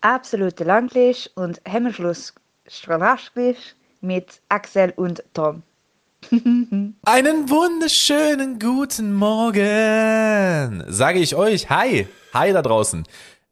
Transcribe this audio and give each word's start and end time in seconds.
absolute 0.00 0.64
Langlisch 0.64 1.30
und 1.34 1.60
Hemmschluss 1.64 2.34
Strahlaschglisch 2.66 3.74
mit 4.00 4.40
Axel 4.48 4.92
und 4.96 5.22
Tom. 5.34 5.62
Einen 7.02 7.48
wunderschönen 7.48 8.58
guten 8.58 9.14
Morgen, 9.14 10.84
sage 10.86 11.18
ich 11.18 11.34
euch. 11.34 11.70
Hi, 11.70 12.06
hi 12.34 12.52
da 12.52 12.62
draußen. 12.62 13.04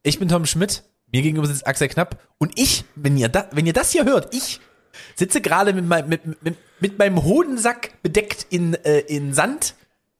Ich 0.02 0.18
bin 0.18 0.28
Tom 0.28 0.46
Schmidt, 0.46 0.84
mir 1.10 1.22
gegenüber 1.22 1.46
sitzt 1.46 1.66
Axel 1.66 1.88
Knapp 1.88 2.18
und 2.38 2.58
ich, 2.58 2.84
wenn 2.94 3.16
ihr, 3.16 3.28
da, 3.28 3.48
wenn 3.52 3.66
ihr 3.66 3.72
das 3.72 3.90
hier 3.90 4.04
hört, 4.04 4.34
ich 4.34 4.60
sitze 5.16 5.40
gerade 5.40 5.72
mit, 5.72 5.86
mein, 5.86 6.08
mit, 6.08 6.42
mit, 6.42 6.56
mit 6.80 6.98
meinem 6.98 7.24
Hodensack 7.24 8.02
bedeckt 8.02 8.46
in, 8.50 8.74
äh, 8.74 9.00
in 9.00 9.34
Sand 9.34 9.74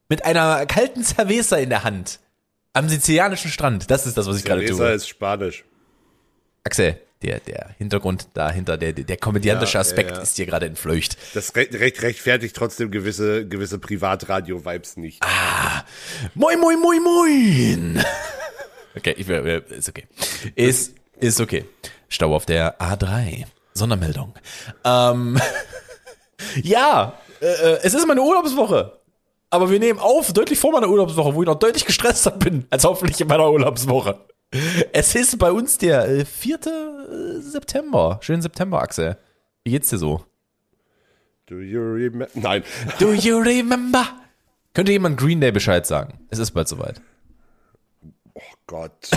mit 0.09 0.25
einer 0.25 0.67
kalten 0.67 1.05
Cerveza 1.05 1.57
in 1.57 1.69
der 1.69 1.85
Hand 1.85 2.19
am 2.73 2.89
sizilianischen 2.89 3.51
Strand. 3.51 3.91
Das 3.91 4.07
ist 4.07 4.17
das, 4.17 4.27
was 4.27 4.39
ich 4.39 4.45
gerade 4.45 4.65
tue. 4.65 4.77
Cerveza 4.77 4.95
ist 4.95 5.09
Spanisch. 5.09 5.65
Axel, 6.69 7.01
der, 7.23 7.41
der 7.41 7.71
Hintergrund 7.79 8.29
dahinter, 8.35 8.77
der, 8.77 8.93
der 8.93 9.17
komödiantische 9.17 9.75
Ja, 9.75 9.81
Aspekt 9.81 10.11
ja, 10.11 10.17
ja. 10.17 10.23
ist 10.23 10.37
hier 10.37 10.45
gerade 10.45 10.67
entfleucht. 10.67 11.17
Das 11.33 11.57
recht, 11.57 11.73
recht, 11.75 12.03
rechtfertigt 12.03 12.55
trotzdem 12.55 12.91
gewisse, 12.91 13.49
gewisse 13.49 13.79
Privatradio-Vibes 13.79 14.99
nicht. 14.99 15.25
Moin, 16.35 16.61
moin, 16.61 16.79
moin, 16.79 17.03
moin. 17.03 18.05
Okay, 18.95 19.15
ich 19.17 19.27
ist 19.27 19.89
okay. 19.89 20.07
Ist, 20.57 20.95
ist 21.19 21.41
okay. 21.41 21.65
Stau 22.11 22.35
auf 22.37 22.45
der 22.45 22.79
A3. 22.79 23.47
Sondermeldung. 23.73 24.35
Ähm, 24.85 25.41
ja, 26.63 27.15
äh, 27.41 27.47
äh, 27.47 27.79
es 27.83 27.95
ist 27.95 28.07
meine 28.07 28.21
Urlaubswoche. 28.21 28.99
Aber 29.49 29.71
wir 29.71 29.79
nehmen 29.79 29.99
auf, 30.01 30.35
deutlich 30.35 30.59
vor 30.59 30.73
meiner 30.73 30.89
Urlaubswoche, 30.89 31.35
wo 31.35 31.43
ich 31.43 31.47
noch 31.47 31.59
deutlich 31.59 31.87
gestresster 31.87 32.33
bin, 32.33 32.67
als 32.69 32.85
hoffentlich 32.85 33.19
in 33.23 33.29
meiner 33.29 33.51
Urlaubswoche. 33.51 34.19
Es 34.93 35.15
ist 35.15 35.39
bei 35.39 35.53
uns 35.53 35.77
der 35.79 36.09
äh, 36.09 36.25
4. 36.25 36.57
äh, 36.57 37.41
September. 37.41 38.19
Schönen 38.23 38.41
September, 38.43 38.81
Axel. 38.81 39.19
Wie 39.65 39.73
geht's 39.73 39.91
dir 39.91 39.99
so? 39.99 40.25
Do 41.47 41.61
you 41.61 41.81
remember? 41.81 42.29
Nein. 42.35 42.63
Do 42.99 43.13
you 43.13 43.39
remember? 43.39 44.07
Könnte 44.75 44.93
jemand 44.93 45.19
Green 45.19 45.41
Day 45.41 45.51
Bescheid 45.51 45.87
sagen? 45.87 46.27
Es 46.31 46.39
ist 46.39 46.53
bald 46.53 46.69
soweit. 46.69 47.01
Oh 48.35 48.41
Gott. 48.67 49.11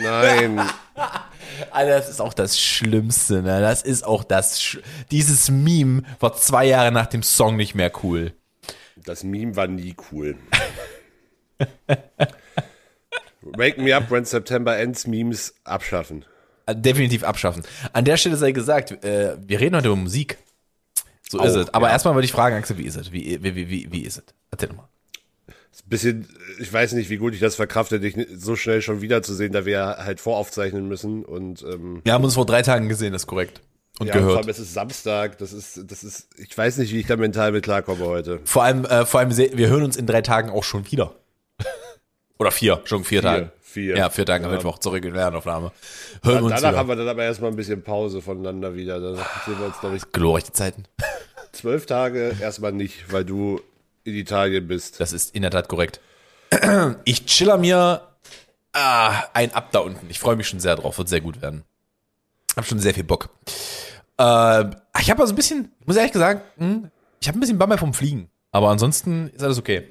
Nein. 0.00 0.60
Alter, 1.70 1.98
das 1.98 2.08
ist 2.08 2.20
auch 2.20 2.34
das 2.34 2.58
Schlimmste, 2.58 3.42
ne? 3.42 3.60
Das 3.60 3.82
ist 3.82 4.04
auch 4.04 4.24
das. 4.24 4.60
Sch 4.60 4.78
Dieses 5.10 5.50
Meme 5.50 6.02
war 6.20 6.34
zwei 6.34 6.66
Jahre 6.66 6.90
nach 6.92 7.06
dem 7.06 7.22
Song 7.22 7.56
nicht 7.56 7.74
mehr 7.74 7.92
cool. 8.02 8.32
Das 8.96 9.22
Meme 9.22 9.56
war 9.56 9.66
nie 9.66 9.94
cool. 10.10 10.36
Wake 13.42 13.78
me 13.78 13.94
up 13.96 14.10
when 14.10 14.24
September 14.24 14.78
ends 14.78 15.06
Memes 15.06 15.54
abschaffen. 15.64 16.24
Äh, 16.66 16.76
Definitiv 16.76 17.24
abschaffen. 17.24 17.62
An 17.92 18.04
der 18.04 18.16
Stelle 18.16 18.36
sei 18.36 18.52
gesagt, 18.52 19.04
äh, 19.04 19.36
wir 19.44 19.60
reden 19.60 19.76
heute 19.76 19.88
über 19.88 19.96
Musik. 19.96 20.38
So 21.28 21.42
ist 21.42 21.54
Auch, 21.54 21.60
es. 21.60 21.74
Aber 21.74 21.86
ja. 21.86 21.94
erstmal 21.94 22.14
wollte 22.14 22.26
ich 22.26 22.32
fragen, 22.32 22.56
Axel, 22.56 22.78
wie 22.78 22.84
ist 22.84 22.96
es? 22.96 23.12
Wie, 23.12 23.42
wie, 23.42 23.56
wie, 23.56 23.90
wie, 23.90 24.00
ist 24.02 24.18
es? 24.18 24.24
Erzähl 24.50 24.68
doch 24.68 24.76
mal. 24.76 24.88
Ist 25.72 25.86
ein 25.86 25.88
bisschen, 25.88 26.28
ich 26.60 26.70
weiß 26.70 26.92
nicht, 26.92 27.08
wie 27.08 27.16
gut 27.16 27.32
ich 27.32 27.40
das 27.40 27.54
verkrafte, 27.54 27.98
dich 27.98 28.14
so 28.36 28.56
schnell 28.56 28.82
schon 28.82 29.00
wiederzusehen, 29.00 29.52
da 29.52 29.64
wir 29.64 29.96
halt 29.98 30.20
voraufzeichnen 30.20 30.86
müssen 30.86 31.24
und 31.24 31.62
ähm, 31.62 32.02
Wir 32.04 32.12
haben 32.12 32.24
uns 32.24 32.34
vor 32.34 32.44
drei 32.44 32.60
Tagen 32.60 32.90
gesehen, 32.90 33.12
das 33.12 33.22
ist 33.22 33.26
korrekt. 33.26 33.62
Und 33.98 34.08
ja, 34.08 34.12
vor 34.12 34.22
gehört. 34.22 34.38
allem 34.38 34.48
es 34.50 34.58
ist 34.58 34.74
Samstag, 34.74 35.38
das 35.38 35.54
ist, 35.54 35.90
das 35.90 36.04
ist, 36.04 36.28
ich 36.36 36.56
weiß 36.56 36.76
nicht, 36.76 36.92
wie 36.92 37.00
ich 37.00 37.06
da 37.06 37.16
mental 37.16 37.52
mit 37.52 37.64
klarkomme 37.64 38.04
heute. 38.04 38.40
Vor 38.44 38.64
allem, 38.64 38.84
äh, 38.84 39.06
vor 39.06 39.20
allem, 39.20 39.34
wir 39.34 39.68
hören 39.68 39.84
uns 39.84 39.96
in 39.96 40.06
drei 40.06 40.20
Tagen 40.20 40.50
auch 40.50 40.64
schon 40.64 40.90
wieder. 40.90 41.14
Oder 42.42 42.50
vier, 42.50 42.80
schon 42.84 43.04
vier, 43.04 43.22
Tagen. 43.22 43.52
vier. 43.60 43.96
Ja, 43.96 44.10
vier 44.10 44.26
Tage 44.26 44.44
Ja. 44.46 44.50
Mittwoch 44.50 44.78
zur 44.78 44.92
regulären 44.94 45.36
Aufnahme. 45.36 45.70
Hören 46.24 46.38
wir 46.38 46.42
uns 46.42 46.54
Danach 46.56 46.70
wieder. 46.70 46.78
haben 46.78 46.88
wir 46.88 46.96
dann 46.96 47.06
aber 47.08 47.22
erstmal 47.22 47.50
ein 47.50 47.56
bisschen 47.56 47.82
Pause 47.84 48.20
voneinander 48.20 48.74
wieder. 48.74 48.98
Da 48.98 49.14
sehen 49.46 49.58
wir 49.60 49.66
uns, 49.66 49.78
glaube 49.78 49.94
ich, 49.96 50.10
Glorreiche 50.10 50.52
Zeiten. 50.52 50.82
zwölf 51.52 51.86
Tage 51.86 52.34
erstmal 52.40 52.72
nicht, 52.72 53.12
weil 53.12 53.24
du 53.24 53.60
in 54.02 54.14
Italien 54.16 54.66
bist. 54.66 54.98
Das 55.00 55.12
ist 55.12 55.36
in 55.36 55.42
der 55.42 55.52
Tat 55.52 55.68
korrekt. 55.68 56.00
Ich 57.04 57.24
chiller 57.26 57.58
mir 57.58 58.02
ah, 58.72 59.22
ein 59.34 59.54
ab 59.54 59.68
da 59.70 59.78
unten. 59.78 60.10
Ich 60.10 60.18
freue 60.18 60.34
mich 60.34 60.48
schon 60.48 60.58
sehr 60.58 60.74
drauf. 60.74 60.98
Wird 60.98 61.08
sehr 61.08 61.20
gut 61.20 61.40
werden. 61.40 61.62
Hab 62.56 62.66
schon 62.66 62.80
sehr 62.80 62.92
viel 62.92 63.04
Bock. 63.04 63.28
Äh, 64.18 64.64
ich 65.00 65.10
habe 65.10 65.20
also 65.22 65.32
ein 65.32 65.36
bisschen, 65.36 65.70
ich 65.80 65.86
muss 65.86 65.94
ehrlich 65.96 66.12
gesagt, 66.12 66.42
hm, 66.58 66.90
ich 67.20 67.28
habe 67.28 67.38
ein 67.38 67.40
bisschen 67.40 67.58
Bammel 67.58 67.78
vom 67.78 67.94
Fliegen. 67.94 68.28
Aber 68.50 68.68
ansonsten 68.70 69.28
ist 69.28 69.42
alles 69.44 69.58
okay. 69.58 69.84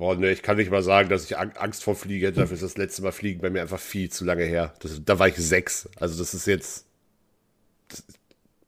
Boah, 0.00 0.16
ne, 0.16 0.30
ich 0.30 0.42
kann 0.42 0.56
nicht 0.56 0.70
mal 0.70 0.82
sagen, 0.82 1.10
dass 1.10 1.24
ich 1.24 1.36
Ang- 1.36 1.56
Angst 1.58 1.84
vor 1.84 1.94
Fliegen 1.94 2.24
hätte. 2.24 2.40
Dafür 2.40 2.54
ist 2.54 2.62
das 2.62 2.78
letzte 2.78 3.02
Mal 3.02 3.12
Fliegen 3.12 3.40
bei 3.42 3.50
mir 3.50 3.60
einfach 3.60 3.78
viel 3.78 4.10
zu 4.10 4.24
lange 4.24 4.44
her. 4.44 4.72
Das, 4.80 4.98
da 5.04 5.18
war 5.18 5.28
ich 5.28 5.36
sechs. 5.36 5.88
Also 5.96 6.18
das 6.18 6.32
ist 6.32 6.46
jetzt, 6.46 6.86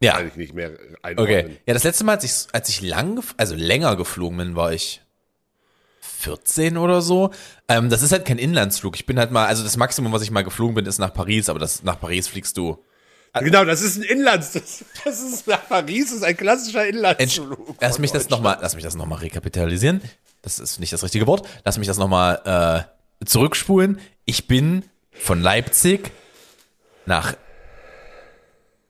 Ja. 0.00 0.12
kann 0.18 0.28
ich 0.28 0.36
nicht 0.36 0.52
mehr 0.54 0.72
einordnen. 1.02 1.46
Okay. 1.46 1.56
Ja, 1.66 1.72
das 1.72 1.84
letzte 1.84 2.04
Mal, 2.04 2.16
als 2.16 2.24
ich, 2.24 2.54
als 2.54 2.68
ich 2.68 2.82
lang, 2.82 3.22
also 3.38 3.54
länger 3.54 3.96
geflogen 3.96 4.36
bin, 4.36 4.56
war 4.56 4.74
ich 4.74 5.00
14 6.00 6.76
oder 6.76 7.00
so. 7.00 7.30
Ähm, 7.66 7.88
das 7.88 8.02
ist 8.02 8.12
halt 8.12 8.24
kein 8.26 8.38
Inlandsflug. 8.38 8.94
Ich 8.96 9.06
bin 9.06 9.18
halt 9.18 9.30
mal, 9.30 9.46
also 9.46 9.62
das 9.64 9.76
Maximum, 9.78 10.12
was 10.12 10.22
ich 10.22 10.30
mal 10.30 10.44
geflogen 10.44 10.74
bin, 10.74 10.84
ist 10.86 10.98
nach 10.98 11.14
Paris, 11.14 11.48
aber 11.48 11.58
das, 11.58 11.82
nach 11.82 11.98
Paris 11.98 12.28
fliegst 12.28 12.56
du. 12.58 12.78
Genau, 13.40 13.64
das 13.64 13.80
ist 13.80 13.96
ein 13.96 14.02
Inlands. 14.02 14.52
Das, 14.52 14.84
das 15.04 15.20
ist 15.22 15.46
nach 15.46 15.66
Paris, 15.68 16.06
das 16.06 16.16
ist 16.18 16.22
ein 16.24 16.36
klassischer 16.36 16.86
Inlandsflug. 16.86 17.76
Lass 17.80 17.98
mich 17.98 18.12
das 18.12 18.28
nochmal, 18.28 18.58
lass 18.60 18.74
mich 18.74 18.84
das 18.84 18.94
noch 18.94 19.06
mal 19.06 19.16
rekapitalisieren. 19.16 20.02
Das 20.42 20.58
ist 20.58 20.80
nicht 20.80 20.92
das 20.92 21.02
richtige 21.02 21.26
Wort. 21.26 21.48
Lass 21.64 21.78
mich 21.78 21.86
das 21.86 21.96
nochmal 21.98 22.86
äh, 23.20 23.24
zurückspulen. 23.24 24.00
Ich 24.26 24.48
bin 24.48 24.84
von 25.12 25.40
Leipzig 25.40 26.10
nach, 27.06 27.34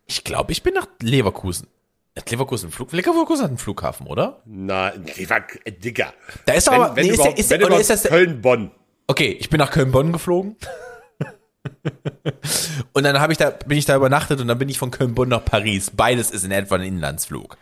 ich 0.07 0.25
glaube, 0.25 0.53
ich 0.53 0.63
bin 0.63 0.75
nach 0.75 0.87
Leverkusen. 1.01 1.69
Hat 2.17 2.31
Leverkusen 2.31 2.67
einen 2.67 2.73
Flug? 2.73 2.93
Leverkusen 2.93 3.43
hat 3.45 3.51
einen 3.51 3.59
Flughafen, 3.59 4.07
oder? 4.07 4.43
Na, 4.45 4.91
Lever- 4.91 5.45
äh, 5.65 5.73
Digga. 5.73 6.13
Da 6.47 6.55
ist 6.55 6.67
doch 6.67 6.73
Wenn, 6.73 6.81
aber, 6.83 6.97
wenn 6.97 7.07
nee, 7.07 7.13
ist 7.13 7.23
der, 7.23 7.39
ist 7.39 7.51
der, 7.51 7.71
ist 7.79 7.91
das 7.91 8.03
Köln-Bonn. 8.05 8.71
Okay, 9.07 9.37
ich 9.39 9.49
bin 9.49 9.59
nach 9.59 9.71
Köln-Bonn 9.71 10.13
geflogen. 10.13 10.57
und 12.93 13.05
dann 13.05 13.31
ich 13.31 13.39
da, 13.39 13.51
bin 13.51 13.79
ich 13.79 13.85
da 13.85 13.97
übernachtet 13.97 14.41
und 14.41 14.49
dann 14.49 14.59
bin 14.59 14.69
ich 14.69 14.79
von 14.79 14.91
Köln-Bonn 14.91 15.29
nach 15.29 15.45
Paris. 15.45 15.91
Beides 15.91 16.31
ist 16.31 16.45
in 16.45 16.51
etwa 16.51 16.75
ein 16.77 16.83
Inlandsflug. 16.83 17.57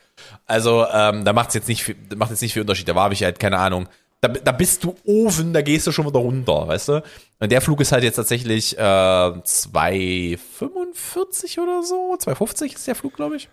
Also, 0.47 0.87
ähm, 0.93 1.25
da 1.25 1.32
macht's 1.32 1.54
jetzt 1.54 1.69
nicht 1.69 1.82
viel, 1.82 1.97
macht 2.16 2.31
jetzt 2.31 2.43
nicht 2.43 2.53
viel 2.53 2.62
Unterschied. 2.62 2.88
Da 2.88 2.94
war 2.94 3.10
ich 3.12 3.22
halt, 3.22 3.41
keine 3.41 3.59
Ahnung. 3.59 3.88
Da, 4.20 4.28
da 4.28 4.53
bist 4.53 4.84
du 4.84 4.94
oben, 5.04 5.54
da 5.54 5.62
gehst 5.62 5.87
du 5.87 5.93
schon 5.93 6.06
wieder 6.06 6.19
runter, 6.19 6.69
weißt 6.69 6.88
du? 6.88 7.03
Und 7.38 7.50
der 7.50 7.62
Flug 7.62 7.81
ist 7.81 7.93
halt 7.93 8.04
jetzt 8.04 8.16
tatsächlich 8.16 8.76
äh, 8.76 8.82
2,45 8.82 11.59
oder 11.59 11.82
so. 11.82 12.19
2,50 12.20 12.75
ist 12.75 12.87
der 12.87 12.94
Flug, 12.94 13.16
glaube 13.16 13.37
ich. 13.37 13.49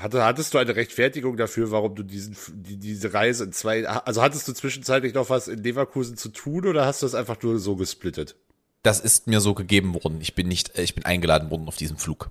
Hatte, 0.00 0.24
hattest 0.24 0.54
du 0.54 0.58
eine 0.58 0.74
Rechtfertigung 0.74 1.36
dafür, 1.36 1.70
warum 1.70 1.94
du 1.94 2.02
diesen, 2.02 2.36
die, 2.48 2.78
diese 2.78 3.14
Reise 3.14 3.44
in 3.44 3.52
zwei, 3.52 3.86
also 3.86 4.22
hattest 4.22 4.48
du 4.48 4.54
zwischenzeitlich 4.54 5.14
noch 5.14 5.30
was 5.30 5.46
in 5.46 5.62
Leverkusen 5.62 6.16
zu 6.16 6.30
tun 6.30 6.66
oder 6.66 6.84
hast 6.84 7.02
du 7.02 7.06
das 7.06 7.14
einfach 7.14 7.40
nur 7.42 7.60
so 7.60 7.76
gesplittet? 7.76 8.34
Das 8.82 9.00
ist 9.00 9.26
mir 9.26 9.40
so 9.40 9.54
gegeben 9.54 9.94
worden. 9.94 10.18
Ich 10.20 10.34
bin 10.34 10.48
nicht, 10.48 10.76
äh, 10.76 10.82
ich 10.82 10.94
bin 10.94 11.04
eingeladen 11.04 11.50
worden 11.50 11.68
auf 11.68 11.76
diesem 11.76 11.96
Flug. 11.98 12.30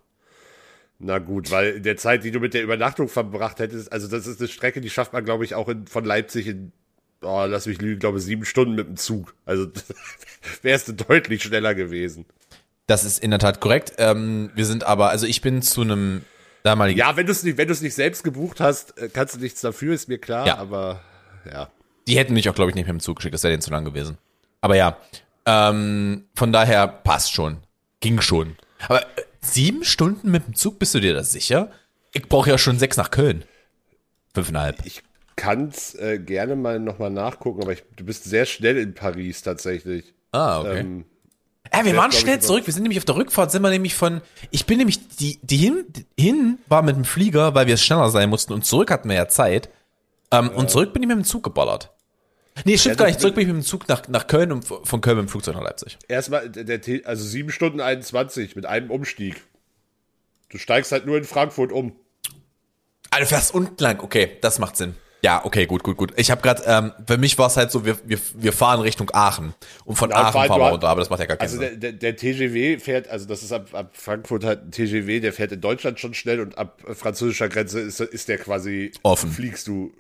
Na 1.00 1.18
gut, 1.20 1.50
weil 1.50 1.78
in 1.78 1.84
der 1.84 1.98
Zeit, 1.98 2.24
die 2.24 2.32
du 2.32 2.40
mit 2.40 2.54
der 2.54 2.62
Übernachtung 2.62 3.08
verbracht 3.10 3.60
hättest, 3.60 3.92
also 3.92 4.08
das 4.08 4.28
ist 4.28 4.40
eine 4.40 4.48
Strecke, 4.50 4.82
die 4.82 4.90
schafft 4.90 5.14
man, 5.14 5.26
glaube 5.26 5.44
ich, 5.46 5.56
auch 5.56 5.68
in, 5.68 5.88
von 5.88 6.06
Leipzig 6.06 6.46
in, 6.48 6.72
oh, 7.24 7.46
lass 7.48 7.66
mich 7.66 7.82
lügen, 7.82 8.00
glaube 8.00 8.20
ich, 8.20 8.24
sieben 8.24 8.46
Stunden 8.46 8.76
mit 8.76 8.88
dem 8.88 8.98
Zug. 8.98 9.34
Also 9.46 9.68
wärst 10.62 10.90
du 10.90 10.94
deutlich 10.94 11.42
schneller 11.42 11.74
gewesen. 11.74 12.26
Das 12.86 13.04
ist 13.04 13.20
in 13.20 13.32
der 13.32 13.40
Tat 13.40 13.62
korrekt. 13.62 13.94
Ähm, 13.98 14.52
wir 14.54 14.66
sind 14.66 14.84
aber, 14.84 15.10
also 15.10 15.26
ich 15.26 15.42
bin 15.42 15.62
zu 15.64 15.82
einem 15.82 16.24
damaligen. 16.64 17.00
Ja, 17.00 17.16
wenn 17.16 17.26
du 17.26 17.32
es 17.32 17.42
nicht, 17.42 17.58
wenn 17.58 17.68
du 17.68 17.74
es 17.74 17.82
nicht 17.82 17.96
selbst 17.96 18.24
gebucht 18.24 18.60
hast, 18.60 18.98
äh, 19.00 19.10
kannst 19.12 19.36
du 19.36 19.40
nichts 19.40 19.62
dafür, 19.62 19.94
ist 19.96 20.08
mir 20.08 20.20
klar, 20.20 20.46
Ja. 20.46 20.58
aber 20.58 21.02
ja. 21.52 21.72
Die 22.08 22.18
hätten 22.18 22.34
mich 22.34 22.48
auch, 22.50 22.56
glaube 22.56 22.70
ich, 22.72 22.76
nicht 22.76 22.86
mit 22.86 22.94
dem 22.96 23.00
Zug 23.00 23.16
geschickt. 23.18 23.34
Das 23.34 23.44
wäre 23.44 23.52
denen 23.54 23.62
zu 23.62 23.72
lang 23.72 23.86
gewesen. 23.86 24.18
Aber 24.60 24.76
ja, 24.76 24.98
ähm, 25.46 26.26
von 26.36 26.52
daher 26.52 26.88
passt 26.88 27.34
schon. 27.34 27.58
Ging 28.00 28.22
schon. 28.22 28.56
Aber 28.88 29.02
äh, 29.02 29.22
sieben 29.42 29.84
Stunden 29.84 30.32
mit 30.32 30.48
dem 30.48 30.56
Zug, 30.56 30.80
bist 30.80 30.94
du 30.96 31.00
dir 31.00 31.14
das 31.14 31.32
sicher? 31.32 31.70
Ich 32.14 32.28
brauche 32.28 32.50
ja 32.50 32.58
schon 32.58 32.78
sechs 32.80 32.98
nach 32.98 33.12
Köln. 33.12 33.44
Fünfeinhalb. 34.34 34.86
Ich 34.86 35.04
kann's 35.36 35.96
äh, 35.96 36.20
gerne 36.20 36.56
mal 36.56 36.80
nochmal 36.80 37.10
nachgucken, 37.10 37.62
aber 37.62 37.74
ich, 37.74 37.84
du 37.96 38.04
bist 38.06 38.26
sehr 38.26 38.46
schnell 38.46 38.78
in 38.78 38.94
Paris 38.94 39.42
tatsächlich. 39.42 40.14
Ah, 40.32 40.60
okay. 40.60 40.80
Ähm, 40.80 41.06
Ja, 41.74 41.86
wir 41.86 41.96
waren 41.96 42.12
schnell 42.12 42.40
zurück. 42.40 42.66
Wir 42.68 42.74
sind 42.74 42.84
nämlich 42.84 43.00
auf 43.00 43.06
der 43.06 43.16
Rückfahrt, 43.16 43.52
sind 43.52 43.62
wir 43.62 43.70
nämlich 43.70 43.96
von, 43.96 44.22
ich 44.52 44.66
bin 44.66 44.78
nämlich, 44.78 45.08
die, 45.18 45.40
die 45.42 45.58
hin, 45.58 45.86
hin 46.18 46.60
war 46.68 46.82
mit 46.82 46.96
dem 46.96 47.06
Flieger, 47.06 47.56
weil 47.56 47.68
wir 47.68 47.78
schneller 47.78 48.10
sein 48.10 48.30
mussten 48.30 48.54
und 48.54 48.66
zurück 48.66 48.92
hatten 48.92 49.10
wir 49.10 49.16
ja 49.16 49.28
Zeit. 49.28 49.70
Ähm, 50.32 50.50
Und 50.50 50.70
zurück 50.70 50.94
bin 50.94 51.02
ich 51.04 51.08
mit 51.08 51.18
dem 51.18 51.24
Zug 51.26 51.44
geballert. 51.44 51.92
Nee, 52.66 52.78
stimmt 52.78 52.98
gar 52.98 53.06
nicht. 53.08 53.20
Zurück 53.20 53.36
bin 53.36 53.44
ich 53.44 53.48
mit 53.54 53.64
dem 53.64 53.66
Zug 53.66 53.88
nach, 53.88 54.08
nach 54.08 54.28
Köln 54.28 54.52
und 54.52 54.66
von 54.66 55.02
Köln 55.02 55.18
mit 55.18 55.26
dem 55.28 55.30
Flugzeug 55.30 55.56
nach 55.56 55.64
Leipzig. 55.64 55.98
Erstmal, 56.08 56.50
der, 56.50 56.80
also 57.06 57.24
sieben 57.24 57.52
Stunden 57.52 57.80
21 57.80 58.56
mit 58.56 58.66
einem 58.66 58.92
Umstieg. 58.92 59.42
Du 60.50 60.58
steigst 60.58 60.92
halt 60.92 61.06
nur 61.06 61.18
in 61.18 61.24
Frankfurt 61.24 61.72
um. 61.72 61.94
Ah, 63.10 63.20
du 63.20 63.26
fährst 63.26 63.54
unten 63.54 63.82
lang. 63.82 64.02
Okay, 64.02 64.38
das 64.42 64.60
macht 64.60 64.76
Sinn. 64.78 64.96
Ja, 65.24 65.46
okay, 65.46 65.68
gut, 65.68 65.84
gut, 65.84 65.98
gut. 65.98 66.14
Ich 66.18 66.32
habe 66.32 66.42
gerade, 66.42 66.64
ähm, 66.66 66.92
für 67.08 67.18
mich 67.18 67.38
war 67.38 67.46
es 67.46 67.56
halt 67.56 67.70
so, 67.70 67.86
wir, 67.86 67.96
wir, 68.06 68.18
wir 68.36 68.52
fahren 68.54 68.82
Richtung 68.82 69.12
Aachen 69.14 69.54
und 69.86 69.96
von 69.96 70.10
Ja, 70.10 70.16
Aachen 70.16 70.34
fahren 70.34 70.50
wir 70.60 70.66
hast- 70.66 70.72
runter, 70.74 70.88
aber 70.90 71.00
das 71.02 71.12
macht 71.12 71.20
ja 71.20 71.28
gar 71.28 71.38
keinen 71.38 71.48
Also 71.48 71.60
Sinn. 71.60 71.80
der, 71.80 71.92
der, 71.92 72.14
der 72.14 72.16
TGW 72.16 72.80
fährt, 72.80 73.08
also 73.08 73.28
das 73.28 73.44
ist 73.44 73.52
ab, 73.52 73.68
ab 73.74 73.92
Frankfurt 73.94 74.44
halt 74.44 74.64
ein 74.66 74.72
TGW, 74.72 75.20
der 75.20 75.32
fährt 75.32 75.52
in 75.52 75.62
Deutschland 75.62 76.00
schon 76.00 76.16
schnell 76.16 76.40
und 76.42 76.58
ab 76.58 76.82
französischer 76.96 77.50
Grenze 77.50 77.82
ist, 77.82 78.00
ist 78.00 78.30
der 78.30 78.40
quasi 78.40 78.94
Offen. 79.04 79.30
Fliegst 79.32 79.68
du 79.68 79.94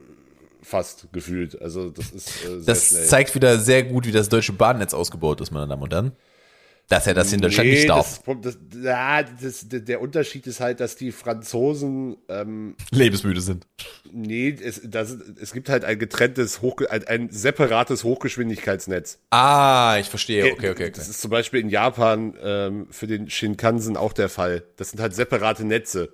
fast 0.61 1.07
gefühlt. 1.13 1.61
Also 1.61 1.89
das 1.89 2.11
ist 2.11 2.29
äh, 2.45 2.47
sehr 2.47 2.59
Das 2.65 2.87
schnell. 2.87 3.05
zeigt 3.05 3.35
wieder 3.35 3.57
sehr 3.59 3.83
gut, 3.83 4.05
wie 4.07 4.11
das 4.11 4.29
deutsche 4.29 4.53
Bahnnetz 4.53 4.93
ausgebaut 4.93 5.41
ist, 5.41 5.51
meine 5.51 5.67
Damen 5.67 5.83
und 5.83 5.93
Herren. 5.93 6.11
Dass 6.87 7.07
er 7.07 7.13
das 7.13 7.31
in 7.31 7.39
Deutschland 7.39 7.69
nicht 7.69 7.87
darf. 7.87 8.21
Das, 8.41 8.41
das, 8.41 8.57
ja, 8.83 9.23
das, 9.23 9.65
der 9.69 10.01
Unterschied 10.01 10.45
ist 10.45 10.59
halt, 10.59 10.81
dass 10.81 10.97
die 10.97 11.13
Franzosen, 11.13 12.17
ähm, 12.27 12.75
Lebensmüde 12.91 13.39
sind. 13.39 13.65
nee, 14.11 14.49
es, 14.61 14.81
das, 14.83 15.15
es 15.41 15.53
gibt 15.53 15.69
halt 15.69 15.85
ein 15.85 15.97
getrenntes, 15.99 16.61
Hoch, 16.61 16.81
ein, 16.89 17.07
ein 17.07 17.29
separates 17.31 18.03
Hochgeschwindigkeitsnetz. 18.03 19.19
Ah, 19.29 19.95
ich 20.01 20.09
verstehe. 20.09 20.51
Okay, 20.51 20.71
okay, 20.71 20.89
Das 20.89 21.03
okay. 21.03 21.11
ist 21.11 21.21
zum 21.21 21.31
Beispiel 21.31 21.61
in 21.61 21.69
Japan 21.69 22.33
ähm, 22.43 22.87
für 22.89 23.07
den 23.07 23.29
Shinkansen 23.29 23.95
auch 23.95 24.11
der 24.11 24.27
Fall. 24.27 24.63
Das 24.75 24.89
sind 24.91 24.99
halt 24.99 25.15
separate 25.15 25.63
Netze. 25.63 26.09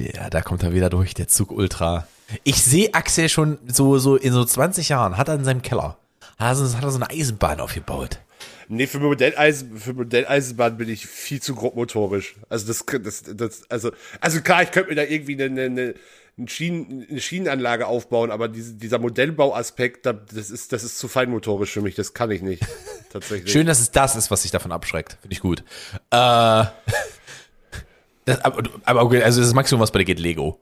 Der, 0.00 0.30
da 0.30 0.42
kommt 0.42 0.64
er 0.64 0.72
wieder 0.72 0.90
durch, 0.90 1.14
der 1.14 1.28
Zug 1.28 1.52
Ultra. 1.52 2.08
Ich 2.44 2.62
sehe 2.62 2.92
Axel 2.94 3.28
schon 3.28 3.58
so, 3.66 3.98
so 3.98 4.16
in 4.16 4.32
so 4.32 4.44
20 4.44 4.90
Jahren, 4.90 5.16
hat 5.16 5.28
er 5.28 5.34
in 5.34 5.44
seinem 5.44 5.62
Keller, 5.62 5.96
hat 6.38 6.48
er 6.50 6.54
so, 6.56 6.76
hat 6.76 6.82
er 6.84 6.90
so 6.90 6.98
eine 6.98 7.10
Eisenbahn 7.10 7.60
aufgebaut. 7.60 8.20
Nee, 8.68 8.86
für 8.86 8.98
Modelleisen, 9.00 9.78
für 9.78 9.94
Modelleisenbahn 9.94 10.76
bin 10.76 10.90
ich 10.90 11.06
viel 11.06 11.40
zu 11.40 11.54
grobmotorisch. 11.54 12.34
Also 12.50 12.66
das, 12.66 12.84
das, 13.02 13.22
das 13.34 13.62
also, 13.70 13.92
also 14.20 14.40
klar, 14.42 14.62
ich 14.62 14.70
könnte 14.72 14.90
mir 14.90 14.96
da 14.96 15.04
irgendwie 15.04 15.42
eine, 15.42 15.62
eine, 15.62 15.94
eine, 16.36 16.48
Schienen, 16.48 17.06
eine 17.08 17.20
Schienenanlage 17.20 17.86
aufbauen, 17.86 18.30
aber 18.30 18.48
diese, 18.48 18.74
dieser 18.74 18.98
Modellbauaspekt, 18.98 20.04
da- 20.04 20.12
das 20.12 20.50
ist, 20.50 20.72
das 20.74 20.84
ist 20.84 20.98
zu 20.98 21.08
feinmotorisch 21.08 21.70
für 21.72 21.80
mich, 21.80 21.94
das 21.94 22.12
kann 22.12 22.30
ich 22.30 22.42
nicht. 22.42 22.62
Tatsächlich. 23.10 23.50
Schön, 23.50 23.66
dass 23.66 23.80
es 23.80 23.90
das 23.90 24.16
ist, 24.16 24.30
was 24.30 24.42
sich 24.42 24.50
davon 24.50 24.70
abschreckt. 24.70 25.16
Finde 25.22 25.32
ich 25.32 25.40
gut. 25.40 25.60
Äh, 26.10 26.64
das, 28.26 28.44
aber, 28.44 28.62
aber 28.84 29.02
okay, 29.02 29.22
also 29.22 29.40
das 29.40 29.54
Maximum, 29.54 29.80
was 29.80 29.92
bei 29.92 30.00
dir 30.00 30.04
geht, 30.04 30.20
Lego. 30.20 30.60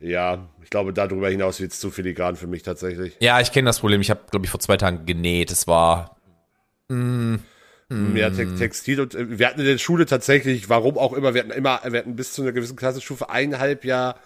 Ja, 0.00 0.48
ich 0.62 0.70
glaube, 0.70 0.92
darüber 0.92 1.28
hinaus 1.28 1.60
wird 1.60 1.72
es 1.72 1.80
zu 1.80 1.90
filigran 1.90 2.36
für 2.36 2.46
mich 2.46 2.62
tatsächlich. 2.62 3.16
Ja, 3.20 3.40
ich 3.40 3.52
kenne 3.52 3.66
das 3.66 3.80
Problem. 3.80 4.00
Ich 4.00 4.10
habe, 4.10 4.20
glaube 4.30 4.46
ich, 4.46 4.50
vor 4.50 4.60
zwei 4.60 4.76
Tagen 4.76 5.04
genäht. 5.04 5.50
Es 5.50 5.66
war 5.66 6.16
Ja, 8.16 8.30
Te 8.30 8.54
Textil 8.54 9.00
und 9.00 9.14
äh, 9.14 9.38
wir 9.38 9.46
hatten 9.48 9.60
in 9.60 9.66
der 9.66 9.78
Schule 9.78 10.06
tatsächlich, 10.06 10.68
warum 10.68 10.96
auch 10.96 11.12
immer, 11.12 11.34
wir 11.34 11.42
hatten 11.42 11.50
immer, 11.50 11.80
wir 11.84 11.98
hatten 11.98 12.16
bis 12.16 12.32
zu 12.32 12.42
einer 12.42 12.52
gewissen 12.52 12.76
Klassenstufe 12.76 13.30
eineinhalb 13.30 13.84
Jahr 13.84 14.20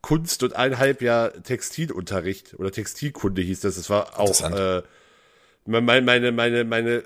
Kunst 0.00 0.44
und 0.44 0.54
eineinhalb 0.54 1.02
Jahr 1.02 1.32
Textilunterricht 1.42 2.54
oder 2.58 2.70
Textilkunde 2.70 3.42
hieß 3.42 3.60
das. 3.60 3.74
Das 3.74 3.90
war 3.90 4.18
auch 4.20 4.40
äh, 4.50 4.82
meine, 5.66 6.02
meine, 6.02 6.32
meine, 6.32 6.64
meine 6.64 7.02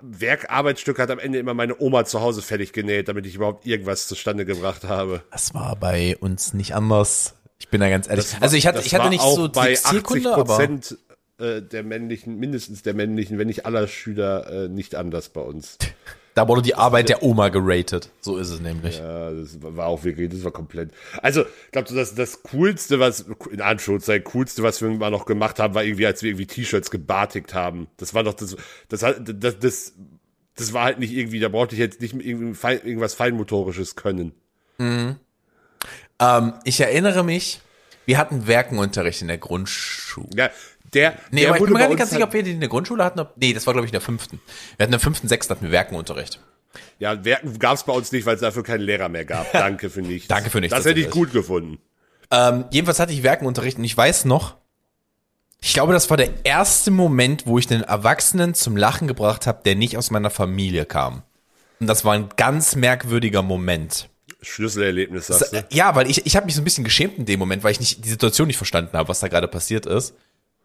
Werkarbeitsstücke 0.00 1.02
hat 1.02 1.10
am 1.10 1.18
Ende 1.18 1.38
immer 1.38 1.54
meine 1.54 1.80
Oma 1.80 2.04
zu 2.04 2.20
Hause 2.20 2.42
fertig 2.42 2.72
genäht, 2.72 3.08
damit 3.08 3.26
ich 3.26 3.34
überhaupt 3.34 3.66
irgendwas 3.66 4.08
zustande 4.08 4.44
gebracht 4.44 4.84
habe. 4.84 5.22
Das 5.30 5.54
war 5.54 5.76
bei 5.76 6.16
uns 6.18 6.54
nicht 6.54 6.74
anders. 6.74 7.34
Ich 7.58 7.68
bin 7.68 7.80
da 7.80 7.88
ganz 7.88 8.08
ehrlich. 8.08 8.32
War- 8.34 8.42
also 8.42 8.56
ich 8.56 8.66
hatte, 8.66 8.80
ich 8.84 8.94
hatte 8.94 9.08
nicht 9.08 9.22
so 9.22 9.48
bei 9.48 9.68
Textilkunde, 9.68 10.30
80 10.30 10.40
aber 10.40 10.44
Prozent 10.56 10.98
äh, 11.38 11.62
der 11.62 11.82
männlichen, 11.82 12.36
mindestens 12.38 12.82
der 12.82 12.94
männlichen, 12.94 13.38
wenn 13.38 13.46
nicht 13.46 13.66
aller 13.66 13.86
Schüler 13.88 14.64
äh, 14.64 14.68
nicht 14.68 14.94
anders 14.94 15.28
bei 15.28 15.40
uns. 15.40 15.78
da 16.34 16.48
wurde 16.48 16.62
die 16.62 16.74
Arbeit 16.74 17.08
der 17.08 17.22
Oma 17.22 17.48
geratet. 17.50 18.10
So 18.20 18.38
ist 18.38 18.50
es 18.50 18.60
nämlich. 18.60 18.98
Ja, 18.98 19.30
das 19.30 19.58
war 19.60 19.86
auch 19.86 20.02
wirklich, 20.04 20.30
das 20.30 20.44
war 20.44 20.50
komplett. 20.50 20.90
Also, 21.20 21.42
ich 21.42 21.72
glaube, 21.72 21.92
das, 21.94 22.14
das 22.14 22.42
Coolste, 22.42 22.98
was, 23.00 23.26
in 23.50 23.60
Anführungszeichen, 23.60 24.24
Coolste, 24.24 24.62
was 24.62 24.80
wir 24.80 24.88
mal 24.90 25.10
noch 25.10 25.26
gemacht 25.26 25.58
haben, 25.58 25.74
war 25.74 25.84
irgendwie, 25.84 26.06
als 26.06 26.22
wir 26.22 26.30
irgendwie 26.30 26.46
T-Shirts 26.46 26.90
gebartigt 26.90 27.54
haben. 27.54 27.88
Das 27.98 28.14
war 28.14 28.22
doch 28.24 28.34
das, 28.34 28.56
das, 28.88 29.02
hat- 29.02 29.18
das, 29.26 29.58
das, 29.58 29.92
das 30.56 30.72
war 30.72 30.84
halt 30.84 30.98
nicht 30.98 31.12
irgendwie, 31.12 31.40
da 31.40 31.48
brauchte 31.48 31.74
ich 31.74 31.80
jetzt 31.80 32.00
nicht 32.00 32.14
irgendwas 32.14 33.14
Feinmotorisches 33.14 33.96
können. 33.96 34.32
Ähm, 34.78 36.52
ich 36.64 36.80
erinnere 36.80 37.24
mich, 37.24 37.60
wir 38.06 38.18
hatten 38.18 38.46
Werkenunterricht 38.46 39.22
in 39.22 39.28
der 39.28 39.38
Grundschule. 39.38 40.28
Ja, 40.36 40.50
der, 40.94 41.18
Nee, 41.30 41.42
der 41.42 41.50
aber 41.50 41.58
ich 41.58 41.64
bin 41.64 41.72
mir 41.72 41.88
nicht 41.88 41.98
ganz 41.98 42.10
sicher, 42.10 42.24
ob 42.24 42.32
wir 42.32 42.42
den 42.42 42.54
in 42.54 42.60
der 42.60 42.68
Grundschule 42.68 43.04
hatten. 43.04 43.20
Ob, 43.20 43.36
nee, 43.36 43.52
das 43.52 43.66
war, 43.66 43.72
glaube 43.72 43.86
ich, 43.86 43.90
in 43.90 43.94
der 43.94 44.00
fünften. 44.00 44.40
Wir 44.76 44.84
hatten 44.84 44.90
in 44.90 44.90
der 44.92 45.00
fünften, 45.00 45.28
sechsten 45.28 45.54
hatten 45.54 45.64
wir 45.64 45.72
Werkenunterricht. 45.72 46.40
Ja, 46.98 47.24
Werken 47.24 47.58
gab 47.58 47.74
es 47.74 47.84
bei 47.84 47.92
uns 47.92 48.12
nicht, 48.12 48.26
weil 48.26 48.34
es 48.34 48.40
dafür 48.40 48.62
keinen 48.62 48.82
Lehrer 48.82 49.08
mehr 49.08 49.24
gab. 49.24 49.50
Danke 49.52 49.90
für 49.90 50.02
nichts. 50.02 50.28
Danke 50.28 50.50
für 50.50 50.60
nichts, 50.60 50.76
Das 50.76 50.84
hätte 50.84 51.00
ich 51.00 51.10
gut 51.10 51.32
gefunden. 51.32 51.78
Ähm, 52.30 52.64
jedenfalls 52.70 52.98
hatte 52.98 53.12
ich 53.12 53.22
Werkenunterricht 53.22 53.78
und 53.78 53.84
ich 53.84 53.96
weiß 53.96 54.24
noch, 54.24 54.56
ich 55.60 55.74
glaube, 55.74 55.92
das 55.92 56.10
war 56.10 56.16
der 56.16 56.30
erste 56.44 56.90
Moment, 56.90 57.46
wo 57.46 57.58
ich 57.58 57.66
den 57.66 57.82
Erwachsenen 57.82 58.54
zum 58.54 58.76
Lachen 58.76 59.06
gebracht 59.06 59.46
habe, 59.46 59.60
der 59.64 59.76
nicht 59.76 59.96
aus 59.96 60.10
meiner 60.10 60.30
Familie 60.30 60.86
kam. 60.86 61.22
Und 61.78 61.86
das 61.86 62.04
war 62.04 62.14
ein 62.14 62.30
ganz 62.36 62.74
merkwürdiger 62.74 63.42
Moment. 63.42 64.08
Schlüsselerlebnis, 64.40 65.28
sagst 65.28 65.52
du? 65.52 65.64
Ja, 65.70 65.94
weil 65.94 66.10
ich, 66.10 66.26
ich 66.26 66.34
habe 66.34 66.46
mich 66.46 66.56
so 66.56 66.60
ein 66.60 66.64
bisschen 66.64 66.84
geschämt 66.84 67.16
in 67.16 67.26
dem 67.26 67.38
Moment, 67.38 67.62
weil 67.62 67.70
ich 67.72 67.80
nicht 67.80 68.04
die 68.04 68.08
Situation 68.08 68.48
nicht 68.48 68.56
verstanden 68.56 68.96
habe, 68.96 69.08
was 69.08 69.20
da 69.20 69.28
gerade 69.28 69.46
passiert 69.46 69.86
ist. 69.86 70.14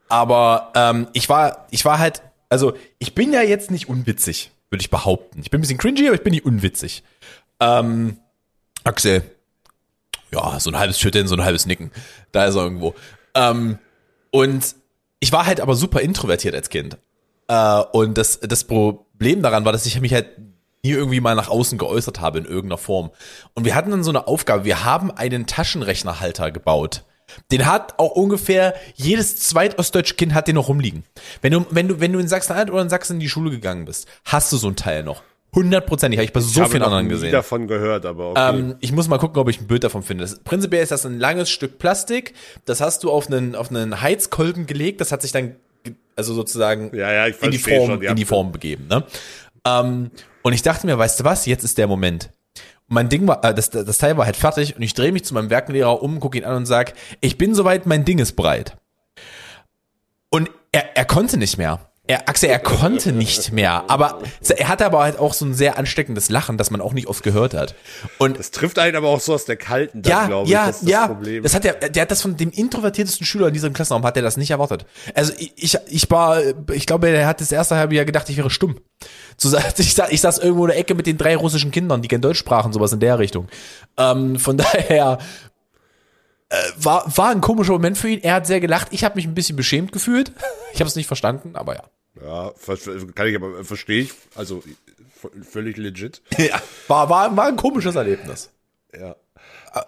Aber 0.10 0.72
ähm, 0.76 1.08
ich 1.14 1.30
war, 1.30 1.68
ich 1.72 1.86
war 1.86 2.00
halt, 2.00 2.22
also 2.50 2.74
ich 3.00 3.14
bin 3.16 3.34
ja 3.34 3.42
jetzt 3.42 3.72
nicht 3.72 3.90
unwitzig, 3.90 4.52
würde 4.70 4.82
ich 4.82 4.90
behaupten. 4.90 5.42
Ich 5.42 5.50
bin 5.50 5.60
ein 5.60 5.62
bisschen 5.62 5.78
cringy, 5.78 6.08
aber 6.08 6.16
ich 6.16 6.24
bin 6.24 6.32
nicht 6.32 6.46
unwitzig. 6.46 7.04
Ähm, 7.60 8.18
Axel, 8.84 9.24
ja, 10.32 10.60
so 10.60 10.70
ein 10.70 10.78
halbes 10.78 11.00
Schütteln, 11.00 11.28
so 11.28 11.36
ein 11.36 11.44
halbes 11.44 11.66
Nicken. 11.66 11.92
Da 12.32 12.46
ist 12.46 12.56
er 12.56 12.64
irgendwo. 12.64 12.96
Ähm, 13.34 13.80
und 14.32 14.76
ich 15.20 15.32
war 15.32 15.46
halt 15.46 15.62
aber 15.62 15.76
super 15.76 16.02
introvertiert 16.02 16.56
als 16.56 16.70
Kind. 16.70 16.98
Äh, 17.48 17.82
und 17.92 18.18
das, 18.18 18.40
das 18.40 18.64
Problem 18.64 19.42
daran 19.42 19.66
war, 19.66 19.72
dass 19.72 19.86
ich 19.86 20.00
mich 20.00 20.14
halt 20.14 20.38
nie 20.84 20.92
irgendwie 20.92 21.22
mal 21.22 21.36
nach 21.36 21.50
außen 21.50 21.78
geäußert 21.78 22.22
habe 22.22 22.40
in 22.40 22.46
irgendeiner 22.46 22.78
Form. 22.78 23.12
Und 23.54 23.66
wir 23.66 23.76
hatten 23.76 23.92
dann 23.92 24.04
so 24.04 24.12
eine 24.12 24.28
Aufgabe, 24.28 24.64
wir 24.64 24.84
haben 24.86 25.12
einen 25.12 25.48
Taschenrechnerhalter 25.48 26.52
gebaut. 26.52 27.04
Den 27.52 27.66
hat 27.66 28.00
auch 28.00 28.12
ungefähr 28.12 28.74
jedes 28.96 29.38
zweitostdeutsche 29.38 30.16
Kind 30.16 30.34
hat 30.34 30.48
den 30.48 30.56
noch 30.56 30.68
rumliegen. 30.68 31.04
Wenn 31.42 31.54
du, 31.54 31.66
wenn 31.70 31.88
du, 31.88 32.00
wenn 32.00 32.14
du 32.14 32.20
in 32.20 32.28
Sachsen-Anhalt 32.28 32.70
oder 32.70 32.82
in 32.82 32.90
Sachsen 32.90 33.14
in 33.14 33.20
die 33.20 33.30
Schule 33.30 33.52
gegangen 33.52 33.86
bist, 33.86 34.08
hast 34.26 34.52
du 34.52 34.58
so 34.58 34.68
ein 34.68 34.76
Teil 34.76 35.04
noch. 35.04 35.24
Hundertprozentig, 35.56 36.20
habe 36.20 36.26
ich 36.26 36.34
bei 36.34 36.40
so 36.40 36.50
ich 36.52 36.60
habe 36.60 36.70
vielen 36.72 36.84
anderen 36.84 37.10
gesehen. 37.10 37.32
davon 37.32 37.68
gehört, 37.68 38.06
aber 38.06 38.32
okay. 38.32 38.60
Ähm, 38.60 38.76
ich 38.80 38.92
muss 38.92 39.08
mal 39.08 39.18
gucken, 39.18 39.40
ob 39.40 39.50
ich 39.50 39.62
ein 39.62 39.68
Bild 39.68 39.84
davon 39.84 40.04
finde. 40.04 40.24
Das, 40.24 40.40
prinzipiell 40.40 40.84
ist 40.84 40.92
das 40.92 41.06
ein 41.06 41.20
langes 41.20 41.50
Stück 41.50 41.80
Plastik. 41.80 42.34
Das 42.66 42.82
hast 42.82 43.04
du 43.04 43.12
auf 43.12 43.28
einen, 43.28 43.56
auf 43.56 43.70
einen 43.70 44.02
Heizkolben 44.02 44.68
gelegt. 44.68 45.02
Das 45.02 45.12
hat 45.12 45.22
sich 45.22 45.32
dann, 45.32 45.56
also 46.16 46.34
sozusagen 46.34 46.96
Ja, 46.96 47.12
ja, 47.12 47.28
ich 47.28 47.42
in 47.42 47.52
die 47.52 47.58
Form, 47.58 47.88
schon, 47.88 48.02
ja. 48.04 48.12
in 48.12 48.18
die 48.18 48.26
Form 48.26 48.52
begeben. 48.52 48.88
Ne? 48.88 49.04
Ähm, 49.66 50.12
und 50.44 50.54
ich 50.54 50.62
dachte 50.62 50.86
mir, 50.86 50.98
weißt 50.98 51.22
du 51.22 51.24
was? 51.24 51.46
Jetzt 51.46 51.64
ist 51.64 51.78
der 51.78 51.88
Moment. 51.88 52.30
Mein 52.88 53.10
Ding 53.10 53.28
war, 53.28 53.44
äh, 53.44 53.54
das, 53.54 53.70
das 53.70 53.98
Teil 53.98 54.18
war 54.18 54.26
halt 54.26 54.38
fertig 54.38 54.76
und 54.76 54.82
ich 54.82 54.94
drehe 54.94 55.12
mich 55.12 55.26
zu 55.26 55.34
meinem 55.34 55.50
Werkenlehrer 55.50 56.02
um, 56.02 56.20
gucke 56.20 56.38
ihn 56.38 56.46
an 56.46 56.56
und 56.56 56.66
sag, 56.66 56.94
ich 57.22 57.38
bin 57.38 57.54
soweit, 57.54 57.86
mein 57.86 58.06
Ding 58.06 58.20
ist 58.20 58.34
breit. 58.36 58.78
Und 60.30 60.50
er, 60.72 60.96
er 60.96 61.06
konnte 61.06 61.38
nicht 61.38 61.58
mehr. 61.58 61.87
Er, 62.08 62.30
Axel, 62.30 62.50
er 62.50 62.60
konnte 62.60 63.12
nicht 63.12 63.52
mehr. 63.52 63.84
Aber 63.90 64.20
er 64.48 64.68
hatte 64.70 64.86
aber 64.86 65.00
halt 65.02 65.20
auch 65.20 65.34
so 65.34 65.44
ein 65.46 65.54
sehr 65.54 65.78
ansteckendes 65.78 66.30
Lachen, 66.30 66.58
das 66.58 66.72
man 66.72 66.80
auch 66.80 66.94
nicht 66.94 67.08
oft 67.08 67.22
gehört 67.22 67.54
hat. 67.54 67.76
Und 68.18 68.40
Das 68.40 68.52
trifft 68.52 68.80
einen 68.80 68.96
aber 68.96 69.10
auch 69.10 69.20
so 69.20 69.34
aus 69.34 69.44
der 69.44 69.58
kalten, 69.58 70.02
dann, 70.04 70.12
ja, 70.12 70.26
glaube 70.28 70.46
ich. 70.46 70.52
ja, 70.54 70.68
das 70.68 70.76
ist 70.78 70.84
das 70.84 70.90
ja. 70.90 71.08
Problem. 71.08 71.44
Das 71.44 71.54
hat 71.54 71.64
der, 71.66 71.74
der 71.74 72.02
hat 72.02 72.12
das 72.12 72.22
von 72.22 72.38
dem 72.38 72.50
introvertiertesten 72.52 73.26
Schüler 73.26 73.48
in 73.50 73.54
diesem 73.54 73.74
Klassenraum 73.74 74.04
hat 74.06 74.16
der 74.16 74.24
das 74.24 74.38
nicht 74.38 74.52
erwartet. 74.52 74.86
Also 75.16 75.34
ich, 75.38 75.52
ich, 75.58 75.78
ich 75.88 76.10
war, 76.10 76.40
ich 76.72 76.86
glaube, 76.86 77.12
der 77.12 77.28
hat 77.28 77.42
das 77.42 77.52
erste 77.52 77.76
halbe 77.76 77.96
Jahr 77.96 78.06
gedacht, 78.06 78.30
ich 78.30 78.38
wäre 78.38 78.50
stumm. 78.50 78.78
So, 79.40 79.56
ich, 79.78 79.94
sa- 79.94 80.08
ich 80.10 80.20
saß 80.22 80.40
irgendwo 80.40 80.64
in 80.66 80.70
der 80.72 80.80
Ecke 80.80 80.96
mit 80.96 81.06
den 81.06 81.20
drei 81.20 81.36
russischen 81.36 81.70
Kindern, 81.70 82.02
die 82.02 82.08
kein 82.08 82.22
Deutsch 82.22 82.40
sprachen, 82.40 82.74
sowas 82.74 82.92
in 82.92 83.00
der 83.00 83.20
Richtung. 83.20 83.48
Ähm, 83.96 84.40
von 84.40 84.58
daher 84.58 85.20
äh, 86.50 86.56
war, 86.78 87.18
war 87.18 87.30
ein 87.30 87.42
komischer 87.42 87.74
Moment 87.74 87.98
für 87.98 88.10
ihn. 88.10 88.22
Er 88.22 88.36
hat 88.36 88.48
sehr 88.48 88.60
gelacht. 88.60 88.90
Ich 88.92 89.04
habe 89.04 89.16
mich 89.16 89.26
ein 89.26 89.36
bisschen 89.36 89.56
beschämt 89.56 89.92
gefühlt. 89.92 90.32
Ich 90.74 90.82
habe 90.82 90.90
es 90.90 90.96
nicht 90.96 91.08
verstanden, 91.08 91.56
aber 91.56 91.74
ja. 91.74 91.84
ja, 92.22 92.54
kann 93.16 93.28
ich 93.28 93.36
aber, 93.36 93.64
verstehe 93.64 94.04
ich. 94.04 94.14
Also, 94.36 94.62
völlig 95.42 95.76
legit. 95.78 96.22
ja. 96.38 96.62
War, 96.88 97.10
war, 97.10 97.36
war 97.36 97.48
ein 97.48 97.56
komisches 97.56 97.96
Erlebnis. 97.96 98.52
Ja. 98.94 99.16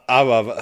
Aber, 0.08 0.58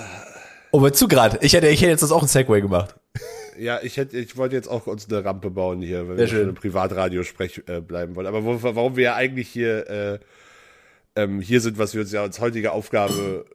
Oh, 0.72 0.82
wozu 0.82 1.08
gerade? 1.08 1.40
Ich 1.42 1.54
hätte, 1.54 1.68
ich 1.70 1.82
hätte 1.82 1.92
jetzt 1.92 2.04
das 2.04 2.12
auch 2.12 2.22
ein 2.22 2.28
Segway 2.28 2.62
gemacht. 2.62 2.96
ja, 3.58 3.80
ich 3.82 3.98
hätte, 3.98 4.18
ich 4.18 4.36
wollte 4.38 4.56
jetzt 4.56 4.68
auch 4.68 4.88
uns 4.88 5.10
eine 5.10 5.24
Rampe 5.24 5.50
bauen 5.50 5.82
hier, 5.82 6.08
weil 6.08 6.18
Sehr 6.18 6.26
wir 6.26 6.28
schon 6.28 6.38
schön. 6.40 6.50
im 6.50 6.56
Privatradio 6.56 7.24
sprech, 7.24 7.64
äh, 7.68 7.80
bleiben 7.82 8.16
wollen. 8.16 8.28
Aber 8.28 8.44
wo, 8.44 8.62
warum 8.62 8.96
wir 8.96 9.04
ja 9.06 9.16
eigentlich 9.16 9.48
hier, 9.48 9.90
äh, 9.90 10.20
ähm, 11.16 11.40
hier 11.42 11.62
sind, 11.62 11.78
was 11.78 11.94
wir 11.94 12.02
uns 12.02 12.12
ja 12.12 12.22
als 12.22 12.40
heutige 12.40 12.74
Aufgabe 12.74 13.46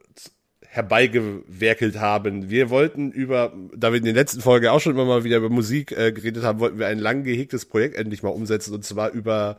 herbeigewerkelt 0.73 1.99
haben. 1.99 2.49
Wir 2.49 2.71
wollten 2.71 3.11
über, 3.11 3.53
da 3.75 3.91
wir 3.91 3.99
in 3.99 4.05
der 4.05 4.15
letzten 4.15 4.41
Folge 4.41 4.71
auch 4.71 4.79
schon 4.79 4.93
immer 4.93 5.05
mal 5.05 5.23
wieder 5.23 5.37
über 5.37 5.49
Musik 5.49 5.91
äh, 5.91 6.11
geredet 6.11 6.43
haben, 6.43 6.59
wollten 6.59 6.79
wir 6.79 6.87
ein 6.87 6.97
lang 6.97 7.23
gehegtes 7.23 7.65
Projekt 7.65 7.95
endlich 7.95 8.23
mal 8.23 8.29
umsetzen 8.29 8.73
und 8.73 8.83
zwar 8.83 9.11
über 9.11 9.57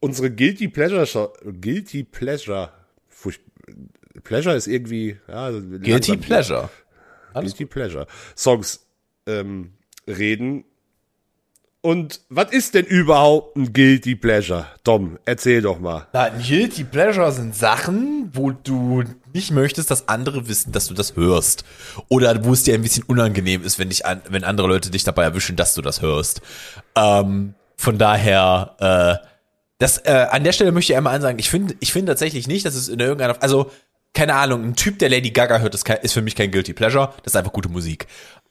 unsere 0.00 0.30
Guilty 0.30 0.68
Pleasure 0.68 1.04
Show, 1.04 1.34
Guilty 1.44 2.04
Pleasure. 2.04 2.72
Furcht, 3.06 3.42
Pleasure 4.24 4.56
ist 4.56 4.66
irgendwie, 4.66 5.18
ja, 5.28 5.50
Guilty 5.50 6.16
Pleasure. 6.16 6.70
Guilty 7.34 7.66
Pleasure. 7.66 8.06
Songs 8.34 8.86
ähm, 9.26 9.74
reden. 10.06 10.64
Und 11.80 12.20
was 12.28 12.50
ist 12.50 12.74
denn 12.74 12.84
überhaupt 12.86 13.56
ein 13.56 13.72
Guilty 13.72 14.16
Pleasure? 14.16 14.66
Dom, 14.82 15.18
erzähl 15.24 15.62
doch 15.62 15.78
mal. 15.78 16.08
Na, 16.12 16.24
ein 16.24 16.42
Guilty 16.42 16.82
Pleasure 16.82 17.30
sind 17.30 17.54
Sachen, 17.54 18.30
wo 18.32 18.50
du 18.50 19.04
nicht 19.32 19.52
möchtest, 19.52 19.90
dass 19.90 20.08
andere 20.08 20.48
wissen, 20.48 20.72
dass 20.72 20.88
du 20.88 20.94
das 20.94 21.14
hörst. 21.14 21.64
Oder 22.08 22.44
wo 22.44 22.52
es 22.52 22.64
dir 22.64 22.74
ein 22.74 22.82
bisschen 22.82 23.04
unangenehm 23.04 23.62
ist, 23.62 23.78
wenn 23.78 23.90
dich 23.90 24.04
an, 24.04 24.22
wenn 24.28 24.42
andere 24.42 24.66
Leute 24.66 24.90
dich 24.90 25.04
dabei 25.04 25.22
erwischen, 25.22 25.54
dass 25.54 25.74
du 25.74 25.82
das 25.82 26.02
hörst. 26.02 26.40
Ähm, 26.96 27.54
von 27.76 27.96
daher, 27.96 29.20
äh, 29.22 29.26
das, 29.78 29.98
äh, 29.98 30.26
an 30.30 30.42
der 30.42 30.52
Stelle 30.52 30.72
möchte 30.72 30.92
ich 30.92 30.96
einmal 30.96 31.14
ansagen, 31.14 31.38
ich 31.38 31.48
finde, 31.48 31.76
ich 31.78 31.92
finde 31.92 32.10
tatsächlich 32.10 32.48
nicht, 32.48 32.66
dass 32.66 32.74
es 32.74 32.88
in 32.88 32.98
irgendeiner, 32.98 33.40
also, 33.40 33.70
keine 34.14 34.34
Ahnung, 34.34 34.64
ein 34.64 34.74
Typ, 34.74 34.98
der 34.98 35.10
Lady 35.10 35.30
Gaga 35.30 35.60
hört, 35.60 35.76
ist, 35.76 35.88
ist 35.88 36.12
für 36.12 36.22
mich 36.22 36.34
kein 36.34 36.50
Guilty 36.50 36.72
Pleasure, 36.72 37.12
das 37.22 37.34
ist 37.34 37.36
einfach 37.36 37.52
gute 37.52 37.68
Musik. 37.68 38.08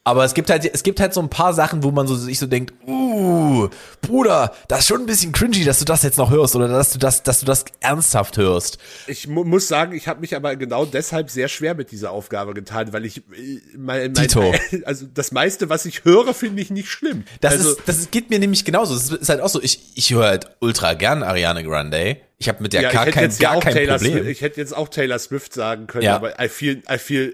Aber 0.08 0.24
es 0.24 0.34
gibt 0.34 0.50
halt, 0.50 0.64
es 0.74 0.84
gibt 0.84 1.02
halt 1.02 1.14
so 1.14 1.20
ein 1.20 1.30
paar 1.30 1.54
Sachen, 1.54 1.84
wo 1.84 1.92
man 1.92 2.08
so 2.08 2.16
sich 2.16 2.40
so 2.40 2.46
denkt, 2.46 2.74
uh, 2.88 3.68
Bruder, 4.02 4.54
das 4.70 4.80
ist 4.80 4.88
schon 4.88 5.02
ein 5.02 5.06
bisschen 5.06 5.34
cringy, 5.34 5.66
dass 5.66 5.80
du 5.80 5.86
das 5.86 6.02
jetzt 6.02 6.18
noch 6.18 6.32
hörst 6.32 6.56
oder 6.56 6.70
dass 6.70 6.94
du 6.94 6.98
das, 6.98 7.24
dass 7.24 7.42
du 7.42 7.46
das 7.46 7.66
ernsthaft 7.82 8.38
hörst. 8.38 8.78
Ich 9.08 9.28
mu 9.28 9.44
muss 9.44 9.68
sagen, 9.68 9.94
ich 9.94 10.08
habe 10.08 10.22
mich 10.22 10.34
aber 10.34 10.56
genau 10.56 10.86
deshalb 10.86 11.30
sehr 11.30 11.50
schwer 11.50 11.76
mit 11.76 11.92
dieser 11.92 12.12
Aufgabe 12.12 12.54
getan, 12.54 12.94
weil 12.94 13.04
ich 13.04 13.18
äh, 13.18 13.60
mein, 13.76 14.14
mein, 14.14 14.14
Tito. 14.14 14.54
also 14.86 15.08
das 15.14 15.34
meiste, 15.34 15.68
was 15.68 15.86
ich 15.86 16.06
höre, 16.06 16.34
finde 16.34 16.62
ich 16.62 16.70
nicht 16.70 16.90
schlimm. 16.90 17.26
Das 17.42 17.56
also, 17.56 17.72
ist, 17.72 17.82
das 17.86 18.10
geht 18.10 18.30
mir 18.30 18.40
nämlich 18.40 18.64
genauso. 18.64 18.94
Das 18.94 19.10
ist 19.10 19.28
halt 19.28 19.42
auch 19.42 19.50
so. 19.50 19.62
Ich, 19.62 19.92
ich 19.96 20.14
höre 20.14 20.28
halt 20.28 20.48
ultra 20.62 20.94
gern 20.94 21.22
Ariane 21.22 21.66
Grande. 21.66 22.16
Ich 22.38 22.48
habe 22.48 22.64
mit 22.64 22.72
der 22.72 22.84
ja, 22.84 22.92
gar 22.94 23.08
kein, 23.08 23.30
gar 23.40 23.58
auch 23.58 23.62
kein 23.62 23.74
Taylor 23.74 23.98
Problem. 23.98 24.14
Swift, 24.20 24.30
ich 24.30 24.40
hätte 24.40 24.62
jetzt 24.62 24.74
auch 24.74 24.88
Taylor 24.88 25.20
Swift 25.20 25.54
sagen 25.54 25.88
können, 25.88 26.06
Ja. 26.06 26.16
aber 26.16 26.42
I 26.42 26.48
feel, 26.48 26.82
I 26.90 26.98
feel 26.98 27.34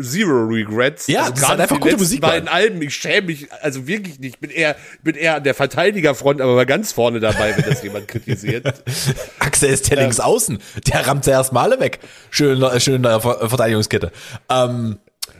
zero 0.00 0.44
regrets. 0.46 1.08
Ja, 1.08 1.22
also 1.22 1.32
das 1.34 1.48
halt 1.48 1.60
einfach 1.60 1.80
gute 1.80 1.96
Musik, 1.96 2.20
beiden. 2.20 2.48
Alben, 2.48 2.80
ich 2.82 2.94
schäme 2.94 3.26
mich, 3.28 3.52
also 3.62 3.86
wirklich 3.86 4.20
nicht. 4.20 4.34
Ich 4.36 4.40
bin 4.40 4.50
eher, 4.50 4.76
bin 5.02 5.16
eher 5.16 5.36
an 5.36 5.44
der 5.44 5.54
Verteidigerfront, 5.54 6.40
aber 6.40 6.54
mal 6.54 6.66
ganz 6.66 6.92
vorne 6.92 7.18
dabei, 7.18 7.56
wenn 7.56 7.64
das 7.68 7.82
jemand 7.82 8.06
kritisiert. 8.06 8.84
Axel 9.40 9.70
ist 9.70 9.90
der 9.90 9.98
Ähm. 9.98 10.04
links 10.04 10.20
außen. 10.20 10.58
Der 10.86 11.06
rammt 11.06 11.24
zuerst 11.24 11.52
mal 11.52 11.62
alle 11.64 11.80
weg. 11.80 11.98
Schön, 12.30 12.64
schön 12.80 12.94
in 12.96 13.02
der 13.02 13.20
Ver- 13.20 13.48
Verteidigungskette. 13.48 14.12
Ähm, 14.48 14.98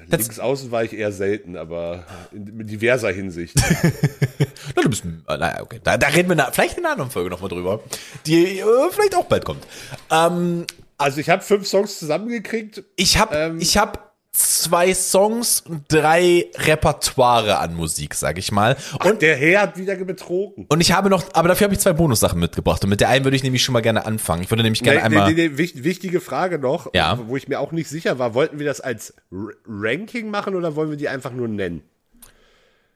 Links 0.08 0.40
außen 0.40 0.72
war 0.72 0.82
ich 0.82 0.92
eher 0.92 1.12
selten, 1.12 1.56
aber 1.56 2.04
in, 2.32 2.48
in 2.60 2.66
diverser 2.66 3.12
Hinsicht. 3.12 3.54
na, 4.74 4.82
du 4.82 4.88
bist, 4.90 5.04
äh, 5.04 5.36
naja, 5.36 5.62
okay. 5.62 5.78
Da, 5.84 5.96
da 5.96 6.08
reden 6.08 6.28
wir 6.28 6.34
na, 6.34 6.50
vielleicht 6.50 6.76
in 6.78 6.84
einer 6.84 6.94
anderen 6.94 7.12
Folge 7.12 7.30
nochmal 7.30 7.48
drüber. 7.48 7.80
Die 8.26 8.58
äh, 8.58 8.64
vielleicht 8.90 9.14
auch 9.14 9.26
bald 9.26 9.44
kommt. 9.44 9.64
Ähm, 10.10 10.66
Also 11.00 11.20
ich 11.20 11.28
habe 11.30 11.42
fünf 11.42 11.66
Songs 11.66 11.98
zusammengekriegt. 11.98 12.84
Ich 12.96 13.18
habe 13.18 13.34
Ähm. 13.36 13.58
ich 13.60 13.76
hab 13.76 14.10
zwei 14.32 14.94
Songs 14.94 15.60
und 15.62 15.82
drei 15.88 16.46
Repertoire 16.56 17.58
an 17.58 17.74
Musik, 17.74 18.14
sag 18.14 18.38
ich 18.38 18.52
mal. 18.52 18.76
Und, 19.02 19.10
Und 19.12 19.22
der 19.22 19.34
Herr 19.36 19.62
hat 19.62 19.76
wieder 19.76 19.96
betrogen. 19.96 20.66
und 20.68 20.80
ich 20.80 20.92
habe 20.92 21.10
noch, 21.10 21.24
aber 21.34 21.48
dafür 21.48 21.64
habe 21.64 21.74
ich 21.74 21.80
zwei 21.80 21.92
Bonussachen 21.94 22.38
mitgebracht. 22.38 22.84
Und 22.84 22.90
mit 22.90 23.00
der 23.00 23.08
einen 23.08 23.24
würde 23.24 23.36
ich 23.36 23.42
nämlich 23.42 23.64
schon 23.64 23.72
mal 23.72 23.80
gerne 23.80 24.06
anfangen. 24.06 24.42
Ich 24.44 24.50
würde 24.50 24.62
nämlich 24.62 24.82
gerne 24.84 25.00
Nee, 25.00 25.04
einmal. 25.06 25.34
nee, 25.34 25.48
nee, 25.48 25.58
wich- 25.58 25.82
wichtige 25.82 26.20
Frage 26.20 26.60
noch, 26.60 26.94
Ja. 26.94 27.18
wo 27.26 27.36
ich 27.36 27.48
mir 27.48 27.58
auch 27.58 27.72
nicht 27.72 27.88
sicher 27.88 28.20
war. 28.20 28.34
Wollten 28.34 28.60
wir 28.60 28.66
das 28.66 28.80
als 28.80 29.10
R 29.32 29.48
Ranking 29.66 30.30
machen 30.30 30.54
oder 30.54 30.76
wollen 30.76 30.90
wir 30.90 30.96
die 30.96 31.08
einfach 31.08 31.32
nur 31.32 31.48
nennen? 31.48 31.82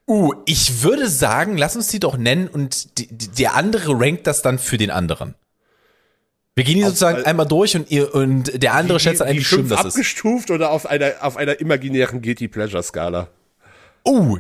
Uh, 0.07 0.35
ich 0.45 0.83
würde 0.83 1.09
sagen, 1.09 1.57
lass 1.57 1.75
uns 1.77 1.89
die 1.89 1.99
doch 1.99 2.17
nennen 2.19 2.47
und 2.47 2.99
die, 2.99 3.07
die, 3.09 3.29
der 3.29 3.55
andere 3.55 3.99
rankt 3.99 4.27
das 4.27 4.43
dann 4.43 4.59
für 4.59 4.77
den 4.77 4.91
anderen. 4.91 5.35
Wir 6.57 6.65
gehen 6.65 6.77
die 6.77 6.85
sozusagen 6.85 7.19
weil- 7.19 7.25
einmal 7.27 7.47
durch 7.47 7.75
und 7.75 7.91
ihr 7.91 8.15
und 8.15 8.63
der 8.63 8.75
andere 8.75 9.01
schätzt 9.01 9.21
dann 9.21 9.29
ein, 9.29 9.35
die 9.35 9.41
wie 9.41 9.45
schlimm 9.45 9.69
das 9.69 9.81
ist. 9.81 9.95
abgestuft 9.97 10.51
oder 10.51 10.71
auf 10.71 10.87
einer, 10.87 11.15
auf 11.21 11.37
einer 11.37 11.59
imaginären 11.61 12.23
Guilty 12.23 12.47
Pleasure 12.49 12.83
Skala? 12.83 13.29
Uh. 14.07 14.39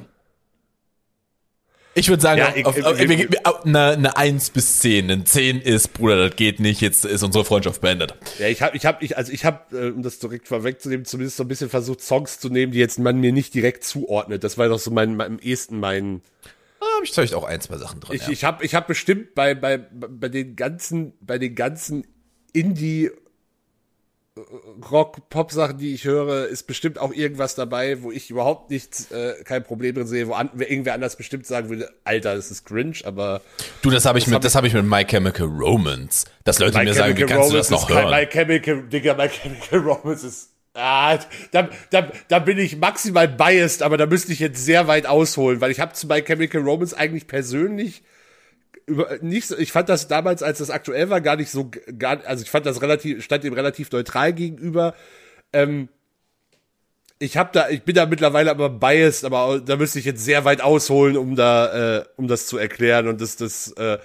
Ich 1.96 2.08
würde 2.08 2.20
sagen, 2.22 2.40
Ja, 2.40 2.48
auf, 2.48 2.56
ich- 2.56 2.66
auf, 2.66 2.76
ich- 2.76 2.84
auf, 2.84 3.00
ich- 3.00 3.46
auf 3.46 3.64
eine, 3.64 3.90
eine 3.92 4.16
1 4.16 4.50
bis 4.50 4.80
10. 4.80 5.10
Eine 5.10 5.24
10 5.24 5.60
ist, 5.60 5.92
Bruder, 5.92 6.28
das 6.28 6.36
geht 6.36 6.58
nicht, 6.58 6.80
jetzt 6.80 7.04
ist 7.04 7.22
unsere 7.22 7.44
Freundschaft 7.44 7.80
beendet. 7.80 8.14
Ja, 8.40 8.48
ich 8.48 8.62
habe, 8.62 8.76
ich 8.76 8.84
habe, 8.84 9.04
ich, 9.04 9.16
also 9.16 9.30
ich 9.32 9.44
habe, 9.44 9.60
äh, 9.76 9.90
um 9.90 10.02
das 10.02 10.18
direkt 10.18 10.48
vorwegzunehmen, 10.48 11.04
zumindest 11.06 11.36
so 11.36 11.44
ein 11.44 11.48
bisschen 11.48 11.70
versucht, 11.70 12.00
Songs 12.00 12.40
zu 12.40 12.48
nehmen, 12.48 12.72
die 12.72 12.80
jetzt 12.80 12.98
man 12.98 13.18
mir 13.20 13.32
nicht 13.32 13.54
direkt 13.54 13.84
zuordnet. 13.84 14.42
Das 14.42 14.58
war 14.58 14.68
doch 14.68 14.78
so 14.80 14.90
mein, 14.90 15.16
mein 15.16 15.26
am 15.34 15.38
ehesten 15.38 15.78
mein. 15.78 16.22
Da 16.84 16.96
habe 16.96 17.04
ich 17.04 17.12
vielleicht 17.12 17.34
auch 17.34 17.44
ein, 17.44 17.60
zwei 17.60 17.78
Sachen 17.78 18.00
drin. 18.00 18.16
Ich, 18.16 18.22
ja. 18.22 18.28
ich 18.30 18.44
habe, 18.44 18.64
ich 18.64 18.74
habe 18.74 18.86
bestimmt 18.86 19.34
bei, 19.34 19.54
bei, 19.54 19.78
bei 19.78 20.28
den 20.28 20.56
ganzen, 20.56 21.14
bei 21.20 21.38
den 21.38 21.54
ganzen 21.54 22.06
Indie 22.52 23.10
Rock, 24.90 25.28
Pop-Sachen, 25.28 25.78
die 25.78 25.94
ich 25.94 26.04
höre, 26.04 26.48
ist 26.48 26.64
bestimmt 26.64 26.98
auch 26.98 27.12
irgendwas 27.12 27.54
dabei, 27.54 28.02
wo 28.02 28.10
ich 28.10 28.30
überhaupt 28.30 28.68
nichts, 28.68 29.12
äh, 29.12 29.34
kein 29.44 29.62
Problem 29.62 29.94
drin 29.94 30.08
sehe, 30.08 30.26
wo 30.26 30.32
an, 30.32 30.50
wer 30.54 30.68
irgendwer 30.68 30.94
anders 30.94 31.16
bestimmt 31.16 31.46
sagen 31.46 31.68
würde, 31.68 31.88
Alter, 32.02 32.34
das 32.34 32.50
ist 32.50 32.64
cringe, 32.64 32.96
aber 33.04 33.42
du, 33.82 33.90
das 33.90 34.06
habe 34.06 34.18
ich, 34.18 34.26
mit, 34.26 34.34
hab 34.34 34.42
das 34.42 34.56
hab 34.56 34.64
ich 34.64 34.74
mit 34.74 34.84
My 34.84 35.04
Chemical 35.04 35.46
Romance. 35.46 36.24
Dass 36.42 36.58
Leute 36.58 36.76
My 36.78 36.84
mir 36.84 36.94
sagen, 36.94 37.16
wie 37.16 37.20
Chemical 37.20 37.38
kannst 37.38 37.52
du 37.52 37.56
das 37.56 37.70
Romance 37.70 37.88
noch 37.88 37.96
hören? 37.96 38.10
My 38.10 38.26
Chemical, 38.26 38.82
Digga, 38.88 39.14
My 39.14 39.28
Chemical 39.28 39.78
Romance 39.88 40.24
ist, 40.24 40.53
ah, 40.74 41.18
da, 41.52 41.68
da, 41.90 42.12
da 42.28 42.38
bin 42.38 42.58
ich 42.58 42.76
maximal 42.76 43.28
biased, 43.28 43.82
aber 43.82 43.96
da 43.96 44.06
müsste 44.06 44.32
ich 44.32 44.40
jetzt 44.40 44.64
sehr 44.64 44.86
weit 44.86 45.06
ausholen, 45.06 45.60
weil 45.60 45.70
ich 45.70 45.80
habe 45.80 45.92
zu 45.94 46.06
My 46.06 46.22
Chemical 46.22 46.62
Romance 46.62 46.94
eigentlich 46.94 47.26
persönlich 47.26 48.02
über, 48.86 49.18
nicht 49.20 49.46
so, 49.46 49.56
ich 49.56 49.72
fand 49.72 49.88
das 49.88 50.08
damals, 50.08 50.42
als 50.42 50.58
das 50.58 50.70
aktuell 50.70 51.10
war, 51.10 51.20
gar 51.20 51.36
nicht 51.36 51.50
so, 51.50 51.70
gar, 51.98 52.24
also 52.26 52.42
ich 52.42 52.50
fand 52.50 52.66
das 52.66 52.82
relativ, 52.82 53.24
stand 53.24 53.44
dem 53.44 53.54
relativ 53.54 53.90
neutral 53.90 54.32
gegenüber. 54.32 54.94
Ähm, 55.52 55.88
ich 57.18 57.36
habe 57.36 57.50
da, 57.52 57.70
ich 57.70 57.82
bin 57.82 57.94
da 57.94 58.06
mittlerweile 58.06 58.50
aber 58.50 58.68
biased, 58.68 59.24
aber 59.24 59.60
da 59.60 59.76
müsste 59.76 59.98
ich 59.98 60.04
jetzt 60.04 60.24
sehr 60.24 60.44
weit 60.44 60.60
ausholen, 60.60 61.16
um 61.16 61.36
da, 61.36 61.98
äh, 61.98 62.04
um 62.16 62.28
das 62.28 62.46
zu 62.46 62.58
erklären 62.58 63.08
und 63.08 63.20
das, 63.20 63.36
das, 63.36 63.72
äh, 63.72 63.98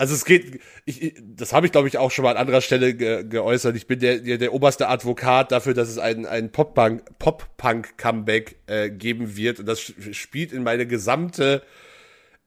also 0.00 0.14
es 0.14 0.24
geht, 0.24 0.60
ich, 0.86 1.02
ich- 1.02 1.14
das 1.36 1.52
habe 1.52 1.66
ich 1.66 1.72
glaube 1.72 1.86
ich 1.88 1.98
auch 1.98 2.10
schon 2.10 2.22
mal 2.24 2.30
an 2.32 2.36
anderer 2.38 2.62
Stelle 2.62 2.94
ge, 2.94 3.22
geäußert. 3.24 3.76
Ich 3.76 3.86
bin 3.86 3.98
der, 4.00 4.18
der, 4.18 4.38
der 4.38 4.52
oberste 4.54 4.88
Advokat 4.88 5.52
dafür, 5.52 5.74
dass 5.74 5.88
es 5.88 5.98
ein, 5.98 6.24
ein 6.26 6.50
Pop-Punk, 6.50 7.02
Pop-Punk-Comeback 7.18 8.56
äh, 8.66 8.90
geben 8.90 9.36
wird 9.36 9.60
und 9.60 9.66
das 9.66 9.80
spielt 10.12 10.52
in 10.52 10.62
meine 10.62 10.86
gesamte 10.86 11.62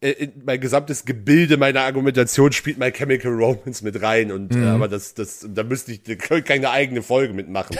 äh, 0.01 0.09
in 0.11 0.31
mein 0.45 0.59
gesamtes 0.59 1.05
Gebilde 1.05 1.57
meiner 1.57 1.81
Argumentation 1.81 2.51
spielt 2.51 2.77
My 2.79 2.91
Chemical 2.91 3.31
Romance 3.31 3.83
mit 3.83 4.01
rein 4.01 4.31
und 4.31 4.53
Mhm. 4.55 4.63
äh, 4.63 4.67
aber 4.69 4.87
das 4.87 5.13
das 5.13 5.45
da 5.47 5.63
müsste 5.63 5.91
ich 5.91 6.03
da 6.03 6.15
keine 6.41 6.71
eigene 6.71 7.01
Folge 7.03 7.33
mitmachen. 7.33 7.77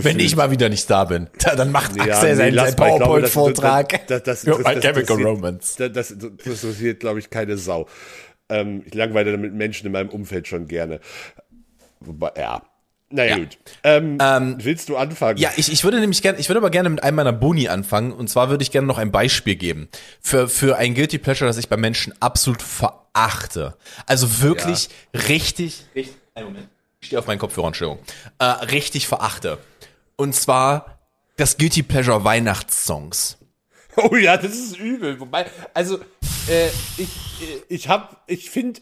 Wenn 0.00 0.18
ich 0.18 0.34
mal 0.34 0.50
wieder 0.50 0.68
nicht 0.68 0.88
da 0.90 1.04
bin, 1.04 1.28
da, 1.38 1.54
dann 1.54 1.70
macht 1.70 1.94
Ja, 1.96 2.04
Axel 2.14 2.30
nee, 2.30 2.34
seinen, 2.36 2.56
das- 2.56 2.74
PowerPoint-Vortrag. 2.74 4.06
das- 4.08 4.22
das- 4.22 4.42
das- 4.42 4.62
das- 4.62 4.80
das- 4.80 5.06
das- 5.06 5.10
Romance. 5.18 5.76
Das, 5.78 5.92
das, 5.92 6.08
das 6.18 6.54
interessiert, 6.54 7.00
glaube 7.00 7.18
ich, 7.20 7.30
keine 7.30 7.56
Sau. 7.56 7.86
Ähm, 8.48 8.82
ich 8.86 8.94
langweile 8.94 9.32
damit 9.32 9.54
Menschen 9.54 9.86
in 9.86 9.92
meinem 9.92 10.08
Umfeld 10.08 10.46
schon 10.48 10.68
gerne. 10.68 11.00
Wobei, 12.00 12.32
ja. 12.36 12.62
Naja, 13.08 13.36
Ja. 13.36 13.44
gut. 13.44 13.58
Ähm, 13.84 14.18
willst 14.64 14.88
du 14.88 14.96
anfangen? 14.96 15.38
Ja, 15.38 15.50
ich, 15.56 15.70
ich 15.70 15.84
würde 15.84 16.00
nämlich 16.00 16.22
gerne, 16.22 16.38
ich 16.38 16.48
würde 16.48 16.58
aber 16.58 16.70
gerne 16.70 16.88
mit 16.88 17.02
einem 17.04 17.16
meiner 17.16 17.32
Boni 17.32 17.68
anfangen. 17.68 18.12
Und 18.12 18.28
zwar 18.28 18.50
würde 18.50 18.62
ich 18.62 18.72
gerne 18.72 18.86
noch 18.86 18.98
ein 18.98 19.12
Beispiel 19.12 19.54
geben 19.54 19.88
für, 20.20 20.48
für 20.48 20.76
ein 20.76 20.94
Guilty 20.94 21.18
Pleasure, 21.18 21.48
das 21.48 21.56
ich 21.56 21.68
bei 21.68 21.76
Menschen 21.76 22.14
absolut 22.20 22.62
verachte. 22.62 23.76
Also 24.06 24.42
wirklich 24.42 24.88
richtig, 25.14 25.84
richtig, 25.94 26.16
einen 26.34 26.46
Moment. 26.48 26.68
Ich 27.00 27.06
stehe 27.08 27.20
auf 27.20 27.26
meinen 27.28 27.38
Kopfhörerstellung. 27.38 27.98
Äh, 28.40 28.44
richtig 28.44 29.06
verachte. 29.06 29.58
Und 30.16 30.34
zwar 30.34 30.98
das 31.36 31.58
Guilty 31.58 31.82
Pleasure 31.84 32.24
Weihnachtssongs. 32.24 33.35
Oh 33.96 34.14
ja, 34.16 34.36
das 34.36 34.52
ist 34.52 34.78
übel. 34.78 35.18
Wobei, 35.20 35.46
also, 35.72 35.98
äh, 36.48 36.68
ich, 36.96 37.08
äh, 37.40 37.62
ich 37.68 37.88
hab, 37.88 38.22
ich 38.26 38.50
finde, 38.50 38.80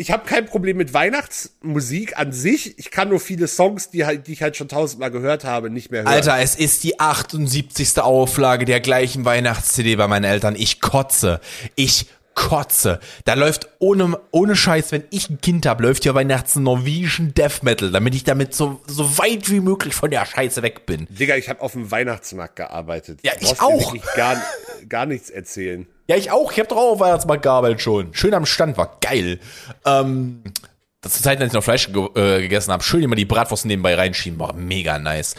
ich 0.00 0.10
habe 0.10 0.24
kein 0.26 0.46
Problem 0.46 0.78
mit 0.78 0.94
Weihnachtsmusik 0.94 2.18
an 2.18 2.32
sich. 2.32 2.78
Ich 2.78 2.90
kann 2.90 3.10
nur 3.10 3.20
viele 3.20 3.46
Songs, 3.46 3.90
die 3.90 4.06
halt, 4.06 4.26
die 4.28 4.32
ich 4.32 4.42
halt 4.42 4.56
schon 4.56 4.68
tausendmal 4.68 5.10
gehört 5.10 5.44
habe, 5.44 5.68
nicht 5.68 5.90
mehr 5.90 6.04
hören. 6.04 6.12
Alter, 6.12 6.38
es 6.38 6.56
ist 6.56 6.84
die 6.84 6.98
78. 6.98 7.98
Auflage 7.98 8.64
der 8.64 8.80
gleichen 8.80 9.26
Weihnachts-CD 9.26 9.96
bei 9.96 10.08
meinen 10.08 10.24
Eltern. 10.24 10.56
Ich 10.56 10.80
kotze. 10.80 11.40
Ich 11.74 12.06
kotze. 12.34 13.00
Da 13.24 13.34
läuft 13.34 13.68
ohne, 13.78 14.18
ohne 14.30 14.56
Scheiß, 14.56 14.92
wenn 14.92 15.04
ich 15.10 15.30
ein 15.30 15.40
Kind 15.40 15.66
hab, 15.66 15.80
läuft 15.80 16.04
hier 16.04 16.14
Weihnachts 16.14 16.56
Norwegian 16.56 17.34
Death 17.34 17.62
Metal, 17.62 17.90
damit 17.90 18.14
ich 18.14 18.24
damit 18.24 18.54
so, 18.54 18.80
so 18.86 19.18
weit 19.18 19.50
wie 19.50 19.60
möglich 19.60 19.94
von 19.94 20.10
der 20.10 20.24
Scheiße 20.26 20.62
weg 20.62 20.86
bin. 20.86 21.06
Digga, 21.10 21.36
ich 21.36 21.48
habe 21.48 21.60
auf 21.60 21.72
dem 21.72 21.90
Weihnachtsmarkt 21.90 22.56
gearbeitet. 22.56 23.20
Ja, 23.22 23.32
ich 23.38 23.60
auch. 23.60 23.92
wirklich 23.92 24.02
Gar, 24.14 24.42
gar 24.88 25.06
nichts 25.06 25.30
erzählen. 25.30 25.86
Ja, 26.08 26.16
ich 26.16 26.30
auch. 26.30 26.50
Ich 26.52 26.58
hab 26.58 26.68
doch 26.68 26.76
auch 26.76 26.92
auf 26.92 27.00
Weihnachtsmarkt 27.00 27.42
gearbeitet 27.42 27.80
schon. 27.80 28.14
Schön 28.14 28.34
am 28.34 28.46
Stand, 28.46 28.76
war 28.76 28.98
geil. 29.00 29.38
Ähm, 29.84 30.42
das 31.00 31.14
zur 31.14 31.22
Zeit, 31.22 31.40
als 31.40 31.48
ich 31.48 31.54
noch 31.54 31.64
Fleisch 31.64 31.92
ge 31.92 32.08
äh, 32.14 32.42
gegessen 32.42 32.72
habe, 32.72 32.82
schön 32.82 33.02
immer 33.02 33.16
die 33.16 33.24
Bratwurst 33.24 33.64
nebenbei 33.64 33.94
reinschieben, 33.94 34.38
war 34.38 34.52
mega 34.54 34.98
nice. 34.98 35.34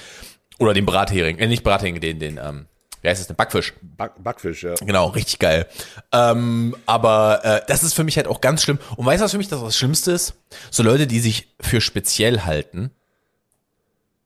Oder 0.60 0.74
den 0.74 0.86
Brathering, 0.86 1.38
äh, 1.40 1.48
nicht 1.48 1.64
Brathering, 1.64 2.00
den, 2.00 2.20
den, 2.20 2.40
ähm, 2.42 2.66
wie 3.02 3.10
heißt 3.10 3.20
das, 3.20 3.28
den 3.28 3.36
Backfisch. 3.36 3.74
Back, 3.82 4.14
Backfisch, 4.24 4.64
ja. 4.64 4.76
Genau, 4.76 5.08
richtig 5.08 5.40
geil. 5.40 5.68
Ähm, 6.12 6.76
aber 6.86 7.42
äh, 7.44 7.62
das 7.68 7.84
ist 7.84 7.94
für 7.94 8.04
mich 8.04 8.18
halt 8.18 8.28
auch 8.28 8.42
ganz 8.42 8.64
schlimm. 8.64 8.80
Und 8.96 9.06
weißt 9.06 9.22
du, 9.22 9.26
was 9.26 9.32
für 9.32 9.38
mich 9.38 9.48
das, 9.48 9.62
das 9.62 9.78
Schlimmste 9.78 10.12
ist? 10.12 10.36
So 10.70 10.84
Leute, 10.84 11.08
die 11.08 11.20
sich 11.20 11.56
für 11.60 11.82
speziell 11.82 12.42
halten 12.42 12.92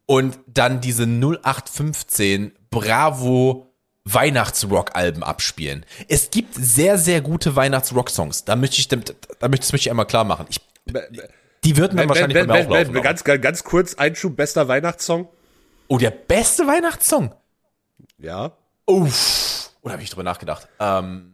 und 0.05 0.39
dann 0.47 0.81
diese 0.81 1.03
0815 1.03 2.51
Bravo 2.69 3.71
Weihnachtsrock-Alben 4.05 5.23
abspielen. 5.23 5.85
Es 6.07 6.29
gibt 6.29 6.53
sehr, 6.53 6.97
sehr 6.97 7.21
gute 7.21 7.55
Weihnachtsrock-Songs. 7.55 8.45
Da 8.45 8.55
möchte 8.55 8.79
ich, 8.79 8.87
da, 8.87 8.97
da 8.97 9.47
möchte, 9.47 9.65
das 9.65 9.71
möchte 9.71 9.87
ich 9.87 9.89
einmal 9.89 10.05
klar 10.05 10.23
machen. 10.25 10.45
Ich, 10.49 10.61
die 11.63 11.77
würden 11.77 11.97
dann 11.97 12.07
wahrscheinlich 12.07 12.37
bei 12.37 12.45
mir 12.45 12.53
wenn, 12.53 12.67
auch 12.67 12.69
laufen. 12.69 12.93
wenn, 12.93 13.01
ganz, 13.01 13.23
ganz 13.23 13.63
kurz, 13.63 13.95
Einschub, 13.95 14.35
bester 14.35 14.67
Weihnachtssong? 14.67 15.27
oh, 15.87 15.97
der 15.97 16.11
beste 16.11 16.67
Weihnachtssong. 16.67 17.33
Ja. 18.17 18.55
Uff. 18.85 19.71
Oder 19.81 19.93
habe 19.93 20.03
ich 20.03 20.09
drüber 20.09 20.23
nachgedacht? 20.23 20.67
Ähm, 20.79 21.33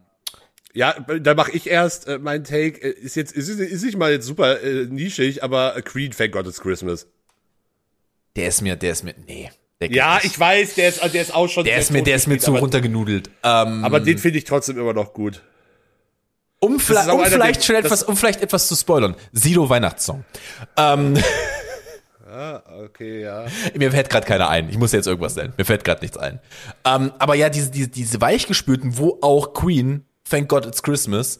Ja, 0.74 0.94
da 1.00 1.34
mache 1.34 1.52
ich 1.52 1.70
erst 1.70 2.08
äh, 2.08 2.18
mein 2.20 2.44
Take. 2.44 2.82
Äh, 2.82 2.90
Ist 2.92 3.16
jetzt 3.16 3.34
ist, 3.34 3.50
ist 3.50 3.84
nicht 3.84 3.98
mal 3.98 4.12
jetzt 4.12 4.26
super 4.26 4.62
äh, 4.62 4.86
nischig, 4.86 5.44
aber 5.44 5.82
Queen, 5.82 6.12
Thank 6.12 6.32
God 6.34 6.48
It's 6.48 6.62
Christmas. 6.62 7.08
der 8.36 8.48
ist 8.48 8.62
mir, 8.62 8.76
der 8.76 8.92
ist 8.94 9.04
mir, 9.04 9.14
nee. 9.28 9.50
Ja, 9.90 10.16
nicht. 10.16 10.26
ich 10.26 10.40
weiß, 10.40 10.76
der 10.76 10.90
ist, 10.90 11.02
der 11.14 11.22
ist 11.22 11.34
auch 11.34 11.48
schon. 11.48 11.66
der 11.66 11.78
ist 11.80 11.92
mir, 11.92 12.04
der 12.04 12.16
ist 12.16 12.28
mir 12.28 12.38
zu 12.38 12.52
aber, 12.52 12.60
runtergenudelt. 12.60 13.30
Ähm, 13.44 13.84
Aber 13.84 14.00
den 14.00 14.18
finde 14.20 14.38
ich 14.38 14.44
trotzdem 14.44 14.78
immer 14.78 14.94
noch 14.94 15.12
gut. 15.14 15.42
um, 16.60 16.76
um 16.76 16.80
einer, 16.98 17.26
vielleicht 17.26 17.66
schon 17.66 17.76
etwas, 17.76 18.04
um 18.04 18.16
vielleicht 18.16 18.42
etwas 18.42 18.68
zu 18.68 18.76
spoilern. 18.76 19.16
Sido 19.32 19.68
Weihnachtssong. 19.68 20.24
Ähm, 20.78 21.16
Ah, 22.32 22.64
okay, 22.86 23.22
ja. 23.24 23.46
Mir 23.76 23.92
fällt 23.92 24.10
gerade 24.10 24.26
keiner 24.26 24.48
ein. 24.50 24.70
Ich 24.70 24.78
muss 24.78 24.92
jetzt 24.94 25.06
irgendwas 25.08 25.36
nennen. 25.36 25.54
Mir 25.58 25.66
fällt 25.66 25.84
gerade 25.84 26.02
nichts 26.02 26.18
ein. 26.18 26.40
Ähm, 26.86 27.12
aber 27.20 27.36
ja, 27.36 27.50
diese, 27.50 27.72
diese, 27.72 27.90
diese 27.90 28.22
weichgespülten, 28.22 28.98
wo 28.98 29.18
auch 29.22 29.54
Queen, 29.54 30.06
Thank 30.30 30.48
God 30.48 30.66
It's 30.66 30.82
Christmas, 30.82 31.40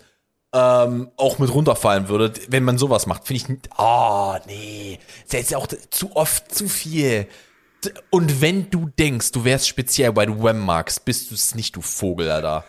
ähm, 0.54 1.10
auch 1.16 1.40
mit 1.40 1.54
runterfallen 1.54 2.10
würde, 2.10 2.34
wenn 2.50 2.64
man 2.66 2.78
sowas 2.78 3.06
macht, 3.06 3.26
finde 3.26 3.38
ich, 3.42 3.48
nicht- 3.50 3.70
oh, 3.78 4.36
nee. 4.48 5.00
Das 5.24 5.28
ist 5.28 5.34
jetzt 5.34 5.52
ja 5.52 5.58
auch 5.60 5.68
zu 5.68 6.14
oft 6.16 6.54
zu 6.54 6.68
viel. 6.68 7.28
Und 8.10 8.42
wenn 8.42 8.70
du 8.70 8.90
denkst, 9.00 9.32
du 9.32 9.44
wärst 9.46 9.68
speziell, 9.68 10.16
weil 10.16 10.28
du 10.28 10.44
Wham 10.44 10.60
magst, 10.60 11.06
bist 11.06 11.32
du 11.32 11.36
es 11.36 11.56
nicht, 11.56 11.76
du 11.78 11.82
Vogel, 11.82 12.30
Alter. 12.30 12.66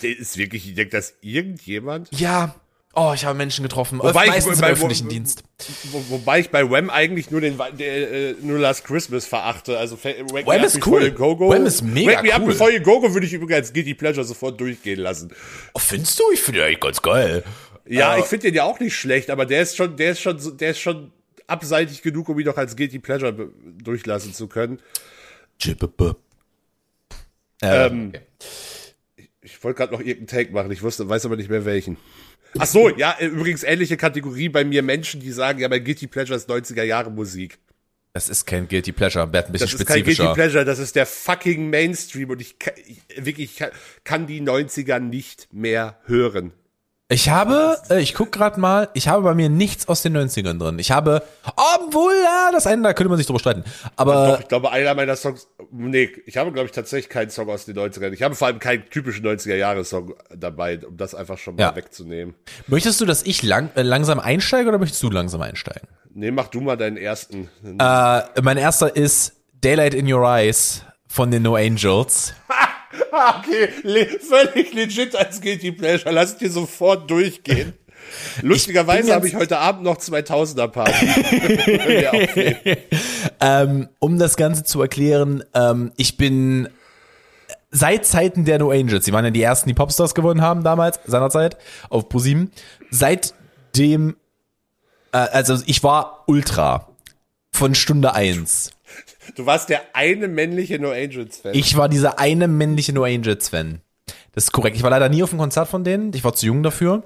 Der 0.00 0.16
ist 0.16 0.36
wirklich, 0.38 0.68
ich 0.68 0.74
denke, 0.74 0.96
dass 0.96 1.14
irgendjemand. 1.20 2.08
Ja. 2.12 2.54
Oh, 2.96 3.12
ich 3.14 3.24
habe 3.24 3.36
Menschen 3.36 3.62
getroffen. 3.64 3.98
Wobei 3.98 4.24
ich- 4.26 4.30
meistens 4.30 4.54
im 4.56 4.60
bei- 4.60 4.70
öffentlichen 4.70 5.06
wo- 5.06 5.10
Dienst. 5.10 5.42
Wo, 5.90 6.04
wobei 6.10 6.40
ich 6.40 6.50
bei 6.50 6.70
Wham 6.70 6.90
eigentlich 6.90 7.30
nur 7.30 7.40
den 7.40 7.58
der, 7.78 8.12
äh, 8.12 8.34
nur 8.40 8.58
Last 8.58 8.84
Christmas 8.84 9.26
verachte. 9.26 9.76
Also 9.78 9.98
Wham 10.02 10.44
Me 10.46 10.64
ist 10.64 10.86
cool. 10.86 11.10
Go 11.10 11.34
Go. 11.36 11.50
Wham 11.50 11.66
ist 11.66 11.82
mega 11.82 12.12
Wake 12.12 12.22
Me 12.22 12.32
Up 12.34 12.42
cool. 12.42 12.48
Before 12.48 12.70
You 12.72 12.80
Go 12.80 13.00
Go 13.00 13.12
würde 13.12 13.26
ich 13.26 13.32
übrigens 13.32 13.54
als 13.56 13.72
Guilty 13.72 13.94
Pleasure 13.94 14.24
sofort 14.24 14.60
durchgehen 14.60 15.00
lassen. 15.00 15.32
Oh, 15.72 15.78
findest 15.80 16.18
du? 16.20 16.24
Ich 16.32 16.40
finde 16.40 16.60
den 16.60 16.66
eigentlich 16.68 16.80
ganz 16.80 17.02
geil. 17.02 17.42
Ja, 17.86 18.16
Äh, 18.16 18.20
ich 18.20 18.26
finde 18.26 18.46
den 18.48 18.54
ja 18.54 18.64
auch 18.64 18.78
nicht 18.80 18.94
schlecht, 18.96 19.28
aber 19.30 19.44
der 19.44 19.62
ist 19.62 19.76
schon, 19.76 19.96
der 19.96 20.12
ist 20.12 20.20
schon, 20.20 20.56
der 20.56 20.70
ist 20.70 20.78
schon 20.80 21.10
abseitig 21.46 22.00
genug, 22.00 22.28
um 22.28 22.38
ihn 22.38 22.46
doch 22.46 22.56
als 22.56 22.76
Guilty 22.76 22.98
Pleasure 23.00 23.50
durchlassen 23.82 24.32
zu 24.32 24.46
können. 24.46 24.80
Jibbebe. 25.60 26.16
Ähm, 27.62 28.12
okay. 28.14 28.20
Ich 29.42 29.62
wollte 29.62 29.78
gerade 29.78 29.92
noch 29.92 30.00
irgendeinen 30.00 30.26
Take 30.26 30.52
machen, 30.52 30.70
ich 30.70 30.82
wusste, 30.82 31.08
weiß 31.08 31.26
aber 31.26 31.36
nicht 31.36 31.50
mehr 31.50 31.64
welchen. 31.64 31.96
Ach 32.58 32.66
so, 32.66 32.88
ja, 32.90 33.16
äh, 33.18 33.26
übrigens 33.26 33.62
ähnliche 33.62 33.96
Kategorie 33.96 34.48
bei 34.48 34.64
mir 34.64 34.82
Menschen, 34.82 35.20
die 35.20 35.32
sagen, 35.32 35.60
ja, 35.60 35.68
mein 35.68 35.82
Guilty 35.84 36.06
Pleasure 36.06 36.36
ist 36.36 36.48
90er 36.48 36.82
Jahre 36.82 37.10
Musik. 37.10 37.58
Das 38.12 38.28
ist 38.28 38.46
kein 38.46 38.68
Guilty 38.68 38.92
Pleasure, 38.92 39.26
Bert, 39.26 39.46
ein 39.46 39.52
bisschen 39.52 39.66
Das 39.72 39.80
ist 39.80 39.86
kein 39.86 39.98
spezifischer. 39.98 40.24
Guilty 40.26 40.34
Pleasure, 40.40 40.64
das 40.64 40.78
ist 40.78 40.94
der 40.94 41.04
fucking 41.04 41.68
Mainstream 41.68 42.30
und 42.30 42.40
ich, 42.40 42.54
ich 42.86 43.24
wirklich 43.26 43.52
ich 43.52 43.56
kann, 43.56 43.70
kann 44.04 44.26
die 44.26 44.40
90er 44.40 45.00
nicht 45.00 45.52
mehr 45.52 45.98
hören. 46.04 46.52
Ich 47.10 47.28
habe, 47.28 47.76
äh, 47.90 48.00
ich 48.00 48.14
guck 48.14 48.32
gerade 48.32 48.58
mal, 48.58 48.88
ich 48.94 49.08
habe 49.08 49.22
bei 49.24 49.34
mir 49.34 49.50
nichts 49.50 49.88
aus 49.88 50.00
den 50.00 50.16
90ern 50.16 50.58
drin. 50.58 50.78
Ich 50.78 50.90
habe, 50.90 51.22
obwohl, 51.76 52.14
ja, 52.24 52.50
das 52.50 52.66
eine, 52.66 52.80
da 52.82 52.94
könnte 52.94 53.10
man 53.10 53.18
sich 53.18 53.26
drüber 53.26 53.38
streiten. 53.38 53.62
Aber 53.94 54.28
Doch, 54.28 54.40
ich 54.40 54.48
glaube, 54.48 54.70
einer 54.72 54.94
meiner 54.94 55.14
Songs, 55.14 55.46
nee, 55.70 56.10
ich 56.24 56.38
habe, 56.38 56.50
glaube 56.50 56.64
ich, 56.66 56.72
tatsächlich 56.72 57.10
keinen 57.10 57.28
Song 57.28 57.50
aus 57.50 57.66
den 57.66 57.76
90ern. 57.76 58.10
Ich 58.12 58.22
habe 58.22 58.34
vor 58.34 58.46
allem 58.48 58.58
keinen 58.58 58.88
typischen 58.88 59.22
90er-Jahre-Song 59.26 60.14
dabei, 60.34 60.78
um 60.86 60.96
das 60.96 61.14
einfach 61.14 61.36
schon 61.36 61.56
mal 61.56 61.62
Ja. 61.62 61.76
wegzunehmen. 61.76 62.34
möchtest 62.68 63.02
du, 63.02 63.04
dass 63.04 63.22
ich 63.22 63.42
lang, 63.42 63.70
äh, 63.74 63.82
langsam 63.82 64.18
einsteige 64.18 64.70
oder 64.70 64.78
möchtest 64.78 65.02
du 65.02 65.10
langsam 65.10 65.42
einsteigen? 65.42 65.86
Nee, 66.14 66.30
mach 66.30 66.48
du 66.48 66.62
mal 66.62 66.76
deinen 66.76 66.96
ersten. 66.96 67.50
Äh, 67.78 68.22
mein 68.40 68.56
erster 68.56 68.96
ist 68.96 69.34
Daylight 69.60 69.92
in 69.92 70.10
Your 70.10 70.26
Eyes 70.26 70.80
von 71.06 71.30
den 71.30 71.42
No 71.42 71.56
Angels. 71.56 72.32
Okay, 73.12 73.68
le 73.82 74.06
völlig 74.06 74.72
legit 74.72 75.14
als 75.16 75.40
Guilty 75.40 75.72
Pleasure. 75.72 76.12
Lass 76.12 76.36
dir 76.36 76.50
sofort 76.50 77.10
durchgehen. 77.10 77.72
Lustigerweise 78.42 79.14
habe 79.14 79.26
ich 79.28 79.34
heute 79.34 79.58
Abend 79.58 79.84
noch 79.84 79.96
2000er 79.96 80.68
Party. 80.68 81.06
Ähm, 83.40 83.88
um 83.98 84.18
das 84.18 84.36
Ganze 84.36 84.64
zu 84.64 84.80
erklären, 84.80 85.42
ähm, 85.54 85.92
ich 85.96 86.16
bin 86.16 86.68
seit 87.70 88.06
Zeiten 88.06 88.44
der 88.44 88.58
No 88.58 88.70
Angels, 88.70 89.04
die 89.04 89.12
waren 89.12 89.24
ja 89.24 89.30
die 89.30 89.42
ersten, 89.42 89.68
die 89.68 89.74
Popstars 89.74 90.14
gewonnen 90.14 90.40
haben 90.40 90.62
damals, 90.62 91.00
seinerzeit, 91.04 91.58
auf 91.90 92.08
ProSieben, 92.08 92.52
seitdem, 92.90 94.16
äh, 95.12 95.18
also 95.18 95.58
ich 95.66 95.82
war 95.82 96.24
Ultra 96.26 96.88
von 97.52 97.74
Stunde 97.74 98.14
eins. 98.14 98.70
Du 99.36 99.46
warst 99.46 99.68
der 99.68 99.82
eine 99.92 100.28
männliche 100.28 100.78
No 100.78 100.90
Angels 100.90 101.38
Fan. 101.38 101.52
Ich 101.54 101.76
war 101.76 101.88
dieser 101.88 102.18
eine 102.18 102.48
männliche 102.48 102.92
No 102.92 103.04
Angels 103.04 103.48
Fan. 103.48 103.80
Das 104.34 104.44
ist 104.44 104.52
korrekt. 104.52 104.76
Ich 104.76 104.82
war 104.82 104.90
leider 104.90 105.08
nie 105.08 105.22
auf 105.22 105.30
einem 105.30 105.38
Konzert 105.38 105.68
von 105.68 105.84
denen. 105.84 106.12
Ich 106.12 106.24
war 106.24 106.34
zu 106.34 106.46
jung 106.46 106.62
dafür. 106.64 107.04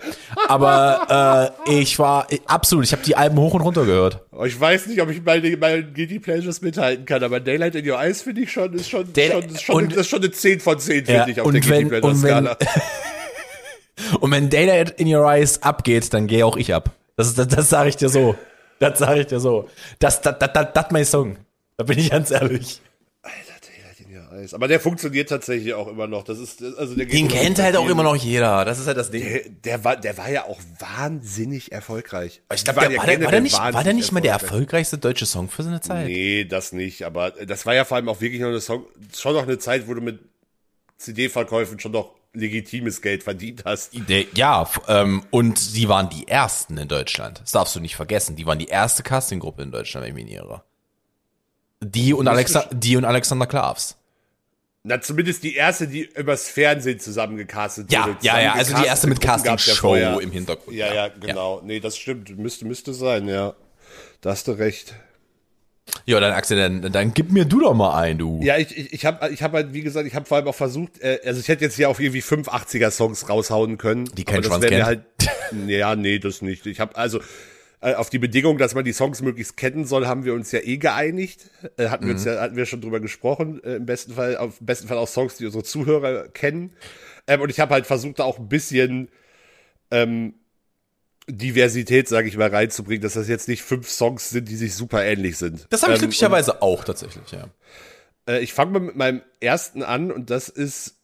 Aber 0.48 1.52
äh, 1.68 1.80
ich 1.80 1.98
war 1.98 2.26
absolut. 2.46 2.84
Ich 2.86 2.92
habe 2.92 3.02
die 3.04 3.16
Alben 3.16 3.36
hoch 3.38 3.52
und 3.52 3.60
runter 3.60 3.84
gehört. 3.84 4.24
Oh, 4.32 4.44
ich 4.44 4.58
weiß 4.58 4.86
nicht, 4.86 5.02
ob 5.02 5.10
ich 5.10 5.22
bei 5.22 5.38
den 5.38 5.58
meinen 5.58 5.92
Guilty 5.92 6.20
Pleasures 6.20 6.62
mithalten 6.62 7.04
kann, 7.04 7.22
aber 7.22 7.38
Daylight 7.40 7.74
in 7.74 7.88
Your 7.88 8.00
Eyes 8.00 8.22
finde 8.22 8.40
ich 8.40 8.50
schon, 8.52 8.72
ist 8.72 8.88
schon, 8.88 9.12
Day- 9.12 9.30
schon, 9.30 9.42
ist 9.44 9.62
schon, 9.62 9.74
und- 9.76 9.92
ist 9.92 10.08
schon 10.08 10.20
eine 10.20 10.30
10 10.30 10.60
von 10.60 10.78
10, 10.78 11.04
finde 11.04 11.12
Ja, 11.12 11.28
ich, 11.28 11.40
auf 11.40 11.50
der 11.52 11.60
Guilty 11.60 11.70
wenn- 11.70 11.88
Pleasure 11.88 12.06
und 12.10 12.22
wenn- 12.22 12.30
Skala. 12.30 12.56
Und 14.20 14.30
wenn 14.30 14.48
Daylight 14.48 14.98
in 15.00 15.12
Your 15.12 15.28
Eyes 15.30 15.62
abgeht, 15.62 16.14
dann 16.14 16.28
gehe 16.28 16.46
auch 16.46 16.56
ich 16.56 16.72
ab. 16.72 16.92
Das, 17.16 17.34
das, 17.34 17.48
das 17.48 17.68
sage 17.68 17.88
ich 17.88 17.96
dir 17.96 18.08
so. 18.08 18.36
Das 18.78 18.98
sage 19.00 19.20
ich 19.22 19.26
dir 19.26 19.40
so. 19.40 19.68
Das, 19.98 20.20
das, 20.22 20.38
das, 20.38 20.52
das, 20.52 20.66
das 20.72 20.86
mein 20.92 21.04
Song. 21.04 21.36
Da 21.78 21.84
bin 21.84 21.98
ich 21.98 22.10
ganz 22.10 22.30
ehrlich. 22.30 22.82
Your 24.10 24.32
Eyes. 24.32 24.54
Aber 24.54 24.68
der 24.68 24.80
funktioniert 24.80 25.28
tatsächlich 25.28 25.74
auch 25.74 25.88
immer 25.88 26.06
noch. 26.06 26.24
Das 26.24 26.38
ist, 26.38 26.62
also 26.62 26.94
der 26.94 27.06
Den 27.06 27.28
kennt 27.28 27.58
halt 27.58 27.76
auch 27.76 27.88
immer 27.88 28.02
noch 28.02 28.16
jeder. 28.16 28.64
Das 28.64 28.78
ist 28.78 28.86
halt 28.86 28.96
das 28.96 29.10
Ding. 29.10 29.22
Der, 29.22 29.40
der, 29.48 29.84
war, 29.84 29.96
der 29.96 30.16
war 30.16 30.30
ja 30.30 30.44
auch 30.44 30.58
wahnsinnig 30.78 31.72
erfolgreich. 31.72 32.42
Ich 32.54 32.64
glaube, 32.64 32.80
ja 32.80 32.96
war, 32.96 33.06
der, 33.06 33.20
war, 33.22 33.30
der 33.30 33.40
nicht, 33.40 33.58
war 33.58 33.84
der 33.84 33.94
nicht 33.94 34.12
mal 34.12 34.20
der 34.20 34.32
erfolgreich. 34.32 34.52
erfolgreichste 34.58 34.98
deutsche 34.98 35.26
Song 35.26 35.48
für 35.48 35.62
seine 35.62 35.80
Zeit? 35.80 36.06
Nee, 36.06 36.44
das 36.44 36.72
nicht. 36.72 37.04
Aber 37.04 37.30
das 37.30 37.66
war 37.66 37.74
ja 37.74 37.84
vor 37.84 37.96
allem 37.96 38.08
auch 38.08 38.20
wirklich 38.20 38.40
noch 38.40 38.48
eine 38.48 38.60
Song, 38.60 38.86
schon 39.16 39.34
noch 39.34 39.42
eine 39.44 39.58
Zeit, 39.58 39.88
wo 39.88 39.94
du 39.94 40.00
mit 40.00 40.20
CD-Verkäufen 40.96 41.78
schon 41.78 41.92
noch 41.92 42.14
legitimes 42.34 43.02
Geld 43.02 43.22
verdient 43.22 43.64
hast. 43.64 43.92
Der, 44.08 44.24
ja, 44.34 44.68
ähm, 44.88 45.24
und 45.30 45.76
die 45.76 45.88
waren 45.88 46.08
die 46.08 46.28
ersten 46.28 46.76
in 46.76 46.88
Deutschland. 46.88 47.40
Das 47.40 47.52
darfst 47.52 47.74
du 47.74 47.80
nicht 47.80 47.96
vergessen. 47.96 48.36
Die 48.36 48.46
waren 48.46 48.58
die 48.58 48.66
erste 48.66 49.02
Castinggruppe 49.02 49.62
in 49.62 49.70
Deutschland, 49.70 50.04
wenn 50.04 50.10
ich 50.10 50.14
mich 50.14 50.24
nicht 50.24 50.36
irre. 50.36 50.62
Die 51.80 52.12
und, 52.12 52.26
Alexa, 52.28 52.68
die 52.72 52.96
und 52.96 53.04
Alexander 53.04 53.46
Klavs. 53.46 53.96
Na, 54.84 55.00
zumindest 55.00 55.42
die 55.42 55.54
erste, 55.54 55.86
die 55.86 56.08
übers 56.14 56.48
Fernsehen 56.48 56.98
zusammengecastet 56.98 57.92
Ja, 57.92 58.06
wurde. 58.06 58.16
ja, 58.22 58.40
ja, 58.40 58.52
also 58.54 58.74
die 58.76 58.84
erste 58.86 59.06
mit 59.06 59.22
ja 59.22 59.30
Castingshow 59.32 59.88
vorher. 59.88 60.20
im 60.20 60.30
Hintergrund. 60.30 60.76
Ja, 60.76 60.92
ja, 60.94 61.08
genau. 61.08 61.60
Nee, 61.62 61.80
das 61.80 61.96
stimmt. 61.98 62.36
Müsste, 62.38 62.64
müsste 62.64 62.94
sein, 62.94 63.28
ja. 63.28 63.54
Da 64.20 64.30
hast 64.30 64.48
du 64.48 64.52
recht. 64.52 64.94
Ja, 66.04 66.20
dann 66.20 66.32
Axel, 66.32 66.58
dann, 66.58 66.92
dann 66.92 67.14
gib 67.14 67.32
mir 67.32 67.44
du 67.44 67.60
doch 67.60 67.74
mal 67.74 67.98
ein, 67.98 68.18
du. 68.18 68.40
Ja, 68.42 68.56
ich, 68.58 68.76
ich, 68.76 68.92
ich 68.92 69.06
habe 69.06 69.30
ich 69.30 69.42
hab 69.42 69.52
halt, 69.52 69.72
wie 69.72 69.82
gesagt, 69.82 70.06
ich 70.06 70.14
habe 70.14 70.26
vor 70.26 70.36
allem 70.36 70.48
auch 70.48 70.54
versucht, 70.54 71.00
äh, 71.00 71.20
also 71.24 71.40
ich 71.40 71.48
hätte 71.48 71.64
jetzt 71.64 71.76
hier 71.76 71.88
auf 71.88 71.98
irgendwie 72.00 72.20
5 72.20 72.48
80er-Songs 72.48 73.28
raushauen 73.28 73.78
können. 73.78 74.04
Die 74.16 74.24
kein 74.24 74.42
Schwanz 74.42 74.66
kennt. 74.66 74.84
Halt, 74.84 75.02
ja, 75.66 75.96
nee, 75.96 76.18
das 76.18 76.42
nicht. 76.42 76.66
Ich 76.66 76.80
habe 76.80 76.96
also 76.96 77.20
auf 77.80 78.10
die 78.10 78.18
Bedingung, 78.18 78.58
dass 78.58 78.74
man 78.74 78.84
die 78.84 78.92
Songs 78.92 79.22
möglichst 79.22 79.56
kennen 79.56 79.84
soll, 79.84 80.06
haben 80.06 80.24
wir 80.24 80.34
uns 80.34 80.50
ja 80.50 80.60
eh 80.60 80.78
geeinigt. 80.78 81.50
Äh, 81.76 81.88
hatten 81.88 82.06
wir 82.06 82.12
uns 82.12 82.24
ja, 82.24 82.40
hatten 82.40 82.56
wir 82.56 82.66
schon 82.66 82.80
drüber 82.80 83.00
gesprochen. 83.00 83.62
Äh, 83.62 83.76
Im 83.76 83.86
besten 83.86 84.14
Fall, 84.14 84.36
auf 84.36 84.60
im 84.60 84.66
besten 84.66 84.88
Fall 84.88 84.98
auch 84.98 85.08
Songs, 85.08 85.36
die 85.36 85.46
unsere 85.46 85.62
Zuhörer 85.62 86.28
kennen. 86.28 86.72
Ähm, 87.26 87.40
und 87.40 87.50
ich 87.50 87.60
habe 87.60 87.74
halt 87.74 87.86
versucht, 87.86 88.18
da 88.18 88.24
auch 88.24 88.38
ein 88.38 88.48
bisschen 88.48 89.08
ähm, 89.90 90.34
Diversität, 91.28 92.08
sage 92.08 92.26
ich 92.28 92.36
mal, 92.36 92.48
reinzubringen, 92.48 93.02
dass 93.02 93.14
das 93.14 93.28
jetzt 93.28 93.48
nicht 93.48 93.62
fünf 93.62 93.88
Songs 93.88 94.30
sind, 94.30 94.48
die 94.48 94.56
sich 94.56 94.74
super 94.74 95.04
ähnlich 95.04 95.36
sind. 95.36 95.66
Das 95.70 95.82
habe 95.82 95.92
ich 95.92 95.98
Ähm, 95.98 96.08
glücklicherweise 96.08 96.62
auch 96.62 96.84
tatsächlich, 96.84 97.30
ja. 97.30 97.48
äh, 98.26 98.40
ich 98.40 98.54
fange 98.54 98.72
mal 98.72 98.80
mit 98.80 98.96
meinem 98.96 99.22
ersten 99.40 99.82
an 99.82 100.10
und 100.10 100.30
das 100.30 100.48
ist, 100.48 100.96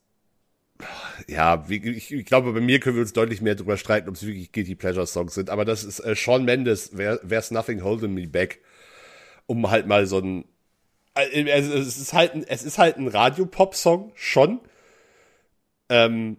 ja, 1.28 1.64
ich, 1.68 2.12
ich 2.12 2.26
glaube, 2.26 2.52
bei 2.52 2.60
mir 2.60 2.80
können 2.80 2.96
wir 2.96 3.02
uns 3.02 3.12
deutlich 3.12 3.40
mehr 3.40 3.54
drüber 3.54 3.76
streiten, 3.76 4.08
ob 4.08 4.16
es 4.16 4.26
wirklich 4.26 4.52
Guilty 4.52 4.74
Pleasure 4.74 5.06
Songs 5.06 5.34
sind, 5.34 5.50
aber 5.50 5.64
das 5.64 5.84
ist 5.84 6.00
äh, 6.00 6.14
Sean 6.16 6.44
Mendes, 6.44 6.90
Wer, 6.94 7.18
There's 7.26 7.50
Nothing 7.50 7.82
Holding 7.82 8.14
Me 8.14 8.26
Back, 8.26 8.60
um 9.46 9.70
halt 9.70 9.87
mal 9.87 10.06
so 10.06 10.18
ein, 10.18 10.44
äh, 11.14 11.48
es 11.48 11.68
ist 11.98 12.12
halt 12.12 12.34
ein, 12.34 12.44
es 12.44 12.64
ist 12.64 12.78
halt 12.78 12.96
ein 12.96 13.08
Radio-Pop-Song, 13.08 14.12
schon, 14.14 14.60
ähm, 15.88 16.38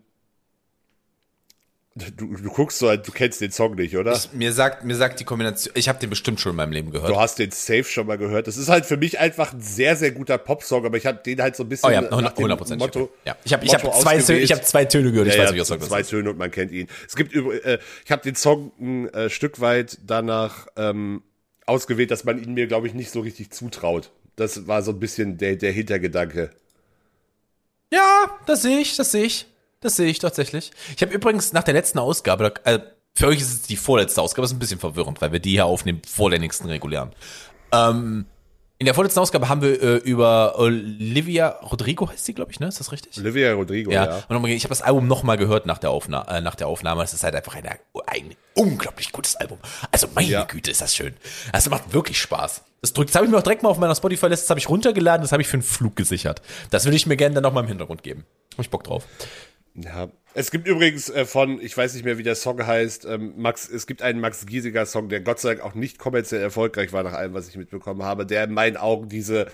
Du, 1.98 2.26
du 2.28 2.50
guckst 2.50 2.80
so, 2.80 2.94
du 2.94 3.12
kennst 3.14 3.40
den 3.40 3.52
Song 3.52 3.76
nicht, 3.76 3.96
oder? 3.96 4.12
Ich, 4.12 4.34
mir 4.34 4.52
sagt, 4.52 4.84
mir 4.84 4.98
sagt 4.98 5.22
die 5.22 5.24
Kombination, 5.24 5.74
ich 5.78 5.88
habe 5.88 5.98
den 5.98 6.10
bestimmt 6.10 6.42
schon 6.42 6.50
in 6.50 6.58
meinem 6.58 6.74
Leben 6.74 6.92
gehört. 6.92 7.10
Du 7.10 7.18
hast 7.18 7.40
den 7.40 7.52
Safe 7.52 7.86
schon 7.86 8.06
mal 8.06 8.18
gehört. 8.18 8.48
Das 8.48 8.58
ist 8.58 8.68
halt 8.68 8.86
für 8.86 8.98
mich 8.98 9.18
einfach 9.18 9.54
ein 9.54 9.62
sehr, 9.62 9.96
sehr 9.96 10.12
guter 10.12 10.38
Popsong, 10.38 10.86
aber 10.86 10.98
ich 10.98 11.06
habe 11.06 11.22
den 11.26 11.42
halt 11.42 11.56
so 11.56 11.64
ein 11.64 11.70
bisschen 11.70 11.90
Oh 11.90 11.94
ja, 11.94 12.02
nach 12.02 12.12
100 12.12 12.38
dem 12.38 12.48
100%. 12.48 12.78
Motto. 12.80 13.10
Ja, 13.24 13.38
ich 13.46 13.54
habe 13.54 13.64
ich 13.64 13.74
hab 13.74 13.82
zwei, 13.96 14.18
Töne, 14.18 14.40
ich 14.40 14.52
hab 14.52 14.66
zwei 14.66 14.84
Töne 14.84 15.14
gehört, 15.14 15.30
ich 15.30 15.36
ja, 15.36 15.44
weiß 15.44 15.52
nicht, 15.54 15.62
was 15.62 15.68
Song 15.70 15.80
zwei 15.80 16.02
ist. 16.02 16.10
Töne 16.10 16.32
und 16.32 16.38
man 16.38 16.52
kennt 16.52 16.74
ihn. 16.74 16.88
Es 17.08 17.16
gibt 17.16 17.34
äh, 17.34 17.80
ich 18.04 18.12
habe 18.12 18.24
den 18.24 18.36
Song 18.36 18.74
ein 18.78 19.08
äh, 19.14 19.30
Stück 19.30 19.62
weit 19.62 19.98
danach 20.06 20.68
ähm, 20.76 21.24
ausgewählt, 21.66 22.12
dass 22.12 22.26
man 22.26 22.44
ihn 22.44 22.56
mir, 22.56 22.68
glaube 22.68 22.88
ich, 22.88 22.94
nicht 22.94 23.10
so 23.10 23.22
richtig 23.22 23.52
zutraut. 23.52 24.12
Das 24.36 24.68
war 24.68 24.82
so 24.82 24.92
ein 24.92 25.00
bisschen 25.00 25.38
der, 25.38 25.56
der 25.56 25.72
Hintergedanke. 25.72 26.50
Ja, 27.94 28.38
das 28.48 28.64
sehe 28.64 28.80
ich, 28.80 28.98
das 28.98 29.14
sehe 29.14 29.24
ich. 29.24 29.46
Das 29.82 29.96
sehe 29.96 30.08
ich 30.08 30.20
tatsächlich. 30.20 30.72
Ich 30.96 31.02
habe 31.02 31.14
übrigens 31.14 31.54
nach 31.54 31.64
der 31.64 31.74
letzten 31.74 32.00
Ausgabe, 32.00 32.54
äh, 32.66 32.80
für 33.16 33.28
euch 33.28 33.40
ist 33.40 33.52
es 33.54 33.62
die 33.64 33.78
vorletzte 33.78 34.22
Ausgabe, 34.22 34.46
ist 34.46 34.52
ein 34.54 34.60
bisschen 34.60 34.80
verwirrend, 34.80 35.22
weil 35.22 35.32
wir 35.32 35.40
die 35.40 35.52
hier 35.52 35.66
aufnehmen 35.66 36.02
vor 36.08 36.30
der 36.30 36.40
nächsten 36.40 36.68
regulären. 36.68 37.12
Ähm, 37.72 38.26
in 38.78 38.86
der 38.86 38.94
vorletzten 38.94 39.22
Ausgabe 39.22 39.48
haben 39.48 39.62
wir 39.62 39.82
äh, 39.82 39.96
über 39.98 40.60
Olivia 40.60 41.48
Rodrigo 41.48 42.10
heißt 42.10 42.26
sie, 42.26 42.34
glaube 42.34 42.52
ich, 42.52 42.60
ne? 42.60 42.68
Ist 42.68 42.82
das 42.82 42.92
richtig? 42.92 43.18
Olivia 43.18 43.54
Rodrigo, 43.54 43.90
Ja. 43.90 44.06
ja. 44.06 44.24
Und 44.28 44.46
ich 44.48 44.64
habe 44.64 44.70
das 44.70 44.82
Album 44.82 45.08
nochmal 45.08 45.38
gehört 45.38 45.66
nach 45.66 45.78
der, 45.78 45.92
Aufna 45.92 46.24
äh, 46.28 46.42
nach 46.42 46.56
der 46.56 46.68
Aufnahme. 46.68 47.02
Es 47.04 47.14
ist 47.14 47.24
halt 47.24 47.36
einfach 47.36 47.56
eine, 47.56 47.70
ein 48.08 48.36
unglaublich 48.54 49.14
gutes 49.14 49.38
Album. 49.38 49.60
Also 49.92 50.08
meine 50.14 50.28
Ja. 50.28 50.44
Güte, 50.44 50.72
ist 50.72 50.82
das 50.82 50.94
schön. 50.94 51.16
Das 51.54 51.70
macht 51.70 51.94
wirklich 51.94 52.20
Spaß. 52.20 52.64
Das 52.82 52.92
drückt, 52.92 53.12
das 53.12 53.16
habe 53.16 53.26
ich 53.26 53.32
mir 53.32 53.38
auch 53.38 53.44
direkt 53.44 53.64
mal 53.64 53.70
auf 53.70 53.78
meiner 53.78 53.96
Spotify-Liste, 53.96 54.44
das 54.44 54.50
habe 54.50 54.60
ich 54.60 54.68
runtergeladen, 54.70 55.22
das 55.22 55.32
habe 55.32 55.42
ich 55.42 55.48
für 55.48 55.56
einen 55.56 55.64
Flug 55.64 55.96
gesichert. 55.96 56.42
Das 56.70 56.84
würde 56.84 56.98
ich 56.98 57.08
mir 57.08 57.16
gerne 57.16 57.36
dann 57.36 57.44
nochmal 57.44 57.64
im 57.64 57.70
Hintergrund 57.70 58.04
geben. 58.04 58.26
Hab 58.54 58.60
ich 58.60 58.70
Bock 58.70 58.84
drauf. 58.84 59.06
Ja. 59.76 60.10
Es 60.34 60.52
gibt 60.52 60.68
übrigens 60.68 61.10
äh, 61.10 61.26
von, 61.26 61.62
ich 61.62 61.76
weiß 61.78 61.94
nicht 61.94 62.04
mehr, 62.04 62.18
wie 62.18 62.24
der 62.24 62.36
Song 62.36 62.66
heißt, 62.66 63.06
ähm, 63.06 63.34
Max, 63.38 63.70
es 63.70 63.88
gibt 63.88 64.02
einen 64.02 64.20
Max 64.20 64.46
Giesiger 64.46 64.86
Song, 64.86 65.08
der 65.10 65.22
Gott 65.22 65.40
sei 65.40 65.56
Dank 65.56 65.66
auch 65.66 65.76
nicht 65.76 65.98
kommerziell 65.98 66.42
erfolgreich 66.42 66.92
war, 66.92 67.04
nach 67.04 67.14
allem, 67.14 67.34
was 67.34 67.48
ich 67.48 67.56
mitbekommen 67.58 68.04
habe, 68.04 68.26
der 68.26 68.44
in 68.44 68.54
meinen 68.54 68.76
Augen 68.78 69.08
diese, 69.08 69.48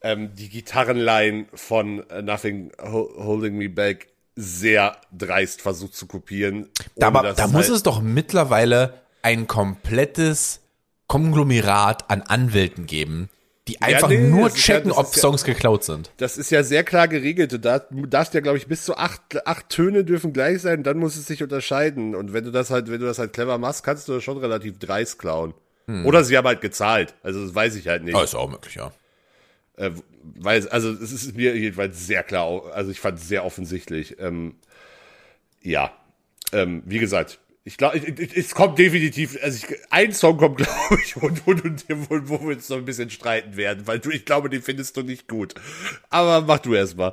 ähm, 0.00 0.34
die 0.34 0.48
Gitarrenline 0.48 1.46
von 1.54 2.08
äh, 2.10 2.22
Nothing 2.22 2.72
Ho 2.80 3.10
Holding 3.16 3.56
Me 3.56 3.68
Back 3.68 4.08
sehr 4.36 4.96
dreist 5.16 5.60
versucht 5.60 5.94
zu 5.94 6.06
kopieren. 6.06 6.68
Da, 6.96 7.08
aber, 7.08 7.32
da 7.32 7.46
muss 7.48 7.66
halt- 7.66 7.76
es 7.76 7.82
doch 7.82 8.00
mittlerweile 8.00 8.94
ein 9.22 9.46
komplettes 9.46 10.60
Konglomerat 11.08 12.10
an 12.10 12.22
Anwälten 12.22 12.86
geben, 12.86 13.28
die 13.68 13.80
einfach 13.80 14.08
nee, 14.08 14.18
nur 14.18 14.48
ja- 14.48 14.54
checken, 14.54 14.88
das 14.88 14.98
ob 14.98 15.06
ist 15.06 15.16
ja- 15.16 15.20
Songs 15.22 15.44
geklaut 15.44 15.84
sind. 15.84 16.10
Das 16.16 16.36
ist 16.36 16.50
ja 16.50 16.64
sehr 16.64 16.82
klar 16.82 17.06
geregelt. 17.06 17.52
Du 17.52 17.58
darfst, 17.58 17.86
du 17.90 18.06
darfst 18.06 18.34
ja, 18.34 18.40
glaube 18.40 18.58
ich, 18.58 18.66
bis 18.66 18.84
zu 18.84 18.96
acht, 18.96 19.46
acht 19.46 19.68
Töne 19.68 20.04
dürfen 20.04 20.32
gleich 20.32 20.60
sein, 20.60 20.82
dann 20.82 20.98
muss 20.98 21.16
es 21.16 21.26
sich 21.26 21.42
unterscheiden. 21.42 22.14
Und 22.16 22.32
wenn 22.32 22.44
du 22.44 22.50
das 22.50 22.70
halt, 22.70 22.90
wenn 22.90 23.00
du 23.00 23.06
das 23.06 23.18
halt 23.20 23.32
clever 23.32 23.58
machst, 23.58 23.84
kannst 23.84 24.08
du 24.08 24.14
das 24.14 24.24
schon 24.24 24.38
relativ 24.38 24.78
dreist 24.78 25.18
klauen. 25.18 25.54
Oder 26.04 26.24
sie 26.24 26.38
haben 26.38 26.46
halt 26.46 26.60
gezahlt. 26.62 27.14
Also 27.22 27.44
das 27.44 27.54
weiß 27.54 27.74
ich 27.74 27.86
halt 27.88 28.02
nicht. 28.04 28.14
Ah, 28.14 28.22
ist 28.22 28.34
auch 28.34 28.48
möglich, 28.48 28.76
ja. 28.76 28.92
Äh, 29.76 29.90
weil, 30.36 30.66
also 30.68 30.90
es 30.90 31.12
ist 31.12 31.36
mir 31.36 31.56
jedenfalls 31.56 32.06
sehr 32.06 32.22
klar, 32.22 32.62
also 32.72 32.90
ich 32.90 33.00
fand 33.00 33.18
es 33.18 33.28
sehr 33.28 33.44
offensichtlich. 33.44 34.16
Ähm, 34.18 34.54
ja, 35.60 35.92
ähm, 36.52 36.82
wie 36.86 36.98
gesagt, 36.98 37.40
ich 37.64 37.76
glaube, 37.76 37.98
es 38.34 38.54
kommt 38.54 38.78
definitiv, 38.78 39.38
also 39.42 39.56
ich, 39.56 39.78
ein 39.90 40.12
Song 40.12 40.36
kommt, 40.36 40.56
glaube 40.58 40.98
ich, 41.04 41.16
und, 41.16 41.46
und, 41.46 41.64
und, 41.64 41.84
wo, 41.88 42.18
wo 42.24 42.40
wir 42.40 42.56
uns 42.56 42.68
noch 42.68 42.78
ein 42.78 42.84
bisschen 42.84 43.10
streiten 43.10 43.56
werden, 43.56 43.86
weil 43.86 44.00
du, 44.00 44.10
ich 44.10 44.24
glaube, 44.24 44.50
den 44.50 44.62
findest 44.62 44.96
du 44.96 45.02
nicht 45.02 45.28
gut. 45.28 45.54
Aber 46.10 46.40
mach 46.40 46.58
du 46.58 46.74
erst 46.74 46.96
mal. 46.96 47.12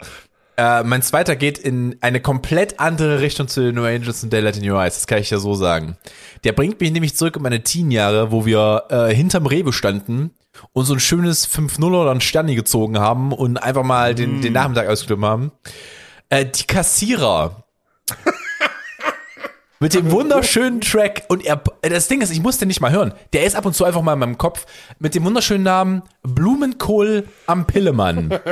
Äh, 0.57 0.83
mein 0.83 1.01
zweiter 1.01 1.35
geht 1.35 1.57
in 1.57 1.95
eine 2.01 2.19
komplett 2.19 2.79
andere 2.79 3.21
Richtung 3.21 3.47
zu 3.47 3.61
den 3.61 3.75
No 3.75 3.85
Angels 3.85 4.23
und 4.23 4.33
Daylight 4.33 4.57
in 4.57 4.69
Your 4.69 4.81
Eyes. 4.81 4.95
Das 4.95 5.07
kann 5.07 5.19
ich 5.19 5.29
ja 5.29 5.37
so 5.37 5.53
sagen. 5.53 5.95
Der 6.43 6.51
bringt 6.51 6.81
mich 6.81 6.91
nämlich 6.91 7.15
zurück 7.15 7.37
in 7.37 7.43
meine 7.43 7.63
Teenjahre, 7.63 8.31
wo 8.31 8.45
wir 8.45 8.83
äh, 8.89 9.15
hinterm 9.15 9.45
Rewe 9.45 9.71
standen 9.71 10.31
und 10.73 10.83
so 10.83 10.93
ein 10.93 10.99
schönes 10.99 11.47
5-0 11.49 11.85
oder 11.85 12.11
ein 12.11 12.19
Sterni 12.19 12.55
gezogen 12.55 12.99
haben 12.99 13.31
und 13.31 13.57
einfach 13.57 13.83
mal 13.83 14.15
den, 14.15 14.41
den 14.41 14.53
Nachmittag 14.53 14.89
ausgeklippt 14.89 15.23
haben. 15.23 15.51
Äh, 16.27 16.45
die 16.45 16.63
Kassierer. 16.65 17.63
Mit 19.81 19.93
dem 19.93 20.11
wunderschönen 20.11 20.81
Track 20.81 21.23
und 21.29 21.45
er, 21.45 21.63
das 21.81 22.09
Ding 22.09 22.19
ist, 22.19 22.31
ich 22.31 22.41
musste 22.41 22.65
nicht 22.65 22.81
mal 22.81 22.91
hören. 22.91 23.13
Der 23.31 23.45
ist 23.45 23.55
ab 23.55 23.65
und 23.65 23.73
zu 23.73 23.85
einfach 23.85 24.01
mal 24.01 24.11
in 24.11 24.19
meinem 24.19 24.37
Kopf 24.37 24.65
mit 24.99 25.15
dem 25.15 25.23
wunderschönen 25.23 25.63
Namen 25.63 26.01
Blumenkohl 26.21 27.23
am 27.45 27.65
Pillemann. 27.65 28.37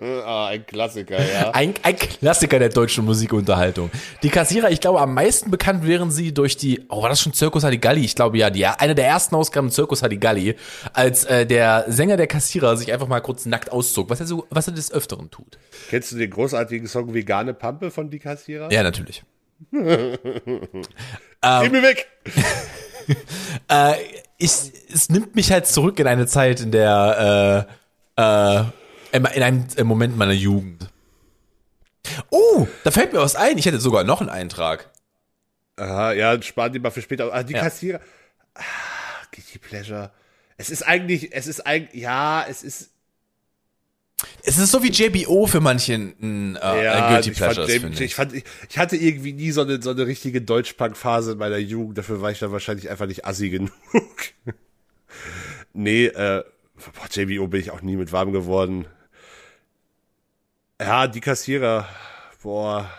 Ah, 0.00 0.48
ein 0.48 0.66
Klassiker, 0.66 1.18
ja. 1.18 1.50
Ein, 1.52 1.74
ein 1.82 1.96
Klassiker 1.96 2.58
der 2.58 2.68
deutschen 2.68 3.04
Musikunterhaltung. 3.04 3.90
Die 4.22 4.28
Kassierer, 4.28 4.70
ich 4.70 4.80
glaube, 4.80 5.00
am 5.00 5.14
meisten 5.14 5.50
bekannt 5.50 5.86
wären 5.86 6.10
sie 6.10 6.34
durch 6.34 6.56
die, 6.56 6.84
oh, 6.90 7.02
war 7.02 7.08
das 7.08 7.20
schon 7.20 7.32
Circus 7.32 7.64
Hadigalli? 7.64 8.02
Ich 8.04 8.14
glaube, 8.14 8.36
ja, 8.36 8.50
die, 8.50 8.66
eine 8.66 8.94
der 8.94 9.06
ersten 9.06 9.34
Ausgaben 9.34 9.70
Circus 9.70 10.02
Hadigalli, 10.02 10.56
als 10.92 11.24
äh, 11.24 11.46
der 11.46 11.86
Sänger 11.88 12.16
der 12.16 12.26
Kassierer 12.26 12.76
sich 12.76 12.92
einfach 12.92 13.08
mal 13.08 13.20
kurz 13.20 13.46
nackt 13.46 13.72
auszog, 13.72 14.10
was 14.10 14.20
er 14.20 14.26
so, 14.26 14.46
was 14.50 14.66
er 14.66 14.74
des 14.74 14.92
Öfteren 14.92 15.30
tut. 15.30 15.58
Kennst 15.88 16.12
du 16.12 16.16
den 16.16 16.30
großartigen 16.30 16.86
Song 16.88 17.14
Vegane 17.14 17.54
Pampe 17.54 17.90
von 17.90 18.10
Die 18.10 18.18
Kassierer? 18.18 18.70
Ja, 18.70 18.82
natürlich. 18.82 19.22
Geh 19.70 19.78
mir 21.68 21.82
weg! 21.82 22.06
Äh, 23.68 23.94
ich, 24.36 24.50
es 24.92 25.08
nimmt 25.08 25.34
mich 25.34 25.50
halt 25.50 25.66
zurück 25.66 25.98
in 25.98 26.06
eine 26.06 26.26
Zeit, 26.26 26.60
in 26.60 26.72
der, 26.72 27.66
äh, 28.16 28.22
äh, 28.22 29.16
in 29.16 29.24
in 29.24 29.42
einem 29.42 29.86
Moment 29.86 30.14
meiner 30.18 30.32
Jugend. 30.32 30.90
Oh, 32.28 32.66
da 32.84 32.90
fällt 32.90 33.14
mir 33.14 33.20
was 33.20 33.34
ein. 33.34 33.56
Ich 33.56 33.64
hätte 33.64 33.80
sogar 33.80 34.04
noch 34.04 34.20
einen 34.20 34.28
Eintrag. 34.28 34.90
Aha, 35.76 36.12
ja, 36.12 36.40
sparen 36.42 36.72
die 36.72 36.78
mal 36.80 36.90
für 36.90 37.02
später. 37.02 37.32
Ah, 37.32 37.42
die 37.42 37.54
Ja. 37.54 37.62
Kassierer. 37.62 38.00
Ah, 38.54 38.62
Guilty 39.32 39.58
Pleasure. 39.58 40.10
Es 40.56 40.70
ist 40.70 40.82
eigentlich, 40.82 41.32
es 41.32 41.46
ist 41.46 41.66
eigentlich, 41.66 42.02
ja, 42.02 42.44
es 42.48 42.62
ist, 42.62 42.90
Es 44.42 44.58
ist 44.58 44.72
so 44.72 44.82
wie 44.82 44.90
JBO 44.90 45.46
für 45.46 45.60
manche 45.60 45.94
ein, 45.94 46.56
äh, 46.56 46.84
ja, 46.84 47.10
Guilty 47.10 47.30
ich, 47.30 47.38
fand, 47.38 47.54
Pleasures, 47.54 47.72
finde 47.72 47.94
ich, 47.94 48.00
ich. 48.00 48.14
fand, 48.14 48.32
ich, 48.32 48.44
ich 48.68 48.78
hatte 48.78 48.96
irgendwie 48.96 49.32
nie 49.32 49.52
so 49.52 49.62
eine, 49.62 49.80
so 49.80 49.90
eine 49.90 50.06
richtige 50.06 50.42
Deutschpunk-Phase 50.42 51.32
in 51.32 51.38
meiner 51.38 51.58
Jugend. 51.58 51.98
Dafür 51.98 52.20
war 52.20 52.30
ich 52.30 52.38
dann 52.38 52.50
wahrscheinlich 52.50 52.90
einfach 52.90 53.06
nicht 53.06 53.24
assi 53.24 53.50
genug. 53.50 53.72
nee, 55.72 56.06
äh, 56.06 56.42
boah, 56.74 57.08
JBO 57.10 57.46
bin 57.46 57.60
ich 57.60 57.70
auch 57.70 57.82
nie 57.82 57.96
mit 57.96 58.10
warm 58.10 58.32
geworden. 58.32 58.86
Ja, 60.80 61.06
die 61.06 61.20
Kassierer, 61.20 61.88
boah. 62.42 62.90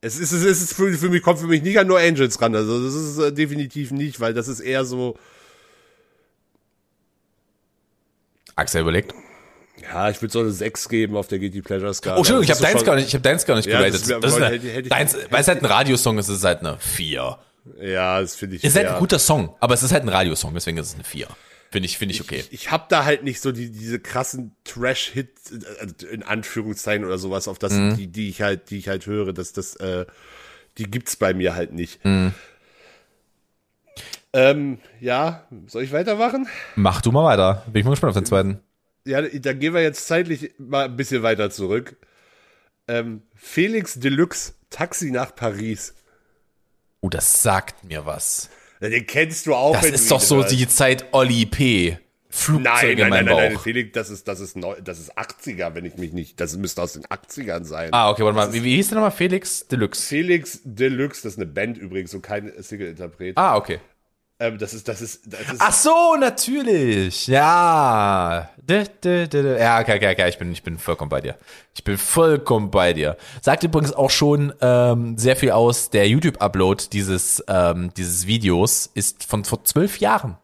Es 0.00 0.18
ist, 0.18 0.32
es 0.32 0.42
ist, 0.42 0.50
es 0.50 0.62
ist 0.62 0.74
für, 0.74 0.92
für 0.92 1.08
mich, 1.08 1.22
kommt 1.22 1.38
für 1.38 1.46
mich 1.46 1.62
nicht 1.62 1.78
an 1.78 1.86
nur 1.86 1.98
Angels 1.98 2.40
ran. 2.40 2.54
Also, 2.54 2.84
das 2.84 2.94
ist 2.94 3.18
äh, 3.18 3.32
definitiv 3.32 3.90
nicht, 3.90 4.20
weil 4.20 4.34
das 4.34 4.48
ist 4.48 4.60
eher 4.60 4.84
so, 4.84 5.16
Axel 8.58 8.80
überlegt. 8.80 9.14
Ja, 9.82 10.10
ich 10.10 10.20
würde 10.20 10.32
so 10.32 10.40
eine 10.40 10.50
6 10.50 10.88
geben 10.88 11.16
auf 11.16 11.28
der 11.28 11.38
GT 11.38 11.62
Pleasure 11.62 11.92
Skala. 11.94 12.16
Oh, 12.16 12.18
Entschuldigung, 12.18 12.44
ich 12.44 12.50
habe 12.50 12.60
deins 12.72 12.84
gar 12.84 12.94
nicht, 12.96 13.08
ich 13.08 13.14
habe 13.14 13.22
deins 13.22 13.44
gar 13.46 13.56
nicht 13.56 13.66
Ja, 13.66 13.78
geratet. 13.78 14.00
das 14.02 14.08
wär- 14.08 14.20
Das 14.20 14.32
ist 14.32 14.36
eine, 14.42 14.46
hätte- 14.54 14.68
hätte 14.68 14.80
ich- 14.82 14.88
deins, 14.88 15.16
weil 15.30 15.40
es 15.40 15.48
halt 15.48 15.62
ein 15.62 15.66
Radiosong 15.66 16.18
ist, 16.18 16.28
ist 16.28 16.38
es 16.38 16.44
halt 16.44 16.60
eine 16.60 16.78
4. 16.78 17.38
Ja, 17.82 18.20
das 18.20 18.34
finde 18.34 18.56
ich. 18.56 18.64
Es 18.64 18.70
ist 18.70 18.76
halt 18.76 18.86
fair. 18.86 18.96
ein 18.96 19.00
guter 19.00 19.18
Song, 19.18 19.54
aber 19.60 19.74
es 19.74 19.82
ist 19.82 19.92
halt 19.92 20.02
ein 20.02 20.08
Radiosong, 20.08 20.54
deswegen 20.54 20.78
ist 20.78 20.88
es 20.88 20.94
eine 20.94 21.04
4. 21.04 21.28
Finde 21.70 21.84
ich, 21.86 21.98
finde 21.98 22.14
ich 22.14 22.20
okay. 22.22 22.38
Ich, 22.38 22.52
ich 22.52 22.70
habe 22.70 22.84
da 22.88 23.04
halt 23.04 23.24
nicht 23.24 23.40
so 23.42 23.52
die, 23.52 23.70
diese 23.70 23.98
krassen 24.00 24.56
Trash-Hits 24.64 25.52
äh, 25.52 26.06
in 26.14 26.22
Anführungszeichen 26.22 27.04
oder 27.04 27.18
sowas, 27.18 27.46
auf 27.46 27.58
das, 27.58 27.74
Mhm. 27.74 27.96
die, 27.96 28.06
die 28.06 28.28
ich 28.30 28.40
halt, 28.40 28.70
die 28.70 28.78
ich 28.78 28.88
halt 28.88 29.04
höre, 29.06 29.34
dass 29.34 29.52
das, 29.52 29.76
äh, 29.76 30.06
die 30.78 30.90
gibt's 30.90 31.16
bei 31.16 31.34
mir 31.34 31.54
halt 31.54 31.72
nicht. 31.74 32.02
Mhm. 32.06 32.32
Ähm, 34.32 34.78
ja, 35.00 35.46
soll 35.66 35.82
ich 35.82 35.92
weitermachen? 35.92 36.46
Mach 36.76 37.00
du 37.00 37.12
mal 37.12 37.24
weiter. 37.24 37.62
Bin 37.66 37.80
ich 37.80 37.84
mal 37.84 37.90
gespannt 37.92 38.10
auf 38.10 38.16
den 38.16 38.26
zweiten. 38.26 38.60
Ja, 39.08 39.22
dann 39.22 39.58
gehen 39.58 39.74
wir 39.74 39.82
jetzt 39.82 40.06
zeitlich 40.06 40.52
mal 40.58 40.84
ein 40.84 40.96
bisschen 40.96 41.22
weiter 41.22 41.50
zurück. 41.50 41.96
Ähm, 42.86 43.22
Felix 43.34 43.98
Deluxe, 43.98 44.52
Taxi 44.70 45.10
nach 45.10 45.34
Paris. 45.34 45.94
Oh, 47.00 47.08
das 47.08 47.42
sagt 47.42 47.84
mir 47.84 48.06
was. 48.06 48.50
Den 48.80 49.06
kennst 49.06 49.46
du 49.46 49.54
auch. 49.54 49.72
Das 49.72 49.86
ist 49.86 50.10
doch 50.10 50.20
so 50.20 50.36
hörst. 50.36 50.52
die 50.52 50.68
Zeit 50.68 51.06
Olli 51.12 51.46
P. 51.46 51.98
Flugzeug 52.30 52.64
Nein, 52.64 52.90
in 52.90 52.98
nein, 52.98 53.10
nein, 53.10 53.24
nein, 53.24 53.52
nein, 53.52 53.58
Felix, 53.58 53.92
das 53.92 54.10
ist, 54.10 54.28
das 54.28 54.40
ist 54.40 54.54
neu, 54.54 54.78
das 54.82 55.00
ist 55.00 55.16
80er, 55.16 55.74
wenn 55.74 55.86
ich 55.86 55.96
mich 55.96 56.12
nicht, 56.12 56.38
das 56.38 56.54
müsste 56.58 56.82
aus 56.82 56.92
den 56.92 57.04
80ern 57.04 57.64
sein. 57.64 57.88
Ah, 57.92 58.10
okay, 58.10 58.22
warte 58.22 58.36
mal. 58.36 58.52
Wie, 58.52 58.62
wie 58.62 58.76
hieß 58.76 58.88
der 58.88 58.96
nochmal? 58.96 59.12
Felix 59.12 59.66
Deluxe. 59.66 60.02
Felix 60.06 60.60
Deluxe, 60.62 61.22
das 61.22 61.32
ist 61.32 61.38
eine 61.38 61.46
Band 61.46 61.78
übrigens 61.78 62.12
und 62.12 62.20
kein 62.20 62.52
Single-Interpret. 62.62 63.38
Ah, 63.38 63.56
okay. 63.56 63.80
Ähm, 64.40 64.56
das 64.58 64.72
ist, 64.72 64.86
das 64.86 65.00
ist, 65.00 65.22
das 65.26 65.40
ist, 65.40 65.60
Ach 65.60 65.72
so, 65.72 66.16
natürlich. 66.16 67.26
Ja. 67.26 68.50
Ja, 68.68 69.80
okay, 69.80 69.96
okay, 69.96 70.12
okay. 70.12 70.28
Ich 70.28 70.38
bin, 70.38 70.52
ich 70.52 70.62
bin 70.62 70.78
vollkommen 70.78 71.08
bei 71.08 71.20
dir. 71.20 71.36
Ich 71.74 71.82
bin 71.82 71.98
vollkommen 71.98 72.70
bei 72.70 72.92
dir. 72.92 73.16
Sagt 73.40 73.64
übrigens 73.64 73.92
auch 73.92 74.10
schon 74.10 74.52
ähm, 74.60 75.18
sehr 75.18 75.34
viel 75.34 75.50
aus. 75.50 75.90
Der 75.90 76.08
YouTube-Upload 76.08 76.84
dieses, 76.92 77.42
ähm, 77.48 77.92
dieses 77.96 78.26
Videos 78.28 78.88
ist 78.94 79.24
von 79.24 79.44
vor 79.44 79.64
zwölf 79.64 79.98
Jahren. 79.98 80.36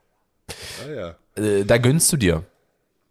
ah, 0.84 0.90
ja. 0.90 1.42
Äh, 1.42 1.64
da 1.64 1.78
gönnst 1.78 2.12
du 2.12 2.16
dir. 2.16 2.44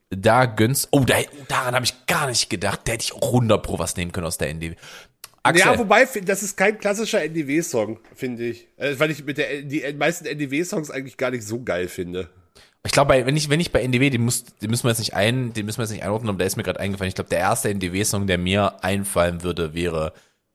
Da 0.09 0.45
gönnst. 0.45 0.89
Oh, 0.91 1.01
da, 1.05 1.15
daran 1.47 1.75
habe 1.75 1.85
ich 1.85 2.05
gar 2.07 2.27
nicht 2.27 2.49
gedacht. 2.49 2.81
Da 2.83 2.91
hätte 2.91 3.05
ich 3.05 3.13
auch 3.13 3.27
100 3.27 3.63
Pro 3.63 3.79
was 3.79 3.95
nehmen 3.95 4.11
können 4.11 4.27
aus 4.27 4.37
der 4.37 4.49
NDW. 4.49 4.75
Axel. 5.43 5.65
Ja, 5.73 5.77
wobei, 5.77 6.05
das 6.25 6.41
ist 6.41 6.55
kein 6.55 6.77
klassischer 6.79 7.21
NDW-Song, 7.23 7.99
finde 8.15 8.45
ich. 8.45 8.67
Äh, 8.77 8.95
weil 8.97 9.11
ich 9.11 9.25
mit 9.25 9.37
der, 9.37 9.61
die 9.61 9.83
meisten 9.97 10.25
NDW-Songs 10.25 10.89
eigentlich 10.89 11.17
gar 11.17 11.31
nicht 11.31 11.45
so 11.45 11.61
geil 11.61 11.87
finde. 11.89 12.29
Ich 12.85 12.91
glaube, 12.93 13.25
wenn 13.25 13.35
ich, 13.37 13.49
wenn 13.49 13.59
ich 13.59 13.71
bei 13.71 13.81
NDW, 13.81 14.09
den, 14.09 14.21
muss, 14.23 14.43
den 14.61 14.69
müssen 14.69 14.83
wir 14.85 14.89
jetzt 14.91 14.99
nicht 14.99 15.13
ein, 15.13 15.53
den 15.53 15.65
müssen 15.65 15.77
wir 15.79 15.83
jetzt 15.83 15.91
nicht 15.91 16.03
einordnen, 16.03 16.29
aber 16.29 16.37
der 16.39 16.47
ist 16.47 16.55
mir 16.57 16.63
gerade 16.63 16.79
eingefallen. 16.79 17.09
Ich 17.09 17.15
glaube, 17.15 17.29
der 17.29 17.39
erste 17.39 17.69
NDW-Song, 17.69 18.25
der 18.27 18.37
mir 18.37 18.83
einfallen 18.83 19.43
würde, 19.43 19.73
wäre 19.73 20.13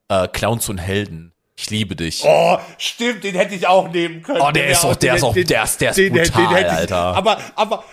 äh, 0.09 0.27
Clowns 0.29 0.68
und 0.68 0.79
Helden. 0.79 1.33
Ich 1.57 1.70
liebe 1.70 1.96
dich. 1.96 2.22
Oh, 2.24 2.57
stimmt, 2.79 3.24
den 3.24 3.35
hätte 3.35 3.55
ich 3.55 3.66
auch 3.66 3.90
nehmen 3.92 4.22
können. 4.22 4.40
Oh, 4.40 4.51
der 4.53 4.64
wär 4.64 4.70
ist 4.70 4.85
auch- 4.85 4.94
der 4.94 5.16
ist 5.16 5.22
auch- 5.24 5.35
der 5.35 5.64
ist- 5.64 5.81
der 5.81 5.90
ist 5.90 6.33
brutal, 6.33 6.55
hätte 6.55 6.66
ich- 6.66 6.72
Alter. 6.72 6.96
Aber, 7.16 7.40
aber, 7.57 7.85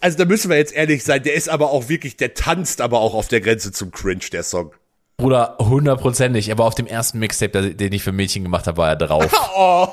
also 0.00 0.18
da 0.18 0.24
müssen 0.24 0.50
wir 0.50 0.56
jetzt 0.56 0.74
ehrlich 0.74 1.04
sein, 1.04 1.22
der 1.22 1.34
ist 1.34 1.48
aber 1.48 1.70
auch 1.70 1.88
wirklich, 1.88 2.16
der 2.16 2.34
tanzt 2.34 2.80
aber 2.80 3.00
auch 3.00 3.14
auf 3.14 3.28
der 3.28 3.40
Grenze 3.40 3.70
zum 3.70 3.92
Cringe, 3.92 4.24
der 4.32 4.42
Song. 4.42 4.72
Bruder, 5.18 5.56
hundertprozentig. 5.58 6.52
Aber 6.52 6.64
auf 6.64 6.74
dem 6.74 6.86
ersten 6.86 7.18
Mixtape, 7.18 7.74
den 7.74 7.92
ich 7.92 8.02
für 8.02 8.12
Mädchen 8.12 8.42
gemacht 8.42 8.66
habe, 8.66 8.76
war 8.78 8.88
er 8.90 8.96
drauf. 8.96 9.32
Oh. 9.58 9.88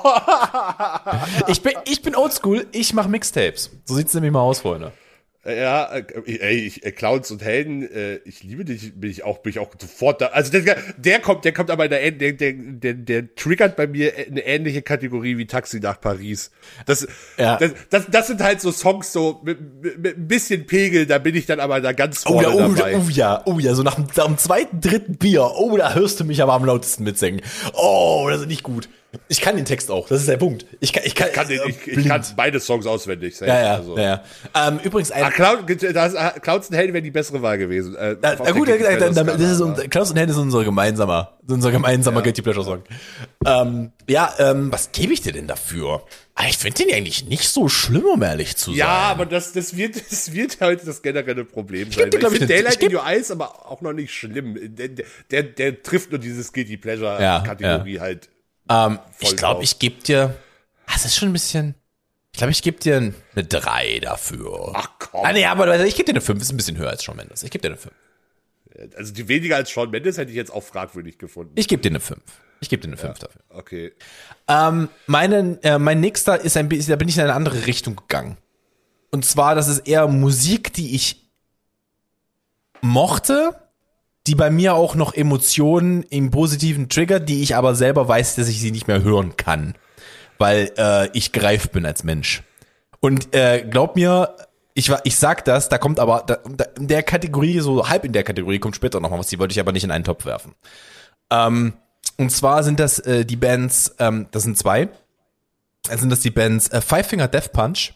ich 1.47 1.62
bin, 1.62 1.71
ich 1.86 2.01
bin 2.01 2.15
oldschool, 2.17 2.67
ich 2.73 2.93
mache 2.93 3.07
Mixtapes. 3.07 3.71
So 3.86 3.95
sieht's 3.95 4.13
nämlich 4.13 4.33
mal 4.33 4.41
aus, 4.41 4.59
Freunde. 4.59 4.91
Ja, 5.45 5.93
äh, 5.93 6.03
ey, 6.25 6.56
ich, 6.60 6.86
äh, 6.86 6.91
Clowns 6.93 7.29
und 7.29 7.43
Helden, 7.43 7.84
äh, 7.91 8.15
ich 8.23 8.43
liebe 8.43 8.63
dich, 8.63 8.93
bin 8.95 9.10
ich 9.12 9.25
auch, 9.25 9.39
bin 9.39 9.49
ich 9.49 9.60
auch 9.60 9.71
sofort 9.77 10.21
da. 10.21 10.27
Also 10.27 10.51
der, 10.53 10.77
der 10.97 11.19
kommt, 11.19 11.43
der 11.43 11.51
kommt 11.51 11.69
aber 11.69 11.84
in 11.84 11.89
der, 11.89 12.12
der, 12.12 12.32
der, 12.32 12.53
der, 12.53 12.93
der 12.93 13.36
triggert 13.36 13.75
bei 13.75 13.86
mir 13.86 14.13
eine 14.15 14.39
ähnliche 14.45 14.82
Kategorie 14.82 15.38
wie 15.38 15.45
Taxi 15.45 15.82
nach 15.82 15.99
Paris. 15.99 16.49
Das, 16.86 17.06
Ja. 17.38 17.58
das, 17.58 17.71
das, 17.89 18.06
das 18.10 18.27
sind 18.27 18.41
halt 18.41 18.62
so 18.62 18.71
Songs 18.71 19.12
so 19.12 19.41
mit, 19.43 19.60
mit, 20.01 20.17
ein 20.17 20.27
bisschen 20.29 20.65
Pegel, 20.65 21.06
da 21.08 21.17
bin 21.17 21.36
ich 21.36 21.45
dann 21.45 21.60
aber 21.60 21.82
da 21.82 21.91
ganz 21.91 22.23
Oh 22.25 22.39
vorne 22.39 22.47
ja, 22.47 22.65
oh, 22.65 22.73
dabei. 22.73 22.95
oh 22.95 23.10
ja, 23.10 23.41
oh 23.45 23.60
ja, 23.60 23.73
so 23.73 23.84
nach 23.84 23.95
dem 23.95 24.38
zweiten, 24.38 24.79
dritten 24.79 25.17
Bier, 25.17 25.51
oh, 25.58 25.75
da 25.75 25.93
hörst 25.93 26.21
du 26.21 26.23
mich 26.23 26.41
aber 26.41 26.53
am 26.53 26.63
lautesten 26.63 27.03
mitsingen. 27.03 27.41
Oh, 27.73 28.27
das 28.29 28.41
ist 28.41 28.47
nicht 28.47 28.63
gut. 28.63 28.88
Ich 29.28 29.41
kann 29.41 29.56
den 29.56 29.65
Text 29.65 29.91
auch, 29.91 30.08
das 30.08 30.21
ist 30.21 30.30
der 30.30 30.38
Punkt. 30.38 30.65
Ich 30.80 30.91
kann, 30.93 31.04
ich 31.06 31.13
kann, 31.13 31.28
Ich 31.30 31.34
kann, 31.34 31.47
den, 31.47 31.62
ich, 31.67 31.88
ich 31.88 32.08
kann 32.08 32.23
beide 32.36 32.60
Songs 32.60 32.86
auswendig. 32.88 33.36
safe. 33.38 33.49
Ja, 33.52 33.62
ja, 33.62 33.76
also. 33.76 33.97
ja, 33.97 34.04
ja. 34.54 34.67
Ähm, 34.67 34.80
übrigens 34.84 35.12
ein, 35.12 35.23
Ah, 35.23 35.30
Clown, 35.32 35.65
das, 35.93 36.15
ah, 36.15 36.32
Clowns 36.39 36.69
und 36.69 36.76
Helden 36.76 36.93
wäre 36.93 37.04
die 37.04 37.12
bessere 37.12 37.41
Wahl 37.41 37.58
gewesen. 37.58 37.95
Äh, 37.95 38.15
Na, 38.21 38.36
na 38.43 38.52
gut, 38.52 38.67
Guilty 38.67 38.84
dann, 38.99 39.13
dann, 39.13 39.26
das 39.28 39.39
ist 39.39 39.56
Skala. 39.58 39.71
unser, 39.71 39.88
Klaus 39.88 40.10
und 40.12 40.17
Held 40.17 40.30
ist 40.30 40.38
unser 40.38 40.63
gemeinsamer, 40.63 41.38
unser 41.47 41.71
gemeinsamer 41.71 42.21
Guilty 42.23 42.41
Pleasure 42.41 42.65
Song. 42.65 42.84
Ähm, 43.45 43.91
ja, 44.10 44.34
ähm, 44.39 44.71
was 44.71 44.91
gebe 44.91 45.13
ich 45.13 45.21
dir 45.21 45.32
denn 45.34 45.47
dafür? 45.47 46.04
Ah, 46.36 46.45
Ich 46.49 46.58
finde 46.58 46.84
den 46.84 46.95
eigentlich 46.95 47.26
nicht 47.28 47.47
so 47.49 47.69
schlimm, 47.69 48.06
um 48.06 48.23
ehrlich 48.23 48.56
zu 48.58 48.71
sein. 48.71 48.80
Ja, 48.80 48.88
aber 48.88 49.26
das, 49.28 49.54
das, 49.54 49.78
wird, 49.78 49.95
das 50.12 50.34
wird 50.34 50.58
heute 50.60 50.86
das 50.86 51.02
generelle 51.02 51.45
Problem 51.45 51.91
sein. 51.91 52.10
Ich, 52.12 52.19
ich, 52.19 52.28
finde 52.28 52.47
Daylight 52.47 52.82
ich 52.82 52.89
in 52.89 52.95
Your 52.95 53.06
Eyes 53.06 53.30
aber 53.30 53.69
auch 53.69 53.82
noch 53.82 53.93
nicht 53.93 54.12
schlimm. 54.13 54.58
Der, 54.76 54.89
der, 55.30 55.43
der 55.43 55.84
trifft 55.84 56.10
nur 56.12 56.19
dieses 56.19 56.52
Guilty 56.52 56.73
Ja, 56.73 56.80
Pleasure-Kategorie 56.80 57.99
halt. 57.99 58.30
Ähm, 58.69 58.99
ich 59.19 59.36
glaube, 59.36 59.63
ich 59.63 59.80
gebe 59.80 60.02
dir, 60.02 60.36
ah, 60.86 60.93
das 60.93 61.06
ist 61.06 61.15
schon 61.15 61.30
ein 61.30 61.34
bisschen, 61.34 61.76
ich 62.32 62.38
glaube, 62.38 62.52
ich 62.52 62.62
gebe 62.62 62.80
dir 62.80 62.97
eine 62.97 63.43
3 63.43 63.99
dafür. 63.99 64.71
Ach 64.73 64.89
komm. 64.99 65.26
Ah, 65.26 65.34
nee, 65.34 65.45
aber 65.45 65.84
ich 65.86 65.95
gebe 65.95 66.06
dir 66.06 66.13
eine 66.13 66.21
5, 66.21 66.41
ist 66.41 66.52
ein 66.52 66.58
bisschen 66.58 66.78
höher 66.78 66.89
als 66.89 67.04
Shawn 67.04 67.17
Mendes. 67.17 67.43
Ich 67.43 67.52
gebe 67.52 67.62
dir 67.62 67.69
eine 67.69 67.78
5. 67.78 67.93
Also 68.97 69.13
die 69.13 69.28
weniger 69.28 69.56
als 69.56 69.69
Shawn 69.69 69.91
Mendes 69.91 70.17
hätte 70.17 70.32
ich 70.32 70.36
jetzt 70.36 70.52
auch 70.52 70.63
fragwürdig 70.63 71.17
gefunden. 71.19 71.54
Ich 71.56 71.67
gebe 71.67 71.82
dir 71.82 71.89
eine 71.89 71.99
5. 71.99 72.19
Ich 72.60 72.69
gebe 72.69 72.82
dir 72.82 72.88
eine 72.88 72.97
5 72.97 73.19
dafür. 73.19 73.41
Okay. 73.49 73.91
Ähm, 74.47 74.89
meine, 75.06 75.60
äh, 75.63 75.78
mein 75.78 75.99
nächster 75.99 76.39
ist 76.39 76.58
ein 76.58 76.69
bisschen, 76.69 76.91
da 76.91 76.95
bin 76.95 77.10
ich 77.10 77.17
in 77.17 77.23
eine 77.23 77.34
andere 77.34 77.67
Richtung 77.67 77.95
gegangen. 77.95 78.38
Und 79.12 79.26
zwar, 79.26 79.54
das 79.54 79.67
ist 79.67 79.88
eher 79.88 80.08
Musik, 80.08 80.73
die 80.73 80.95
ich 80.95 81.30
mochte, 82.82 83.56
die 84.27 84.36
bei 84.36 84.49
mir 84.49 84.75
auch 84.75 84.95
noch 84.95 85.13
Emotionen 85.13 86.03
im 86.03 86.31
positiven 86.31 86.89
Trigger, 86.89 87.19
die 87.19 87.41
ich 87.41 87.55
aber 87.55 87.75
selber 87.75 88.07
weiß, 88.07 88.36
dass 88.36 88.47
ich 88.47 88.59
sie 88.59 88.71
nicht 88.71 88.88
mehr 88.88 89.03
hören 89.03 89.36
kann, 89.36 89.75
weil 90.38 90.71
äh, 90.77 91.09
ich 91.13 91.33
greif 91.33 91.69
bin 91.71 91.86
als 91.86 92.03
Mensch. 92.03 92.43
Und 92.99 93.36
äh, 93.36 93.65
glaub 93.69 93.95
mir, 93.95 94.36
ich, 94.73 94.91
ich 95.03 95.17
sag 95.17 95.43
das, 95.45 95.69
da 95.69 95.77
kommt 95.77 95.99
aber 95.99 96.23
da, 96.25 96.38
da, 96.55 96.65
in 96.77 96.88
der 96.88 97.03
Kategorie, 97.03 97.59
so 97.59 97.89
halb 97.89 98.05
in 98.05 98.13
der 98.13 98.23
Kategorie 98.23 98.59
kommt 98.59 98.75
später 98.75 98.99
noch 98.99 99.09
mal 99.09 99.19
was, 99.19 99.27
die 99.27 99.39
wollte 99.39 99.51
ich 99.51 99.59
aber 99.59 99.71
nicht 99.71 99.83
in 99.83 99.91
einen 99.91 100.05
Topf 100.05 100.25
werfen. 100.25 100.55
Ähm, 101.29 101.73
und 102.17 102.31
zwar 102.31 102.63
sind 102.63 102.79
das 102.79 102.99
äh, 102.99 103.25
die 103.25 103.36
Bands, 103.36 103.95
ähm, 103.99 104.27
das 104.31 104.43
sind 104.43 104.57
zwei, 104.57 104.89
dann 105.83 105.99
sind 105.99 106.09
das 106.09 106.21
die 106.21 106.31
Bands 106.31 106.69
äh, 106.69 106.81
Five 106.81 107.07
Finger 107.07 107.27
Death 107.27 107.51
Punch 107.51 107.93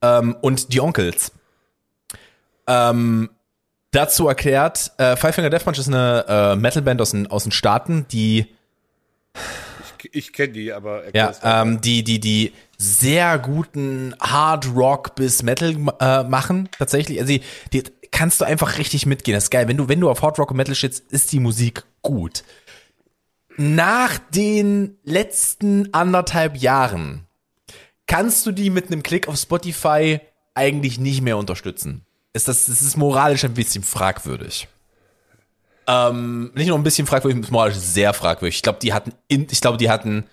ähm, 0.00 0.36
und 0.40 0.72
die 0.72 0.80
Onkels. 0.80 1.32
Ähm, 2.66 3.30
dazu 3.94 4.28
erklärt, 4.28 4.92
äh, 4.98 5.16
Five 5.16 5.34
Finger 5.34 5.50
Death 5.50 5.64
Punch 5.64 5.78
ist 5.78 5.88
eine 5.88 6.24
äh, 6.28 6.56
Metalband 6.56 7.00
aus 7.00 7.10
den, 7.10 7.26
aus 7.26 7.44
den 7.44 7.52
Staaten, 7.52 8.06
die 8.10 8.46
Ich, 10.02 10.14
ich 10.14 10.32
kenne 10.32 10.52
die, 10.52 10.72
aber 10.72 11.14
ja, 11.14 11.32
ähm, 11.42 11.80
die, 11.80 12.04
die, 12.04 12.20
die 12.20 12.52
sehr 12.76 13.38
guten 13.38 14.14
Hard 14.20 14.74
Rock 14.74 15.14
bis 15.14 15.42
Metal 15.42 15.74
äh, 16.00 16.22
machen, 16.24 16.68
tatsächlich. 16.76 17.20
Also 17.20 17.32
die, 17.32 17.42
die 17.72 17.84
kannst 18.10 18.40
du 18.40 18.44
einfach 18.44 18.78
richtig 18.78 19.06
mitgehen. 19.06 19.34
Das 19.34 19.44
ist 19.44 19.50
geil. 19.50 19.68
Wenn 19.68 19.76
du, 19.76 19.88
wenn 19.88 20.00
du 20.00 20.10
auf 20.10 20.22
Hard 20.22 20.38
Rock 20.38 20.50
und 20.50 20.56
Metal 20.56 20.74
stehst, 20.74 21.10
ist 21.10 21.32
die 21.32 21.40
Musik 21.40 21.84
gut. 22.02 22.44
Nach 23.56 24.18
den 24.34 24.98
letzten 25.04 25.92
anderthalb 25.94 26.56
Jahren 26.56 27.26
kannst 28.06 28.44
du 28.46 28.52
die 28.52 28.70
mit 28.70 28.86
einem 28.86 29.02
Klick 29.02 29.28
auf 29.28 29.36
Spotify 29.36 30.20
eigentlich 30.54 30.98
nicht 30.98 31.22
mehr 31.22 31.38
unterstützen. 31.38 32.03
Ist 32.34 32.48
das, 32.48 32.64
das 32.64 32.82
ist 32.82 32.96
moralisch 32.96 33.44
ein 33.44 33.54
bisschen 33.54 33.84
fragwürdig. 33.84 34.68
Ähm, 35.86 36.50
nicht 36.54 36.66
nur 36.66 36.76
ein 36.76 36.82
bisschen 36.82 37.06
fragwürdig, 37.06 37.50
moralisch 37.50 37.76
sehr 37.76 38.12
fragwürdig. 38.12 38.56
Ich 38.56 38.62
glaube, 38.62 38.80
die 38.82 38.92
hatten, 38.92 39.12
in, 39.28 39.46
ich 39.48 39.60
glaube, 39.60 39.78
die 39.78 39.88
hatten, 39.88 40.24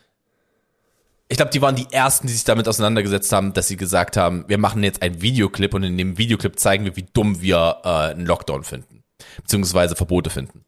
ich 1.27 1.37
glaube, 1.37 1.51
die 1.51 1.61
waren 1.61 1.75
die 1.75 1.85
ersten, 1.91 2.25
die 2.25 2.33
sich 2.33 2.43
damit 2.43 2.67
auseinandergesetzt 2.67 3.31
haben, 3.31 3.53
dass 3.53 3.67
sie 3.67 3.77
gesagt 3.77 4.17
haben, 4.17 4.45
wir 4.47 4.57
machen 4.57 4.83
jetzt 4.83 5.03
einen 5.03 5.21
Videoclip 5.21 5.75
und 5.75 5.83
in 5.83 5.97
dem 5.97 6.17
Videoclip 6.17 6.57
zeigen 6.57 6.85
wir, 6.85 6.95
wie 6.95 7.05
dumm 7.13 7.39
wir 7.39 7.77
äh, 7.83 7.87
einen 7.87 8.25
Lockdown 8.25 8.63
finden, 8.63 9.03
beziehungsweise 9.37 9.95
Verbote 9.95 10.31
finden. 10.31 10.65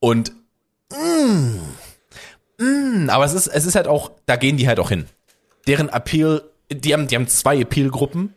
Und 0.00 0.32
mm, 0.92 1.60
mm, 2.62 3.08
aber 3.08 3.24
es 3.24 3.32
ist, 3.32 3.46
es 3.46 3.64
ist 3.64 3.74
halt 3.74 3.86
auch, 3.86 4.10
da 4.26 4.36
gehen 4.36 4.58
die 4.58 4.68
halt 4.68 4.80
auch 4.80 4.90
hin. 4.90 5.06
Deren 5.66 5.88
Appeal, 5.88 6.42
die 6.70 6.92
haben, 6.92 7.06
die 7.06 7.14
haben 7.14 7.26
zwei 7.26 7.58
Appeal-Gruppen. 7.58 8.34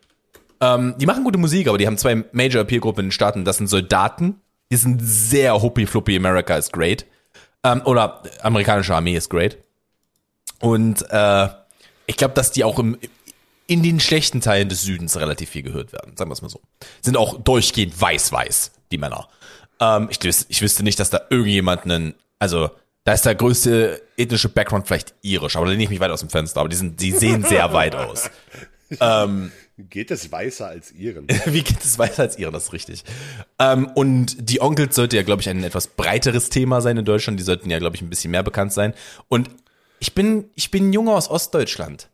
Ähm, 0.59 0.95
die 0.97 1.05
machen 1.05 1.23
gute 1.23 1.37
Musik, 1.37 1.67
aber 1.67 1.77
die 1.77 1.87
haben 1.87 1.97
zwei 1.97 2.23
Major 2.31 2.61
Appeal-Gruppen 2.61 3.01
in 3.01 3.05
den 3.07 3.11
Staaten. 3.11 3.45
Das 3.45 3.57
sind 3.57 3.67
Soldaten, 3.67 4.41
die 4.71 4.77
sind 4.77 4.99
sehr 5.01 5.61
huppy-fluppy, 5.61 6.15
America 6.15 6.55
is 6.55 6.71
great. 6.71 7.05
Ähm, 7.63 7.81
oder 7.85 8.23
amerikanische 8.41 8.95
Armee 8.95 9.15
ist 9.15 9.29
great. 9.29 9.57
Und 10.59 11.05
äh, 11.09 11.47
ich 12.05 12.17
glaube, 12.17 12.33
dass 12.33 12.51
die 12.51 12.63
auch 12.63 12.79
im, 12.79 12.97
in 13.67 13.83
den 13.83 13.99
schlechten 13.99 14.41
Teilen 14.41 14.69
des 14.69 14.81
Südens 14.81 15.17
relativ 15.17 15.49
viel 15.49 15.63
gehört 15.63 15.93
werden, 15.93 16.15
sagen 16.15 16.29
wir 16.29 16.33
es 16.33 16.41
mal 16.41 16.49
so. 16.49 16.61
Sind 17.01 17.17
auch 17.17 17.39
durchgehend 17.39 17.99
weiß-weiß, 17.99 18.71
die 18.91 18.97
Männer. 18.97 19.27
Ähm, 19.79 20.07
ich, 20.09 20.19
ich 20.23 20.61
wüsste 20.61 20.83
nicht, 20.83 20.99
dass 20.99 21.09
da 21.09 21.21
irgendjemand 21.29 21.83
einen, 21.83 22.15
also 22.39 22.71
da 23.03 23.13
ist 23.13 23.25
der 23.25 23.35
größte 23.35 24.01
ethnische 24.17 24.49
Background 24.49 24.87
vielleicht 24.87 25.13
irisch, 25.21 25.55
aber 25.55 25.65
da 25.65 25.71
lehne 25.71 25.83
ich 25.83 25.89
mich 25.89 25.99
weit 25.99 26.11
aus 26.11 26.21
dem 26.21 26.29
Fenster, 26.29 26.59
aber 26.59 26.69
die, 26.69 26.75
sind, 26.75 26.99
die 26.99 27.11
sehen 27.11 27.43
sehr 27.43 27.71
weit 27.73 27.95
aus. 27.95 28.29
Geht 29.77 30.09
es 30.11 30.31
weißer 30.31 30.67
als 30.67 30.91
ihren? 30.91 31.27
Wie 31.45 31.61
geht 31.61 31.83
es 31.83 31.99
weiter 31.99 32.23
als 32.23 32.37
Iren, 32.39 32.51
das 32.53 32.65
ist 32.65 32.73
richtig. 32.73 33.03
Ähm, 33.59 33.87
und 33.93 34.49
die 34.49 34.59
Onkels 34.61 34.95
sollte 34.95 35.15
ja, 35.15 35.21
glaube 35.23 35.41
ich, 35.43 35.49
ein 35.49 35.63
etwas 35.63 35.87
breiteres 35.87 36.49
Thema 36.49 36.81
sein 36.81 36.97
in 36.97 37.05
Deutschland. 37.05 37.39
Die 37.39 37.43
sollten 37.43 37.69
ja, 37.69 37.77
glaube 37.77 37.95
ich, 37.95 38.01
ein 38.01 38.09
bisschen 38.09 38.31
mehr 38.31 38.41
bekannt 38.43 38.73
sein. 38.73 38.93
Und 39.29 39.49
ich 39.99 40.15
bin, 40.15 40.49
ich 40.55 40.71
bin 40.71 40.89
ein 40.89 40.93
Junge 40.93 41.11
aus 41.13 41.29
Ostdeutschland. 41.29 42.09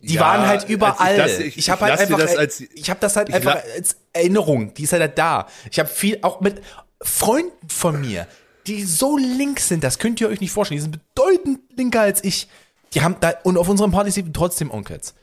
Die 0.00 0.14
Ja, 0.14 0.20
waren 0.22 0.46
halt 0.46 0.68
überall. 0.68 1.12
ich 1.12 1.18
lass- 1.18 1.38
Ich, 1.40 1.58
ich- 1.58 1.70
habe 1.70 1.82
halt 1.82 1.98
einfach, 1.98 2.18
das 2.18 2.36
als- 2.36 2.60
ich 2.60 2.88
habe 2.90 3.00
das 3.00 3.16
halt 3.16 3.32
einfach 3.34 3.56
als 3.76 3.96
Erinnerung. 4.12 4.72
Die 4.74 4.84
ist 4.84 4.92
halt 4.92 5.18
da. 5.18 5.48
Ich 5.70 5.78
habe 5.80 5.88
viel, 5.88 6.18
auch 6.22 6.40
mit 6.40 6.60
Freunden 7.00 7.68
von 7.68 8.00
mir, 8.00 8.28
die 8.68 8.84
so 8.84 9.16
links 9.16 9.66
sind, 9.68 9.82
das 9.82 9.98
könnt 9.98 10.20
ihr 10.20 10.28
euch 10.28 10.40
nicht 10.40 10.52
vorstellen. 10.52 10.78
Die 10.78 10.82
sind 10.82 11.00
bedeutend 11.14 11.60
linker 11.76 12.00
als 12.02 12.22
ich. 12.22 12.48
Die 12.94 13.00
haben 13.02 13.16
da, 13.20 13.32
und 13.42 13.56
auf 13.58 13.68
unseren 13.68 13.90
Partys 13.90 14.14
sind 14.14 14.32
trotzdem 14.34 14.70
Onkels. 14.70 15.14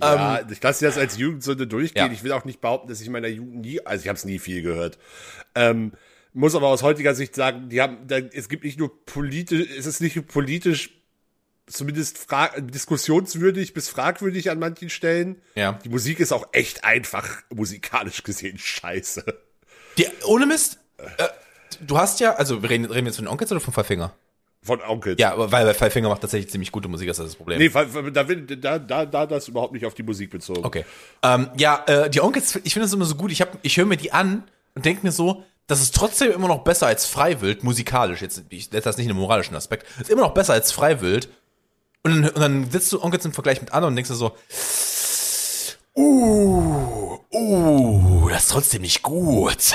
Ja, 0.00 0.40
ich 0.48 0.62
lasse 0.62 0.84
das 0.84 0.98
als 0.98 1.16
Jugendsünde 1.16 1.66
durchgehen. 1.66 2.06
Ja. 2.06 2.12
Ich 2.12 2.24
will 2.24 2.32
auch 2.32 2.44
nicht 2.44 2.60
behaupten, 2.60 2.88
dass 2.88 3.00
ich 3.00 3.06
in 3.06 3.12
meiner 3.12 3.28
Jugend 3.28 3.60
nie, 3.60 3.84
also 3.84 4.02
ich 4.02 4.08
habe 4.08 4.16
es 4.16 4.24
nie 4.24 4.38
viel 4.38 4.62
gehört. 4.62 4.98
Ähm, 5.54 5.92
muss 6.32 6.54
aber 6.54 6.68
aus 6.68 6.82
heutiger 6.82 7.14
Sicht 7.14 7.34
sagen, 7.34 7.68
die 7.68 7.80
haben, 7.80 8.06
da, 8.06 8.18
es 8.18 8.48
gibt 8.48 8.64
nicht 8.64 8.78
nur 8.78 9.04
politisch, 9.04 9.68
es 9.76 9.86
ist 9.86 10.00
nicht 10.00 10.16
nur 10.16 10.24
politisch 10.24 10.90
zumindest 11.66 12.18
fra 12.18 12.48
diskussionswürdig 12.58 13.74
bis 13.74 13.88
fragwürdig 13.88 14.50
an 14.50 14.58
manchen 14.58 14.90
Stellen. 14.90 15.40
Ja. 15.54 15.78
Die 15.84 15.88
Musik 15.88 16.20
ist 16.20 16.32
auch 16.32 16.48
echt 16.52 16.84
einfach 16.84 17.42
musikalisch 17.54 18.22
gesehen 18.22 18.58
scheiße. 18.58 19.24
Die, 19.98 20.06
ohne 20.24 20.46
Mist, 20.46 20.78
äh, 20.98 21.28
du 21.80 21.98
hast 21.98 22.20
ja, 22.20 22.34
also 22.34 22.62
wir 22.62 22.70
reden, 22.70 22.86
reden 22.86 23.04
wir 23.04 23.10
jetzt 23.10 23.16
von 23.16 23.24
den 23.24 23.30
Onkels 23.32 23.52
oder 23.52 23.60
von 23.60 23.72
Five 23.72 23.86
Finger? 23.86 24.14
Von 24.62 24.82
Onkel. 24.82 25.16
Ja, 25.18 25.32
aber 25.32 25.50
weil, 25.52 25.66
weil 25.66 25.72
Five 25.74 25.92
Finger 25.92 26.10
macht 26.10 26.20
tatsächlich 26.20 26.50
ziemlich 26.50 26.70
gute 26.70 26.86
Musik, 26.86 27.08
das 27.08 27.18
ist 27.18 27.28
das 27.28 27.34
Problem. 27.36 27.58
Nee, 27.58 27.70
da, 28.12 28.24
da, 28.24 28.78
da, 28.78 29.06
da 29.06 29.26
das 29.26 29.48
überhaupt 29.48 29.72
nicht 29.72 29.86
auf 29.86 29.94
die 29.94 30.02
Musik 30.02 30.30
bezogen. 30.30 30.64
Okay. 30.64 30.84
Ähm, 31.22 31.48
ja, 31.56 31.82
äh, 31.86 32.10
die 32.10 32.20
Onkels, 32.20 32.56
ich 32.62 32.74
finde 32.74 32.84
das 32.86 32.92
immer 32.92 33.06
so 33.06 33.14
gut. 33.14 33.32
Ich, 33.32 33.40
hab- 33.40 33.56
ich 33.62 33.76
höre 33.78 33.86
mir 33.86 33.96
die 33.96 34.12
an 34.12 34.44
und 34.74 34.84
denke 34.84 35.04
mir 35.06 35.12
so, 35.12 35.44
das 35.66 35.80
ist 35.80 35.94
trotzdem 35.94 36.30
immer 36.32 36.48
noch 36.48 36.62
besser 36.64 36.86
als 36.88 37.06
Freiwild, 37.06 37.64
musikalisch. 37.64 38.20
Jetzt, 38.20 38.42
ich 38.50 38.64
setze 38.66 38.80
das 38.82 38.98
nicht 38.98 39.06
in 39.06 39.12
den 39.14 39.20
moralischen 39.20 39.56
Aspekt. 39.56 39.86
Ist 39.98 40.10
immer 40.10 40.22
noch 40.22 40.34
besser 40.34 40.52
als 40.52 40.72
Freiwild. 40.72 41.28
Und 42.02 42.10
dann, 42.22 42.28
und 42.30 42.40
dann 42.40 42.70
sitzt 42.70 42.92
du 42.92 43.02
Onkels 43.02 43.24
im 43.24 43.32
Vergleich 43.32 43.60
mit 43.62 43.72
anderen 43.72 43.92
und 43.92 43.96
denkst 43.96 44.10
dir 44.10 44.16
so, 44.16 44.32
uh, 45.96 47.18
uh, 47.32 48.28
das 48.30 48.42
ist 48.44 48.50
trotzdem 48.50 48.82
nicht 48.82 49.02
gut. 49.02 49.74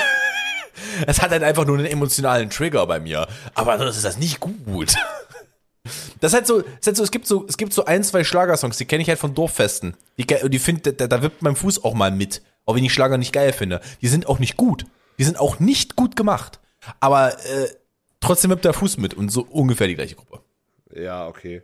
Es 1.06 1.22
hat 1.22 1.30
halt 1.30 1.42
einfach 1.42 1.66
nur 1.66 1.78
einen 1.78 1.86
emotionalen 1.86 2.50
Trigger 2.50 2.86
bei 2.86 3.00
mir. 3.00 3.26
Aber 3.54 3.76
das 3.78 3.96
ist 3.96 4.04
das 4.04 4.18
nicht 4.18 4.40
gut. 4.40 4.94
Das 6.20 6.32
ist 6.32 6.34
halt 6.34 6.46
so, 6.48 6.58
ist 6.58 6.86
halt 6.86 6.96
so, 6.96 7.04
es 7.04 7.12
gibt 7.12 7.28
so, 7.28 7.46
es 7.48 7.56
gibt 7.56 7.72
so 7.72 7.84
ein, 7.84 8.02
zwei 8.02 8.24
Schlagersongs, 8.24 8.76
die 8.76 8.86
kenne 8.86 9.02
ich 9.02 9.08
halt 9.08 9.20
von 9.20 9.34
Dorffesten. 9.34 9.94
Die, 10.18 10.26
die 10.26 10.58
finde, 10.58 10.92
da, 10.92 11.06
da 11.06 11.22
wippt 11.22 11.42
mein 11.42 11.54
Fuß 11.54 11.84
auch 11.84 11.94
mal 11.94 12.10
mit. 12.10 12.42
Auch 12.64 12.74
wenn 12.74 12.82
ich 12.82 12.92
Schlager 12.92 13.18
nicht 13.18 13.32
geil 13.32 13.52
finde. 13.52 13.80
Die 14.02 14.08
sind 14.08 14.26
auch 14.26 14.40
nicht 14.40 14.56
gut. 14.56 14.86
Die 15.18 15.24
sind 15.24 15.38
auch 15.38 15.60
nicht 15.60 15.94
gut 15.94 16.16
gemacht. 16.16 16.58
Aber 16.98 17.38
äh, 17.38 17.68
trotzdem 18.20 18.50
wippt 18.50 18.64
der 18.64 18.72
Fuß 18.72 18.96
mit 18.96 19.14
und 19.14 19.30
so 19.30 19.42
ungefähr 19.42 19.86
die 19.86 19.94
gleiche 19.94 20.16
Gruppe. 20.16 20.40
Ja, 20.92 21.28
okay. 21.28 21.62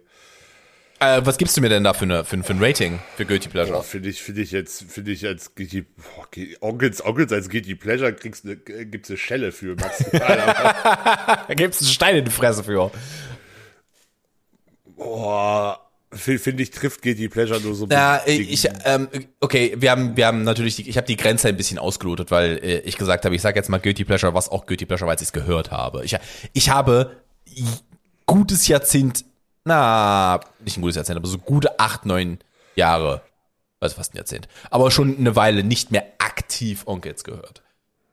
Äh, 1.03 1.27
was 1.27 1.37
gibst 1.37 1.57
du 1.57 1.61
mir 1.61 1.69
denn 1.69 1.83
da 1.83 1.95
für, 1.95 2.05
eine, 2.05 2.25
für, 2.25 2.41
für 2.43 2.53
ein 2.53 2.63
Rating 2.63 3.01
für 3.17 3.27
Guilty 3.27 3.49
Pleasure? 3.49 3.77
Boah, 3.77 3.83
finde 3.83 4.09
ich, 4.09 4.23
finde 4.23 4.43
ich 4.43 4.53
jetzt, 4.53 4.85
finde 4.85 5.11
ich 5.11 5.27
als 5.27 5.55
Guilty, 5.55 5.83
boah, 5.83 6.27
Onkels, 6.61 7.05
Onkels 7.05 7.33
als 7.33 7.49
Guilty 7.49 7.75
Pleasure 7.75 8.13
kriegst 8.13 8.45
eine, 8.45 8.57
gibt's 8.57 9.11
eine 9.11 9.19
Schelle 9.19 9.51
für, 9.51 9.75
Max. 9.75 10.05
da 10.13 11.47
gibt's 11.55 11.81
einen 11.81 11.91
Stein 11.91 12.17
in 12.17 12.25
die 12.25 12.31
Fresse 12.31 12.63
für. 12.63 12.93
Boah, 14.97 15.81
finde 16.13 16.63
ich, 16.63 16.71
trifft 16.71 17.03
Guilty 17.03 17.29
Pleasure 17.29 17.61
nur 17.61 17.75
so. 17.75 17.89
Ja, 17.89 18.23
ich, 18.25 18.69
ähm, 18.85 19.09
okay, 19.41 19.75
wir 19.77 19.91
haben, 19.91 20.17
wir 20.17 20.27
haben 20.27 20.45
natürlich, 20.45 20.77
die, 20.77 20.89
ich 20.89 20.97
habe 20.97 21.07
die 21.09 21.17
Grenze 21.17 21.49
ein 21.49 21.57
bisschen 21.57 21.79
ausgelotet, 21.79 22.31
weil 22.31 22.61
äh, 22.63 22.79
ich 22.81 22.97
gesagt 22.97 23.25
habe, 23.25 23.35
ich 23.35 23.43
sage 23.43 23.59
jetzt 23.59 23.69
mal 23.69 23.79
Guilty 23.79 24.05
Pleasure, 24.05 24.35
was 24.35 24.49
auch 24.49 24.67
Guilty 24.67 24.87
Pleasure, 24.87 25.09
weil 25.09 25.17
ich 25.17 25.23
es 25.23 25.33
gehört 25.33 25.73
habe. 25.73 26.05
Ich, 26.05 26.17
ich 26.53 26.71
habe 26.71 27.17
gutes 28.27 28.69
Jahrzehnt 28.69 29.25
na, 29.65 30.41
nicht 30.61 30.77
ein 30.77 30.83
gutes 30.83 30.97
Jahrzehnt, 30.97 31.17
aber 31.17 31.29
so 31.29 31.39
gute 31.39 31.79
acht, 31.79 32.07
neun 32.07 32.39
Jahre, 32.75 33.23
also 33.81 33.97
fast 33.97 34.15
ein 34.15 34.17
Jahrzehnt, 34.17 34.49
aber 34.71 34.91
schon 34.91 35.17
eine 35.19 35.37
Weile 35.37 35.65
nicht 35.65 35.91
mehr 35.91 36.07
aktiv 36.19 36.83
Onkels 36.87 37.25
gehört. 37.25 37.63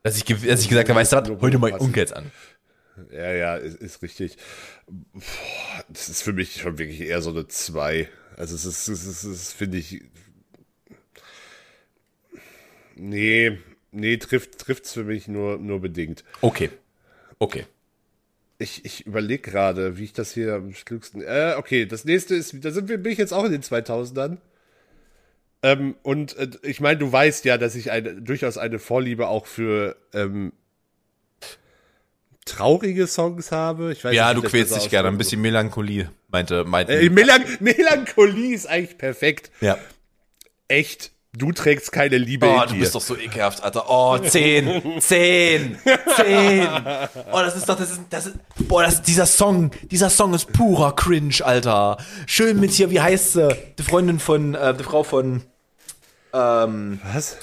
Dass 0.04 0.18
ich, 0.18 0.24
dass 0.24 0.62
ich 0.62 0.70
gesagt 0.70 0.90
habe, 0.90 1.00
weißt 1.00 1.14
du 1.14 1.18
was, 1.18 1.42
heute 1.42 1.60
mal 1.60 1.74
Onkels 1.74 2.14
an. 2.14 2.32
Ja, 3.12 3.32
ja, 3.32 3.56
ist, 3.56 3.78
ist 3.78 4.02
richtig. 4.02 4.38
Das 5.88 6.10
ist 6.10 6.22
für 6.22 6.34
mich 6.34 6.62
schon 6.62 6.78
wirklich 6.78 7.02
eher 7.02 7.22
so 7.22 7.30
eine 7.30 7.48
2. 7.48 8.10
Also 8.36 8.56
es 8.56 8.66
ist, 8.66 8.88
es 8.88 9.06
ist, 9.06 9.24
ist 9.24 9.54
finde 9.54 9.78
ich. 9.78 10.02
Nee, 12.96 13.58
nee, 13.92 14.18
trifft 14.18 14.86
es 14.86 14.94
für 14.94 15.06
mich 15.06 15.28
nur, 15.28 15.58
nur 15.58 15.80
bedingt. 15.80 16.24
Okay. 16.42 16.70
Okay 17.40 17.66
ich, 18.60 18.84
ich 18.84 19.08
überlege 19.08 19.50
gerade, 19.50 19.98
wie 19.98 20.04
ich 20.04 20.14
das 20.14 20.34
hier 20.34 20.54
am 20.56 20.74
klügsten. 20.74 21.22
Äh, 21.22 21.56
okay, 21.58 21.86
das 21.86 22.04
nächste 22.04 22.36
ist, 22.36 22.54
da 22.64 22.72
sind 22.72 22.90
wir, 22.90 22.98
bin 22.98 23.14
ich 23.14 23.18
jetzt 23.18 23.34
auch 23.34 23.46
in 23.46 23.54
den 23.54 23.64
2000ern. 23.64 24.38
Ähm, 25.64 25.96
und 26.04 26.38
äh, 26.38 26.50
ich 26.64 26.82
meine, 26.82 27.00
du 27.00 27.12
weißt 27.12 27.46
ja, 27.46 27.58
dass 27.58 27.76
ich 27.76 27.90
eine, 27.90 28.22
durchaus 28.22 28.58
eine 28.58 28.78
Vorliebe 28.78 29.30
auch 29.30 29.46
für 29.46 29.96
ähm, 30.14 30.52
traurige 32.46 33.08
Songs 33.08 33.52
habe. 33.54 33.94
Ich 33.94 34.04
weiß 34.04 34.14
ja, 34.14 34.34
nicht, 34.34 34.44
du 34.44 34.50
quälst 34.50 34.76
dich 34.76 34.90
gerne. 34.90 35.08
Ein 35.08 35.18
bisschen 35.18 35.42
Melancholie, 35.42 36.12
meinte. 36.28 36.66
meinte 36.66 36.94
äh, 36.94 37.10
Melan 37.10 37.44
Melancholie 37.62 38.54
ist 38.54 38.68
eigentlich 38.68 38.98
perfekt. 38.98 39.52
Ja. 39.62 39.78
Echt 40.68 41.12
Du 41.38 41.52
trägst 41.52 41.92
keine 41.92 42.18
Liebe 42.18 42.48
oh, 42.48 42.54
in 42.54 42.60
dir. 42.60 42.66
du 42.74 42.80
bist 42.80 42.96
doch 42.96 43.02
so 43.02 43.16
ekelhaft, 43.16 43.64
Alter. 43.64 43.86
Oh, 43.88 44.18
zehn, 44.18 44.82
zehn, 45.00 45.78
zehn. 46.16 46.68
Oh, 47.32 47.40
das 47.40 47.56
ist 47.56 47.70
doch, 47.70 47.78
das 47.78 47.92
ist, 47.92 48.02
das 48.10 48.26
ist, 48.26 48.38
boah, 48.68 48.82
das, 48.82 49.04
dieser 49.04 49.28
Song, 49.28 49.70
dieser 49.92 50.10
Song 50.10 50.34
ist 50.34 50.52
purer 50.52 50.96
Cringe, 50.96 51.36
Alter. 51.44 51.98
Schön 52.26 52.60
mit 52.60 52.72
hier, 52.72 52.90
wie 52.90 53.00
heißt 53.00 53.34
sie? 53.34 53.56
Die 53.78 53.84
Freundin 53.84 54.18
von, 54.20 54.56
äh, 54.56 54.74
die 54.74 54.84
Frau 54.84 55.04
von, 55.04 55.44
ähm. 56.34 57.00
Was? 57.14 57.38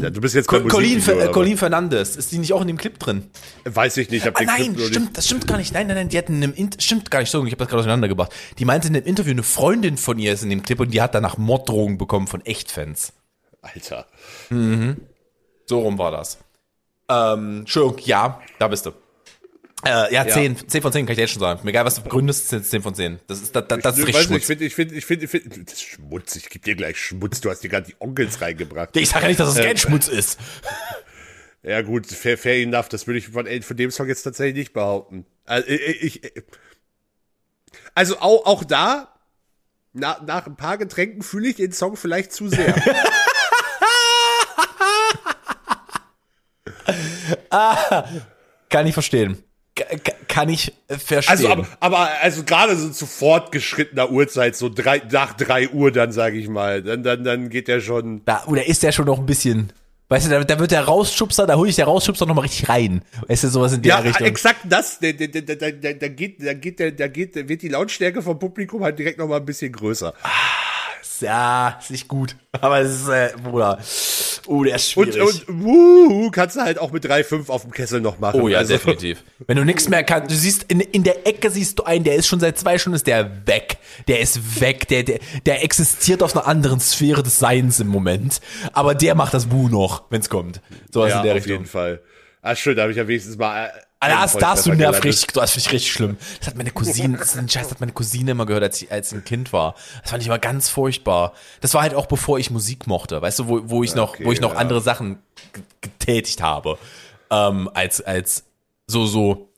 Ja, 0.00 0.10
du 0.10 0.20
bist 0.20 0.34
jetzt 0.34 0.48
Co 0.48 0.60
Colin, 0.60 1.00
Fer 1.00 1.28
Colin 1.30 1.56
Fernandes. 1.56 2.16
Ist 2.16 2.32
die 2.32 2.38
nicht 2.38 2.52
auch 2.52 2.60
in 2.60 2.66
dem 2.66 2.76
Clip 2.76 2.98
drin? 2.98 3.30
Weiß 3.64 3.96
ich 3.98 4.10
nicht. 4.10 4.22
Ich 4.22 4.26
hab 4.26 4.40
ah, 4.40 4.44
nein, 4.44 4.74
Clip 4.74 4.88
stimmt, 4.88 5.16
das 5.16 5.26
stimmt 5.26 5.46
gar 5.46 5.58
nicht. 5.58 5.72
Nein, 5.72 5.86
nein, 5.86 5.96
nein, 5.96 6.08
die 6.08 6.18
hatten 6.18 6.34
in 6.34 6.42
einem 6.42 6.54
In 6.54 6.70
stimmt 6.80 7.10
gar 7.10 7.20
nicht 7.20 7.30
so. 7.30 7.44
Ich 7.44 7.52
habe 7.52 7.58
das 7.58 7.68
gerade 7.68 7.80
auseinander 7.80 8.08
gebracht. 8.08 8.32
Die 8.58 8.64
meinte 8.64 8.88
in 8.88 8.96
einem 8.96 9.06
Interview, 9.06 9.30
eine 9.30 9.44
Freundin 9.44 9.96
von 9.96 10.18
ihr 10.18 10.32
ist 10.32 10.42
in 10.42 10.50
dem 10.50 10.62
Clip 10.62 10.80
und 10.80 10.92
die 10.92 11.00
hat 11.00 11.14
danach 11.14 11.38
Morddrohungen 11.38 11.98
bekommen 11.98 12.26
von 12.26 12.44
Echtfans. 12.44 13.12
Alter. 13.60 14.06
Mhm. 14.50 14.96
So 15.66 15.80
rum 15.80 15.98
war 15.98 16.10
das. 16.10 16.38
Ähm, 17.08 17.60
Entschuldigung, 17.60 18.04
ja, 18.04 18.40
da 18.58 18.68
bist 18.68 18.86
du. 18.86 18.92
Äh, 19.84 20.14
ja, 20.14 20.26
10, 20.26 20.54
ja. 20.54 20.68
10 20.68 20.82
von 20.82 20.92
10 20.92 21.06
kann 21.06 21.12
ich 21.12 21.16
dir 21.16 21.22
jetzt 21.22 21.32
schon 21.32 21.40
sagen. 21.40 21.60
Mir 21.64 21.70
egal, 21.70 21.84
was 21.84 21.96
du 21.96 22.02
begründest, 22.02 22.48
10 22.48 22.82
von 22.82 22.94
10. 22.94 23.18
Das 23.26 23.40
ist, 23.42 23.54
das, 23.56 23.66
das, 23.66 23.80
das 23.80 23.98
ist 23.98 24.06
richtig 24.06 24.26
Schmutz. 24.26 24.38
Ich 24.38 24.46
finde, 24.46 24.64
ich 24.64 24.74
finde, 24.74 24.94
ich 24.94 25.04
finde, 25.04 25.24
ich 25.24 25.30
finde, 25.30 25.64
das 25.64 25.74
ist 25.74 25.82
Schmutz. 25.82 26.36
Ich 26.36 26.48
gebe 26.48 26.64
dir 26.64 26.76
gleich 26.76 26.98
Schmutz. 26.98 27.40
Du 27.40 27.50
hast 27.50 27.60
dir 27.60 27.68
gerade 27.68 27.88
die 27.88 27.96
Onkels 27.98 28.40
reingebracht. 28.40 28.96
Ich 28.96 29.08
sage 29.08 29.24
ja 29.24 29.28
nicht, 29.28 29.40
dass 29.40 29.48
es 29.48 29.54
das 29.56 29.64
kein 29.64 29.76
Schmutz 29.76 30.06
ist. 30.08 30.38
Ja, 31.64 31.82
gut, 31.82 32.06
fair, 32.06 32.38
fair 32.38 32.62
enough. 32.62 32.88
Das 32.88 33.06
würde 33.06 33.18
ich 33.18 33.28
von, 33.28 33.46
von 33.62 33.76
dem 33.76 33.90
Song 33.90 34.08
jetzt 34.08 34.22
tatsächlich 34.22 34.56
nicht 34.56 34.72
behaupten. 34.72 35.26
Also, 35.44 35.68
ich, 35.68 36.22
ich, 36.24 36.32
also 37.94 38.18
auch, 38.18 38.46
auch 38.46 38.64
da, 38.64 39.14
na, 39.92 40.20
nach 40.26 40.46
ein 40.46 40.56
paar 40.56 40.78
Getränken 40.78 41.22
fühle 41.22 41.48
ich 41.48 41.56
den 41.56 41.72
Song 41.72 41.96
vielleicht 41.96 42.32
zu 42.32 42.48
sehr. 42.48 42.74
ah, 47.50 48.04
kann 48.68 48.86
ich 48.86 48.94
verstehen. 48.94 49.42
Kann 50.28 50.48
ich 50.48 50.72
verstehen. 50.88 51.30
Also, 51.30 51.48
aber, 51.48 51.66
aber 51.80 52.08
also 52.20 52.44
gerade 52.44 52.76
so 52.76 52.90
zu 52.90 53.06
fortgeschrittener 53.06 54.10
Uhrzeit, 54.10 54.56
so 54.56 54.68
drei, 54.68 55.02
nach 55.10 55.34
drei 55.34 55.68
Uhr 55.68 55.90
dann, 55.92 56.12
sage 56.12 56.38
ich 56.38 56.48
mal, 56.48 56.82
dann, 56.82 57.02
dann, 57.02 57.24
dann 57.24 57.48
geht 57.48 57.68
der 57.68 57.80
schon. 57.80 58.22
Da, 58.24 58.44
oder 58.46 58.66
ist 58.66 58.82
der 58.82 58.92
schon 58.92 59.06
noch 59.06 59.18
ein 59.18 59.26
bisschen. 59.26 59.72
Weißt 60.08 60.26
du, 60.26 60.30
da, 60.30 60.44
da 60.44 60.58
wird 60.58 60.72
der 60.72 60.84
Rausschubser, 60.84 61.46
da 61.46 61.56
hole 61.56 61.70
ich 61.70 61.76
der 61.76 61.86
Rausschubser 61.86 62.26
noch 62.26 62.34
mal 62.34 62.42
richtig 62.42 62.68
rein. 62.68 63.02
Weißt 63.28 63.44
du, 63.44 63.48
sowas 63.48 63.72
in 63.72 63.80
der 63.80 63.88
ja, 63.88 63.98
Richtung. 64.00 64.26
Ja, 64.26 64.30
exakt 64.30 64.60
das. 64.68 64.98
Da, 65.00 65.10
da, 65.10 65.26
da, 65.26 65.40
da, 65.40 65.70
da, 65.70 66.08
geht, 66.08 66.44
da 66.44 66.52
geht, 66.52 66.80
da 66.80 67.08
geht, 67.08 67.36
da 67.36 67.48
wird 67.48 67.62
die 67.62 67.68
Lautstärke 67.68 68.20
vom 68.20 68.38
Publikum 68.38 68.84
halt 68.84 68.98
direkt 68.98 69.18
noch 69.18 69.26
mal 69.26 69.38
ein 69.38 69.46
bisschen 69.46 69.72
größer. 69.72 70.12
Ah 70.22 70.71
ja, 71.20 71.78
ist 71.80 71.90
nicht 71.90 72.08
gut. 72.08 72.36
Aber 72.60 72.80
es 72.80 73.02
ist, 73.02 73.08
äh, 73.08 73.30
Bruder. 73.42 73.78
Oh, 74.46 74.64
der 74.64 74.76
ist 74.76 74.90
schwierig. 74.90 75.20
Und, 75.20 75.48
und 75.48 75.64
wuhu, 75.64 76.30
kannst 76.30 76.56
du 76.56 76.60
halt 76.60 76.78
auch 76.78 76.92
mit 76.92 77.04
3,5 77.04 77.48
auf 77.48 77.62
dem 77.62 77.70
Kessel 77.70 78.00
noch 78.00 78.18
machen. 78.18 78.40
Oh 78.40 78.48
ja, 78.48 78.58
also. 78.58 78.72
definitiv. 78.72 79.22
Wenn 79.46 79.56
du 79.56 79.64
nichts 79.64 79.88
mehr 79.88 80.04
kannst, 80.04 80.30
du 80.30 80.34
siehst, 80.34 80.64
in, 80.64 80.80
in 80.80 81.02
der 81.04 81.26
Ecke 81.26 81.50
siehst 81.50 81.78
du 81.78 81.84
einen, 81.84 82.04
der 82.04 82.16
ist 82.16 82.26
schon 82.26 82.40
seit 82.40 82.58
zwei 82.58 82.78
Stunden 82.78 82.96
ist 82.96 83.06
der 83.06 83.46
weg. 83.46 83.78
Der 84.08 84.20
ist 84.20 84.60
weg. 84.60 84.88
Der, 84.88 85.02
der, 85.02 85.20
der 85.46 85.64
existiert 85.64 86.22
auf 86.22 86.36
einer 86.36 86.46
anderen 86.46 86.80
Sphäre 86.80 87.22
des 87.22 87.38
Seins 87.38 87.80
im 87.80 87.88
Moment. 87.88 88.40
Aber 88.72 88.94
der 88.94 89.14
macht 89.14 89.34
das 89.34 89.46
Bu 89.46 89.68
noch, 89.68 90.04
wenn's 90.10 90.28
kommt. 90.28 90.60
So 90.90 91.06
ja, 91.06 91.18
in 91.18 91.22
der 91.22 91.32
auf 91.32 91.36
Richtung. 91.36 91.52
jeden 91.52 91.66
Fall. 91.66 92.00
Ah, 92.42 92.56
schön, 92.56 92.74
da 92.74 92.82
habe 92.82 92.90
ich 92.90 92.98
ja 92.98 93.06
wenigstens 93.06 93.38
mal 93.38 93.66
äh, 93.66 93.70
das, 94.08 94.36
das 94.36 94.64
du 94.64 94.72
nervt 94.72 95.04
richtig, 95.04 95.32
das 95.32 95.52
finde 95.52 95.66
ich 95.66 95.72
richtig 95.72 95.92
schlimm. 95.92 96.16
Das 96.38 96.48
hat 96.48 96.56
meine 96.56 96.70
Cousine, 96.70 97.18
das 97.18 97.28
ist 97.28 97.38
ein 97.38 97.48
Scheiß, 97.48 97.64
das 97.64 97.72
hat 97.72 97.80
meine 97.80 97.92
Cousine 97.92 98.32
immer 98.32 98.46
gehört, 98.46 98.64
als 98.64 98.78
sie, 98.78 98.90
als 98.90 99.12
ein 99.12 99.24
Kind 99.24 99.52
war. 99.52 99.74
Das 100.02 100.10
fand 100.10 100.22
ich 100.22 100.26
immer 100.26 100.38
ganz 100.38 100.68
furchtbar. 100.68 101.32
Das 101.60 101.74
war 101.74 101.82
halt 101.82 101.94
auch 101.94 102.06
bevor 102.06 102.38
ich 102.38 102.50
Musik 102.50 102.86
mochte, 102.86 103.22
weißt 103.22 103.40
du, 103.40 103.48
wo, 103.48 103.60
wo 103.64 103.82
ich 103.82 103.94
noch, 103.94 104.14
okay, 104.14 104.24
wo 104.24 104.32
ich 104.32 104.40
noch 104.40 104.54
ja. 104.54 104.58
andere 104.58 104.80
Sachen 104.80 105.18
getätigt 105.80 106.42
habe, 106.42 106.78
ähm, 107.30 107.70
als, 107.74 108.00
als 108.00 108.44
so, 108.86 109.06
so. 109.06 109.48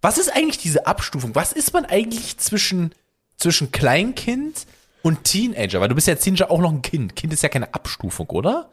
Was 0.00 0.18
ist 0.18 0.34
eigentlich 0.34 0.58
diese 0.58 0.86
Abstufung? 0.86 1.34
Was 1.34 1.52
ist 1.52 1.72
man 1.72 1.84
eigentlich 1.84 2.38
zwischen, 2.38 2.94
zwischen 3.36 3.70
Kleinkind 3.70 4.66
und 5.02 5.24
Teenager? 5.24 5.80
Weil 5.80 5.88
du 5.88 5.94
bist 5.94 6.08
ja 6.08 6.16
Teenager 6.16 6.50
auch 6.50 6.60
noch 6.60 6.72
ein 6.72 6.82
Kind. 6.82 7.14
Kind 7.14 7.32
ist 7.32 7.42
ja 7.42 7.48
keine 7.48 7.72
Abstufung, 7.72 8.28
oder? 8.30 8.70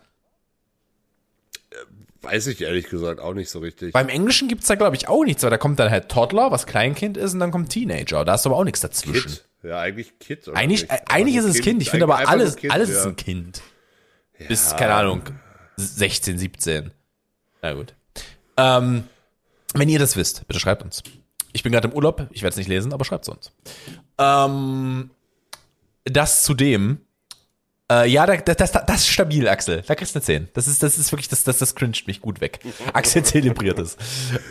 Weiß 2.21 2.47
ich 2.47 2.61
ehrlich 2.61 2.89
gesagt 2.89 3.21
auch 3.21 3.33
nicht 3.33 3.49
so 3.49 3.59
richtig. 3.59 3.93
Beim 3.93 4.09
Englischen 4.09 4.49
gibt's 4.49 4.67
da, 4.67 4.75
glaube 4.75 4.95
ich, 4.97 5.07
auch 5.07 5.23
nichts, 5.23 5.41
weil 5.43 5.49
da 5.49 5.57
kommt 5.57 5.79
dann 5.79 5.89
halt 5.89 6.09
Toddler, 6.09 6.51
was 6.51 6.65
Kleinkind 6.65 7.15
ist, 7.15 7.33
und 7.33 7.39
dann 7.39 7.51
kommt 7.51 7.69
Teenager. 7.69 8.25
Da 8.25 8.35
ist 8.35 8.45
aber 8.45 8.57
auch 8.57 8.65
nichts 8.65 8.81
dazwischen. 8.81 9.31
Kid. 9.31 9.45
Ja, 9.63 9.79
eigentlich 9.79 10.19
Kid. 10.19 10.47
Oder 10.47 10.57
eigentlich 10.57 10.89
nicht? 10.89 11.09
eigentlich 11.09 11.35
ist 11.35 11.45
es 11.45 11.53
kind. 11.55 11.65
kind. 11.65 11.81
Ich 11.81 11.89
finde 11.91 12.05
aber 12.05 12.27
alles, 12.27 12.57
kind, 12.57 12.73
alles 12.73 12.89
ja. 12.89 12.99
ist 12.99 13.05
ein 13.05 13.15
Kind. 13.15 13.61
Ja. 14.37 14.47
Bis, 14.47 14.75
keine 14.75 14.93
Ahnung, 14.93 15.21
16, 15.77 16.37
17. 16.37 16.91
Na 17.61 17.73
gut. 17.73 17.93
Ähm, 18.57 19.03
wenn 19.73 19.89
ihr 19.89 19.99
das 19.99 20.17
wisst, 20.17 20.45
bitte 20.47 20.59
schreibt 20.59 20.83
uns. 20.83 21.03
Ich 21.53 21.63
bin 21.63 21.71
gerade 21.71 21.87
im 21.87 21.93
Urlaub, 21.93 22.27
ich 22.31 22.41
werde 22.41 22.51
es 22.51 22.57
nicht 22.57 22.67
lesen, 22.67 22.93
aber 22.93 23.05
schreibt 23.05 23.27
es 23.27 23.29
uns. 23.29 23.51
Ähm, 24.17 25.09
das 26.03 26.43
zudem 26.43 26.99
äh, 27.91 28.07
ja, 28.07 28.25
das, 28.25 28.57
das, 28.57 28.71
das 28.71 28.95
ist 29.01 29.07
stabil, 29.07 29.47
Axel. 29.47 29.83
Da 29.85 29.95
kriegst 29.95 30.15
du 30.15 30.19
eine 30.19 30.25
10. 30.25 30.49
Das 30.53 30.67
ist, 30.67 30.83
das 30.83 30.97
ist 30.97 31.11
wirklich, 31.11 31.29
das, 31.29 31.43
das, 31.43 31.57
das 31.57 31.75
cringet 31.75 32.07
mich 32.07 32.21
gut 32.21 32.41
weg. 32.41 32.59
Axel 32.93 33.23
zelebriert 33.23 33.79
es. 33.79 33.97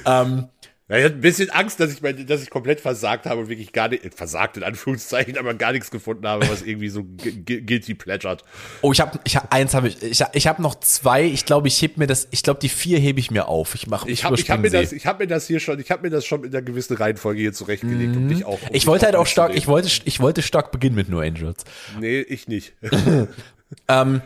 Ähm, 0.04 0.48
Ja, 0.88 0.96
ich 0.96 1.04
hatte 1.04 1.16
ein 1.16 1.20
bisschen 1.20 1.50
Angst, 1.50 1.80
dass 1.80 1.92
ich, 1.92 2.00
mein, 2.00 2.26
dass 2.26 2.42
ich 2.42 2.48
komplett 2.48 2.80
versagt 2.80 3.26
habe 3.26 3.42
und 3.42 3.48
wirklich 3.50 3.72
gar 3.72 3.88
nicht, 3.88 4.14
versagt 4.14 4.56
in 4.56 4.62
Anführungszeichen, 4.62 5.36
aber 5.36 5.52
gar 5.52 5.72
nichts 5.72 5.90
gefunden 5.90 6.26
habe, 6.26 6.48
was 6.48 6.62
irgendwie 6.62 6.88
so 6.88 7.04
guilty 7.04 7.94
plätschert. 7.94 8.42
Oh, 8.80 8.90
ich 8.92 9.00
habe, 9.02 9.20
ich 9.24 9.36
hab, 9.36 9.52
eins 9.52 9.74
habe 9.74 9.88
ich, 9.88 10.02
ich, 10.02 10.24
ich 10.32 10.46
habe 10.46 10.62
noch 10.62 10.80
zwei. 10.80 11.24
Ich 11.24 11.44
glaube, 11.44 11.68
ich 11.68 11.82
heb 11.82 11.98
mir 11.98 12.06
das, 12.06 12.26
ich 12.30 12.42
glaube, 12.42 12.60
die 12.60 12.70
vier 12.70 12.98
hebe 12.98 13.20
ich 13.20 13.30
mir 13.30 13.48
auf. 13.48 13.74
Ich 13.74 13.86
mache, 13.86 14.08
ich 14.10 14.24
habe, 14.24 14.36
ich 14.36 14.50
habe 14.50 14.62
mir 14.62 14.70
das, 14.70 14.92
ich 14.92 15.04
habe 15.04 15.24
mir 15.24 15.28
das 15.28 15.46
hier 15.46 15.60
schon, 15.60 15.78
ich 15.78 15.90
habe 15.90 16.02
mir 16.04 16.10
das 16.10 16.24
schon 16.24 16.42
in 16.44 16.50
einer 16.50 16.62
gewissen 16.62 16.96
Reihenfolge 16.96 17.40
hier 17.40 17.52
zurechtgelegt, 17.52 18.14
mhm. 18.14 18.22
um 18.22 18.28
dich 18.28 18.46
auch. 18.46 18.62
Um 18.62 18.68
ich 18.74 18.86
wollte 18.86 19.04
halt 19.04 19.14
auch 19.14 19.26
stark, 19.26 19.54
ich 19.54 19.66
wollte, 19.66 19.90
ich 20.06 20.20
wollte 20.20 20.40
stark 20.40 20.70
beginnen 20.72 20.96
mit 20.96 21.10
No 21.10 21.20
Angels. 21.20 21.64
Nee, 22.00 22.20
ich 22.20 22.48
nicht. 22.48 22.72
ähm, 23.88 24.22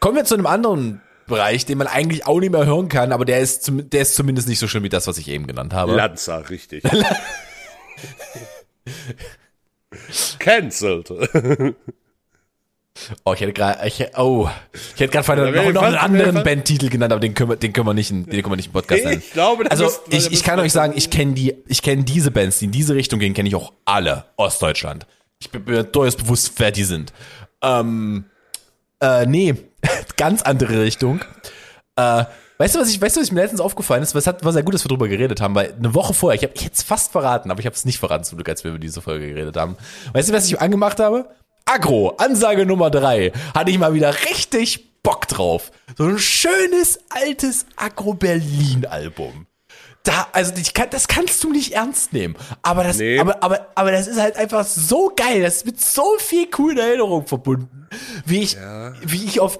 kommen 0.00 0.16
wir 0.16 0.24
zu 0.24 0.34
einem 0.34 0.46
anderen 0.46 1.00
Bereich, 1.26 1.64
den 1.66 1.78
man 1.78 1.86
eigentlich 1.86 2.26
auch 2.26 2.40
nicht 2.40 2.52
mehr 2.52 2.66
hören 2.66 2.88
kann, 2.88 3.12
aber 3.12 3.24
der 3.24 3.40
ist, 3.40 3.64
zum, 3.64 3.88
der 3.88 4.02
ist 4.02 4.14
zumindest 4.14 4.48
nicht 4.48 4.58
so 4.58 4.68
schlimm 4.68 4.82
wie 4.82 4.88
das, 4.88 5.06
was 5.06 5.18
ich 5.18 5.28
eben 5.28 5.46
genannt 5.46 5.72
habe. 5.72 5.94
Lanza, 5.94 6.38
richtig. 6.38 6.84
Cancelled. 10.38 11.10
Oh, 13.24 13.32
ich 13.32 13.40
hätte 13.40 13.52
gerade, 13.52 13.86
ich, 13.88 14.06
oh, 14.16 14.48
ich 14.72 15.00
hätte 15.00 15.08
gerade 15.08 15.50
noch, 15.50 15.72
noch 15.72 15.82
einen 15.82 15.96
anderen 15.96 16.44
Bandtitel 16.44 16.88
genannt, 16.90 17.12
aber 17.12 17.20
den 17.20 17.34
können 17.34 17.50
wir, 17.50 17.56
den 17.56 17.72
können 17.72 17.88
wir 17.88 17.94
nicht, 17.94 18.10
in, 18.10 18.24
den 18.24 18.42
können 18.42 18.52
wir 18.52 18.56
nicht 18.56 18.66
im 18.66 18.72
Podcast 18.72 19.04
nennen. 19.04 19.18
Ich 19.18 19.32
glaube, 19.32 19.68
also 19.68 19.90
ich, 20.10 20.30
ich 20.30 20.44
kann 20.44 20.60
euch 20.60 20.72
sagen, 20.72 20.92
ich 20.96 21.10
kenne 21.10 21.32
die, 21.32 21.54
ich 21.66 21.82
kenne 21.82 22.04
diese 22.04 22.30
Bands, 22.30 22.60
die 22.60 22.66
in 22.66 22.70
diese 22.70 22.94
Richtung 22.94 23.18
gehen, 23.18 23.34
kenne 23.34 23.48
ich 23.48 23.56
auch 23.56 23.72
alle 23.84 24.26
Ostdeutschland. 24.36 25.06
Ich 25.40 25.50
bin 25.50 25.64
mir 25.64 25.82
durchaus 25.82 26.16
bewusst, 26.16 26.52
wer 26.58 26.70
die 26.70 26.84
sind. 26.84 27.12
Ähm, 27.62 28.26
äh, 29.00 29.26
nee, 29.26 29.54
ganz 30.16 30.42
andere 30.42 30.82
Richtung. 30.82 31.20
Äh, 31.96 32.24
weißt 32.58 32.74
du, 32.74 32.80
was 32.80 32.88
ich, 32.88 33.00
weißt 33.00 33.16
du, 33.16 33.20
was 33.20 33.30
mir 33.30 33.40
letztens 33.42 33.60
aufgefallen 33.60 34.02
ist? 34.02 34.14
Was 34.14 34.26
hat, 34.26 34.44
war 34.44 34.52
sehr 34.52 34.62
gut, 34.62 34.74
dass 34.74 34.84
wir 34.84 34.88
drüber 34.88 35.08
geredet 35.08 35.40
haben, 35.40 35.54
weil 35.54 35.74
eine 35.74 35.94
Woche 35.94 36.14
vorher, 36.14 36.40
ich 36.40 36.48
habe 36.48 36.58
jetzt 36.60 36.82
fast 36.82 37.12
verraten, 37.12 37.50
aber 37.50 37.60
ich 37.60 37.66
habe 37.66 37.76
es 37.76 37.84
nicht 37.84 37.98
verraten 37.98 38.24
zum 38.24 38.36
Glück, 38.36 38.48
als 38.48 38.64
wir 38.64 38.70
über 38.70 38.80
diese 38.80 39.02
Folge 39.02 39.28
geredet 39.28 39.56
haben. 39.56 39.76
Weißt 40.12 40.28
du, 40.28 40.32
was 40.32 40.46
ich 40.46 40.60
angemacht 40.60 41.00
habe? 41.00 41.28
Agro, 41.66 42.10
Ansage 42.18 42.66
Nummer 42.66 42.90
drei. 42.90 43.32
Hatte 43.54 43.70
ich 43.70 43.78
mal 43.78 43.94
wieder 43.94 44.14
richtig 44.26 45.02
Bock 45.02 45.28
drauf. 45.28 45.70
So 45.96 46.04
ein 46.04 46.18
schönes, 46.18 46.98
altes 47.10 47.66
Agro-Berlin-Album 47.76 49.46
da, 50.04 50.28
also 50.32 50.52
kann, 50.74 50.90
das 50.90 51.08
kannst 51.08 51.42
du 51.42 51.50
nicht 51.50 51.72
ernst 51.72 52.12
nehmen. 52.12 52.36
Aber 52.62 52.84
das, 52.84 52.98
nee. 52.98 53.18
aber, 53.18 53.42
aber, 53.42 53.68
aber 53.74 53.90
das 53.90 54.06
ist 54.06 54.20
halt 54.20 54.36
einfach 54.36 54.64
so 54.64 55.10
geil. 55.16 55.42
Das 55.42 55.56
ist 55.56 55.66
mit 55.66 55.80
so 55.80 56.04
viel 56.18 56.46
coolen 56.50 56.78
Erinnerungen 56.78 57.26
verbunden. 57.26 57.88
Wie 58.26 58.42
ich, 58.42 58.52
ja. 58.52 58.92
wie 59.02 59.24
ich 59.24 59.40
auf, 59.40 59.58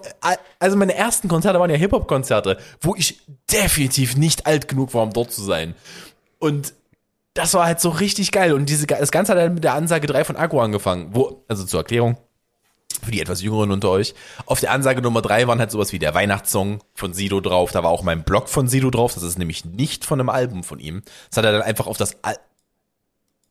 also 0.58 0.76
meine 0.76 0.94
ersten 0.94 1.28
Konzerte 1.28 1.58
waren 1.58 1.70
ja 1.70 1.76
Hip-Hop-Konzerte, 1.76 2.58
wo 2.82 2.94
ich 2.94 3.22
definitiv 3.50 4.16
nicht 4.16 4.46
alt 4.46 4.68
genug 4.68 4.92
war, 4.92 5.02
um 5.02 5.12
dort 5.12 5.32
zu 5.32 5.42
sein. 5.42 5.74
Und 6.38 6.74
das 7.32 7.54
war 7.54 7.64
halt 7.64 7.80
so 7.80 7.88
richtig 7.88 8.30
geil. 8.30 8.52
Und 8.52 8.68
diese, 8.68 8.86
das 8.86 9.10
Ganze 9.10 9.32
hat 9.32 9.38
halt 9.38 9.54
mit 9.54 9.64
der 9.64 9.74
Ansage 9.74 10.06
3 10.06 10.24
von 10.24 10.36
Agro 10.36 10.60
angefangen, 10.60 11.08
wo, 11.12 11.42
also 11.48 11.64
zur 11.64 11.80
Erklärung, 11.80 12.18
für 13.02 13.10
die 13.10 13.20
etwas 13.20 13.42
Jüngeren 13.42 13.70
unter 13.70 13.90
euch. 13.90 14.14
Auf 14.46 14.60
der 14.60 14.72
Ansage 14.72 15.02
Nummer 15.02 15.22
drei 15.22 15.46
waren 15.46 15.58
halt 15.58 15.70
sowas 15.70 15.92
wie 15.92 15.98
der 15.98 16.14
Weihnachtssong 16.14 16.80
von 16.94 17.14
Sido 17.14 17.40
drauf. 17.40 17.72
Da 17.72 17.82
war 17.82 17.90
auch 17.90 18.02
mein 18.02 18.24
Blog 18.24 18.48
von 18.48 18.68
Sido 18.68 18.90
drauf. 18.90 19.14
Das 19.14 19.22
ist 19.22 19.38
nämlich 19.38 19.64
nicht 19.64 20.04
von 20.04 20.20
einem 20.20 20.28
Album 20.28 20.64
von 20.64 20.80
ihm. 20.80 21.02
Das 21.30 21.38
hat 21.38 21.44
er 21.44 21.52
dann 21.52 21.62
einfach 21.62 21.86
auf 21.86 21.96
das 21.96 22.22
Al 22.22 22.36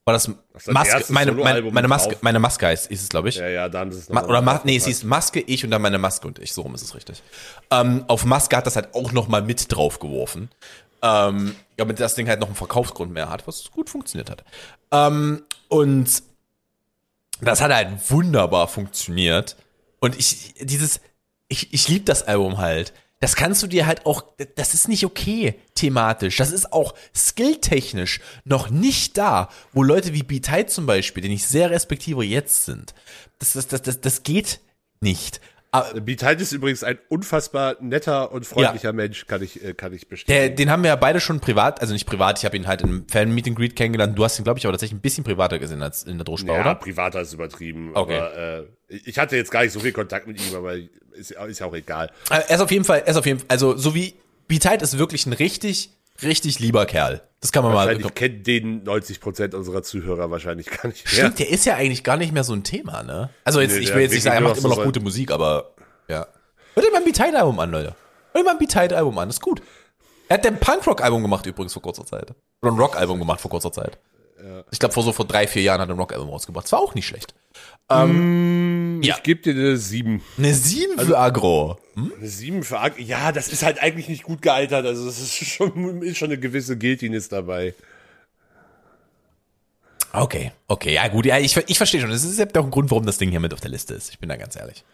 war 0.06 0.12
das, 0.12 0.30
das 0.52 0.66
Maske, 0.66 1.04
meine, 1.08 1.32
meine, 1.32 1.62
meine 1.62 1.88
Maske, 1.88 2.18
meine 2.20 2.38
Maske 2.38 2.66
heißt, 2.66 2.90
ist 2.90 3.02
es, 3.02 3.08
glaube 3.08 3.30
ich. 3.30 3.36
Ja, 3.36 3.48
ja, 3.48 3.68
dann 3.70 3.88
ist 3.88 3.96
es 3.96 4.08
Ma 4.10 4.22
Oder 4.24 4.42
Ma 4.42 4.60
nee, 4.64 4.76
es 4.76 4.84
hieß 4.84 5.04
Maske, 5.04 5.40
ich 5.40 5.64
und 5.64 5.70
dann 5.70 5.80
meine 5.80 5.96
Maske 5.98 6.26
und 6.26 6.38
ich, 6.40 6.52
so 6.52 6.60
rum 6.60 6.74
ist 6.74 6.82
es 6.82 6.94
richtig. 6.94 7.22
Ähm, 7.70 8.04
auf 8.06 8.26
Maske 8.26 8.54
hat 8.54 8.66
das 8.66 8.76
halt 8.76 8.94
auch 8.94 9.12
noch 9.12 9.28
mal 9.28 9.40
mit 9.40 9.74
drauf 9.74 10.00
geworfen. 10.00 10.50
Ähm, 11.00 11.54
damit 11.76 12.00
das 12.00 12.14
Ding 12.14 12.28
halt 12.28 12.40
noch 12.40 12.48
einen 12.48 12.56
Verkaufsgrund 12.56 13.12
mehr 13.12 13.30
hat, 13.30 13.46
was 13.46 13.70
gut 13.70 13.88
funktioniert 13.88 14.28
hat. 14.28 14.44
Ähm, 14.90 15.42
und 15.68 16.22
das 17.40 17.60
hat 17.60 17.72
halt 17.72 18.10
wunderbar 18.10 18.68
funktioniert. 18.68 19.56
Und 20.00 20.18
ich, 20.18 20.54
dieses, 20.60 21.00
ich, 21.48 21.72
ich 21.72 21.88
liebe 21.88 22.04
das 22.04 22.22
Album 22.22 22.58
halt. 22.58 22.92
Das 23.20 23.36
kannst 23.36 23.62
du 23.62 23.66
dir 23.66 23.86
halt 23.86 24.04
auch, 24.04 24.24
das 24.56 24.74
ist 24.74 24.88
nicht 24.88 25.06
okay 25.06 25.54
thematisch. 25.74 26.36
Das 26.36 26.50
ist 26.50 26.72
auch 26.72 26.94
skilltechnisch 27.14 28.20
noch 28.44 28.68
nicht 28.68 29.16
da, 29.16 29.48
wo 29.72 29.82
Leute 29.82 30.12
wie 30.12 30.22
B-Tide 30.22 30.66
zum 30.66 30.84
Beispiel, 30.84 31.22
den 31.22 31.32
ich 31.32 31.46
sehr 31.46 31.70
respektiere, 31.70 32.22
jetzt 32.22 32.66
sind. 32.66 32.92
Das, 33.38 33.54
das, 33.54 33.66
das, 33.66 33.82
das, 33.82 34.00
das 34.00 34.22
geht 34.24 34.60
nicht. 35.00 35.40
Ah, 35.74 35.92
Beat 35.98 36.22
ist 36.40 36.52
übrigens 36.52 36.84
ein 36.84 36.98
unfassbar 37.08 37.74
netter 37.80 38.30
und 38.30 38.46
freundlicher 38.46 38.90
ja. 38.90 38.92
Mensch, 38.92 39.26
kann 39.26 39.42
ich, 39.42 39.64
äh, 39.64 39.74
kann 39.74 39.92
ich 39.92 40.06
bestätigen. 40.06 40.54
Den 40.54 40.70
haben 40.70 40.84
wir 40.84 40.90
ja 40.90 40.96
beide 40.96 41.18
schon 41.18 41.40
privat, 41.40 41.80
also 41.80 41.92
nicht 41.92 42.06
privat, 42.06 42.38
ich 42.38 42.44
habe 42.44 42.56
ihn 42.56 42.68
halt 42.68 42.82
im 42.82 43.08
Fan-Meet 43.08 43.48
and 43.48 43.56
Greet 43.56 43.74
kennengelernt. 43.74 44.16
Du 44.16 44.22
hast 44.22 44.38
ihn, 44.38 44.44
glaube 44.44 44.60
ich, 44.60 44.66
aber 44.66 44.72
tatsächlich 44.72 44.96
ein 44.96 45.00
bisschen 45.00 45.24
privater 45.24 45.58
gesehen 45.58 45.82
als 45.82 46.04
in 46.04 46.16
der 46.16 46.24
Droschbau, 46.24 46.54
ja, 46.54 46.60
oder? 46.60 46.74
Privater 46.76 47.22
ist 47.22 47.32
übertrieben. 47.32 47.90
Okay. 47.92 48.18
Aber, 48.18 48.36
äh, 48.36 48.62
ich 48.88 49.18
hatte 49.18 49.36
jetzt 49.36 49.50
gar 49.50 49.64
nicht 49.64 49.72
so 49.72 49.80
viel 49.80 49.90
Kontakt 49.90 50.28
mit 50.28 50.40
ihm, 50.40 50.54
aber 50.54 50.76
ist, 50.76 51.32
ist 51.32 51.58
ja 51.58 51.66
auch 51.66 51.74
egal. 51.74 52.12
Äh, 52.30 52.42
er 52.46 52.54
ist 52.54 52.60
auf 52.60 52.70
jeden 52.70 52.84
Fall, 52.84 53.00
er 53.00 53.08
ist 53.08 53.16
auf 53.16 53.26
jeden 53.26 53.40
Fall, 53.40 53.48
also 53.48 53.76
so 53.76 53.96
wie 53.96 54.14
Beat 54.46 54.80
ist 54.80 54.96
wirklich 54.96 55.26
ein 55.26 55.32
richtig 55.32 55.90
richtig 56.22 56.58
lieber 56.58 56.86
Kerl. 56.86 57.22
Das 57.40 57.52
kann 57.52 57.62
man 57.62 57.74
wahrscheinlich 57.74 58.04
mal. 58.04 58.08
Ich 58.08 58.14
kenne 58.14 58.38
den 58.38 58.84
90 58.84 59.20
Prozent 59.20 59.54
unserer 59.54 59.82
Zuhörer 59.82 60.30
wahrscheinlich 60.30 60.70
gar 60.70 60.88
nicht 60.88 61.04
mehr. 61.04 61.14
Stimmt, 61.14 61.38
der 61.40 61.50
ist 61.50 61.66
ja 61.66 61.74
eigentlich 61.74 62.02
gar 62.02 62.16
nicht 62.16 62.32
mehr 62.32 62.44
so 62.44 62.54
ein 62.54 62.64
Thema, 62.64 63.02
ne? 63.02 63.30
Also 63.44 63.60
jetzt, 63.60 63.74
nee, 63.74 63.80
ich 63.80 63.94
will 63.94 64.02
jetzt 64.02 64.12
nicht 64.12 64.22
sagen, 64.22 64.36
er 64.36 64.48
macht 64.48 64.58
immer 64.58 64.70
noch 64.70 64.82
gute 64.82 65.00
Musik, 65.00 65.30
aber 65.30 65.74
ja. 66.08 66.26
Hört 66.74 66.86
ihr 66.86 66.92
mal 66.92 66.98
ein 66.98 67.04
B-Tide-Album 67.04 67.60
an, 67.60 67.70
Leute. 67.70 67.94
Hört 68.32 68.42
ihr 68.42 68.44
mal 68.44 68.52
ein 68.52 68.58
B-Tide-Album 68.58 69.18
an, 69.18 69.28
das 69.28 69.36
ist 69.36 69.42
gut. 69.42 69.62
Er 70.28 70.38
hat 70.38 70.46
ein 70.46 70.58
Punkrock-Album 70.58 71.22
gemacht 71.22 71.44
übrigens 71.46 71.74
vor 71.74 71.82
kurzer 71.82 72.06
Zeit. 72.06 72.34
Oder 72.62 72.72
ein 72.72 72.78
Rock-Album 72.78 73.18
gemacht 73.18 73.40
vor 73.40 73.50
kurzer 73.50 73.72
Zeit. 73.72 73.98
Ja. 74.42 74.64
Ich 74.70 74.78
glaube, 74.78 74.94
vor 74.94 75.02
so 75.02 75.12
vor 75.12 75.26
drei, 75.26 75.46
vier 75.46 75.62
Jahren 75.62 75.80
hat 75.80 75.88
er 75.88 75.94
ein 75.94 75.98
Rock-Album 75.98 76.30
rausgebracht. 76.30 76.64
Das 76.64 76.72
war 76.72 76.80
auch 76.80 76.94
nicht 76.94 77.06
schlecht. 77.06 77.34
Ähm, 77.90 78.73
mm, 78.73 78.73
ja. 79.02 79.16
Ich 79.16 79.22
gebe 79.22 79.40
dir 79.40 79.52
eine 79.52 79.76
7. 79.76 80.22
Eine 80.38 80.54
7 80.54 80.98
also, 80.98 81.10
für 81.10 81.18
Agro. 81.18 81.78
Hm? 81.94 82.12
Eine 82.18 82.28
7 82.28 82.62
für 82.62 82.80
Agro. 82.80 83.00
Ja, 83.00 83.32
das 83.32 83.48
ist 83.48 83.62
halt 83.62 83.82
eigentlich 83.82 84.08
nicht 84.08 84.22
gut 84.22 84.42
gealtert. 84.42 84.86
Also 84.86 85.08
es 85.08 85.20
ist 85.20 85.34
schon, 85.34 86.02
ist 86.02 86.18
schon 86.18 86.28
eine 86.28 86.38
gewisse 86.38 86.78
Guiltiness 86.78 87.28
dabei. 87.28 87.74
Okay, 90.12 90.52
okay, 90.68 90.94
ja 90.94 91.08
gut, 91.08 91.26
ja, 91.26 91.38
ich, 91.38 91.56
ich 91.66 91.76
verstehe 91.76 92.00
schon. 92.00 92.10
Das 92.10 92.22
ist 92.22 92.38
ja 92.38 92.46
auch 92.46 92.64
ein 92.64 92.70
Grund, 92.70 92.90
warum 92.90 93.04
das 93.04 93.18
Ding 93.18 93.30
hier 93.30 93.40
mit 93.40 93.52
auf 93.52 93.60
der 93.60 93.70
Liste 93.70 93.94
ist. 93.94 94.10
Ich 94.10 94.20
bin 94.20 94.28
da 94.28 94.36
ganz 94.36 94.54
ehrlich. 94.54 94.84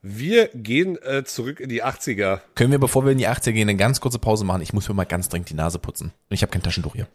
Wir 0.00 0.48
gehen 0.48 0.96
äh, 1.02 1.22
zurück 1.22 1.60
in 1.60 1.68
die 1.68 1.84
80er. 1.84 2.40
Können 2.54 2.72
wir, 2.72 2.80
bevor 2.80 3.04
wir 3.04 3.12
in 3.12 3.18
die 3.18 3.28
80er 3.28 3.52
gehen, 3.52 3.68
eine 3.68 3.76
ganz 3.76 4.00
kurze 4.00 4.18
Pause 4.18 4.44
machen? 4.44 4.62
Ich 4.62 4.72
muss 4.72 4.88
mir 4.88 4.94
mal 4.94 5.04
ganz 5.04 5.28
dringend 5.28 5.50
die 5.50 5.54
Nase 5.54 5.78
putzen. 5.78 6.12
Und 6.28 6.34
ich 6.34 6.42
habe 6.42 6.50
kein 6.50 6.62
Taschentuch 6.62 6.94
hier. 6.94 7.06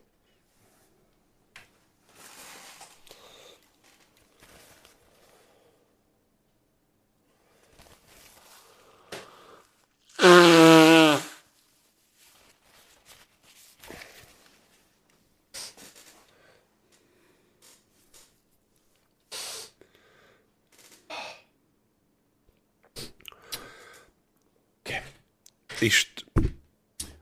Ich. 25.80 26.08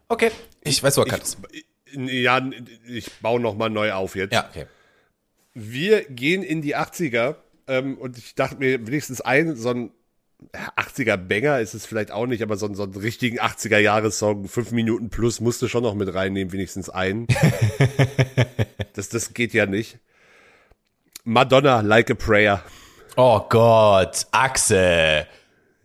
Okay, 0.07 0.31
ich 0.65 0.83
weiß, 0.83 0.97
was 0.97 1.07
kannst. 1.07 1.37
Ja, 1.93 2.41
ich 2.87 3.11
baue 3.21 3.39
nochmal 3.39 3.69
neu 3.69 3.93
auf 3.93 4.15
jetzt. 4.15 4.33
Ja, 4.33 4.49
okay. 4.49 4.65
Wir 5.53 6.03
gehen 6.03 6.43
in 6.43 6.61
die 6.61 6.75
80er 6.75 7.35
ähm, 7.67 7.97
und 7.97 8.17
ich 8.17 8.35
dachte 8.35 8.57
mir 8.57 8.85
wenigstens 8.85 9.21
ein, 9.21 9.55
so 9.55 9.69
ein 9.69 9.91
80er-Banger 10.53 11.59
ist 11.59 11.73
es 11.73 11.85
vielleicht 11.85 12.11
auch 12.11 12.27
nicht, 12.27 12.43
aber 12.43 12.57
so, 12.57 12.71
so 12.73 12.83
einen 12.83 12.95
richtigen 12.95 13.39
80er-Jahres-Song, 13.39 14.47
fünf 14.47 14.71
Minuten 14.71 15.09
plus, 15.09 15.39
musste 15.39 15.69
schon 15.69 15.83
noch 15.83 15.95
mit 15.95 16.13
reinnehmen, 16.13 16.51
wenigstens 16.51 16.89
einen. 16.89 17.27
das, 18.93 19.09
das 19.09 19.33
geht 19.33 19.53
ja 19.53 19.65
nicht. 19.65 19.99
Madonna, 21.23 21.81
Like 21.81 22.11
a 22.11 22.13
Prayer. 22.15 22.63
Oh 23.15 23.39
Gott, 23.49 24.27
Axel. 24.31 25.25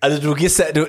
Also 0.01 0.19
du 0.19 0.35
gehst 0.35 0.59
ja, 0.59 0.73
du, 0.73 0.87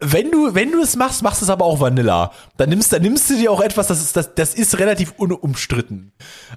wenn 0.00 0.30
du, 0.30 0.54
wenn 0.54 0.70
du 0.70 0.82
es 0.82 0.94
machst, 0.94 1.22
machst 1.22 1.40
du 1.40 1.46
es 1.46 1.50
aber 1.50 1.64
auch 1.64 1.80
Vanilla. 1.80 2.32
Dann 2.58 2.68
nimmst, 2.68 2.92
dann 2.92 3.00
nimmst 3.02 3.30
du 3.30 3.36
dir 3.36 3.50
auch 3.50 3.62
etwas, 3.62 3.86
das 3.86 4.00
ist, 4.00 4.16
das, 4.16 4.34
das 4.34 4.54
ist 4.54 4.78
relativ 4.78 5.14
unumstritten. 5.16 6.12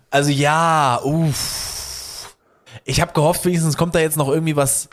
Also 0.09 0.30
ja, 0.30 0.99
uff. 1.03 2.36
Ich 2.84 2.99
habe 3.01 3.13
gehofft, 3.13 3.45
wenigstens 3.45 3.77
kommt 3.77 3.95
da 3.95 3.99
jetzt 3.99 4.17
noch 4.17 4.27
irgendwie 4.27 4.55
was. 4.55 4.89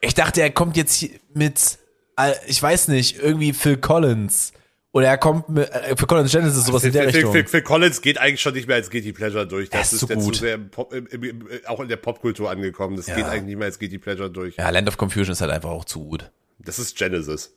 Ich 0.00 0.14
dachte, 0.14 0.42
er 0.42 0.50
kommt 0.50 0.76
jetzt 0.76 1.06
mit, 1.32 1.78
äh, 2.18 2.34
ich 2.46 2.62
weiß 2.62 2.88
nicht, 2.88 3.18
irgendwie 3.18 3.52
Phil 3.52 3.78
Collins. 3.78 4.52
Oder 4.92 5.06
er 5.08 5.18
kommt 5.18 5.48
mit, 5.48 5.70
äh, 5.70 5.96
für 5.96 6.06
Collins 6.06 6.30
Genesis 6.30 6.66
sowas 6.66 6.82
Phil, 6.82 6.88
in 6.88 6.92
der 6.92 7.02
Phil, 7.04 7.14
Richtung. 7.14 7.32
Phil, 7.32 7.46
Phil, 7.46 7.62
Collins 7.62 8.02
geht 8.02 8.18
eigentlich 8.18 8.42
schon 8.42 8.52
nicht 8.52 8.68
mehr 8.68 8.76
als 8.76 8.90
Guilty 8.90 9.12
Pleasure 9.12 9.46
durch. 9.46 9.70
Das, 9.70 9.90
das 9.90 10.02
ist, 10.02 10.10
ist 10.10 10.24
zu 10.24 10.34
sehr 10.34 10.58
Pop, 10.58 10.92
im, 10.92 11.06
im, 11.06 11.48
auch 11.66 11.80
in 11.80 11.88
der 11.88 11.96
Popkultur 11.96 12.50
angekommen. 12.50 12.96
Das 12.96 13.06
ja. 13.06 13.16
geht 13.16 13.24
eigentlich 13.24 13.44
nicht 13.44 13.56
mehr 13.56 13.66
als 13.66 13.78
Guilty 13.78 13.98
Pleasure 13.98 14.30
durch. 14.30 14.56
Ja, 14.56 14.68
Land 14.68 14.88
of 14.88 14.98
Confusion 14.98 15.32
ist 15.32 15.40
halt 15.40 15.50
einfach 15.50 15.70
auch 15.70 15.86
zu 15.86 16.04
gut. 16.04 16.30
Das 16.58 16.78
ist 16.78 16.96
Genesis. 16.96 17.56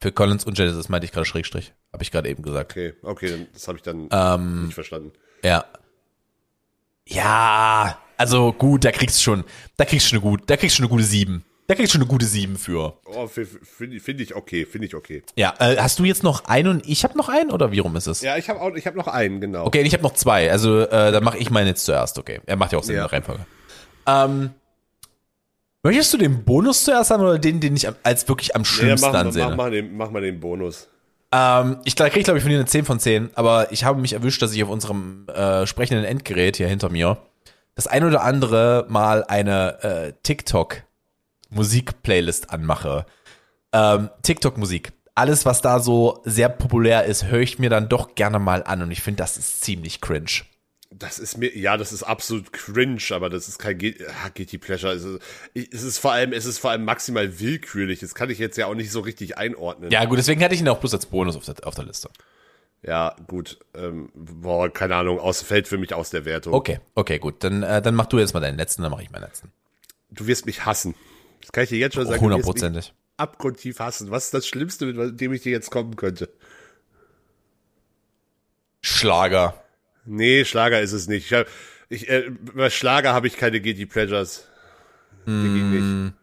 Für 0.00 0.10
Collins 0.10 0.44
und 0.44 0.56
Genesis 0.56 0.88
meinte 0.88 1.04
ich 1.04 1.12
gerade 1.12 1.26
Schrägstrich. 1.26 1.74
Habe 1.92 2.02
ich 2.02 2.10
gerade 2.10 2.28
eben 2.30 2.42
gesagt. 2.42 2.72
Okay, 2.72 2.94
okay, 3.02 3.46
das 3.52 3.68
habe 3.68 3.76
ich 3.76 3.82
dann 3.82 4.08
Ähm, 4.10 4.66
nicht 4.66 4.74
verstanden. 4.74 5.12
Ja. 5.42 5.66
Ja, 7.04 7.98
also 8.16 8.52
gut, 8.52 8.84
da 8.84 8.92
kriegst 8.92 9.18
du 9.18 9.22
schon, 9.22 9.44
da 9.76 9.84
kriegst 9.84 10.06
du 10.06 10.10
schon 10.10 10.18
eine 10.18 10.30
gute, 10.30 10.44
da 10.46 10.56
kriegst 10.56 10.76
du 10.76 10.82
schon 10.82 10.84
eine 10.84 10.90
gute 10.90 11.04
7. 11.04 11.44
Da 11.68 11.74
kriegst 11.74 11.92
du 11.92 11.98
schon 11.98 12.02
eine 12.02 12.10
gute 12.10 12.24
7 12.24 12.56
für. 12.56 12.94
Oh, 13.04 13.26
finde 13.26 14.00
find 14.00 14.20
ich 14.22 14.34
okay, 14.34 14.64
finde 14.64 14.86
ich 14.86 14.94
okay. 14.94 15.22
Ja, 15.36 15.52
äh, 15.58 15.76
hast 15.76 15.98
du 15.98 16.04
jetzt 16.04 16.22
noch 16.22 16.46
einen 16.46 16.68
und 16.68 16.88
ich 16.88 17.04
habe 17.04 17.16
noch 17.18 17.28
einen 17.28 17.50
oder 17.50 17.72
wie 17.72 17.78
rum 17.78 17.94
ist 17.94 18.06
es? 18.06 18.22
Ja, 18.22 18.38
ich 18.38 18.48
habe 18.48 18.78
ich 18.78 18.86
habe 18.86 18.96
noch 18.96 19.06
einen, 19.06 19.38
genau. 19.38 19.66
Okay, 19.66 19.82
ich 19.82 19.92
habe 19.92 20.02
noch 20.02 20.14
zwei. 20.14 20.50
Also 20.50 20.80
äh, 20.80 21.12
dann 21.12 21.22
mache 21.22 21.36
ich 21.36 21.50
meinen 21.50 21.66
jetzt 21.66 21.84
zuerst. 21.84 22.18
Okay, 22.18 22.40
er 22.46 22.56
macht 22.56 22.72
ja 22.72 22.78
auch 22.78 22.82
Sinn 22.84 22.96
Ja. 22.96 23.02
in 23.02 23.08
der 23.08 23.12
Reihenfolge. 23.12 23.46
Ähm, 24.06 24.50
möchtest 25.82 26.14
du 26.14 26.16
den 26.16 26.42
Bonus 26.44 26.84
zuerst 26.84 27.10
haben 27.10 27.22
oder 27.22 27.38
den, 27.38 27.60
den 27.60 27.76
ich 27.76 27.86
als 28.02 28.26
wirklich 28.28 28.56
am 28.56 28.64
schlimmsten 28.64 29.10
mach, 29.10 29.18
ansehe? 29.18 29.48
mach, 29.48 29.56
mach, 29.56 29.70
den, 29.70 29.94
mach 29.94 30.10
mal 30.10 30.22
den 30.22 30.40
Bonus. 30.40 30.88
Ähm, 31.32 31.80
ich 31.84 31.96
kriege, 31.96 32.22
glaube 32.22 32.38
ich, 32.38 32.42
von 32.42 32.50
dir 32.50 32.56
eine 32.56 32.64
10 32.64 32.86
von 32.86 32.98
10, 32.98 33.28
aber 33.34 33.70
ich 33.72 33.84
habe 33.84 34.00
mich 34.00 34.14
erwischt, 34.14 34.40
dass 34.40 34.54
ich 34.54 34.64
auf 34.64 34.70
unserem 34.70 35.26
äh, 35.28 35.66
sprechenden 35.66 36.06
Endgerät 36.06 36.56
hier 36.56 36.66
hinter 36.68 36.88
mir 36.88 37.18
das 37.74 37.86
ein 37.86 38.04
oder 38.04 38.22
andere 38.22 38.86
Mal 38.88 39.22
eine 39.24 39.82
äh, 39.82 40.12
TikTok-Musik-Playlist 41.48 42.50
anmache. 42.50 43.06
Ähm, 43.72 44.10
TikTok-Musik. 44.22 44.92
Alles, 45.14 45.44
was 45.44 45.60
da 45.60 45.80
so 45.80 46.22
sehr 46.24 46.48
populär 46.48 47.04
ist, 47.04 47.26
höre 47.26 47.40
ich 47.40 47.58
mir 47.58 47.70
dann 47.70 47.88
doch 47.88 48.14
gerne 48.14 48.38
mal 48.38 48.62
an 48.62 48.82
und 48.82 48.90
ich 48.90 49.02
finde, 49.02 49.18
das 49.18 49.36
ist 49.36 49.62
ziemlich 49.62 50.00
cringe. 50.00 50.42
Das 50.90 51.18
ist 51.18 51.36
mir, 51.36 51.54
ja, 51.56 51.76
das 51.76 51.92
ist 51.92 52.02
absolut 52.02 52.52
cringe, 52.52 53.02
aber 53.10 53.28
das 53.28 53.46
ist 53.48 53.58
kein 53.58 53.76
ah, 53.76 54.28
Guilty 54.32 54.58
Pleasure. 54.58 54.92
Es 54.92 55.04
ist, 55.04 55.20
es 55.54 55.82
ist 55.82 55.98
vor 55.98 56.12
allem, 56.12 56.32
es 56.32 56.46
ist 56.46 56.58
vor 56.58 56.70
allem 56.70 56.84
maximal 56.84 57.40
willkürlich. 57.40 58.00
Das 58.00 58.14
kann 58.14 58.30
ich 58.30 58.38
jetzt 58.38 58.56
ja 58.56 58.66
auch 58.66 58.74
nicht 58.74 58.90
so 58.90 59.00
richtig 59.00 59.36
einordnen. 59.36 59.90
Ja, 59.90 60.04
gut, 60.06 60.18
deswegen 60.18 60.42
hatte 60.42 60.54
ich 60.54 60.60
ihn 60.60 60.68
auch 60.68 60.78
bloß 60.78 60.94
als 60.94 61.06
Bonus 61.06 61.36
auf 61.36 61.44
der, 61.44 61.66
auf 61.66 61.74
der 61.74 61.84
Liste. 61.84 62.08
Ja, 62.82 63.16
gut. 63.26 63.58
Ähm, 63.74 64.10
boah, 64.14 64.72
keine 64.72 64.94
Ahnung, 64.94 65.18
aus, 65.18 65.42
fällt 65.42 65.66
für 65.66 65.78
mich 65.78 65.92
aus 65.92 66.10
der 66.10 66.24
Wertung. 66.24 66.54
Okay, 66.54 66.78
okay, 66.94 67.18
gut. 67.18 67.42
Dann, 67.42 67.64
äh, 67.64 67.82
dann 67.82 67.94
mach 67.96 68.06
du 68.06 68.18
jetzt 68.18 68.34
mal 68.34 68.40
deinen 68.40 68.56
letzten, 68.56 68.82
dann 68.82 68.92
mache 68.92 69.02
ich 69.02 69.10
meinen 69.10 69.24
letzten. 69.24 69.52
Du 70.10 70.26
wirst 70.26 70.46
mich 70.46 70.64
hassen. 70.64 70.94
Das 71.48 71.52
kann 71.52 71.64
ich 71.64 71.70
dir 71.70 71.78
jetzt 71.78 71.94
schon 71.94 72.06
sagen. 72.06 72.20
Hundertprozentig. 72.20 72.92
Abgrundtief 73.16 73.78
hassen. 73.78 74.10
Was 74.10 74.26
ist 74.26 74.34
das 74.34 74.46
Schlimmste, 74.46 74.84
mit 74.84 75.18
dem 75.18 75.32
ich 75.32 75.40
dir 75.40 75.50
jetzt 75.50 75.70
kommen 75.70 75.96
könnte? 75.96 76.28
Schlager. 78.82 79.54
Nee, 80.04 80.44
Schlager 80.44 80.82
ist 80.82 80.92
es 80.92 81.08
nicht. 81.08 81.24
Ich 81.24 81.32
hab, 81.32 81.46
ich, 81.88 82.06
äh, 82.10 82.30
bei 82.54 82.68
Schlager 82.68 83.14
habe 83.14 83.28
ich 83.28 83.38
keine 83.38 83.62
Guilty 83.62 83.86
Pleasures. 83.86 84.46
Ging 85.24 86.04
nicht. 86.04 86.14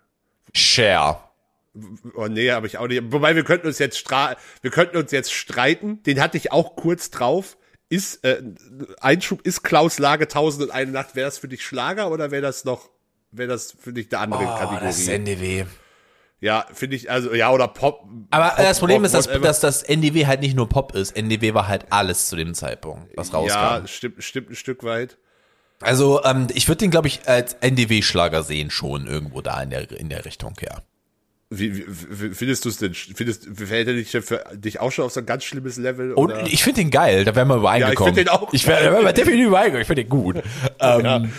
Share. 0.54 1.20
Oh 2.14 2.28
nee, 2.28 2.52
habe 2.52 2.68
ich 2.68 2.78
auch 2.78 2.88
nicht. 2.88 3.02
Wobei 3.12 3.36
wir 3.36 3.44
könnten 3.44 3.66
uns 3.66 3.80
jetzt 3.80 3.98
stra 3.98 4.36
wir 4.62 4.70
könnten 4.70 4.98
uns 4.98 5.12
jetzt 5.12 5.34
streiten. 5.34 6.04
Den 6.04 6.22
hatte 6.22 6.38
ich 6.38 6.52
auch 6.52 6.76
kurz 6.76 7.10
drauf. 7.10 7.58
Ist 7.90 8.24
äh, 8.24 8.44
Einschub 9.02 9.42
ist 9.42 9.64
Klaus 9.64 9.98
Lage 9.98 10.26
1001 10.26 10.92
Nacht. 10.92 11.16
Wäre 11.16 11.26
das 11.26 11.40
für 11.40 11.48
dich 11.48 11.66
Schlager 11.66 12.12
oder 12.12 12.30
wäre 12.30 12.44
das 12.44 12.64
noch 12.64 12.90
wäre 13.38 13.50
das 13.50 13.76
für 13.80 13.94
dich 13.94 14.12
eine 14.12 14.22
andere 14.22 14.44
Oh, 14.44 14.78
das 14.80 15.00
ist 15.00 15.08
Kategorie? 15.08 15.60
NDW. 15.62 15.66
Ja, 16.42 16.66
finde 16.74 16.96
ich 16.96 17.10
also 17.10 17.34
ja 17.34 17.52
oder 17.52 17.68
Pop. 17.68 18.08
Aber 18.30 18.50
Pop, 18.50 18.60
äh, 18.60 18.64
das 18.64 18.80
Problem 18.80 18.98
Rock, 18.98 19.06
ist, 19.06 19.14
dass, 19.14 19.42
dass 19.42 19.60
das 19.62 19.84
NDW 19.84 20.28
halt 20.28 20.42
nicht 20.42 20.56
nur 20.56 20.70
Pop 20.70 20.94
ist. 20.94 21.16
NDW 21.16 21.54
war 21.54 21.68
halt 21.68 21.88
alles 21.92 22.28
zu 22.28 22.36
dem 22.36 22.54
Zeitpunkt, 22.54 23.10
was 23.16 23.34
rauskam. 23.34 23.54
ja, 23.54 23.88
stimmt 23.88 24.24
stimmt 24.24 24.50
ein 24.52 24.56
Stück 24.56 24.84
weit. 24.84 25.18
Also 25.82 26.24
ähm, 26.24 26.48
ich 26.54 26.68
würde 26.68 26.80
den, 26.80 26.92
glaube 26.92 27.08
ich, 27.08 27.28
als 27.28 27.54
NDW-Schlager 27.56 28.44
sehen 28.44 28.70
schon 28.72 29.08
irgendwo 29.08 29.42
da 29.42 29.62
in 29.62 29.70
der 29.70 29.92
in 29.92 30.10
der 30.10 30.26
Richtung, 30.26 30.54
ja. 30.62 30.82
Wie, 31.50 31.86
wie, 31.88 32.34
findest 32.34 32.66
du 32.66 32.70
es 32.70 32.78
denn? 32.78 32.94
Findest 32.94 33.48
fällt 33.56 33.88
er 33.88 33.94
dich 33.94 34.10
für 34.10 34.44
dich 34.56 34.80
auch 34.80 34.92
schon 34.92 35.06
auf 35.06 35.12
so 35.12 35.20
ein 35.20 35.26
ganz 35.26 35.44
schlimmes 35.44 35.78
Level? 35.78 36.14
Und 36.14 36.32
oder? 36.32 36.46
ich 36.48 36.64
finde 36.64 36.82
den 36.82 36.92
geil, 36.92 37.24
da 37.24 37.36
wären 37.36 37.48
wir 37.48 37.56
ich 37.56 37.60
übereingekommen. 37.62 38.16
find 38.16 38.28
den 38.28 38.34
auch 38.34 38.52
Ich 38.52 38.66
wäre 38.66 38.84
da 38.84 38.92
wären 38.92 39.06
wir 39.06 39.14
definitiv 39.14 39.48
übereingekommen, 39.48 39.82
ich 39.82 39.88
finde 39.88 40.04
den 40.04 40.10
gut. 40.10 40.44
Ähm, 40.80 41.32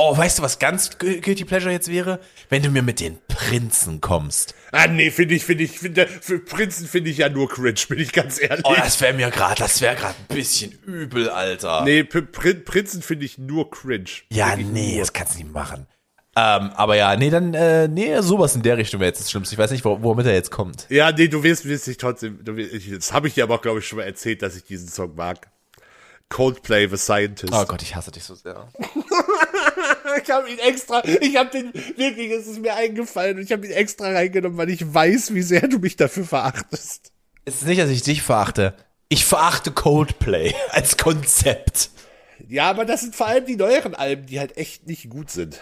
Oh, 0.00 0.16
weißt 0.16 0.38
du, 0.38 0.42
was 0.44 0.60
ganz 0.60 0.96
Gu- 0.98 1.20
Guilty 1.20 1.44
Pleasure 1.44 1.72
jetzt 1.72 1.90
wäre? 1.90 2.20
Wenn 2.48 2.62
du 2.62 2.70
mir 2.70 2.82
mit 2.82 3.00
den 3.00 3.18
Prinzen 3.26 4.00
kommst. 4.00 4.54
Ah, 4.70 4.86
nee, 4.86 5.10
finde 5.10 5.34
ich, 5.34 5.44
finde 5.44 5.64
ich, 5.64 5.78
finde, 5.80 6.06
für 6.06 6.38
Prinzen 6.38 6.86
finde 6.86 7.10
ich 7.10 7.18
ja 7.18 7.28
nur 7.28 7.48
cringe, 7.48 7.74
bin 7.88 7.98
ich 7.98 8.12
ganz 8.12 8.40
ehrlich. 8.40 8.64
Oh, 8.64 8.74
das 8.76 9.00
wäre 9.00 9.12
mir 9.14 9.28
gerade, 9.30 9.56
das 9.56 9.80
wäre 9.80 9.96
gerade 9.96 10.14
ein 10.28 10.36
bisschen 10.36 10.70
übel, 10.86 11.28
Alter. 11.30 11.82
nee, 11.84 12.04
Prin 12.04 12.64
Prinzen 12.64 13.02
finde 13.02 13.24
ich 13.24 13.38
nur 13.38 13.70
cringe. 13.70 14.08
Ja, 14.30 14.54
nee, 14.54 14.92
nur. 14.92 15.00
das 15.00 15.12
kannst 15.12 15.34
du 15.34 15.38
nicht 15.42 15.52
machen. 15.52 15.88
Ähm, 16.36 16.70
aber 16.76 16.94
ja, 16.94 17.16
nee, 17.16 17.30
dann, 17.30 17.52
äh, 17.54 17.88
nee, 17.88 18.20
sowas 18.20 18.54
in 18.54 18.62
der 18.62 18.76
Richtung 18.76 19.00
wäre 19.00 19.08
jetzt 19.08 19.18
das 19.20 19.28
Schlimmste. 19.32 19.54
Ich 19.56 19.58
weiß 19.58 19.72
nicht, 19.72 19.84
wo, 19.84 20.00
womit 20.00 20.26
er 20.26 20.34
jetzt 20.34 20.52
kommt. 20.52 20.86
Ja, 20.90 21.10
nee, 21.10 21.26
du 21.26 21.42
wirst, 21.42 21.64
wirst 21.64 21.88
dich 21.88 21.96
trotzdem, 21.96 22.44
du 22.44 22.56
wirst, 22.56 22.72
ich, 22.72 22.88
das 22.92 23.12
habe 23.12 23.26
ich 23.26 23.34
dir 23.34 23.42
aber 23.42 23.56
auch, 23.56 23.62
glaube 23.62 23.80
ich, 23.80 23.88
schon 23.88 23.98
mal 23.98 24.04
erzählt, 24.04 24.42
dass 24.42 24.54
ich 24.54 24.62
diesen 24.62 24.86
Song 24.88 25.16
mag. 25.16 25.48
Coldplay, 26.28 26.86
The 26.88 26.96
Scientist. 26.98 27.52
Oh 27.52 27.64
Gott, 27.64 27.82
ich 27.82 27.96
hasse 27.96 28.12
dich 28.12 28.22
so 28.22 28.34
sehr. 28.36 28.68
Ich 30.22 30.30
habe 30.30 30.50
ihn 30.50 30.58
extra, 30.58 31.04
ich 31.04 31.36
habe 31.36 31.50
den, 31.50 31.72
wirklich, 31.96 32.30
es 32.32 32.46
ist 32.46 32.60
mir 32.60 32.74
eingefallen 32.74 33.36
und 33.36 33.42
ich 33.44 33.52
habe 33.52 33.66
ihn 33.66 33.72
extra 33.72 34.10
reingenommen, 34.10 34.58
weil 34.58 34.70
ich 34.70 34.92
weiß, 34.92 35.34
wie 35.34 35.42
sehr 35.42 35.66
du 35.68 35.78
mich 35.78 35.96
dafür 35.96 36.24
verachtest. 36.24 37.12
Es 37.44 37.56
ist 37.56 37.66
nicht, 37.66 37.80
dass 37.80 37.90
ich 37.90 38.02
dich 38.02 38.22
verachte. 38.22 38.74
Ich 39.08 39.24
verachte 39.24 39.70
Coldplay 39.70 40.54
als 40.70 40.96
Konzept. 40.96 41.90
Ja, 42.48 42.70
aber 42.70 42.84
das 42.84 43.00
sind 43.00 43.16
vor 43.16 43.26
allem 43.26 43.46
die 43.46 43.56
neueren 43.56 43.94
Alben, 43.94 44.26
die 44.26 44.38
halt 44.38 44.56
echt 44.56 44.86
nicht 44.86 45.10
gut 45.10 45.30
sind. 45.30 45.58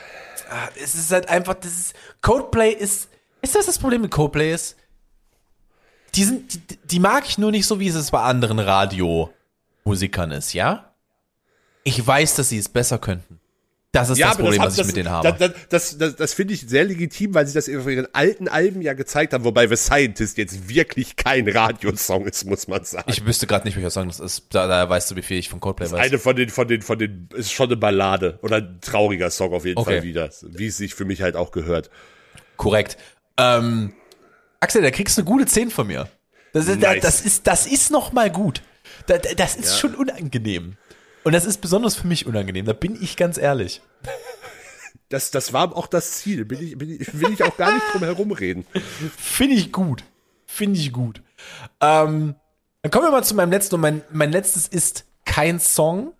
Ah, 0.51 0.69
Es 0.83 0.95
ist 0.95 1.11
halt 1.11 1.29
einfach, 1.29 1.55
das 1.55 1.73
ist, 1.73 1.95
Coldplay 2.21 2.73
ist, 2.73 3.09
ist 3.43 3.55
das 3.55 3.67
das 3.67 3.79
Problem 3.79 4.03
mit 4.03 4.11
Coldplay 4.11 4.53
ist? 4.53 4.77
Die 6.15 6.25
sind, 6.25 6.71
die, 6.71 6.77
die 6.85 7.01
mag 7.01 7.25
ich 7.27 7.39
nur 7.39 7.51
nicht 7.51 7.67
so, 7.67 7.81
wie 7.81 7.89
es 7.89 8.11
bei 8.11 8.21
anderen 8.23 8.59
Radiomusikern 8.59 10.31
ist, 10.31 10.53
ja? 10.53 10.93
Ich 11.85 12.05
weiß, 12.05 12.35
dass 12.35 12.49
sie 12.49 12.59
es 12.59 12.69
besser 12.69 12.99
könnten. 12.99 13.41
Das 14.01 14.11
ist 14.11 14.21
das 14.21 14.37
Problem, 14.37 14.61
haben- 14.61 14.67
was 14.69 14.79
ich 14.79 14.87
mit 14.87 14.97
denen 14.97 15.11
habe. 15.11 15.29
Das, 15.29 15.39
das, 15.39 15.55
das, 15.69 15.99
das, 15.99 16.17
das 16.17 16.35
finde 16.35 16.55
ich 16.55 16.63
sehr 16.69 16.85
legitim, 16.85 17.35
weil 17.35 17.47
sie 17.47 17.55
das 17.55 17.69
auf 17.69 17.87
ihren 17.89 18.07
alten 18.15 18.49
Alben 18.49 18.83
ja 18.83 18.93
gezeigt 18.95 19.33
haben, 19.33 19.45
wobei 19.45 19.67
The 19.67 19.77
Scientist 19.77 20.39
jetzt 20.39 20.69
wirklich 20.69 21.17
kein 21.17 21.49
Radiosong 21.49 22.27
ist, 22.27 22.45
muss 22.45 22.69
man 22.69 22.85
sagen. 22.85 23.11
Ich 23.11 23.25
wüsste 23.27 23.47
gerade 23.47 23.67
nicht, 23.67 23.77
welcher 23.77 23.91
Song 23.91 24.09
das 24.09 24.21
ist. 24.21 24.45
Da, 24.51 24.67
da 24.67 24.89
weißt 24.89 25.11
du, 25.11 25.17
wie 25.17 25.23
viel 25.23 25.39
ich 25.39 25.49
von 25.49 25.61
Coldplay 25.61 25.87
weiß. 25.91 25.95
Eine 26.01 26.19
von 26.19 26.37
den, 26.37 26.49
von 26.51 26.69
den, 26.69 26.83
von 26.83 26.99
den, 26.99 27.29
ist 27.35 27.53
schon 27.53 27.67
eine 27.67 27.77
Ballade 27.77 28.39
oder 28.43 28.57
ein 28.57 28.79
trauriger 28.81 29.31
Song 29.31 29.53
auf 29.53 29.65
jeden 29.65 29.79
Okay. 29.79 29.97
Fall 29.99 30.03
wieder, 30.03 30.31
wie 30.43 30.67
es 30.67 30.77
sich 30.77 30.95
für 30.95 31.05
mich 31.05 31.23
halt 31.23 31.37
auch 31.37 31.51
gehört. 31.51 31.91
Korrekt. 32.57 32.97
Ähm, 33.39 33.93
Axel, 34.61 34.83
da 34.83 34.91
kriegst 34.91 35.17
du 35.19 35.23
eine 35.23 35.31
gute 35.31 35.47
10 35.47 35.71
von 35.71 35.87
mir. 35.87 36.09
Das 36.53 36.69
ist, 36.69 36.81
Nice. 36.81 37.03
das 37.03 37.21
ist, 37.21 37.47
das 37.47 37.67
ist 37.67 37.91
noch 37.91 38.13
mal 38.13 38.31
gut. 38.31 38.63
Da, 39.07 39.19
da- 39.19 39.35
das 39.35 39.57
ist 39.57 39.79
schon 39.79 39.95
unangenehm. 39.95 40.77
Und 41.27 41.33
das 41.33 41.45
ist 41.45 41.61
besonders 41.61 41.97
für 41.97 42.07
mich 42.07 42.25
unangenehm, 42.27 42.67
da 42.67 42.73
bin 42.73 42.97
ich 43.03 43.17
ganz 43.17 43.37
ehrlich. 43.37 43.83
Das, 45.09 45.33
das 45.33 45.53
war 45.53 45.77
auch 45.77 45.89
das 45.89 46.19
Ziel, 46.19 46.45
bin 46.45 46.63
ich, 46.63 46.79
bin 46.79 46.89
ich, 46.89 47.19
will 47.19 47.33
ich 47.33 47.43
auch 47.43 47.57
gar 47.57 47.75
nicht 47.75 47.85
drum 47.93 48.05
herum 48.05 48.31
reden. 48.31 48.65
Finde 49.17 49.57
ich 49.57 49.73
gut. 49.73 50.05
Finde 50.47 50.79
ich 50.79 50.93
gut. 50.93 51.23
Ähm, 51.81 52.37
dann 52.81 52.93
kommen 52.93 53.07
wir 53.07 53.11
mal 53.11 53.25
zu 53.25 53.35
meinem 53.35 53.51
letzten. 53.51 53.75
Und 53.75 53.81
mein, 53.81 54.03
mein 54.13 54.31
letztes 54.31 54.69
ist 54.69 55.05
kein 55.25 55.59
Song. 55.59 56.13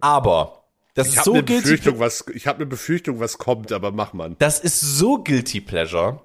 Aber 0.00 0.64
das 0.94 1.08
Ich 1.08 1.16
ist 1.16 1.24
so 1.24 1.34
eine 1.34 1.44
guilty. 1.44 1.62
Befürchtung, 1.72 1.98
was, 1.98 2.24
ich 2.32 2.46
habe 2.46 2.56
eine 2.56 2.66
Befürchtung, 2.66 3.20
was 3.20 3.36
kommt, 3.36 3.70
aber 3.70 3.92
mach 3.92 4.14
man. 4.14 4.36
Das 4.38 4.60
ist 4.60 4.80
so 4.80 5.22
guilty 5.22 5.60
pleasure, 5.60 6.22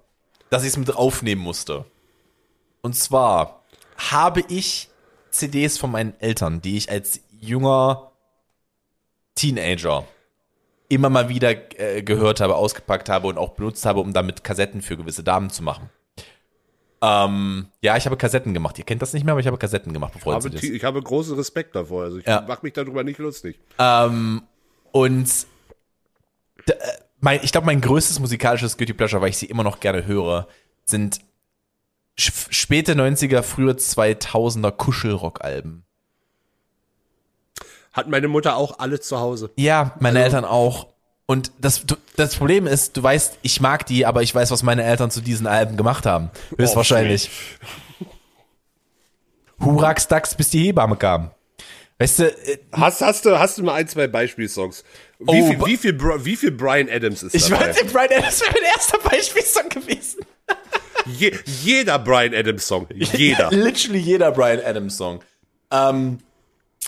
dass 0.49 0.64
ich 0.64 0.70
es 0.70 0.78
mit 0.78 0.95
aufnehmen 0.95 1.41
musste. 1.41 1.84
Und 2.82 2.95
zwar 2.95 3.66
habe 3.97 4.45
ich 4.47 4.91
CDs 5.32 5.77
von 5.77 5.91
meinen 5.91 6.13
Eltern, 6.19 6.61
die 6.61 6.77
ich 6.77 6.89
als 6.91 7.21
junger 7.39 8.11
Teenager 9.36 10.05
immer 10.89 11.09
mal 11.09 11.29
wieder 11.29 11.51
äh, 11.79 12.03
gehört 12.03 12.41
habe, 12.41 12.55
ausgepackt 12.55 13.07
habe 13.09 13.27
und 13.27 13.38
auch 13.38 13.51
benutzt 13.51 13.86
habe, 13.86 14.01
um 14.01 14.13
damit 14.13 14.43
Kassetten 14.43 14.82
für 14.82 14.97
gewisse 14.97 15.23
Damen 15.23 15.49
zu 15.49 15.63
machen. 15.63 15.89
Ähm, 17.01 17.67
ja, 17.82 17.97
ich 17.97 18.05
habe 18.05 18.17
Kassetten 18.17 18.53
gemacht. 18.53 18.77
Ihr 18.77 18.84
kennt 18.86 19.01
das 19.01 19.13
nicht 19.13 19.23
mehr, 19.23 19.32
aber 19.32 19.39
ich 19.41 19.47
habe 19.47 19.57
Kassetten 19.57 19.93
gemacht, 19.93 20.13
bevor 20.13 20.36
habe, 20.36 20.49
ihr 20.49 20.55
ti- 20.59 20.73
ich 20.75 20.84
habe 20.84 21.01
großen 21.01 21.36
Respekt 21.36 21.75
davor. 21.75 22.03
Also 22.03 22.17
ich 22.19 22.25
Ja. 22.27 22.41
mache 22.41 22.59
mich 22.63 22.73
darüber 22.73 23.03
nicht 23.03 23.17
lustig. 23.17 23.57
Ähm, 23.79 24.43
und 24.91 25.27
äh, 26.67 26.73
mein, 27.21 27.39
ich 27.41 27.51
glaube, 27.51 27.65
mein 27.65 27.82
größtes 27.82 28.19
musikalisches 28.19 28.77
Guilty 28.77 28.93
Pleasure, 28.93 29.21
weil 29.21 29.29
ich 29.29 29.38
sie 29.38 29.45
immer 29.47 29.63
noch 29.63 29.79
gerne 29.79 30.05
höre, 30.05 30.47
sind 30.86 31.21
späte 32.22 32.93
90er, 32.93 33.41
frühe 33.43 33.72
2000er 33.74 34.72
Kuschelrock-Alben. 34.72 35.84
Hat 37.93 38.07
meine 38.07 38.28
Mutter 38.28 38.55
auch 38.55 38.80
alle 38.80 38.99
zu 39.01 39.19
Hause. 39.19 39.49
Ja, 39.57 39.95
meine 39.99 40.24
Eltern 40.24 40.45
auch. 40.45 40.88
Und 41.26 41.51
das, 41.59 41.84
das 42.15 42.36
Problem 42.36 42.67
ist, 42.67 42.97
du 42.97 43.03
weißt, 43.03 43.38
ich 43.41 43.61
mag 43.61 43.86
die, 43.86 44.05
aber 44.05 44.22
ich 44.22 44.34
weiß, 44.34 44.51
was 44.51 44.63
meine 44.63 44.84
Eltern 44.84 45.11
zu 45.11 45.22
diesen 45.22 45.47
Alben 45.47 45.78
gemacht 45.78 46.05
haben. 46.05 46.30
Höchstwahrscheinlich. 46.57 47.30
Hurax 49.59 50.07
Dax, 50.07 50.36
bis 50.36 50.49
die 50.49 50.59
Hebamme 50.65 50.95
kam. 50.95 51.32
Weißt 51.99 52.19
du, 52.19 52.24
äh, 52.32 52.57
Hast, 52.72 53.01
hast, 53.01 53.26
du, 53.26 53.38
hast 53.38 53.57
du 53.59 53.63
mal 53.63 53.76
ein, 53.76 53.88
zwei 53.88 54.07
Beispielsongs? 54.07 54.84
Wie, 55.19 55.26
Oh, 55.28 55.47
viel, 55.47 55.65
wie, 55.65 55.78
viel, 55.78 56.26
wie 56.26 56.36
viel 56.36 56.51
Brian 56.51 56.89
Adams 56.89 57.22
ist 57.24 57.36
ich 57.36 57.47
dabei? 57.47 57.67
weiß, 57.69 57.84
Brian 57.93 58.09
Adams 58.17 58.41
wäre 58.41 58.53
mein 58.53 58.63
erster 58.76 58.97
Beispielsong 58.97 59.69
gewesen. 59.69 60.26
Je, 61.06 61.34
jeder 61.45 61.99
Brian 61.99 62.34
Adams 62.34 62.68
Song. 62.68 62.88
Jeder. 62.93 63.49
Literally 63.52 63.99
jeder 63.99 64.32
Brian 64.32 64.60
Adams 64.64 64.97
Song. 64.97 65.22
Ähm, 65.72 66.20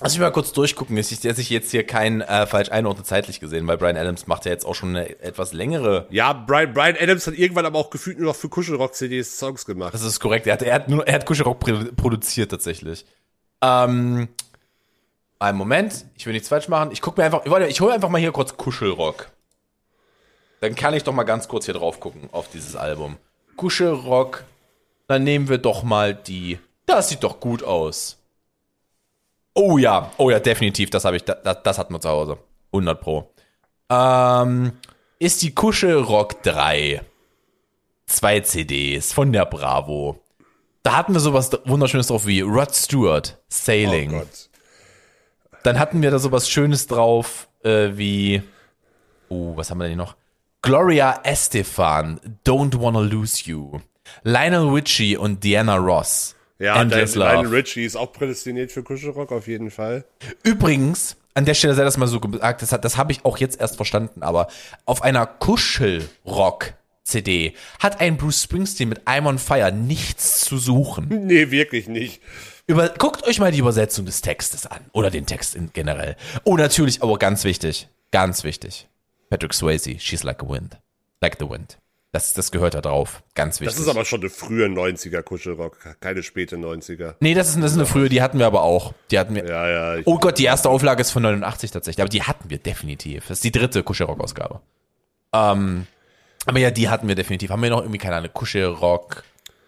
lass 0.01 0.13
mich 0.13 0.19
mal 0.21 0.31
kurz 0.31 0.51
durchgucken, 0.53 0.95
dass 0.95 1.11
ich, 1.11 1.19
dass 1.21 1.37
ich 1.37 1.49
jetzt 1.49 1.71
hier 1.71 1.85
kein 1.85 2.21
äh, 2.21 2.45
falsch 2.45 2.69
einordne 2.69 3.03
zeitlich 3.03 3.39
gesehen, 3.39 3.65
weil 3.67 3.77
Brian 3.77 3.97
Adams 3.97 4.27
macht 4.27 4.45
ja 4.45 4.51
jetzt 4.51 4.65
auch 4.65 4.75
schon 4.75 4.89
eine 4.89 5.19
etwas 5.21 5.53
längere. 5.53 6.07
Ja, 6.09 6.33
Brian, 6.33 6.73
Brian 6.73 6.95
Adams 6.99 7.25
hat 7.27 7.35
irgendwann 7.35 7.65
aber 7.65 7.79
auch 7.79 7.89
gefühlt 7.89 8.17
nur 8.19 8.27
noch 8.27 8.35
für 8.35 8.49
Kuschelrock-CDs 8.49 9.37
Songs 9.37 9.65
gemacht. 9.65 9.93
Das 9.93 10.03
ist 10.03 10.19
korrekt. 10.19 10.47
Er 10.47 10.53
hat, 10.53 10.61
er 10.61 10.73
hat 10.75 10.89
nur, 10.89 11.07
er 11.07 11.13
hat 11.15 11.25
Kuschelrock 11.25 11.61
pr- 11.63 11.93
produziert 11.95 12.51
tatsächlich. 12.51 13.05
Ähm, 13.61 14.27
einen 15.39 15.57
Moment, 15.57 16.05
ich 16.15 16.25
will 16.25 16.33
nichts 16.33 16.49
falsch 16.49 16.67
machen. 16.67 16.91
Ich 16.91 17.01
guck 17.01 17.17
mir 17.17 17.23
einfach, 17.23 17.41
warte, 17.45 17.67
ich 17.67 17.81
hole 17.81 17.93
einfach 17.93 18.09
mal 18.09 18.19
hier 18.19 18.31
kurz 18.31 18.55
Kuschelrock. 18.57 19.27
Dann 20.61 20.75
kann 20.75 20.93
ich 20.93 21.03
doch 21.03 21.13
mal 21.13 21.23
ganz 21.23 21.47
kurz 21.49 21.65
hier 21.65 21.73
drauf 21.73 21.99
gucken 21.99 22.29
auf 22.31 22.49
dieses 22.49 22.75
Album. 22.75 23.17
Kuschelrock. 23.55 24.43
Dann 25.07 25.23
nehmen 25.23 25.49
wir 25.49 25.57
doch 25.57 25.83
mal 25.83 26.13
die. 26.15 26.59
Das 26.85 27.09
sieht 27.09 27.23
doch 27.23 27.39
gut 27.39 27.63
aus. 27.63 28.17
Oh 29.53 29.77
ja, 29.77 30.11
oh 30.17 30.29
ja, 30.29 30.39
definitiv. 30.39 30.89
Das 30.89 31.05
habe 31.05 31.17
ich, 31.17 31.23
das, 31.23 31.37
das 31.63 31.77
hatten 31.77 31.93
wir 31.93 32.01
zu 32.01 32.09
Hause. 32.09 32.37
100 32.71 32.99
pro. 32.99 33.31
Ähm, 33.89 34.73
ist 35.19 35.41
die 35.41 35.53
Kuschelrock 35.53 36.41
3. 36.43 37.01
Zwei 38.05 38.39
CDs 38.41 39.13
von 39.13 39.31
der 39.31 39.45
Bravo. 39.45 40.19
Da 40.83 40.97
hatten 40.97 41.13
wir 41.13 41.19
sowas 41.21 41.51
wunderschönes 41.65 42.07
drauf 42.07 42.25
wie 42.25 42.41
Rod 42.41 42.75
Stewart, 42.75 43.37
Oh 43.37 43.43
Sailing. 43.47 44.11
Gott. 44.11 44.49
Dann 45.63 45.79
hatten 45.79 46.01
wir 46.01 46.11
da 46.11 46.19
sowas 46.19 46.49
Schönes 46.49 46.87
drauf, 46.87 47.47
äh, 47.63 47.91
wie, 47.93 48.43
oh, 49.29 49.55
was 49.55 49.71
haben 49.71 49.77
wir 49.77 49.85
denn 49.85 49.97
hier 49.97 50.03
noch? 50.05 50.15
Gloria 50.63 51.19
Estefan, 51.25 52.19
Don't 52.45 52.79
Wanna 52.79 53.01
Lose 53.01 53.43
You. 53.43 53.81
Lionel 54.23 54.69
Richie 54.69 55.17
und 55.17 55.43
Diana 55.43 55.75
Ross. 55.75 56.35
Ja, 56.57 56.81
Endless 56.81 57.15
Love. 57.15 57.51
Richie 57.51 57.83
ist 57.83 57.97
auch 57.97 58.13
prädestiniert 58.13 58.71
für 58.71 58.81
Kuschelrock, 58.81 59.33
auf 59.33 59.49
jeden 59.49 59.71
Fall. 59.71 60.05
Übrigens, 60.43 61.17
an 61.33 61.43
der 61.43 61.53
Stelle 61.53 61.73
sei 61.73 61.83
das 61.83 61.97
mal 61.97 62.07
so 62.07 62.21
gesagt, 62.21 62.61
das, 62.61 62.69
das 62.69 62.95
habe 62.95 63.11
ich 63.11 63.25
auch 63.25 63.39
jetzt 63.39 63.59
erst 63.59 63.75
verstanden, 63.75 64.23
aber 64.23 64.47
auf 64.85 65.01
einer 65.01 65.25
Kuschelrock-CD 65.25 67.55
hat 67.79 67.99
ein 67.99 68.15
Bruce 68.15 68.43
Springsteen 68.43 68.87
mit 68.87 69.01
I'm 69.01 69.27
on 69.27 69.39
Fire 69.39 69.73
nichts 69.73 70.45
zu 70.45 70.57
suchen. 70.57 71.09
Nee, 71.27 71.51
wirklich 71.51 71.89
nicht. 71.89 72.21
Über, 72.67 72.87
guckt 72.87 73.27
euch 73.27 73.39
mal 73.39 73.51
die 73.51 73.59
Übersetzung 73.59 74.05
des 74.05 74.21
Textes 74.21 74.65
an. 74.65 74.79
Oder 74.93 75.11
den 75.11 75.25
Text 75.25 75.55
in 75.55 75.71
generell. 75.73 76.15
Oh, 76.45 76.55
natürlich, 76.55 77.03
aber 77.03 77.17
ganz 77.17 77.43
wichtig. 77.43 77.89
Ganz 78.11 78.45
wichtig. 78.45 78.87
Patrick 79.33 79.55
Swayze, 79.55 79.97
She's 79.97 80.21
Like 80.21 80.43
a 80.43 80.47
Wind. 80.47 80.77
Like 81.19 81.37
the 81.39 81.49
Wind. 81.49 81.79
Das, 82.11 82.33
das 82.33 82.51
gehört 82.51 82.75
da 82.75 82.81
drauf. 82.81 83.23
Ganz 83.33 83.59
wichtig. 83.59 83.75
Das 83.75 83.83
ist 83.83 83.89
aber 83.89 84.05
schon 84.05 84.19
eine 84.19 84.29
frühe 84.29 84.67
90er 84.67 85.23
Kuschelrock, 85.23 85.97
keine 85.99 86.21
späte 86.21 86.57
90er. 86.57 87.15
nee, 87.19 87.33
das 87.33 87.49
ist, 87.49 87.57
das 87.57 87.71
ist 87.71 87.77
eine 87.79 87.87
frühe, 87.87 88.09
die 88.09 88.21
hatten 88.21 88.37
wir 88.37 88.45
aber 88.45 88.61
auch. 88.61 88.93
Die 89.09 89.17
hatten 89.17 89.33
wir. 89.33 89.43
Ja, 89.47 89.95
ja. 89.95 90.01
Oh 90.05 90.19
Gott, 90.19 90.37
die 90.37 90.43
erste 90.43 90.69
Auflage 90.69 91.01
ist 91.01 91.09
von 91.09 91.23
89 91.23 91.71
tatsächlich, 91.71 92.03
aber 92.03 92.09
die 92.09 92.21
hatten 92.21 92.51
wir 92.51 92.59
definitiv. 92.59 93.23
Das 93.27 93.39
ist 93.39 93.43
die 93.43 93.51
dritte 93.51 93.81
Kuschelrock-Ausgabe. 93.81 94.61
Ähm, 95.33 95.87
aber 96.45 96.59
ja, 96.59 96.69
die 96.69 96.89
hatten 96.89 97.07
wir 97.07 97.15
definitiv. 97.15 97.49
Haben 97.49 97.63
wir 97.63 97.71
noch 97.71 97.81
irgendwie, 97.81 97.97
keine 97.97 98.17
Ahnung, 98.17 98.29
Kuschelrock. 98.31 99.23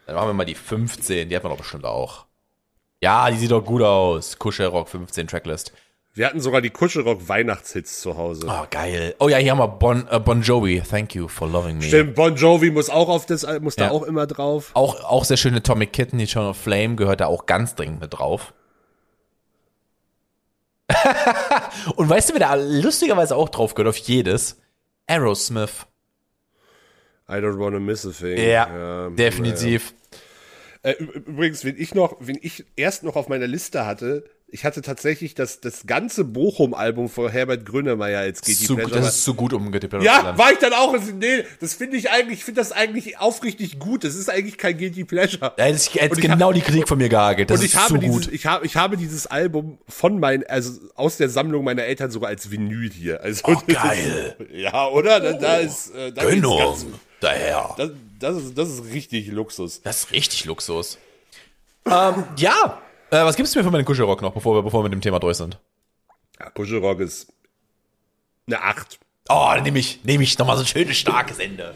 Dann 0.06 0.14
machen 0.14 0.30
wir 0.30 0.34
mal 0.34 0.46
die 0.46 0.54
15, 0.54 1.28
die 1.28 1.36
hatten 1.36 1.46
wir 1.46 1.50
doch 1.50 1.58
bestimmt 1.58 1.86
auch. 1.86 2.28
Ja, 3.02 3.32
die 3.32 3.38
sieht 3.38 3.50
doch 3.50 3.66
gut 3.66 3.82
aus. 3.82 4.38
Kuschelrock 4.38 4.90
15 4.90 5.28
Tracklist. 5.28 5.74
Wir 6.16 6.26
hatten 6.28 6.40
sogar 6.40 6.62
die 6.62 6.70
Kuschelrock 6.70 7.28
Weihnachtshits 7.28 8.02
zu 8.02 8.18
Hause. 8.18 8.48
Oh, 8.50 8.66
geil. 8.72 9.16
Oh 9.20 9.28
ja, 9.30 9.38
hier 9.38 9.52
haben 9.52 9.60
wir 9.60 9.68
bon, 9.68 10.08
äh, 10.10 10.20
bon 10.20 10.42
Jovi. 10.42 10.82
Thank 10.82 11.14
you 11.14 11.28
for 11.28 11.48
loving 11.50 11.78
me. 11.78 11.84
Stimmt, 11.84 12.16
Bon 12.16 12.34
Jovi 12.36 12.72
muss 12.72 12.90
auch 12.90 13.10
auf 13.10 13.26
das, 13.26 13.46
muss 13.60 13.76
Ja. 13.76 13.88
da 13.88 13.92
auch 13.92 14.04
immer 14.04 14.26
drauf. 14.26 14.72
Auch, 14.74 15.04
auch 15.04 15.26
sehr 15.26 15.38
schöne 15.38 15.58
Atomic 15.58 15.92
Kitten, 15.94 16.18
die 16.18 16.26
Channel 16.26 16.50
of 16.52 16.58
Flame 16.58 16.96
gehört 16.96 17.20
da 17.22 17.28
auch 17.28 17.46
ganz 17.46 17.76
dringend 17.76 18.00
mit 18.02 18.14
drauf. 18.14 18.54
Und 21.96 22.10
weißt 22.10 22.30
du, 22.30 22.34
wer 22.34 22.40
da 22.42 22.54
lustigerweise 22.56 23.36
auch 23.36 23.50
drauf 23.50 23.74
gehört, 23.74 23.90
auf 23.90 23.98
jedes? 23.98 24.58
Aerosmith. 25.08 25.86
I 27.28 27.34
don't 27.34 27.58
wanna 27.60 27.80
miss 27.80 28.06
a 28.06 28.12
thing. 28.12 28.38
Ja, 28.38 29.10
definitiv. 29.10 29.94
Äh, 30.84 30.92
ü- 31.00 31.12
übrigens, 31.26 31.66
wenn 31.66 31.76
ich 31.78 31.96
noch, 31.96 32.16
wenn 32.20 32.38
ich 32.42 32.66
erst 32.76 33.04
noch 33.04 33.16
auf 33.16 33.28
meiner 33.28 33.48
Liste 33.48 33.86
hatte, 33.86 34.24
ich 34.48 34.64
hatte 34.64 34.82
tatsächlich 34.82 35.34
das, 35.36 35.60
das 35.60 35.86
ganze 35.86 36.24
Bochum-Album 36.24 37.10
von 37.10 37.30
Herbert 37.30 37.66
Grönemeyer 37.66 38.20
als 38.20 38.40
Das 38.42 38.50
ist, 38.50 38.60
Guilty 38.60 38.66
zu, 38.68 38.76
Pleasure. 38.76 38.96
das 39.02 39.16
ist 39.16 39.24
zu 39.26 39.34
gut, 39.34 39.52
um 39.54 39.72
Guilty 39.72 39.88
Pleasure 39.88 40.06
ja, 40.06 40.38
war 40.38 40.52
ich 40.54 40.60
dann 40.60 40.72
auch. 40.74 40.96
Nee, 41.14 41.44
das 41.60 41.74
finde 41.74 41.98
ich 41.98 42.10
eigentlich, 42.12 42.40
ich 42.40 42.46
finde 42.46 42.62
das 42.62 42.72
eigentlich 42.72 43.18
aufrichtig 43.18 43.80
gut. 43.80 44.04
Das 44.04 44.16
ist 44.16 44.30
eigentlich 44.30 44.58
kein 44.58 44.78
Guilty 44.78 45.04
Pleasure. 45.04 45.54
Er 45.58 45.66
hat 45.66 45.74
jetzt 45.74 45.94
Und 45.94 46.18
ich 46.18 46.22
genau 46.22 46.48
hab- 46.50 46.54
die 46.54 46.62
Kritik 46.62 46.88
von 46.88 46.98
mir 46.98 47.10
gehagelt. 47.10 47.50
Das 47.50 47.60
und 47.60 47.66
ich 47.66 47.74
ist 47.74 47.80
habe 47.80 47.96
zu 47.96 47.98
dieses, 47.98 48.26
gut. 48.26 48.34
ich 48.34 48.46
habe, 48.46 48.66
ich 48.66 48.76
habe 48.78 48.98
dieses 48.98 49.28
Album 49.28 49.78
von 49.90 50.20
meinen, 50.20 50.44
also 50.48 50.72
aus 50.96 51.18
der 51.18 51.28
Sammlung 51.30 51.64
meiner 51.66 51.84
Eltern 51.84 52.12
sogar 52.12 52.30
als 52.30 52.50
Vinyl 52.50 52.92
hier. 52.92 53.22
Also 53.22 53.42
Oh, 53.46 53.56
das 53.68 53.76
geil. 53.76 54.36
Ist, 54.40 54.52
ja, 54.54 54.88
oder? 54.88 55.20
Da, 55.20 55.34
da 55.34 55.58
ist, 55.58 55.94
äh, 55.96 56.12
da 56.14 56.24
Gönnung. 56.24 56.60
ganz- 56.60 56.86
Daher. 57.20 57.74
Das, 57.78 57.90
das 58.20 58.38
ist, 58.38 58.58
das 58.58 58.70
ist 58.70 58.84
richtig 58.94 59.28
Luxus. 59.28 59.82
Das 59.82 60.00
ist 60.04 60.12
richtig 60.12 60.46
Luxus. 60.46 60.98
ähm, 61.88 62.24
ja. 62.38 62.82
Äh, 63.16 63.26
was 63.26 63.36
gibst 63.36 63.56
du 63.56 63.60
mir 63.60 63.64
für 63.66 63.72
meinen 63.72 63.86
Kuschelrock 63.86 64.22
noch, 64.22 64.34
bevor 64.34 64.56
wir, 64.56 64.64
bevor 64.64 64.82
wir 64.82 64.90
mit 64.90 64.94
dem 64.94 65.02
Thema 65.02 65.20
durch 65.20 65.38
sind? 65.38 65.58
Ja, 66.40 66.50
Kuschelrock 66.50 67.00
ist 67.00 67.32
eine 68.48 68.62
Acht. 68.62 69.00
Oh, 69.30 69.52
dann 69.56 69.64
nehme 69.64 69.80
ich, 69.80 70.04
nehme 70.04 70.24
ich 70.24 70.38
nochmal 70.38 70.56
so 70.58 70.64
ein 70.64 70.68
schönes, 70.68 70.98
starkes 70.98 71.40
Ende. 71.40 71.74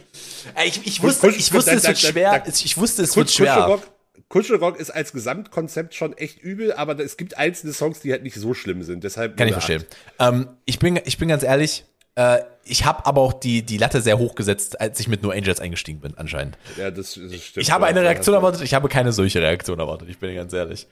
Ich, 0.66 0.86
ich 0.86 1.02
wusste, 1.02 1.28
Kuschel- 1.28 1.40
ich 1.40 1.52
wusste, 1.54 1.72
es 1.72 1.84
wird 1.88 1.98
schwer. 1.98 2.44
Ich 2.48 2.78
wusste, 2.78 3.02
es 3.04 3.16
wird 3.16 3.28
Kusch- 3.28 3.36
schwer. 3.38 3.56
Kuschelrock, 3.56 3.82
Kuschelrock 4.30 4.80
ist 4.80 4.92
als 4.92 5.12
Gesamtkonzept 5.14 5.96
schon 5.96 6.16
echt 6.16 6.40
übel, 6.44 6.74
aber 6.74 7.00
es 7.00 7.18
gibt 7.18 7.38
einzelne 7.38 7.74
Songs, 7.74 8.02
die 8.02 8.12
halt 8.12 8.22
nicht 8.22 8.36
so 8.36 8.54
schlimm 8.54 8.84
sind. 8.84 9.04
Deshalb 9.04 9.36
Kann 9.38 9.48
ich 9.48 9.54
verstehen. 9.54 9.84
Ähm, 10.20 10.50
ich, 10.66 10.78
bin, 10.78 11.00
ich 11.06 11.18
bin 11.18 11.30
ganz 11.30 11.42
ehrlich, 11.42 11.86
äh, 12.20 12.44
ich 12.66 12.86
habe 12.86 13.06
aber 13.06 13.22
auch 13.22 13.32
die, 13.32 13.64
die 13.64 13.78
Latte 13.78 14.02
sehr 14.02 14.20
hoch 14.20 14.36
gesetzt, 14.36 14.80
als 14.82 15.00
ich 15.00 15.08
mit 15.08 15.24
No 15.24 15.30
Angels 15.30 15.62
eingestiegen 15.62 16.02
bin, 16.02 16.18
anscheinend. 16.18 16.58
Ja, 16.76 16.92
das, 16.92 17.14
das 17.14 17.16
stimmt. 17.16 17.64
Ich 17.64 17.72
habe 17.72 17.86
eine 17.86 18.02
Reaktion 18.02 18.36
erwartet, 18.36 18.62
ich 18.62 18.74
habe 18.74 18.90
keine 18.90 19.14
solche 19.14 19.42
Reaktion 19.42 19.80
erwartet, 19.80 20.10
ich 20.10 20.20
bin 20.20 20.36
ganz 20.36 20.52
ehrlich. 20.52 20.88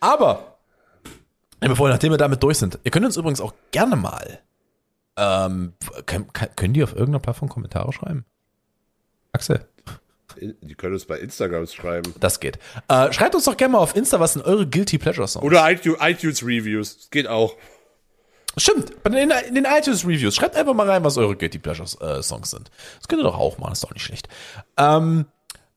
Aber, 0.00 0.58
bevor, 1.60 1.88
nachdem 1.88 2.12
wir 2.12 2.18
damit 2.18 2.42
durch 2.42 2.58
sind, 2.58 2.78
ihr 2.84 2.90
könnt 2.90 3.06
uns 3.06 3.16
übrigens 3.16 3.40
auch 3.40 3.54
gerne 3.70 3.96
mal, 3.96 4.40
ähm, 5.16 5.72
können, 6.04 6.26
können 6.32 6.74
die 6.74 6.82
auf 6.82 6.92
irgendeiner 6.92 7.20
Plattform 7.20 7.48
Kommentare 7.48 7.90
schreiben? 7.94 8.26
Axel? 9.32 9.66
Die 10.38 10.74
können 10.74 10.92
uns 10.92 11.06
bei 11.06 11.18
Instagram 11.18 11.66
schreiben. 11.66 12.12
Das 12.20 12.38
geht. 12.38 12.58
Äh, 12.88 13.10
schreibt 13.14 13.34
uns 13.34 13.44
doch 13.44 13.56
gerne 13.56 13.72
mal 13.72 13.78
auf 13.78 13.96
Insta, 13.96 14.20
was 14.20 14.34
sind 14.34 14.44
eure 14.44 14.66
Guilty 14.66 14.98
Pleasure 14.98 15.26
Songs? 15.26 15.42
Oder 15.44 15.70
iTunes, 15.70 15.98
iTunes 16.02 16.42
Reviews. 16.42 16.98
Das 16.98 17.10
geht 17.10 17.26
auch. 17.26 17.54
Stimmt, 18.58 18.92
den, 19.04 19.30
in 19.30 19.54
den 19.54 19.66
iTunes 19.66 20.04
Reviews. 20.04 20.34
Schreibt 20.34 20.56
einfach 20.56 20.72
mal 20.72 20.88
rein, 20.88 21.04
was 21.04 21.18
eure 21.18 21.36
Guilty 21.36 21.58
Pleasure 21.58 21.88
äh, 22.00 22.22
Songs 22.22 22.50
sind. 22.50 22.70
Das 22.98 23.08
könnt 23.08 23.20
ihr 23.20 23.24
doch 23.24 23.38
auch 23.38 23.58
machen, 23.58 23.72
ist 23.72 23.84
doch 23.84 23.92
nicht 23.92 24.04
schlecht. 24.04 24.28
Ähm, 24.78 25.26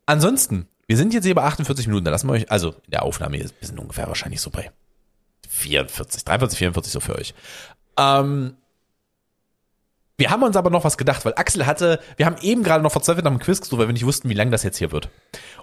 ansonsten, 0.05 0.67
wir 0.87 0.95
sind 0.95 1.13
jetzt 1.13 1.25
hier 1.25 1.35
bei 1.35 1.43
48 1.43 1.87
Minuten, 1.87 2.05
da 2.05 2.11
lassen 2.11 2.27
wir 2.27 2.33
euch, 2.33 2.49
also 2.49 2.69
in 2.69 2.91
der 2.91 3.03
Aufnahme, 3.03 3.37
wir 3.39 3.49
sind 3.67 3.79
ungefähr 3.79 4.07
wahrscheinlich 4.07 4.39
so 4.39 4.49
bei 4.49 4.71
44, 5.49 6.23
43, 6.23 6.57
44 6.57 6.93
so 6.93 6.99
für 7.01 7.15
euch. 7.15 7.33
Ähm, 7.97 8.55
wir 10.17 10.29
haben 10.29 10.43
uns 10.43 10.55
aber 10.55 10.69
noch 10.69 10.83
was 10.83 10.97
gedacht, 10.97 11.23
weil 11.25 11.33
Axel 11.35 11.65
hatte, 11.65 11.99
wir 12.17 12.25
haben 12.25 12.35
eben 12.41 12.63
gerade 12.63 12.83
noch 12.83 12.91
verzweifelt 12.91 13.23
nach 13.25 13.31
dem 13.31 13.39
Quiz 13.39 13.61
gesucht, 13.61 13.79
weil 13.79 13.87
wir 13.87 13.93
nicht 13.93 14.05
wussten, 14.05 14.29
wie 14.29 14.33
lang 14.33 14.51
das 14.51 14.63
jetzt 14.63 14.77
hier 14.77 14.91
wird. 14.91 15.09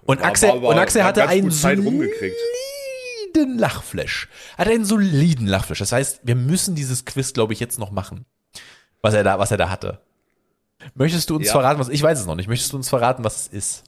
Und 0.02 0.22
Axel, 0.22 0.50
Aber- 0.50 0.68
und 0.68 0.78
Axel 0.78 1.04
hatte 1.04 1.28
einen 1.28 1.50
Zeit 1.50 1.78
soliden. 3.36 3.58
Lachflash. 3.58 4.28
Hat 4.58 4.68
einen 4.68 4.84
soliden 4.84 5.46
Lachflash. 5.46 5.78
Das 5.78 5.92
heißt, 5.92 6.20
wir 6.24 6.34
müssen 6.34 6.74
dieses 6.74 7.04
Quiz, 7.04 7.32
glaube 7.32 7.52
ich, 7.52 7.60
jetzt 7.60 7.78
noch 7.78 7.90
machen. 7.90 8.24
Was 9.02 9.14
er 9.14 9.24
da, 9.24 9.38
was 9.38 9.50
er 9.50 9.56
da 9.56 9.70
hatte. 9.70 10.00
Möchtest 10.94 11.30
du 11.30 11.36
uns 11.36 11.46
Ja. 11.46 11.52
verraten, 11.52 11.78
was, 11.80 11.88
ich 11.88 12.02
weiß 12.02 12.20
es 12.20 12.26
noch 12.26 12.34
nicht, 12.34 12.48
möchtest 12.48 12.72
du 12.72 12.76
uns 12.76 12.88
verraten, 12.88 13.24
was 13.24 13.42
es 13.42 13.48
ist? 13.48 13.84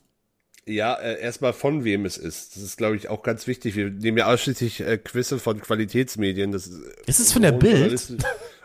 Ja, 0.66 0.94
äh, 0.94 1.20
erstmal 1.20 1.52
von 1.54 1.84
wem 1.84 2.04
es 2.04 2.18
ist. 2.18 2.56
Das 2.56 2.62
ist, 2.62 2.76
glaube 2.76 2.96
ich, 2.96 3.08
auch 3.08 3.22
ganz 3.22 3.46
wichtig. 3.46 3.74
Wir 3.74 3.88
nehmen 3.90 4.18
ja 4.18 4.26
ausschließlich 4.26 4.80
äh, 4.80 4.98
Quizze 4.98 5.38
von 5.38 5.60
Qualitätsmedien. 5.60 6.52
Das 6.52 6.66
ist, 6.66 6.80
Ist 7.06 7.20
es 7.20 7.32
von 7.32 7.42
der 7.42 7.52
Bild? 7.52 7.92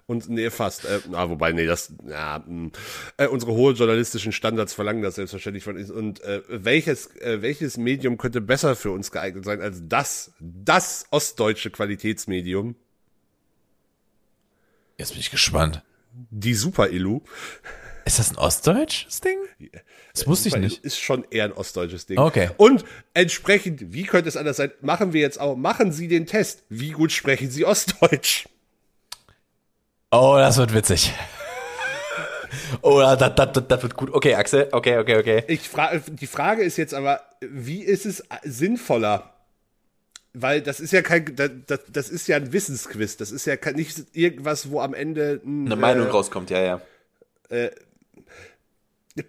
Und 0.06 0.30
nee, 0.30 0.50
fast. 0.50 0.86
Äh, 0.86 1.00
na, 1.10 1.30
wobei, 1.30 1.54
nee, 1.54 1.66
das, 1.66 1.94
ja, 2.08 2.44
mh. 2.46 2.72
äh, 3.18 3.28
unsere 3.28 3.54
hohen 3.54 3.76
journalistischen 3.76 4.32
Standards 4.32 4.74
verlangen 4.74 5.02
das 5.02 5.16
selbstverständlich 5.16 5.64
von 5.64 5.78
uns. 5.78 5.90
Und 5.90 6.22
äh, 6.24 6.42
welches, 6.50 7.16
äh, 7.18 7.42
welches 7.42 7.78
Medium 7.78 8.18
könnte 8.18 8.42
besser 8.42 8.76
für 8.76 8.92
uns 8.92 9.12
geeignet 9.12 9.46
sein 9.46 9.62
als 9.62 9.82
das, 9.88 10.34
das 10.40 11.06
ostdeutsche 11.10 11.70
Qualitätsmedium, 11.70 12.76
Jetzt 14.98 15.12
bin 15.12 15.20
ich 15.22 15.32
gespannt. 15.32 15.82
die 16.12 16.54
Super-Illu? 16.54 17.22
Ist 18.06 18.20
das 18.20 18.32
ein 18.32 18.38
ostdeutsches 18.38 19.22
Ding? 19.22 19.38
Das 20.14 20.28
wusste 20.28 20.50
ich 20.50 20.58
nicht. 20.58 20.84
Ist 20.84 21.00
schon 21.00 21.26
eher 21.32 21.46
ein 21.46 21.54
ostdeutsches 21.54 22.06
Ding. 22.06 22.18
Okay. 22.20 22.50
Und 22.58 22.84
entsprechend, 23.14 23.94
wie 23.94 24.04
könnte 24.04 24.28
es 24.28 24.36
anders 24.36 24.58
sein? 24.58 24.72
Machen 24.82 25.14
wir 25.14 25.22
jetzt 25.22 25.40
auch, 25.40 25.56
machen 25.56 25.92
Sie 25.94 26.10
den 26.10 26.26
Test. 26.26 26.64
Wie 26.70 26.92
gut 26.92 27.12
sprechen 27.14 27.50
Sie 27.50 27.66
Ostdeutsch? 27.66 28.46
Oh, 30.16 30.36
das 30.38 30.58
wird 30.58 30.74
witzig. 30.76 31.12
Oh, 32.84 33.00
das, 33.00 33.18
das, 33.36 33.52
das, 33.52 33.68
das 33.68 33.82
wird 33.84 33.96
gut. 33.96 34.14
Okay, 34.14 34.36
Axel. 34.36 34.68
Okay, 34.72 34.98
okay, 35.00 35.18
okay. 35.18 35.44
Ich 35.48 35.68
fra 35.68 35.98
die 35.98 36.28
Frage 36.28 36.62
ist 36.64 36.78
jetzt 36.78 36.94
aber, 36.94 37.22
wie 37.42 37.82
ist 37.84 38.06
es 38.06 38.24
sinnvoller? 38.44 39.34
Weil 40.34 40.62
das 40.62 40.80
ist 40.80 40.94
ja 40.94 41.02
kein, 41.02 41.36
das, 41.36 41.50
das, 41.66 41.80
das 41.92 42.10
ist 42.10 42.28
ja 42.28 42.38
ein 42.38 42.54
Wissensquiz. 42.54 43.18
Das 43.18 43.32
ist 43.32 43.46
ja 43.46 43.58
kein- 43.58 43.76
nicht 43.76 44.04
irgendwas, 44.14 44.70
wo 44.70 44.82
am 44.82 44.94
Ende 44.94 45.42
ein, 45.44 45.66
Eine 45.66 45.76
Meinung 45.76 46.08
äh, 46.08 46.12
rauskommt, 46.12 46.52
ja, 46.52 46.62
ja. 46.62 46.82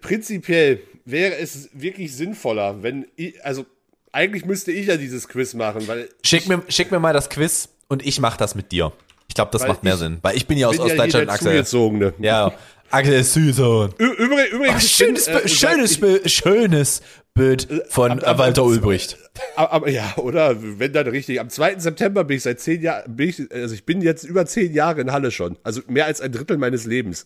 Prinzipiell 0.01 0.81
wäre 1.05 1.35
es 1.37 1.69
wirklich 1.73 2.15
sinnvoller, 2.15 2.81
wenn 2.83 3.05
ich, 3.15 3.43
also 3.45 3.65
eigentlich 4.11 4.45
müsste 4.45 4.71
ich 4.71 4.87
ja 4.87 4.97
dieses 4.97 5.27
Quiz 5.27 5.53
machen, 5.55 5.87
weil 5.87 6.09
Schick 6.23 6.47
mir, 6.47 6.63
schick 6.69 6.91
mir 6.91 6.99
mal 6.99 7.13
das 7.13 7.29
Quiz 7.29 7.69
und 7.87 8.05
ich 8.05 8.19
mach 8.19 8.37
das 8.37 8.55
mit 8.55 8.71
dir. 8.71 8.91
Ich 9.35 9.37
glaube, 9.37 9.51
das 9.51 9.63
Weil 9.63 9.67
macht 9.67 9.83
mehr 9.83 9.95
ich 9.95 9.99
Sinn. 9.99 10.19
Weil 10.21 10.37
ich 10.37 10.47
bin 10.47 10.57
ja 10.57 10.67
aus 10.69 10.77
bin 10.77 10.85
ja 10.87 10.91
Ostdeutschland, 10.93 11.27
der 11.27 11.33
Axel. 11.33 11.51
Zugezogene. 11.65 12.13
Ja, 12.19 12.53
Axel 12.89 13.13
ist 13.15 13.33
Süßer. 13.33 13.89
Ü 13.99 14.05
übrig, 14.13 14.51
übrigens, 14.53 14.75
Ach, 14.77 14.81
ich 14.81 14.91
schönes, 14.95 15.25
bin, 15.25 15.35
äh, 15.35 15.47
schönes, 15.49 16.01
ich, 16.23 16.33
schönes 16.33 17.01
Bild 17.33 17.67
von 17.89 18.11
am- 18.13 18.19
äh, 18.19 18.23
am- 18.27 18.37
Walter 18.37 18.63
Ulbricht. 18.63 19.17
aber, 19.57 19.89
ja, 19.89 20.13
oder 20.15 20.55
wenn 20.79 20.93
dann 20.93 21.07
richtig. 21.07 21.41
Am 21.41 21.49
2. 21.49 21.79
September 21.79 22.23
bin 22.23 22.37
ich 22.37 22.43
seit 22.43 22.61
zehn 22.61 22.81
Jahren, 22.81 23.13
bin 23.13 23.27
ich, 23.27 23.51
also 23.51 23.75
ich 23.75 23.85
bin 23.85 24.01
jetzt 24.01 24.23
über 24.23 24.45
zehn 24.45 24.73
Jahre 24.73 25.01
in 25.01 25.11
Halle 25.11 25.31
schon. 25.31 25.57
Also 25.63 25.81
mehr 25.87 26.05
als 26.05 26.21
ein 26.21 26.31
Drittel 26.31 26.55
meines 26.57 26.85
Lebens. 26.85 27.25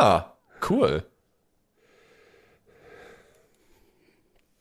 Ah, 0.00 0.32
cool. 0.70 1.02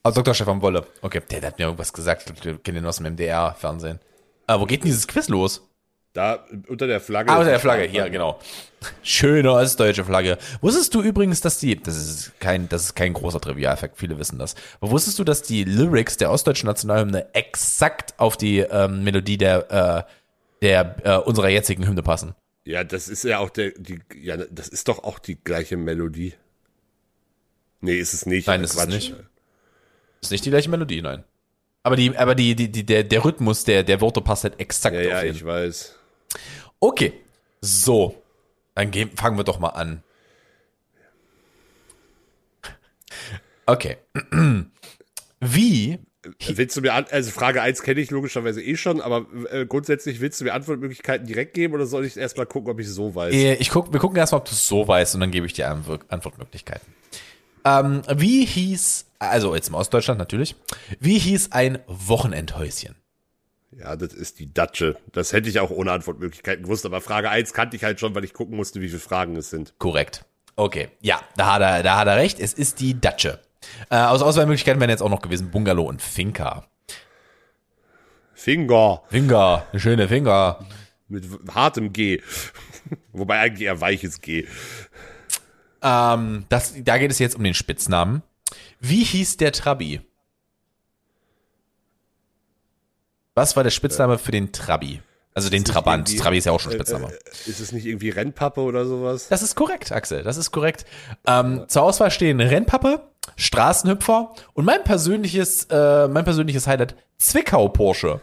Also 0.03 0.19
Dr. 0.21 0.33
Stefan 0.33 0.61
Wolle. 0.61 0.85
Okay, 1.01 1.21
der, 1.31 1.39
der 1.39 1.51
hat 1.51 1.59
mir 1.59 1.63
irgendwas 1.65 1.93
gesagt. 1.93 2.29
Ich 2.29 2.41
kennen 2.41 2.75
den 2.75 2.85
aus 2.85 2.97
dem 2.97 3.05
MDR-Fernsehen. 3.05 3.99
Ah, 4.47 4.59
wo 4.59 4.65
geht 4.65 4.81
denn 4.81 4.87
dieses 4.87 5.07
Quiz 5.07 5.29
los? 5.29 5.65
Da 6.13 6.45
unter 6.67 6.85
der 6.85 7.01
Flagge. 7.01 7.31
Ah, 7.31 7.39
unter 7.39 7.49
der 7.49 7.59
Flagge, 7.59 7.85
hier, 7.85 8.07
genau. 8.11 8.39
Schöne 9.01 9.51
ostdeutsche 9.51 10.05
Flagge. 10.05 10.37
Wusstest 10.61 10.93
du 10.93 11.01
übrigens, 11.01 11.41
dass 11.41 11.57
die, 11.57 11.81
das 11.81 11.97
ist 11.97 12.39
kein, 12.39 12.69
das 12.69 12.83
ist 12.83 12.95
kein 12.95 13.13
großer 13.13 13.41
Trivialfakt, 13.41 13.97
viele 13.97 14.19
wissen 14.19 14.37
das. 14.37 14.53
Aber 14.79 14.91
wusstest 14.91 15.17
du, 15.17 15.23
dass 15.23 15.41
die 15.41 15.63
Lyrics 15.63 16.17
der 16.17 16.29
ostdeutschen 16.29 16.67
Nationalhymne 16.67 17.33
exakt 17.33 18.13
auf 18.17 18.37
die 18.37 18.59
ähm, 18.59 19.03
Melodie 19.03 19.37
der, 19.37 19.71
äh, 19.71 20.11
der 20.61 20.95
äh, 21.03 21.17
unserer 21.17 21.49
jetzigen 21.49 21.87
Hymne 21.87 22.03
passen? 22.03 22.35
Ja, 22.65 22.83
das 22.83 23.09
ist 23.09 23.23
ja 23.23 23.39
auch 23.39 23.49
der, 23.49 23.71
die, 23.71 23.99
ja, 24.15 24.37
das 24.37 24.67
ist 24.67 24.87
doch 24.89 25.03
auch 25.03 25.17
die 25.17 25.35
gleiche 25.35 25.77
Melodie. 25.77 26.35
Nee, 27.81 27.97
ist 27.97 28.13
es 28.13 28.27
nicht. 28.27 28.47
Nein, 28.47 28.63
ist 28.63 28.75
es 28.75 28.85
nicht. 28.87 29.15
Ist 30.21 30.31
nicht 30.31 30.45
die 30.45 30.51
gleiche 30.51 30.69
Melodie, 30.69 31.01
nein. 31.01 31.23
Aber 31.81 31.95
die, 31.95 32.15
aber 32.15 32.35
die, 32.35 32.55
die, 32.55 32.71
die 32.71 32.85
der, 32.85 33.03
der 33.03 33.25
Rhythmus 33.25 33.65
der, 33.65 33.83
der 33.83 33.99
Worte 33.99 34.21
passt 34.21 34.43
halt 34.43 34.59
exakt 34.59 34.95
Ja, 34.95 35.01
auf 35.01 35.07
ja, 35.07 35.23
ich 35.23 35.43
weiß. 35.43 35.95
Okay, 36.79 37.13
so. 37.61 38.21
Dann 38.75 38.91
gehen, 38.91 39.11
fangen 39.15 39.37
wir 39.37 39.43
doch 39.43 39.59
mal 39.59 39.69
an. 39.69 40.03
Okay. 43.65 43.97
Wie? 45.39 45.99
Willst 46.47 46.77
du 46.77 46.81
mir 46.81 46.93
an, 46.93 47.05
also 47.11 47.31
Frage 47.31 47.61
1 47.61 47.81
kenne 47.83 47.99
ich 47.99 48.09
logischerweise 48.09 48.61
eh 48.61 48.77
schon, 48.77 49.01
aber 49.01 49.25
äh, 49.51 49.65
grundsätzlich 49.65 50.21
willst 50.21 50.39
du 50.39 50.45
mir 50.45 50.53
Antwortmöglichkeiten 50.53 51.27
direkt 51.27 51.53
geben 51.53 51.73
oder 51.73 51.85
soll 51.85 52.05
ich 52.05 52.15
erst 52.15 52.37
mal 52.37 52.45
gucken, 52.45 52.71
ob 52.71 52.79
ich 52.79 52.87
so 52.87 53.13
weiß? 53.13 53.33
Äh, 53.33 53.55
Ich 53.55 53.69
guck, 53.69 53.91
wir 53.91 53.99
gucken 53.99 54.15
erstmal, 54.17 54.39
ob 54.39 54.45
du 54.45 54.51
es 54.51 54.65
so 54.65 54.87
weißt 54.87 55.15
und 55.15 55.21
dann 55.21 55.31
gebe 55.31 55.45
ich 55.45 55.51
dir 55.53 55.69
Antwort, 55.69 56.03
Antwortmöglichkeiten. 56.07 56.87
Ähm, 57.65 58.03
wie 58.15 58.45
hieß, 58.45 59.05
also 59.19 59.53
jetzt 59.53 59.67
im 59.67 59.75
Ostdeutschland 59.75 60.17
natürlich, 60.17 60.55
wie 60.99 61.19
hieß 61.19 61.51
ein 61.51 61.79
Wochenendhäuschen? 61.87 62.95
Ja, 63.79 63.95
das 63.95 64.13
ist 64.13 64.39
die 64.39 64.53
Datsche. 64.53 64.97
Das 65.11 65.33
hätte 65.33 65.49
ich 65.49 65.59
auch 65.59 65.69
ohne 65.69 65.91
Antwortmöglichkeiten 65.91 66.63
gewusst, 66.63 66.85
aber 66.85 67.01
Frage 67.01 67.29
1 67.29 67.53
kannte 67.53 67.75
ich 67.75 67.83
halt 67.83 67.99
schon, 67.99 68.13
weil 68.15 68.23
ich 68.23 68.33
gucken 68.33 68.55
musste, 68.55 68.81
wie 68.81 68.87
viele 68.87 68.99
Fragen 68.99 69.35
es 69.35 69.49
sind. 69.49 69.73
Korrekt. 69.77 70.25
Okay, 70.55 70.89
ja, 71.01 71.19
da 71.35 71.53
hat 71.53 71.61
er, 71.61 71.83
da 71.83 71.97
hat 71.97 72.07
er 72.07 72.17
recht. 72.17 72.39
Es 72.39 72.53
ist 72.53 72.79
die 72.79 72.99
Datsche. 72.99 73.39
Äh, 73.89 73.97
aus 73.97 74.21
Auswahlmöglichkeiten 74.21 74.79
wären 74.79 74.89
jetzt 74.89 75.01
auch 75.01 75.09
noch 75.09 75.21
gewesen 75.21 75.49
Bungalow 75.49 75.87
und 75.87 76.01
Finca. 76.01 76.67
Finger 78.33 79.01
Finca, 79.07 79.65
eine 79.71 79.79
schöne 79.79 80.07
Finca. 80.07 80.65
mit 81.07 81.25
hartem 81.53 81.93
G. 81.93 82.21
Wobei 83.13 83.39
eigentlich 83.39 83.65
eher 83.65 83.79
weiches 83.79 84.21
G. 84.21 84.45
Ähm, 85.81 86.45
das, 86.49 86.73
da 86.83 86.97
geht 86.97 87.11
es 87.11 87.19
jetzt 87.19 87.35
um 87.35 87.43
den 87.43 87.53
Spitznamen. 87.53 88.21
Wie 88.79 89.03
hieß 89.03 89.37
der 89.37 89.53
Trabi? 89.53 90.01
Was 93.35 93.55
war 93.55 93.63
der 93.63 93.71
Spitzname 93.71 94.17
für 94.17 94.31
den 94.31 94.51
Trabi? 94.51 95.01
Also 95.35 95.49
den 95.49 95.65
Trabant. 95.65 96.15
Trabi 96.19 96.37
ist 96.37 96.45
ja 96.45 96.51
auch 96.51 96.59
schon 96.59 96.73
Äh, 96.73 96.75
Spitzname. 96.75 97.11
äh, 97.11 97.49
ist 97.49 97.59
es 97.59 97.71
nicht 97.71 97.85
irgendwie 97.87 98.09
Rennpappe 98.09 98.61
oder 98.61 98.85
sowas? 98.85 99.27
Das 99.29 99.41
ist 99.41 99.55
korrekt, 99.55 99.91
Axel. 99.91 100.21
Das 100.21 100.37
ist 100.37 100.51
korrekt. 100.51 100.85
Ähm, 101.25 101.65
zur 101.67 101.81
Auswahl 101.81 102.11
stehen 102.11 102.39
Rennpappe, 102.39 103.01
Straßenhüpfer 103.35 104.35
und 104.53 104.65
mein 104.65 104.83
persönliches, 104.83 105.65
äh, 105.71 106.07
mein 106.07 106.23
persönliches 106.23 106.67
Highlight 106.67 106.95
Zwickau 107.17 107.69
Porsche. 107.69 108.21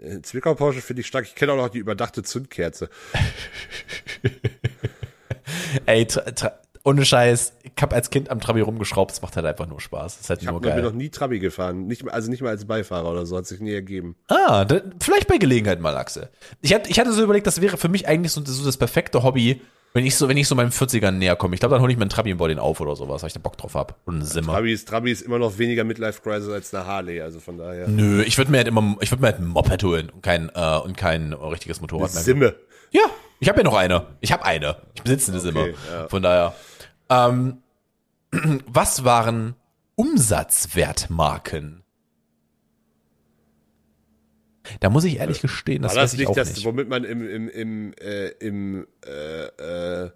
Äh, 0.00 0.22
Zwickau 0.22 0.54
Porsche 0.54 0.80
finde 0.80 1.02
ich 1.02 1.06
stark. 1.06 1.24
Ich 1.26 1.36
kenne 1.36 1.52
auch 1.52 1.56
noch 1.56 1.68
die 1.68 1.78
überdachte 1.78 2.24
Zündkerze. 2.24 2.88
Ey, 5.86 6.06
tra, 6.06 6.22
tra, 6.32 6.52
ohne 6.84 7.04
Scheiß, 7.04 7.54
ich 7.62 7.72
hab 7.80 7.92
als 7.94 8.10
Kind 8.10 8.30
am 8.30 8.40
Trabi 8.40 8.60
rumgeschraubt, 8.60 9.10
es 9.12 9.22
macht 9.22 9.34
halt 9.36 9.46
einfach 9.46 9.66
nur 9.66 9.80
Spaß. 9.80 10.14
Das 10.16 10.20
ist 10.20 10.30
halt 10.30 10.40
Ich 10.42 10.46
nur 10.46 10.56
habe 10.56 10.68
mir 10.68 10.74
geil. 10.74 10.82
noch 10.82 10.92
nie 10.92 11.08
Trabi 11.08 11.38
gefahren. 11.38 11.86
Nicht, 11.86 12.06
also 12.12 12.30
nicht 12.30 12.42
mal 12.42 12.50
als 12.50 12.66
Beifahrer 12.66 13.10
oder 13.10 13.24
so, 13.24 13.36
hat 13.38 13.46
sich 13.46 13.58
nie 13.60 13.72
ergeben. 13.72 14.16
Ah, 14.28 14.64
da, 14.66 14.80
vielleicht 15.00 15.26
bei 15.26 15.38
Gelegenheit 15.38 15.80
mal, 15.80 15.96
Axel. 15.96 16.28
Ich 16.60 16.74
hatte, 16.74 16.90
ich 16.90 17.00
hatte 17.00 17.12
so 17.12 17.22
überlegt, 17.22 17.46
das 17.46 17.60
wäre 17.62 17.78
für 17.78 17.88
mich 17.88 18.06
eigentlich 18.06 18.32
so, 18.32 18.42
so 18.44 18.64
das 18.64 18.76
perfekte 18.76 19.22
Hobby, 19.22 19.62
wenn 19.94 20.04
ich 20.04 20.16
so, 20.16 20.28
wenn 20.28 20.36
ich 20.36 20.46
so 20.46 20.54
meinen 20.56 20.72
40ern 20.72 21.12
näher 21.12 21.36
komme. 21.36 21.54
Ich 21.54 21.60
glaube, 21.60 21.74
dann 21.76 21.80
hole 21.82 21.90
ich 21.90 21.96
mir 21.96 22.02
einen 22.02 22.10
Trabi 22.10 22.34
baue 22.34 22.48
den 22.48 22.58
auf 22.58 22.80
oder 22.80 22.96
sowas, 22.96 23.22
weil 23.22 23.28
ich 23.28 23.32
da 23.34 23.40
Bock 23.40 23.56
drauf 23.56 23.74
hab. 23.74 23.96
Und 24.04 24.16
einen 24.16 24.24
Simmer. 24.26 24.52
Trabi 24.52 24.72
ist, 24.72 24.86
Trabi 24.88 25.10
ist 25.12 25.22
immer 25.22 25.38
noch 25.38 25.56
weniger 25.56 25.84
Midlife 25.84 26.20
Crisis 26.20 26.50
als 26.50 26.74
eine 26.74 26.84
Harley, 26.86 27.20
also 27.22 27.40
von 27.40 27.56
daher. 27.56 27.88
Nö, 27.88 28.22
ich 28.24 28.36
würde 28.36 28.50
mir 28.50 28.58
halt 28.58 28.68
immer, 28.68 28.96
ich 29.00 29.10
würde 29.10 29.22
mir 29.22 29.28
halt 29.28 29.38
ein 29.38 29.46
Moped 29.46 29.82
holen 29.84 30.10
und 30.10 30.22
kein, 30.22 30.50
äh, 30.54 30.78
und 30.84 30.96
kein 30.98 31.32
richtiges 31.32 31.80
Motorrad 31.80 32.12
mehr. 32.12 32.22
Simme. 32.22 32.54
Ja, 32.90 33.02
ich 33.40 33.48
habe 33.48 33.58
ja 33.60 33.64
noch 33.64 33.74
eine. 33.74 34.04
Ich 34.20 34.32
habe 34.32 34.44
eine. 34.44 34.76
Ich 34.94 35.02
besitze 35.02 35.30
eine 35.32 35.40
Simmer. 35.40 35.66
ja. 35.68 36.08
Von 36.08 36.22
daher. 36.22 36.54
Ähm, 37.08 37.62
was 38.66 39.04
waren 39.04 39.54
Umsatzwertmarken? 39.96 41.82
Da 44.80 44.88
muss 44.88 45.04
ich 45.04 45.18
ehrlich 45.18 45.42
gestehen, 45.42 45.82
das, 45.82 45.94
War 45.94 46.02
das 46.02 46.12
weiß 46.12 46.14
ich 46.14 46.18
nicht 46.20 46.28
auch 46.28 46.34
das, 46.34 46.54
nicht. 46.54 46.64
womit 46.64 46.88
man 46.88 47.04
im, 47.04 47.28
im, 47.28 47.48
im, 47.48 47.92
äh, 48.00 48.28
im 48.28 48.86
äh, 49.06 50.04
äh, 50.04 50.10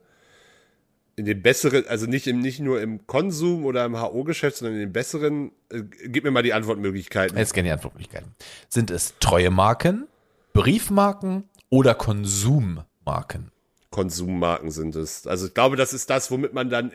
in 1.17 1.25
den 1.25 1.43
besseren, 1.43 1.85
also 1.89 2.07
nicht 2.07 2.27
im, 2.29 2.41
nicht 2.41 2.61
nur 2.61 2.81
im 2.81 3.07
Konsum 3.07 3.65
oder 3.65 3.85
im 3.85 4.01
HO-Geschäft, 4.01 4.59
sondern 4.59 4.75
in 4.75 4.81
den 4.81 4.93
besseren, 4.93 5.51
äh, 5.71 5.83
gib 5.83 6.25
mir 6.25 6.31
mal 6.31 6.43
die 6.43 6.53
Antwortmöglichkeiten. 6.53 7.37
Jetzt 7.37 7.55
gerne 7.55 7.69
die 7.69 7.73
Antwortmöglichkeiten. 7.73 8.35
Sind 8.69 8.91
es 8.91 9.15
treue 9.19 9.51
Marken, 9.51 10.07
Briefmarken 10.53 11.45
oder 11.71 11.95
Konsummarken? 11.95 13.51
Konsummarken 13.91 14.71
sind 14.71 14.97
es. 14.97 15.27
Also 15.27 15.47
ich 15.47 15.55
glaube, 15.55 15.77
das 15.77 15.93
ist 15.93 16.11
das, 16.11 16.31
womit 16.31 16.53
man 16.53 16.71
dann, 16.71 16.93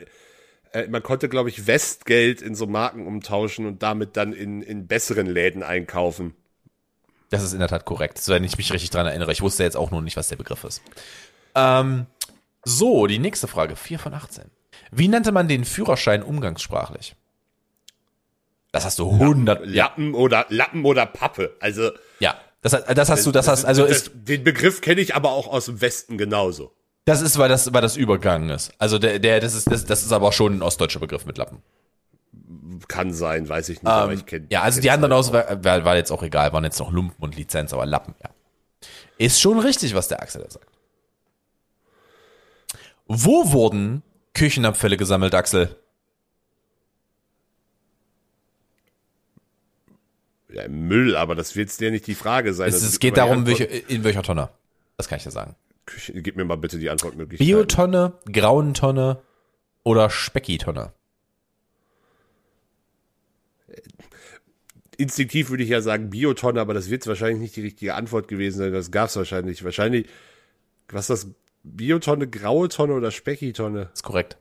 äh, 0.72 0.86
man 0.88 1.02
konnte, 1.02 1.28
glaube 1.28 1.48
ich, 1.48 1.66
Westgeld 1.66 2.42
in 2.42 2.54
so 2.54 2.66
Marken 2.66 3.06
umtauschen 3.06 3.66
und 3.66 3.82
damit 3.82 4.16
dann 4.16 4.32
in, 4.32 4.62
in 4.62 4.86
besseren 4.86 5.26
Läden 5.26 5.62
einkaufen. 5.62 6.34
Das 7.30 7.42
ist 7.42 7.52
in 7.52 7.58
der 7.58 7.68
Tat 7.68 7.84
korrekt, 7.84 8.18
so 8.18 8.32
wenn 8.32 8.44
ich 8.44 8.56
mich 8.58 8.72
richtig 8.72 8.90
dran 8.90 9.06
erinnere. 9.06 9.32
Ich 9.32 9.42
wusste 9.42 9.64
jetzt 9.64 9.76
auch 9.76 9.90
nur 9.90 10.02
nicht, 10.02 10.16
was 10.16 10.28
der 10.28 10.36
Begriff 10.36 10.62
ist. 10.64 10.82
Ähm, 11.54 12.06
so, 12.64 13.06
die 13.06 13.18
nächste 13.18 13.48
Frage, 13.48 13.76
4 13.76 13.98
von 13.98 14.14
18. 14.14 14.44
Wie 14.90 15.08
nannte 15.08 15.32
man 15.32 15.48
den 15.48 15.64
Führerschein 15.64 16.22
umgangssprachlich? 16.22 17.16
Das 18.72 18.84
hast 18.84 18.98
du 18.98 19.10
100, 19.10 19.66
ja, 19.66 19.84
Lappen 19.84 20.14
oder 20.14 20.46
Lappen 20.48 20.84
oder 20.84 21.06
Pappe. 21.06 21.56
Also 21.60 21.90
ja. 22.18 22.36
Das, 22.60 22.72
das 22.72 23.10
hast 23.10 23.26
du, 23.26 23.30
das 23.30 23.46
hast, 23.46 23.64
also 23.64 23.84
ist, 23.84 24.10
den 24.14 24.42
Begriff 24.42 24.80
kenne 24.80 25.00
ich 25.00 25.14
aber 25.14 25.32
auch 25.32 25.48
aus 25.48 25.66
dem 25.66 25.80
Westen 25.80 26.16
genauso. 26.16 26.74
Das 27.04 27.20
ist, 27.20 27.38
weil 27.38 27.48
das, 27.48 27.72
weil 27.72 27.82
das 27.82 27.96
übergangen 27.96 28.50
ist. 28.50 28.72
Also 28.78 28.98
der, 28.98 29.18
der, 29.18 29.40
das 29.40 29.54
ist, 29.54 29.70
das, 29.70 29.84
das 29.84 30.02
ist 30.02 30.12
aber 30.12 30.28
auch 30.28 30.32
schon 30.32 30.58
ein 30.58 30.62
ostdeutscher 30.62 31.00
Begriff 31.00 31.26
mit 31.26 31.38
Lappen. 31.38 31.62
Kann 32.88 33.12
sein, 33.12 33.48
weiß 33.48 33.68
ich 33.68 33.82
nicht, 33.82 33.90
aber 33.90 34.12
ich 34.12 34.26
kenne. 34.26 34.44
Ähm, 34.44 34.48
Ja, 34.50 34.62
also 34.62 34.80
die 34.80 34.90
anderen 34.90 35.12
Auswahl 35.12 35.62
war, 35.62 35.84
war 35.84 35.96
jetzt 35.96 36.10
auch 36.10 36.22
egal, 36.22 36.52
waren 36.52 36.64
jetzt 36.64 36.78
noch 36.78 36.92
Lumpen 36.92 37.22
und 37.22 37.36
Lizenz, 37.36 37.72
aber 37.72 37.86
Lappen, 37.86 38.14
ja. 38.22 38.30
Ist 39.16 39.40
schon 39.40 39.58
richtig, 39.58 39.94
was 39.94 40.08
der 40.08 40.22
Axel 40.22 40.42
da 40.42 40.50
sagt. 40.50 40.66
Wo 43.06 43.52
wurden 43.52 44.02
Küchenabfälle 44.32 44.96
gesammelt, 44.96 45.34
Axel? 45.34 45.76
Ja, 50.48 50.62
im 50.62 50.88
Müll, 50.88 51.16
aber 51.16 51.34
das 51.34 51.54
wird 51.56 51.78
ja 51.80 51.90
nicht 51.90 52.06
die 52.06 52.14
Frage 52.14 52.54
sein. 52.54 52.68
Es, 52.68 52.82
es 52.82 52.98
geht 52.98 53.16
darum, 53.16 53.46
welche, 53.46 53.64
in 53.64 54.04
welcher 54.04 54.22
Tonne. 54.22 54.48
Das 54.96 55.08
kann 55.08 55.18
ich 55.18 55.24
dir 55.24 55.30
sagen. 55.30 55.54
Küche- 55.86 56.12
Gib 56.22 56.36
mir 56.36 56.44
mal 56.44 56.56
bitte 56.56 56.78
die 56.78 56.90
Antwortmöglichkeit. 56.90 57.46
Biotonne, 57.46 58.14
Grauentonne 58.32 59.22
oder 59.82 60.10
Speckitonne? 60.10 60.92
Instinktiv 64.96 65.50
würde 65.50 65.64
ich 65.64 65.70
ja 65.70 65.80
sagen 65.80 66.10
Biotonne, 66.10 66.60
aber 66.60 66.72
das 66.72 66.88
wird 66.88 67.06
wahrscheinlich 67.06 67.40
nicht 67.40 67.56
die 67.56 67.62
richtige 67.62 67.94
Antwort 67.94 68.28
gewesen 68.28 68.58
sein. 68.58 68.72
Das 68.72 68.90
gab 68.92 69.08
es 69.08 69.16
wahrscheinlich. 69.16 69.64
Wahrscheinlich, 69.64 70.06
was 70.88 71.10
ist 71.10 71.24
das? 71.24 71.34
Biotonne, 71.64 72.28
graue 72.28 72.68
Tonne 72.68 72.92
oder 72.92 73.10
Speckitonne? 73.10 73.88
Ist 73.92 74.02
korrekt. 74.04 74.36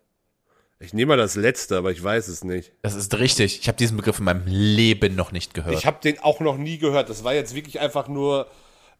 Ich 0.79 0.93
nehme 0.93 1.09
mal 1.09 1.17
das 1.17 1.35
letzte, 1.35 1.77
aber 1.77 1.91
ich 1.91 2.03
weiß 2.03 2.27
es 2.27 2.43
nicht. 2.43 2.73
Das 2.81 2.93
ist 2.95 3.17
richtig. 3.17 3.61
Ich 3.61 3.67
habe 3.69 3.77
diesen 3.77 3.95
Begriff 3.95 4.19
in 4.19 4.25
meinem 4.25 4.43
Leben 4.45 5.15
noch 5.15 5.31
nicht 5.31 5.53
gehört. 5.53 5.73
Ich 5.77 5.85
habe 5.85 5.99
den 6.03 6.19
auch 6.19 6.41
noch 6.41 6.57
nie 6.57 6.77
gehört. 6.77 7.09
Das 7.09 7.23
war 7.23 7.33
jetzt 7.33 7.55
wirklich 7.55 7.79
einfach 7.79 8.09
nur 8.09 8.47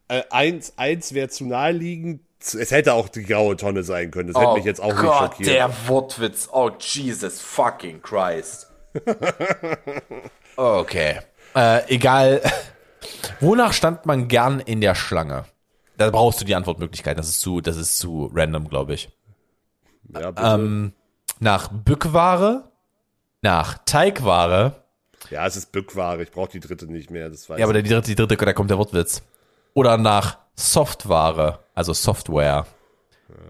äh, 0.08 0.22
eins, 0.30 0.72
eins 0.78 1.12
wäre 1.12 1.28
zu 1.28 1.44
naheliegend. 1.44 2.22
Es 2.52 2.70
hätte 2.70 2.92
auch 2.92 3.08
die 3.08 3.22
graue 3.22 3.56
Tonne 3.56 3.82
sein 3.82 4.10
können. 4.10 4.32
Das 4.32 4.40
hätte 4.40 4.54
mich 4.54 4.64
jetzt 4.64 4.80
auch 4.80 4.92
nicht 4.92 5.00
schockiert. 5.00 5.48
Oh 5.48 5.52
der 5.52 5.88
Wortwitz. 5.88 6.48
Oh, 6.52 6.70
Jesus 6.78 7.40
fucking 7.40 8.02
Christ. 8.02 8.70
okay. 10.56 11.20
Äh, 11.54 11.94
egal. 11.94 12.42
Wonach 13.40 13.72
stand 13.72 14.04
man 14.04 14.28
gern 14.28 14.60
in 14.60 14.80
der 14.80 14.94
Schlange? 14.94 15.44
Da 15.96 16.10
brauchst 16.10 16.40
du 16.40 16.44
die 16.44 16.54
Antwortmöglichkeit. 16.54 17.18
Das 17.18 17.28
ist 17.28 17.40
zu, 17.40 17.60
das 17.60 17.76
ist 17.76 17.98
zu 17.98 18.30
random, 18.34 18.68
glaube 18.68 18.94
ich. 18.94 19.08
Ja, 20.12 20.30
bitte. 20.30 20.46
Ähm, 20.46 20.92
nach 21.40 21.68
Bückware, 21.68 22.70
nach 23.42 23.78
Teigware. 23.86 24.84
ja, 25.30 25.46
es 25.46 25.56
ist 25.56 25.72
Bückware. 25.72 26.22
Ich 26.22 26.30
brauche 26.30 26.50
die 26.50 26.60
dritte 26.60 26.86
nicht 26.86 27.10
mehr. 27.10 27.30
Das 27.30 27.48
weiß 27.48 27.58
Ja, 27.58 27.64
aber 27.64 27.80
die 27.80 27.88
dritte, 27.88 28.08
die 28.08 28.14
dritte, 28.14 28.36
da 28.36 28.52
kommt 28.52 28.70
der 28.70 28.78
Wortwitz. 28.78 29.22
Oder 29.72 29.96
nach 29.96 30.38
Software, 30.56 31.60
also 31.74 31.92
Software. 31.92 32.66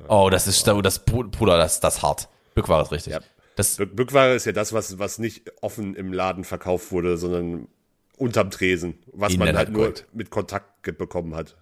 Oh, 0.09 0.29
das 0.31 0.47
ist, 0.47 0.67
das, 0.67 1.05
Bruder, 1.05 1.59
das, 1.59 1.81
das 1.81 2.03
hart. 2.03 2.29
Bückware 2.55 2.83
ist 2.83 2.93
richtig. 2.93 3.13
Ja. 3.13 3.21
Das, 3.57 3.77
Bück- 3.79 3.95
Bückware 3.95 4.35
ist 4.35 4.47
ja 4.47 4.53
das, 4.53 4.73
was, 4.73 4.99
was 4.99 5.19
nicht 5.19 5.51
offen 5.63 5.95
im 5.95 6.13
Laden 6.13 6.45
verkauft 6.45 6.93
wurde, 6.93 7.17
sondern 7.17 7.69
unterm 8.17 8.51
Tresen. 8.51 8.99
Was 9.13 9.37
man 9.37 9.57
halt 9.57 9.71
nur 9.71 9.95
mit 10.13 10.31
Kontakt 10.31 10.83
bekommen 10.99 11.35
hat. 11.35 11.57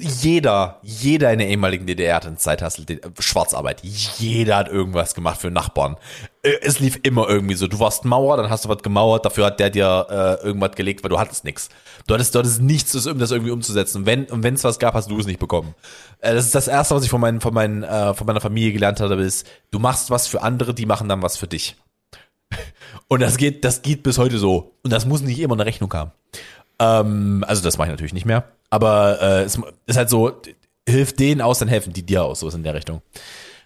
Jeder, 0.00 0.80
jeder 0.82 1.32
in 1.32 1.38
der 1.38 1.48
ehemaligen 1.48 1.86
DDR 1.86 2.16
hat 2.16 2.24
in 2.24 2.36
Zeithassel 2.38 2.84
die- 2.84 3.00
Schwarzarbeit. 3.20 3.80
Jeder 3.84 4.56
hat 4.56 4.68
irgendwas 4.68 5.14
gemacht 5.14 5.40
für 5.40 5.50
Nachbarn. 5.50 5.96
Äh, 6.42 6.54
Es 6.62 6.80
lief 6.80 6.98
immer 7.04 7.28
irgendwie 7.28 7.54
so. 7.54 7.68
Du 7.68 7.78
warst 7.78 8.04
Mauer, 8.04 8.36
dann 8.36 8.50
hast 8.50 8.64
du 8.64 8.68
was 8.68 8.82
gemauert, 8.82 9.24
dafür 9.24 9.46
hat 9.46 9.60
der 9.60 9.70
dir 9.70 10.06
äh, 10.42 10.44
irgendwas 10.44 10.72
gelegt, 10.72 11.04
weil 11.04 11.10
du 11.10 11.20
hattest 11.20 11.44
nichts. 11.44 11.68
Du 12.08 12.14
hattest, 12.14 12.34
du 12.34 12.40
hattest 12.40 12.60
nichts, 12.60 13.06
um 13.06 13.18
das 13.20 13.30
irgendwie 13.30 13.52
umzusetzen. 13.52 14.06
Wenn 14.06 14.24
und 14.24 14.42
wenn 14.42 14.54
es 14.54 14.64
was 14.64 14.80
gab, 14.80 14.94
hast 14.94 15.08
du 15.10 15.18
es 15.20 15.26
nicht 15.26 15.38
bekommen. 15.38 15.74
Äh, 16.18 16.34
das 16.34 16.46
ist 16.46 16.54
das 16.56 16.66
erste, 16.66 16.96
was 16.96 17.04
ich 17.04 17.10
von 17.10 17.20
meinen, 17.20 17.40
von 17.40 17.54
meinen, 17.54 17.84
äh, 17.84 18.12
von 18.14 18.26
meiner 18.26 18.40
Familie 18.40 18.72
gelernt 18.72 18.98
habe, 19.00 19.14
ist, 19.22 19.46
du 19.70 19.78
machst 19.78 20.10
was 20.10 20.26
für 20.26 20.42
andere, 20.42 20.74
die 20.74 20.86
machen 20.86 21.08
dann 21.08 21.22
was 21.22 21.36
für 21.36 21.46
dich. 21.46 21.76
Und 23.06 23.20
das 23.20 23.36
geht, 23.36 23.64
das 23.64 23.82
geht 23.82 24.02
bis 24.02 24.18
heute 24.18 24.38
so. 24.38 24.72
Und 24.82 24.92
das 24.92 25.06
muss 25.06 25.20
nicht 25.20 25.38
immer 25.38 25.54
eine 25.54 25.66
Rechnung 25.66 25.92
haben. 25.94 26.10
Ähm, 26.80 27.44
also 27.46 27.62
das 27.62 27.78
mache 27.78 27.88
ich 27.88 27.92
natürlich 27.92 28.14
nicht 28.14 28.26
mehr. 28.26 28.48
Aber 28.70 29.20
äh, 29.20 29.42
es 29.42 29.58
ist 29.86 29.96
halt 29.96 30.10
so, 30.10 30.40
hilf 30.88 31.12
denen 31.14 31.40
aus, 31.40 31.58
dann 31.60 31.68
helfen 31.68 31.92
die 31.92 32.02
dir 32.04 32.24
aus, 32.24 32.40
so 32.40 32.48
ist 32.48 32.54
in 32.54 32.62
der 32.64 32.74
Richtung. 32.74 33.02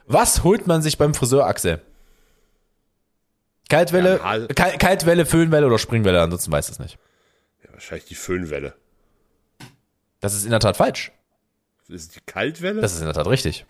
Was 0.07 0.45
holt 0.45 0.67
man 0.67 0.83
sich 0.83 0.99
beim 0.99 1.15
Friseur, 1.15 1.47
Axel? 1.47 1.81
Kaltwelle, 3.71 4.19
Ja, 4.23 4.47
Kal 4.49 4.77
Kaltwelle, 4.79 5.25
Föhnwelle 5.25 5.67
oder 5.67 5.79
Springwelle, 5.79 6.21
ansonsten 6.21 6.53
weiß 6.53 6.69
es 6.69 6.79
nicht. 6.79 6.99
Ja, 7.65 7.73
wahrscheinlich 7.73 8.05
die 8.07 8.15
Föhnwelle. 8.15 8.75
Das 10.21 10.35
ist 10.35 10.45
in 10.45 10.51
der 10.51 10.61
Tat 10.61 10.77
falsch. 10.77 11.13
Ist 11.89 12.17
die 12.17 12.21
Kaltwelle? 12.27 12.81
Das 12.81 12.93
ist 12.95 13.01
in 13.01 13.07
der 13.07 13.15
Tat 13.15 13.27
richtig. 13.27 13.65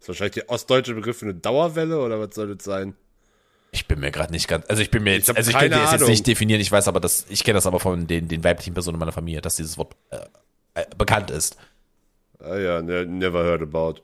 ist 0.00 0.08
wahrscheinlich 0.08 0.34
der 0.34 0.48
ostdeutsche 0.50 0.94
Begriff 0.94 1.18
für 1.18 1.26
eine 1.26 1.34
Dauerwelle 1.34 2.00
oder 2.00 2.18
was 2.20 2.34
soll 2.34 2.54
das 2.54 2.64
sein? 2.64 2.94
Ich 3.72 3.86
bin 3.86 4.00
mir 4.00 4.10
gerade 4.10 4.32
nicht 4.32 4.48
ganz, 4.48 4.66
also 4.68 4.82
ich 4.82 4.90
bin 4.90 5.04
mir 5.04 5.14
jetzt, 5.14 5.28
hab 5.28 5.36
also 5.36 5.50
ich 5.50 5.56
könnte 5.56 5.78
es 5.78 5.92
jetzt 5.92 6.08
nicht 6.08 6.26
definieren, 6.26 6.60
ich 6.60 6.72
weiß 6.72 6.88
aber, 6.88 6.98
dass, 6.98 7.26
ich 7.28 7.44
kenne 7.44 7.54
das 7.54 7.66
aber 7.66 7.78
von 7.78 8.06
den, 8.06 8.26
den 8.26 8.42
weiblichen 8.42 8.74
Personen 8.74 8.98
meiner 8.98 9.12
Familie, 9.12 9.40
dass 9.40 9.56
dieses 9.56 9.78
Wort 9.78 9.94
äh, 10.10 10.18
äh, 10.74 10.86
bekannt 10.96 11.30
ist. 11.30 11.56
Ah 12.40 12.56
ja, 12.56 12.82
ne, 12.82 13.06
never 13.06 13.44
heard 13.44 13.62
about. 13.62 14.00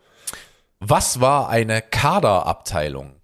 Was 0.78 1.20
war 1.20 1.48
eine 1.48 1.82
Kaderabteilung? 1.82 3.16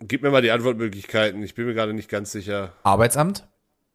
Gib 0.00 0.22
mir 0.22 0.30
mal 0.30 0.42
die 0.42 0.50
Antwortmöglichkeiten. 0.50 1.42
Ich 1.42 1.54
bin 1.54 1.66
mir 1.66 1.74
gerade 1.74 1.94
nicht 1.94 2.08
ganz 2.08 2.32
sicher. 2.32 2.72
Arbeitsamt, 2.82 3.46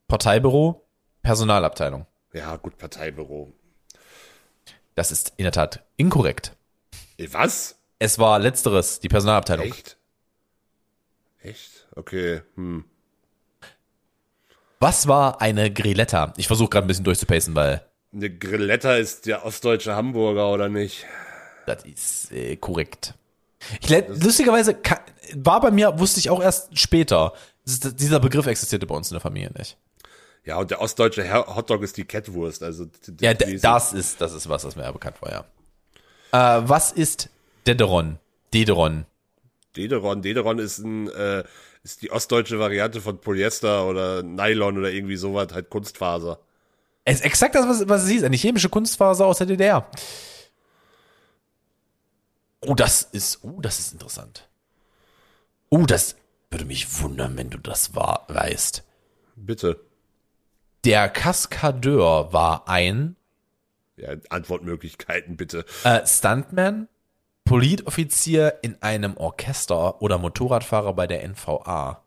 Parteibüro, 0.07 0.87
Personalabteilung. 1.21 2.05
Ja, 2.31 2.55
gut, 2.55 2.77
Parteibüro. 2.77 3.51
Das 4.95 5.11
ist 5.11 5.33
in 5.37 5.43
der 5.43 5.51
Tat 5.51 5.83
inkorrekt. 5.97 6.55
Eh, 7.17 7.27
Was? 7.31 7.76
Es 7.99 8.19
war 8.19 8.39
letzteres, 8.39 8.99
die 8.99 9.07
Personalabteilung. 9.09 9.65
Echt? 9.67 9.97
Echt? 11.41 11.87
Okay. 11.95 12.41
Hm. 12.55 12.85
Was 14.79 15.07
war 15.07 15.41
eine 15.41 15.71
Grilletta? 15.73 16.33
Ich 16.37 16.47
versuche 16.47 16.69
gerade 16.69 16.85
ein 16.85 16.87
bisschen 16.87 17.03
durchzupacen, 17.05 17.55
weil 17.55 17.83
Eine 18.13 18.29
Grilletta 18.29 18.95
ist 18.95 19.25
der 19.25 19.45
ostdeutsche 19.45 19.95
Hamburger, 19.95 20.51
oder 20.51 20.69
nicht? 20.69 21.05
das 21.65 21.83
ist 21.83 22.31
äh, 22.31 22.55
korrekt. 22.55 23.13
Ich, 23.81 23.89
lustigerweise 23.89 24.77
war 25.35 25.59
bei 25.59 25.71
mir, 25.71 25.99
wusste 25.99 26.19
ich 26.19 26.29
auch 26.29 26.41
erst 26.41 26.77
später. 26.79 27.33
Das 27.65 27.73
ist- 27.73 27.99
Dieser 27.99 28.19
Begriff 28.21 28.45
existierte 28.45 28.85
bei 28.85 28.95
uns 28.95 29.09
in 29.11 29.15
der 29.15 29.21
Familie 29.21 29.51
nicht. 29.57 29.75
Ja, 30.45 30.57
und 30.57 30.71
der 30.71 30.79
ostdeutsche 30.79 31.29
Hotdog 31.33 31.81
ist 31.83 31.97
die 31.97 32.05
Kettwurst. 32.05 32.63
Also, 32.63 32.85
Ja, 33.19 33.33
die 33.33 33.43
d- 33.45 33.53
ist- 33.55 33.63
das 33.65 33.91
ist, 33.91 34.21
das 34.21 34.31
ist 34.33 34.47
was, 34.47 34.63
was 34.63 34.75
mir 34.77 34.83
ja 34.83 34.91
bekannt 34.91 35.17
war, 35.21 35.31
ja. 36.31 36.59
Äh, 36.59 36.69
was 36.69 36.91
ist 36.93 37.29
Dederon? 37.67 38.19
Dederon. 38.53 39.05
Dederon. 39.75 40.21
Dederon 40.21 40.59
ist 40.59 40.79
ein, 40.79 41.09
äh, 41.09 41.43
ist 41.83 42.01
die 42.01 42.11
ostdeutsche 42.11 42.59
Variante 42.59 43.01
von 43.01 43.19
Polyester 43.19 43.85
oder 43.87 44.23
Nylon 44.23 44.77
oder 44.77 44.91
irgendwie 44.91 45.17
sowas, 45.17 45.49
halt 45.53 45.69
Kunstfaser. 45.69 46.39
Es 47.03 47.17
ist 47.19 47.25
exakt 47.25 47.55
das, 47.55 47.67
was, 47.67 47.87
was 47.87 48.03
es 48.03 48.09
hieß. 48.09 48.23
Eine 48.23 48.35
chemische 48.37 48.69
Kunstfaser 48.69 49.25
aus 49.25 49.37
der 49.37 49.47
DDR. 49.47 49.89
Oh, 52.61 52.73
das 52.73 53.03
ist, 53.03 53.43
oh, 53.43 53.61
das 53.61 53.79
ist 53.79 53.93
interessant. 53.93 54.47
Oh, 55.69 55.85
das 55.85 56.15
würde 56.49 56.65
mich 56.65 57.01
wundern, 57.01 57.37
wenn 57.37 57.49
du 57.49 57.57
das 57.59 57.95
war, 57.95 58.25
weißt. 58.29 58.83
Bitte. 59.35 59.79
Der 60.83 61.09
Kaskadeur 61.09 62.33
war 62.33 62.67
ein 62.67 63.15
Ja, 63.97 64.09
Antwortmöglichkeiten, 64.29 65.37
bitte. 65.37 65.65
äh, 65.83 66.05
Stuntman, 66.05 66.87
Politoffizier 67.47 68.55
in 68.61 68.81
einem 68.81 69.17
Orchester 69.17 70.01
oder 70.01 70.17
Motorradfahrer 70.17 70.93
bei 70.93 71.07
der 71.07 71.23
NVA. 71.27 72.03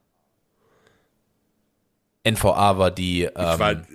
NVA 2.25 2.79
war 2.79 2.91
die 2.91 3.29
war, 3.35 3.73
ähm, 3.73 3.87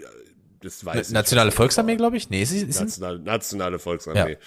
das 0.61 0.83
weiß 0.83 1.07
ich. 1.09 1.13
Nationale 1.13 1.51
Volksarmee, 1.51 1.95
glaube 1.95 2.17
ich. 2.17 2.29
Nee, 2.29 2.41
ist, 2.41 2.49
sie- 2.49 2.61
ist, 2.61 2.79
Nationale, 2.79 3.19
nationale 3.19 3.79
Volksarmee. 3.79 4.37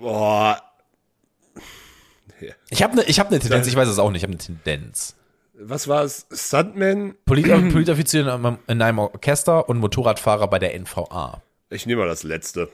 Boah. 0.00 0.62
ich 2.70 2.82
habe 2.82 2.92
eine 2.92 3.02
hab 3.02 3.30
ne 3.30 3.40
Tendenz, 3.40 3.66
ich 3.66 3.74
weiß 3.76 3.88
es 3.88 3.98
auch 3.98 4.10
nicht, 4.10 4.20
ich 4.20 4.22
habe 4.24 4.32
eine 4.32 4.38
Tendenz. 4.38 5.16
Was 5.54 5.88
war 5.88 6.04
es? 6.04 6.26
Stuntman? 6.32 7.16
Polit 7.26 7.46
Politoffizier 7.72 8.60
in 8.68 8.80
einem 8.82 8.98
Orchester 8.98 9.68
und 9.68 9.78
Motorradfahrer 9.78 10.48
bei 10.48 10.58
der 10.58 10.78
NVA. 10.78 11.42
Ich 11.68 11.84
nehme 11.86 12.02
mal 12.02 12.08
das 12.08 12.22
letzte. 12.22 12.70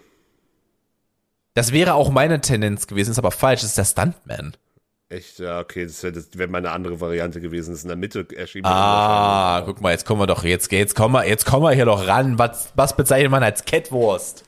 Das 1.56 1.72
wäre 1.72 1.94
auch 1.94 2.10
meine 2.10 2.40
Tendenz 2.42 2.86
gewesen, 2.86 3.10
ist 3.12 3.18
aber 3.18 3.30
falsch, 3.30 3.62
das 3.62 3.70
ist 3.70 3.78
der 3.78 3.84
Stuntman. 3.86 4.54
Echt, 5.08 5.38
ja, 5.38 5.60
okay, 5.60 5.86
das 5.86 6.02
wäre 6.02 6.22
wär 6.34 6.48
meine 6.48 6.70
andere 6.70 7.00
Variante 7.00 7.40
gewesen. 7.40 7.70
Das 7.70 7.78
ist 7.78 7.84
in 7.84 7.88
der 7.88 7.96
Mitte 7.96 8.26
erschienen. 8.36 8.66
Ah, 8.66 9.62
guck 9.64 9.80
mal, 9.80 9.92
jetzt 9.92 10.04
kommen 10.04 10.20
wir 10.20 10.26
doch, 10.26 10.44
jetzt, 10.44 10.70
jetzt 10.70 10.94
kommen 10.94 11.14
wir, 11.14 11.26
jetzt 11.26 11.46
kommen 11.46 11.62
wir 11.64 11.72
hier 11.72 11.86
doch 11.86 12.06
ran. 12.06 12.38
Was, 12.38 12.72
was 12.74 12.94
bezeichnet 12.94 13.30
man 13.30 13.42
als 13.42 13.64
Kettwurst? 13.64 14.44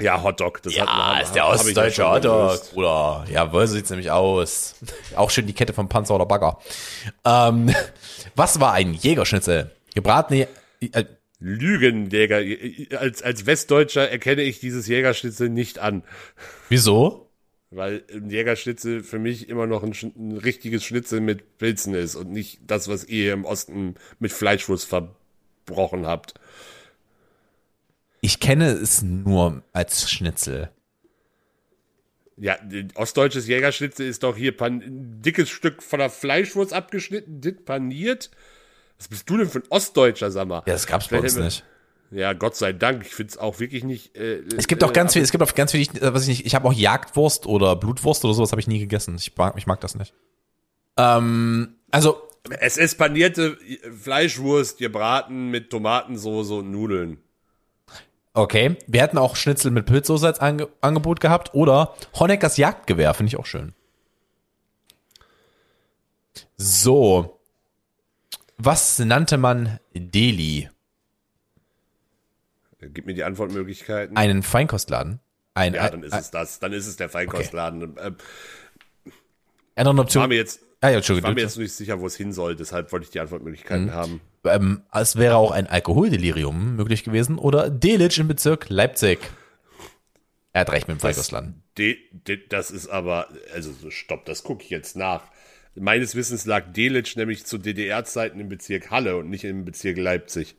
Ja, 0.00 0.22
Hotdog. 0.22 0.62
Das 0.62 0.72
hat 0.74 0.78
Ja, 0.78 0.84
man- 0.94 1.22
ist 1.22 1.34
der 1.34 1.42
hab 1.42 1.48
ja 1.50 1.54
ostdeutsche 1.56 2.02
schon 2.02 2.10
Hotdog. 2.12 2.72
Bruder. 2.72 3.24
Jawohl, 3.28 3.66
so 3.66 3.74
sieht's 3.74 3.90
nämlich 3.90 4.10
aus. 4.12 4.76
Auch 5.16 5.30
schön 5.30 5.46
die 5.46 5.52
Kette 5.54 5.72
vom 5.72 5.88
Panzer 5.88 6.14
oder 6.14 6.26
Bagger. 6.26 6.58
Ähm, 7.24 7.74
was 8.36 8.60
war 8.60 8.74
ein 8.74 8.94
Jägerschnitzel? 8.94 9.70
Gebratene, 9.94 10.46
äh, 10.80 11.04
Lügenjäger. 11.42 12.40
Als, 12.98 13.22
als 13.22 13.46
Westdeutscher 13.46 14.08
erkenne 14.08 14.42
ich 14.42 14.60
dieses 14.60 14.86
Jägerschnitzel 14.86 15.48
nicht 15.48 15.78
an. 15.80 16.04
wieso? 16.68 17.28
Weil 17.70 18.04
ein 18.12 18.30
Jägerschnitzel 18.30 19.02
für 19.02 19.18
mich 19.18 19.48
immer 19.48 19.66
noch 19.66 19.82
ein, 19.82 19.92
ein 20.16 20.36
richtiges 20.36 20.84
Schnitzel 20.84 21.20
mit 21.20 21.58
Pilzen 21.58 21.94
ist 21.94 22.14
und 22.14 22.30
nicht 22.30 22.60
das, 22.66 22.88
was 22.88 23.04
ihr 23.04 23.32
im 23.32 23.44
Osten 23.44 23.94
mit 24.18 24.30
Fleischwurst 24.30 24.86
verbrochen 24.86 26.06
habt. 26.06 26.34
Ich 28.20 28.38
kenne 28.38 28.70
es 28.70 29.02
nur 29.02 29.64
als 29.72 30.10
Schnitzel. 30.10 30.70
Ja, 32.36 32.58
ein 32.60 32.92
ostdeutsches 32.94 33.48
Jägerschnitzel 33.48 34.06
ist 34.06 34.22
doch 34.22 34.36
hier 34.36 34.54
ein 34.60 35.20
dickes 35.22 35.50
Stück 35.50 35.82
von 35.82 35.98
der 35.98 36.10
Fleischwurst 36.10 36.72
abgeschnitten, 36.72 37.40
dit 37.40 37.64
paniert. 37.64 38.30
Was 38.98 39.08
bist 39.08 39.28
du 39.28 39.36
denn 39.36 39.48
für 39.48 39.58
ein 39.60 39.64
Ostdeutscher, 39.70 40.30
sag 40.30 40.46
mal? 40.48 40.62
Ja, 40.66 40.72
das 40.74 40.86
gab's 40.86 41.06
bei 41.06 41.18
Vielleicht 41.18 41.24
uns 41.24 41.32
hätten 41.34 41.40
wir- 41.42 41.44
nicht. 41.46 41.64
Ja, 42.14 42.34
Gott 42.34 42.54
sei 42.56 42.74
Dank. 42.74 43.06
Ich 43.06 43.14
find's 43.14 43.38
auch 43.38 43.58
wirklich 43.58 43.84
nicht. 43.84 44.14
Äh, 44.16 44.42
Es 44.58 44.66
gibt 44.68 44.84
auch 44.84 44.90
äh, 44.90 44.92
ganz 44.92 45.14
viel, 45.14 45.20
aber- 45.20 45.24
es 45.24 45.30
gibt 45.32 45.42
auch 45.42 45.54
ganz 45.54 45.70
viel, 45.72 45.80
äh, 45.80 46.12
was 46.14 46.22
ich 46.22 46.28
nicht, 46.28 46.46
ich 46.46 46.54
habe 46.54 46.68
auch 46.68 46.72
Jagdwurst 46.74 47.46
oder 47.46 47.74
Blutwurst 47.74 48.22
oder 48.24 48.34
sowas 48.34 48.52
habe 48.52 48.60
ich 48.60 48.66
nie 48.68 48.78
gegessen. 48.80 49.14
Ich 49.16 49.34
mag, 49.36 49.54
ich 49.56 49.66
mag 49.66 49.80
das 49.80 49.94
nicht. 49.94 50.12
Ähm, 50.98 51.76
also, 51.90 52.20
Es 52.60 52.76
ist 52.76 52.98
panierte 52.98 53.56
Fleischwurst 54.02 54.76
gebraten 54.78 55.48
mit 55.50 55.70
Tomatensoße 55.70 56.54
und 56.54 56.70
Nudeln. 56.70 57.18
Okay. 58.34 58.76
Wir 58.86 59.00
hätten 59.02 59.16
auch 59.16 59.36
Schnitzel 59.36 59.70
mit 59.70 59.86
Pilzsoße 59.86 60.26
als 60.26 60.40
Ange 60.40 60.68
Angebot 60.82 61.20
gehabt 61.20 61.54
oder 61.54 61.94
Honeckers 62.18 62.56
Jagdgewehr, 62.58 63.14
finde 63.14 63.28
ich 63.28 63.36
auch 63.38 63.46
schön. 63.46 63.72
So. 66.56 67.38
Was 68.64 69.00
nannte 69.00 69.38
man 69.38 69.80
Deli? 69.92 70.70
Gib 72.80 73.06
mir 73.06 73.14
die 73.14 73.24
Antwortmöglichkeiten. 73.24 74.16
Einen 74.16 74.44
Feinkostladen? 74.44 75.18
Ein, 75.54 75.74
ja, 75.74 75.90
dann 75.90 76.04
ist 76.04 76.14
es 76.14 76.30
das. 76.30 76.60
Dann 76.60 76.72
ist 76.72 76.86
es 76.86 76.96
der 76.96 77.08
Feinkostladen. 77.08 77.96
Ähm, 78.00 78.16
andere 79.74 80.00
Option. 80.02 80.20
war 80.20 80.28
mir 80.28 80.36
jetzt, 80.36 80.60
ah, 80.80 80.90
ja, 80.90 80.98
ich 81.00 81.08
war 81.22 81.34
mir 81.34 81.40
jetzt 81.40 81.58
nicht 81.58 81.72
sicher, 81.72 81.98
wo 82.00 82.06
es 82.06 82.14
hin 82.14 82.32
soll. 82.32 82.54
Deshalb 82.54 82.92
wollte 82.92 83.04
ich 83.04 83.10
die 83.10 83.18
Antwortmöglichkeiten 83.18 83.86
Mhm. 83.86 83.92
haben. 83.94 84.20
ähm, 84.44 84.82
es 84.92 85.16
wäre 85.16 85.36
auch 85.36 85.50
ein 85.50 85.66
Alkoholdelirium 85.66 86.76
möglich 86.76 87.02
gewesen 87.02 87.38
oder 87.38 87.68
Delitzsch 87.68 88.18
im 88.20 88.28
Bezirk 88.28 88.68
Leipzig. 88.68 89.18
Er 90.52 90.60
hat 90.60 90.70
recht 90.70 90.86
mit 90.86 90.98
dem 90.98 91.00
Feinkostladen. 91.00 91.62
De, 91.78 91.96
de, 92.12 92.46
das 92.48 92.70
ist 92.70 92.88
aber, 92.88 93.28
also 93.54 93.72
so, 93.72 93.90
stopp, 93.90 94.24
das 94.26 94.44
gucke 94.44 94.62
ich 94.62 94.70
jetzt 94.70 94.94
nach. 94.96 95.24
Meines 95.74 96.14
Wissens 96.14 96.44
lag 96.44 96.72
Delitzsch 96.72 97.16
nämlich 97.16 97.46
zu 97.46 97.56
DDR-Zeiten 97.56 98.38
im 98.38 98.48
Bezirk 98.48 98.90
Halle 98.90 99.16
und 99.16 99.30
nicht 99.30 99.44
im 99.44 99.64
Bezirk 99.64 99.96
Leipzig. 99.96 100.54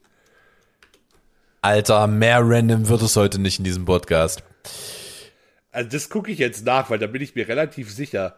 Alter, 1.62 2.08
mehr 2.08 2.42
random 2.42 2.90
wird 2.90 3.02
es 3.04 3.16
heute 3.16 3.40
nicht 3.40 3.60
in 3.60 3.64
diesem 3.64 3.86
Podcast. 3.86 4.44
Also 5.72 5.90
das 5.90 6.10
gucke 6.10 6.32
ich 6.32 6.40
jetzt 6.40 6.66
nach, 6.66 6.90
weil 6.90 7.00
da 7.00 7.08
bin 7.08 7.22
ich 7.22 7.36
mir 7.36 7.48
relativ 7.48 7.92
sicher. 7.92 8.36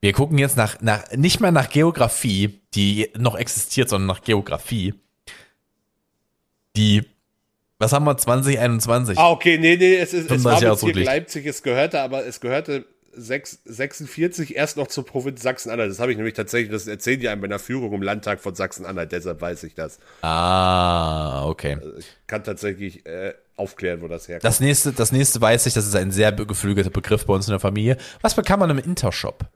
Wir 0.00 0.12
gucken 0.12 0.38
jetzt 0.38 0.56
nach, 0.56 0.80
nach, 0.80 1.10
nicht 1.12 1.40
mehr 1.40 1.52
nach 1.52 1.68
Geografie, 1.68 2.60
die 2.74 3.10
noch 3.18 3.34
existiert, 3.34 3.88
sondern 3.88 4.06
nach 4.06 4.22
Geografie. 4.22 4.94
Die, 6.76 7.02
was 7.78 7.92
haben 7.92 8.04
wir, 8.04 8.16
2021? 8.16 9.18
Ah, 9.18 9.30
okay, 9.30 9.58
nee, 9.58 9.76
nee, 9.76 9.96
es, 9.96 10.14
ist, 10.14 10.30
es 10.30 10.42
35 10.42 10.68
war 10.68 10.76
Bezirk. 10.76 11.06
Leipzig, 11.06 11.46
es 11.46 11.62
gehörte, 11.62 12.00
aber 12.00 12.24
es 12.24 12.40
gehörte 12.40 12.86
6, 13.16 13.60
46 13.64 14.56
erst 14.56 14.76
noch 14.76 14.88
zur 14.88 15.04
Provinz 15.04 15.42
Sachsen-Anhalt. 15.42 15.90
Das 15.90 15.98
habe 15.98 16.12
ich 16.12 16.16
nämlich 16.16 16.34
tatsächlich, 16.34 16.70
das 16.70 16.86
erzählen 16.86 17.20
die 17.20 17.28
einem 17.28 17.40
bei 17.40 17.46
einer 17.46 17.58
Führung 17.58 17.92
im 17.92 18.02
Landtag 18.02 18.40
von 18.40 18.54
Sachsen-Anhalt, 18.54 19.12
deshalb 19.12 19.40
weiß 19.40 19.62
ich 19.64 19.74
das. 19.74 19.98
Ah, 20.22 21.46
okay. 21.46 21.78
Ich 21.98 22.06
kann 22.26 22.44
tatsächlich 22.44 23.06
äh, 23.06 23.34
aufklären, 23.56 24.02
wo 24.02 24.08
das 24.08 24.28
herkommt. 24.28 24.44
Das 24.44 24.60
nächste, 24.60 24.92
das 24.92 25.12
nächste 25.12 25.40
weiß 25.40 25.66
ich, 25.66 25.74
das 25.74 25.86
ist 25.86 25.96
ein 25.96 26.10
sehr 26.10 26.32
geflügelter 26.32 26.90
Begriff 26.90 27.26
bei 27.26 27.34
uns 27.34 27.46
in 27.48 27.52
der 27.52 27.60
Familie. 27.60 27.96
Was 28.20 28.34
bekam 28.34 28.60
man 28.60 28.70
im 28.70 28.78
Intershop? 28.78 29.46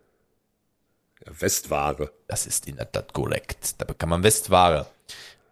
Westware. 1.26 2.10
Das 2.26 2.46
ist 2.46 2.66
in 2.66 2.76
der 2.76 2.90
Tat 2.90 3.12
korrekt. 3.12 3.74
Da 3.78 3.84
bekam 3.84 4.10
man 4.10 4.22
Westware. 4.22 4.86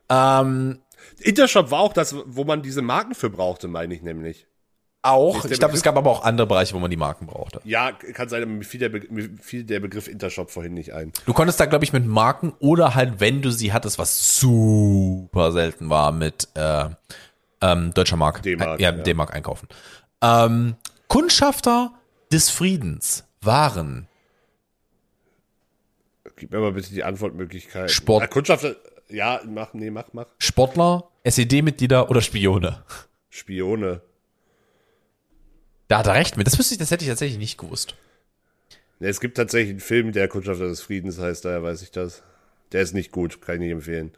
Ähm, 0.08 0.78
Intershop 1.20 1.70
war 1.70 1.80
auch 1.80 1.92
das, 1.92 2.14
wo 2.26 2.44
man 2.44 2.62
diese 2.62 2.82
Marken 2.82 3.14
für 3.14 3.30
brauchte, 3.30 3.68
meine 3.68 3.94
ich 3.94 4.02
nämlich. 4.02 4.46
Auch. 5.02 5.44
Ich 5.44 5.58
glaube, 5.58 5.74
es 5.74 5.82
gab 5.82 5.96
aber 5.96 6.10
auch 6.10 6.24
andere 6.24 6.46
Bereiche, 6.46 6.74
wo 6.74 6.78
man 6.78 6.90
die 6.90 6.96
Marken 6.96 7.26
brauchte. 7.26 7.60
Ja, 7.64 7.92
kann 7.92 8.28
sein, 8.28 8.42
aber 8.42 8.50
mir 8.50 8.64
fiel 8.64 8.80
der, 8.80 8.88
Be 8.88 9.02
mir 9.10 9.30
fiel 9.40 9.64
der 9.64 9.80
Begriff 9.80 10.08
Intershop 10.08 10.50
vorhin 10.50 10.74
nicht 10.74 10.92
ein. 10.92 11.12
Du 11.26 11.32
konntest 11.32 11.60
da, 11.60 11.66
glaube 11.66 11.84
ich, 11.84 11.92
mit 11.92 12.06
Marken 12.06 12.52
oder 12.58 12.94
halt, 12.94 13.20
wenn 13.20 13.42
du 13.42 13.50
sie 13.50 13.72
hattest, 13.72 13.98
was 13.98 14.38
super 14.38 15.52
selten 15.52 15.90
war, 15.90 16.12
mit 16.12 16.48
äh, 16.54 16.86
ähm, 17.60 17.92
deutscher 17.94 18.16
Mark. 18.16 18.42
D-Mark, 18.42 18.80
ja, 18.80 18.90
ja. 18.90 19.02
D-Mark 19.02 19.34
einkaufen. 19.34 19.68
Ähm, 20.22 20.76
Kundschafter 21.06 21.92
des 22.32 22.50
Friedens 22.50 23.24
waren 23.40 24.08
Gib 26.38 26.52
mir 26.52 26.60
mal 26.60 26.72
bitte 26.72 26.90
die 26.90 27.02
Antwortmöglichkeit. 27.02 27.90
Sport. 27.90 28.22
Ah, 28.22 28.26
Kundschaft, 28.28 28.64
ja, 29.08 29.40
mach, 29.44 29.74
nee, 29.74 29.90
mach, 29.90 30.12
mach. 30.12 30.26
Sportler, 30.38 31.08
SED-Mitglieder 31.24 32.10
oder 32.10 32.20
Spione. 32.20 32.84
Spione. 33.28 34.02
Da 35.88 35.98
hat 35.98 36.06
er 36.06 36.14
recht 36.14 36.36
mit. 36.36 36.46
Das 36.46 36.58
wüsste 36.58 36.74
ich, 36.74 36.78
das 36.78 36.90
hätte 36.90 37.04
ich 37.04 37.10
tatsächlich 37.10 37.38
nicht 37.38 37.58
gewusst. 37.58 37.94
Es 39.00 39.20
gibt 39.20 39.36
tatsächlich 39.36 39.70
einen 39.70 39.80
Film, 39.80 40.12
der 40.12 40.28
Kundschafter 40.28 40.66
des 40.68 40.82
Friedens 40.82 41.18
heißt, 41.18 41.44
daher 41.44 41.62
weiß 41.62 41.82
ich 41.82 41.90
das. 41.90 42.22
Der 42.72 42.82
ist 42.82 42.94
nicht 42.94 43.12
gut, 43.12 43.40
kann 43.40 43.56
ich 43.56 43.60
nicht 43.60 43.72
empfehlen. 43.72 44.12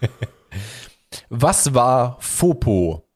Was 1.28 1.74
war 1.74 2.16
FOPO? 2.20 3.06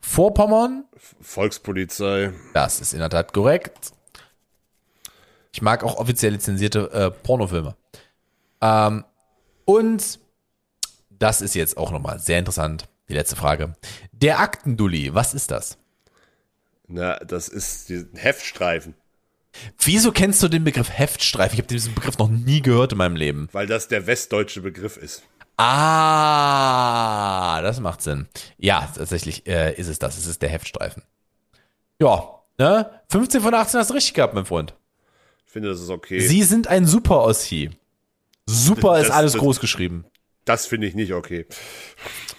Vorpommern? 0.00 0.84
Volkspolizei. 1.20 2.32
Das 2.52 2.80
ist 2.80 2.92
in 2.92 2.98
der 2.98 3.10
Tat 3.10 3.32
korrekt. 3.32 3.92
Ich 5.52 5.62
mag 5.62 5.82
auch 5.84 5.96
offiziell 5.96 6.32
lizenzierte 6.32 6.90
äh, 6.92 7.10
Pornofilme. 7.10 7.76
Ähm, 8.60 9.04
und 9.64 10.18
das 11.10 11.40
ist 11.40 11.54
jetzt 11.54 11.76
auch 11.76 11.90
nochmal 11.90 12.18
sehr 12.18 12.38
interessant. 12.38 12.88
Die 13.08 13.14
letzte 13.14 13.36
Frage. 13.36 13.74
Der 14.12 14.40
Aktendulli, 14.40 15.14
was 15.14 15.32
ist 15.32 15.50
das? 15.50 15.78
Na, 16.88 17.16
das 17.18 17.48
ist 17.48 17.88
die 17.90 18.04
Heftstreifen, 18.14 18.94
Wieso 19.80 20.12
kennst 20.12 20.40
du 20.42 20.48
den 20.48 20.62
Begriff 20.62 20.88
Heftstreifen? 20.90 21.54
Ich 21.54 21.58
habe 21.60 21.66
diesen 21.68 21.94
Begriff 21.94 22.16
noch 22.18 22.28
nie 22.28 22.60
gehört 22.62 22.92
in 22.92 22.98
meinem 22.98 23.16
Leben. 23.16 23.48
weil 23.52 23.66
das 23.66 23.88
der 23.88 24.06
westdeutsche 24.06 24.60
Begriff 24.60 24.96
ist. 24.96 25.22
Ah, 26.28 27.60
das 27.62 27.80
macht 27.80 28.02
Sinn. 28.02 28.28
Ja, 28.58 28.88
tatsächlich 28.94 29.46
äh, 29.48 29.74
ist 29.74 29.88
es 29.88 29.98
das. 29.98 30.16
Es 30.18 30.26
ist 30.26 30.42
der 30.42 30.48
Heftstreifen. 30.50 31.02
Ja, 32.00 32.40
ne? 32.58 32.88
15 33.10 33.40
von 33.40 33.54
18 33.54 33.80
hast 33.80 33.90
du 33.90 33.94
richtig 33.94 34.14
gehabt, 34.14 34.34
mein 34.34 34.44
Freund. 34.44 34.74
Ich 35.46 35.52
finde, 35.52 35.70
das 35.70 35.80
ist 35.80 35.90
okay. 35.90 36.20
Sie 36.20 36.42
sind 36.44 36.68
ein 36.68 36.86
Super 36.86 37.22
Ossi. 37.22 37.70
Super 38.46 38.98
Das- 38.98 39.06
ist 39.08 39.10
alles 39.12 39.32
das- 39.32 39.40
groß 39.40 39.58
geschrieben. 39.60 40.04
Das 40.48 40.66
finde 40.66 40.86
ich 40.86 40.94
nicht 40.94 41.12
okay. 41.12 41.46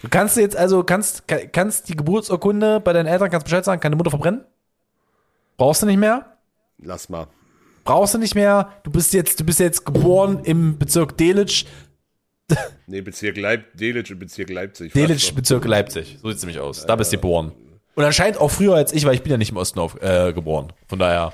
Du 0.02 0.10
kannst 0.10 0.38
jetzt 0.38 0.56
also, 0.56 0.84
kannst, 0.84 1.28
ka- 1.28 1.46
kannst 1.52 1.90
die 1.90 1.96
Geburtsurkunde 1.96 2.80
bei 2.80 2.94
deinen 2.94 3.08
Eltern, 3.08 3.30
kannst 3.30 3.46
Bescheid 3.46 3.64
sagen, 3.66 3.80
kann 3.82 3.92
die 3.92 3.98
Mutter 3.98 4.10
verbrennen? 4.10 4.46
Brauchst 5.58 5.82
du 5.82 5.86
nicht 5.86 5.98
mehr? 6.00 6.38
Lass 6.82 7.10
mal. 7.10 7.28
Brauchst 7.84 8.14
du 8.14 8.18
nicht 8.18 8.36
mehr? 8.36 8.74
Du 8.84 8.92
bist 8.92 9.14
jetzt, 9.14 9.40
du 9.40 9.44
bist 9.46 9.60
jetzt 9.60 9.86
geboren 9.86 10.42
im 10.44 10.78
Bezirk 10.78 11.18
Delitzsch, 11.18 11.66
Nee, 12.88 13.02
Bezirk 13.02 13.38
Leip 13.38 13.78
Delitzsch 13.78 14.12
im 14.12 14.20
Bezirk 14.20 14.50
Leipzig. 14.50 14.94
Delitzsch, 14.94 15.34
Bezirk 15.36 15.66
Leipzig. 15.66 16.18
So 16.22 16.30
sieht's 16.30 16.42
nämlich 16.42 16.60
aus. 16.60 16.86
Da 16.86 16.96
bist 16.96 17.12
du 17.14 17.18
geboren. 17.18 17.52
Und 17.96 18.04
anscheinend 18.04 18.40
auch 18.40 18.50
früher 18.50 18.74
als 18.76 18.92
ich, 18.94 19.06
weil 19.06 19.14
ich 19.14 19.22
bin 19.22 19.32
ja 19.32 19.38
nicht 19.38 19.52
im 19.52 19.58
Osten 19.58 19.78
auf, 19.80 20.02
äh, 20.02 20.34
geboren. 20.34 20.74
Von 20.88 20.98
daher. 21.00 21.34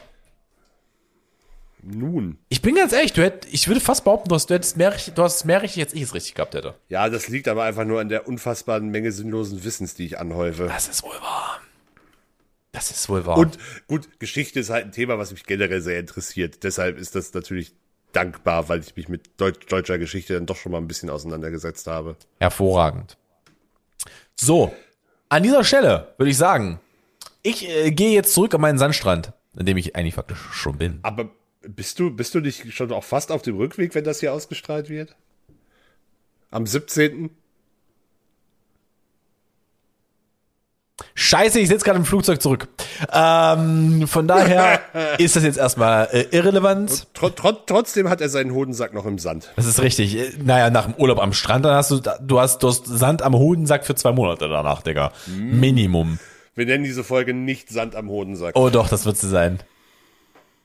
Nun. 1.87 2.39
Ich 2.49 2.63
bin 2.63 2.73
ganz 2.75 2.93
ehrlich, 2.93 3.13
du 3.13 3.21
hätt, 3.21 3.45
ich 3.51 3.67
würde 3.67 3.79
fast 3.79 4.03
behaupten, 4.05 4.29
du 4.29 4.35
hast, 4.35 4.49
du 4.49 4.55
hättest 4.55 4.75
mehr, 4.75 4.91
richtig- 4.93 5.13
du 5.13 5.21
hast 5.21 5.45
mehr 5.45 5.61
richtig, 5.61 5.83
als 5.83 5.93
ich 5.93 6.01
es 6.01 6.13
richtig 6.15 6.33
gehabt 6.33 6.55
hätte. 6.55 6.73
Ja, 6.89 7.07
das 7.09 7.27
liegt 7.27 7.47
aber 7.47 7.63
einfach 7.63 7.85
nur 7.85 7.99
an 8.01 8.09
der 8.09 8.27
unfassbaren 8.27 8.89
Menge 8.89 9.11
sinnlosen 9.11 9.63
Wissens, 9.63 9.93
die 9.93 10.05
ich 10.07 10.17
anhäufe. 10.19 10.65
Das 10.67 10.87
ist 10.87 11.03
wohl 11.03 11.13
wahr. 11.21 11.59
Das 12.71 12.89
ist 12.91 13.07
wohl 13.07 13.25
wahr. 13.27 13.37
Und 13.37 13.57
gut, 13.87 14.19
Geschichte 14.19 14.59
ist 14.59 14.69
halt 14.71 14.85
ein 14.85 14.91
Thema, 14.91 15.19
was 15.19 15.31
mich 15.31 15.45
generell 15.45 15.79
sehr 15.81 15.99
interessiert. 15.99 16.63
Deshalb 16.63 16.97
ist 16.97 17.13
das 17.15 17.33
natürlich 17.33 17.73
dankbar, 18.13 18.67
weil 18.67 18.79
ich 18.79 18.95
mich 18.95 19.07
mit 19.07 19.29
Deut 19.39 19.71
deutscher 19.71 19.97
Geschichte 19.99 20.33
dann 20.33 20.45
doch 20.47 20.55
schon 20.57 20.71
mal 20.71 20.79
ein 20.79 20.87
bisschen 20.87 21.09
auseinandergesetzt 21.11 21.85
habe. 21.87 22.15
Hervorragend. 22.39 23.15
So, 24.35 24.73
an 25.29 25.43
dieser 25.43 25.63
Stelle 25.63 26.13
würde 26.17 26.31
ich 26.31 26.37
sagen, 26.37 26.79
ich 27.43 27.69
äh, 27.69 27.91
gehe 27.91 28.11
jetzt 28.11 28.33
zurück 28.33 28.53
an 28.55 28.61
meinen 28.61 28.77
Sandstrand, 28.79 29.33
an 29.57 29.65
dem 29.65 29.77
ich 29.77 29.95
eigentlich 29.95 30.15
faktisch 30.15 30.39
schon 30.51 30.77
bin. 30.77 30.99
Aber 31.03 31.29
bist 31.67 31.99
du, 31.99 32.11
bist 32.11 32.33
du 32.35 32.39
nicht 32.39 32.73
schon 32.73 32.91
auch 32.91 33.03
fast 33.03 33.31
auf 33.31 33.41
dem 33.41 33.57
Rückweg, 33.57 33.95
wenn 33.95 34.03
das 34.03 34.19
hier 34.19 34.33
ausgestrahlt 34.33 34.89
wird? 34.89 35.15
Am 36.51 36.65
17. 36.65 37.29
Scheiße, 41.13 41.59
ich 41.59 41.67
sitze 41.67 41.83
gerade 41.83 41.97
im 41.99 42.05
Flugzeug 42.05 42.41
zurück. 42.41 42.69
Ähm, 43.11 44.07
von 44.07 44.27
daher 44.27 44.79
ist 45.17 45.35
das 45.35 45.43
jetzt 45.43 45.57
erstmal 45.57 46.07
äh, 46.11 46.21
irrelevant. 46.31 47.13
Tro 47.13 47.29
tro 47.29 47.51
trotzdem 47.51 48.09
hat 48.09 48.21
er 48.21 48.29
seinen 48.29 48.53
Hodensack 48.53 48.93
noch 48.93 49.05
im 49.05 49.19
Sand. 49.19 49.51
Das 49.57 49.65
ist 49.65 49.81
richtig. 49.81 50.15
Äh, 50.15 50.31
Naja, 50.41 50.69
nach 50.69 50.85
dem 50.85 50.93
Urlaub 50.95 51.19
am 51.19 51.33
Strand, 51.33 51.65
dann 51.65 51.75
hast 51.75 51.91
du, 51.91 51.99
du 52.21 52.39
hast, 52.39 52.63
du 52.63 52.69
hast 52.69 52.85
Sand 52.85 53.21
am 53.23 53.33
Hodensack 53.33 53.85
für 53.85 53.95
zwei 53.95 54.13
Monate 54.13 54.47
danach, 54.47 54.81
Digga. 54.83 55.11
Minimum. 55.27 56.19
Wir 56.53 56.65
nennen 56.65 56.85
diese 56.85 57.03
Folge 57.03 57.33
nicht 57.33 57.69
Sand 57.69 57.95
am 57.95 58.09
Hodensack. 58.09 58.55
Oh 58.55 58.69
doch, 58.69 58.87
das 58.87 59.05
wird 59.05 59.17
sie 59.17 59.29
sein. 59.29 59.59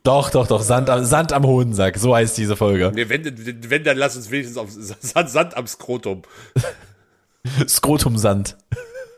Doch, 0.03 0.31
doch, 0.31 0.47
doch, 0.47 0.63
Sand 0.63 0.89
am, 0.89 1.05
Sand 1.05 1.33
am 1.33 1.45
Hodensack, 1.47 1.99
so 1.99 2.15
heißt 2.15 2.37
diese 2.39 2.57
Folge. 2.57 2.91
Nee, 2.95 3.09
wenn, 3.09 3.25
wenn, 3.71 3.85
dann 3.85 3.99
lass 3.99 4.17
uns 4.17 4.31
wenigstens 4.31 4.57
auf 4.57 4.69
Sand, 4.71 5.29
Sand 5.31 5.57
am 5.57 5.67
Skrotum. 5.67 6.23
Skrotum-Sand. 7.69 8.57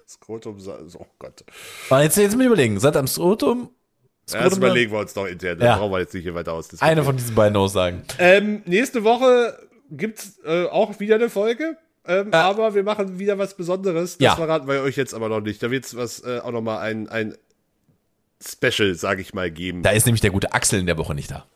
Skrotum, 0.09 0.61
Sa- 0.61 0.78
oh 0.99 1.07
Gott. 1.18 1.45
Aber 1.91 2.03
Jetzt, 2.03 2.16
jetzt 2.16 2.37
mal 2.37 2.47
überlegen, 2.47 2.78
Sand 2.80 2.97
am 2.97 3.07
Skrotum? 3.07 3.70
Skrotum 4.28 4.59
überlegen 4.59 4.93
wir 4.93 5.01
uns 5.01 5.14
noch 5.14 5.26
intern. 5.26 5.59
Das 5.59 5.66
Ja. 5.66 5.76
brauchen 5.78 5.93
wir 5.93 6.01
jetzt 6.01 6.14
nicht 6.14 6.22
hier 6.24 6.35
weiter 6.35 6.53
ausdiskutieren. 6.53 6.91
Eine 6.99 7.05
von 7.05 7.16
diesen 7.16 7.35
beiden 7.35 7.57
Aussagen. 7.57 8.03
Ähm, 8.18 8.62
nächste 8.66 9.05
Woche 9.05 9.59
gibt's 9.91 10.39
äh, 10.45 10.66
auch 10.66 11.01
wieder 11.01 11.16
eine 11.16 11.28
Folge. 11.30 11.76
Ähm, 12.07 12.33
Aber 12.33 12.74
wir 12.74 12.83
machen 12.83 13.18
wieder 13.18 13.39
was 13.39 13.55
Besonderes. 13.57 14.18
Das 14.18 14.24
Ja. 14.24 14.37
verraten 14.37 14.66
wir 14.68 14.83
euch 14.83 14.97
jetzt 14.97 15.14
aber 15.14 15.28
noch 15.28 15.41
nicht. 15.41 15.62
Da 15.62 15.70
wird's 15.70 15.97
was 15.97 16.20
äh, 16.24 16.41
auch 16.43 16.51
noch 16.53 16.62
mal 16.62 16.78
ein, 16.78 17.09
ein 17.09 17.35
Special, 18.45 18.95
sage 18.95 19.22
ich 19.22 19.34
mal, 19.34 19.51
geben. 19.51 19.82
Da 19.82 19.90
ist 19.90 20.07
nämlich 20.07 20.20
der 20.20 20.30
gute 20.30 20.53
Axel 20.53 20.80
in 20.80 20.86
der 20.86 20.99
Woche 20.99 21.14
nicht 21.14 21.30
da. 21.30 21.47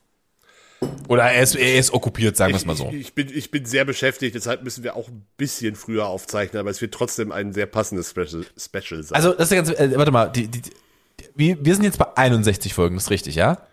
Oder 1.09 1.25
er 1.25 1.43
ist, 1.43 1.55
er 1.55 1.79
ist 1.79 1.93
okkupiert, 1.93 2.37
sagen 2.37 2.53
wir 2.53 2.59
es 2.59 2.67
mal 2.67 2.77
so. 2.77 2.89
Ich, 2.89 3.01
ich, 3.01 3.15
bin, 3.15 3.29
ich 3.33 3.51
bin 3.51 3.65
sehr 3.65 3.85
beschäftigt, 3.85 4.35
deshalb 4.35 4.63
müssen 4.63 4.85
wir 4.85 4.95
auch 4.95 5.09
ein 5.09 5.25
bisschen 5.37 5.75
früher 5.75 6.07
aufzeichnen, 6.07 6.61
aber 6.61 6.71
es 6.71 6.81
wird 6.81 6.93
trotzdem 6.93 7.33
ein 7.33 7.53
sehr 7.53 7.67
passendes 7.67 8.11
Special, 8.11 8.45
Special 8.59 9.03
sein. 9.03 9.17
Also, 9.17 9.33
das 9.33 9.51
ist 9.51 9.57
ganz, 9.57 9.71
äh, 9.71 9.97
warte 9.97 10.11
mal, 10.11 10.27
die, 10.29 10.49
die, 10.49 10.63
die, 10.63 10.71
wir, 11.35 11.65
wir 11.65 11.75
sind 11.75 11.85
jetzt 11.85 11.99
bei 11.99 12.17
61 12.17 12.75
Folgen, 12.75 12.97
das 12.97 13.05
ist 13.05 13.11
richtig, 13.11 13.37
ja? 13.37 13.67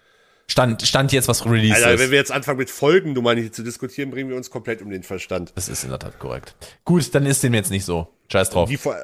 Stand, 0.47 0.81
stand 0.83 1.11
jetzt, 1.13 1.27
was 1.27 1.45
released 1.45 1.77
Alter, 1.77 1.93
ist. 1.93 1.99
wenn 2.01 2.11
wir 2.11 2.17
jetzt 2.17 2.31
anfangen 2.31 2.57
mit 2.59 2.69
Folgennummern 2.69 3.37
hier 3.37 3.51
zu 3.51 3.63
diskutieren, 3.63 4.11
bringen 4.11 4.29
wir 4.29 4.35
uns 4.35 4.49
komplett 4.51 4.81
um 4.81 4.89
den 4.89 5.03
Verstand. 5.03 5.51
Das 5.55 5.69
ist 5.69 5.83
in 5.83 5.89
der 5.89 5.99
Tat 5.99 6.19
korrekt. 6.19 6.55
Gut, 6.85 7.15
dann 7.15 7.25
ist 7.25 7.43
dem 7.43 7.53
jetzt 7.53 7.71
nicht 7.71 7.85
so. 7.85 8.07
Scheiß 8.31 8.49
drauf. 8.49 8.69
Die, 8.69 8.77
Fol- 8.77 8.95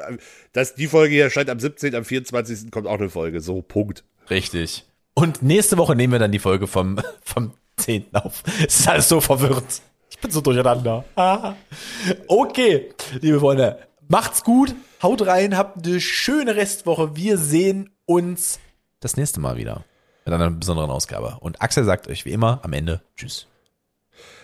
das, 0.53 0.75
die 0.75 0.87
Folge 0.87 1.13
hier 1.15 1.23
erscheint 1.25 1.49
am 1.49 1.59
17., 1.59 1.95
am 1.95 2.03
24. 2.05 2.71
kommt 2.71 2.87
auch 2.87 2.99
eine 2.99 3.09
Folge. 3.09 3.39
So, 3.41 3.61
Punkt. 3.61 4.03
Richtig. 4.29 4.85
Und 5.13 5.41
nächste 5.41 5.77
Woche 5.77 5.95
nehmen 5.95 6.13
wir 6.13 6.19
dann 6.19 6.31
die 6.31 6.39
Folge 6.39 6.67
vom, 6.67 6.99
vom 7.23 7.53
10. 7.77 8.07
auf. 8.13 8.43
Es 8.67 8.81
ist 8.81 8.87
alles 8.87 9.07
so 9.09 9.21
verwirrt. 9.21 9.81
Ich 10.09 10.19
bin 10.19 10.31
so 10.31 10.41
durcheinander. 10.41 11.05
Ah. 11.15 11.55
Okay, 12.27 12.89
liebe 13.21 13.39
Freunde, 13.39 13.79
macht's 14.07 14.43
gut, 14.43 14.75
haut 15.01 15.25
rein, 15.25 15.55
habt 15.57 15.85
eine 15.85 15.99
schöne 16.01 16.55
Restwoche. 16.55 17.15
Wir 17.15 17.37
sehen 17.37 17.89
uns 18.05 18.59
das 18.99 19.15
nächste 19.17 19.39
Mal 19.39 19.57
wieder 19.57 19.85
mit 20.29 20.41
einer 20.41 20.51
besonderen 20.51 20.89
Ausgabe. 20.89 21.37
Und 21.39 21.61
Axel 21.61 21.83
sagt 21.83 22.07
euch 22.07 22.25
wie 22.25 22.31
immer 22.31 22.59
am 22.63 22.73
Ende 22.73 23.01
Tschüss. 23.15 23.47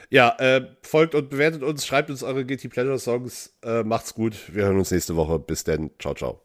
Ja, 0.10 0.36
äh, 0.40 0.68
folgt 0.84 1.16
und 1.16 1.30
bewertet 1.30 1.64
uns, 1.64 1.86
schreibt 1.86 2.10
uns 2.10 2.24
eure 2.24 2.46
GT 2.46 2.70
Pleasure 2.70 3.00
Songs. 3.00 3.56
Äh, 3.64 3.84
macht's 3.84 4.14
gut. 4.14 4.54
Wir 4.54 4.66
hören 4.66 4.78
uns 4.78 4.92
nächste 4.92 5.16
Woche. 5.16 5.40
Bis 5.40 5.64
dann. 5.64 5.92
Ciao, 6.00 6.14
ciao. 6.14 6.45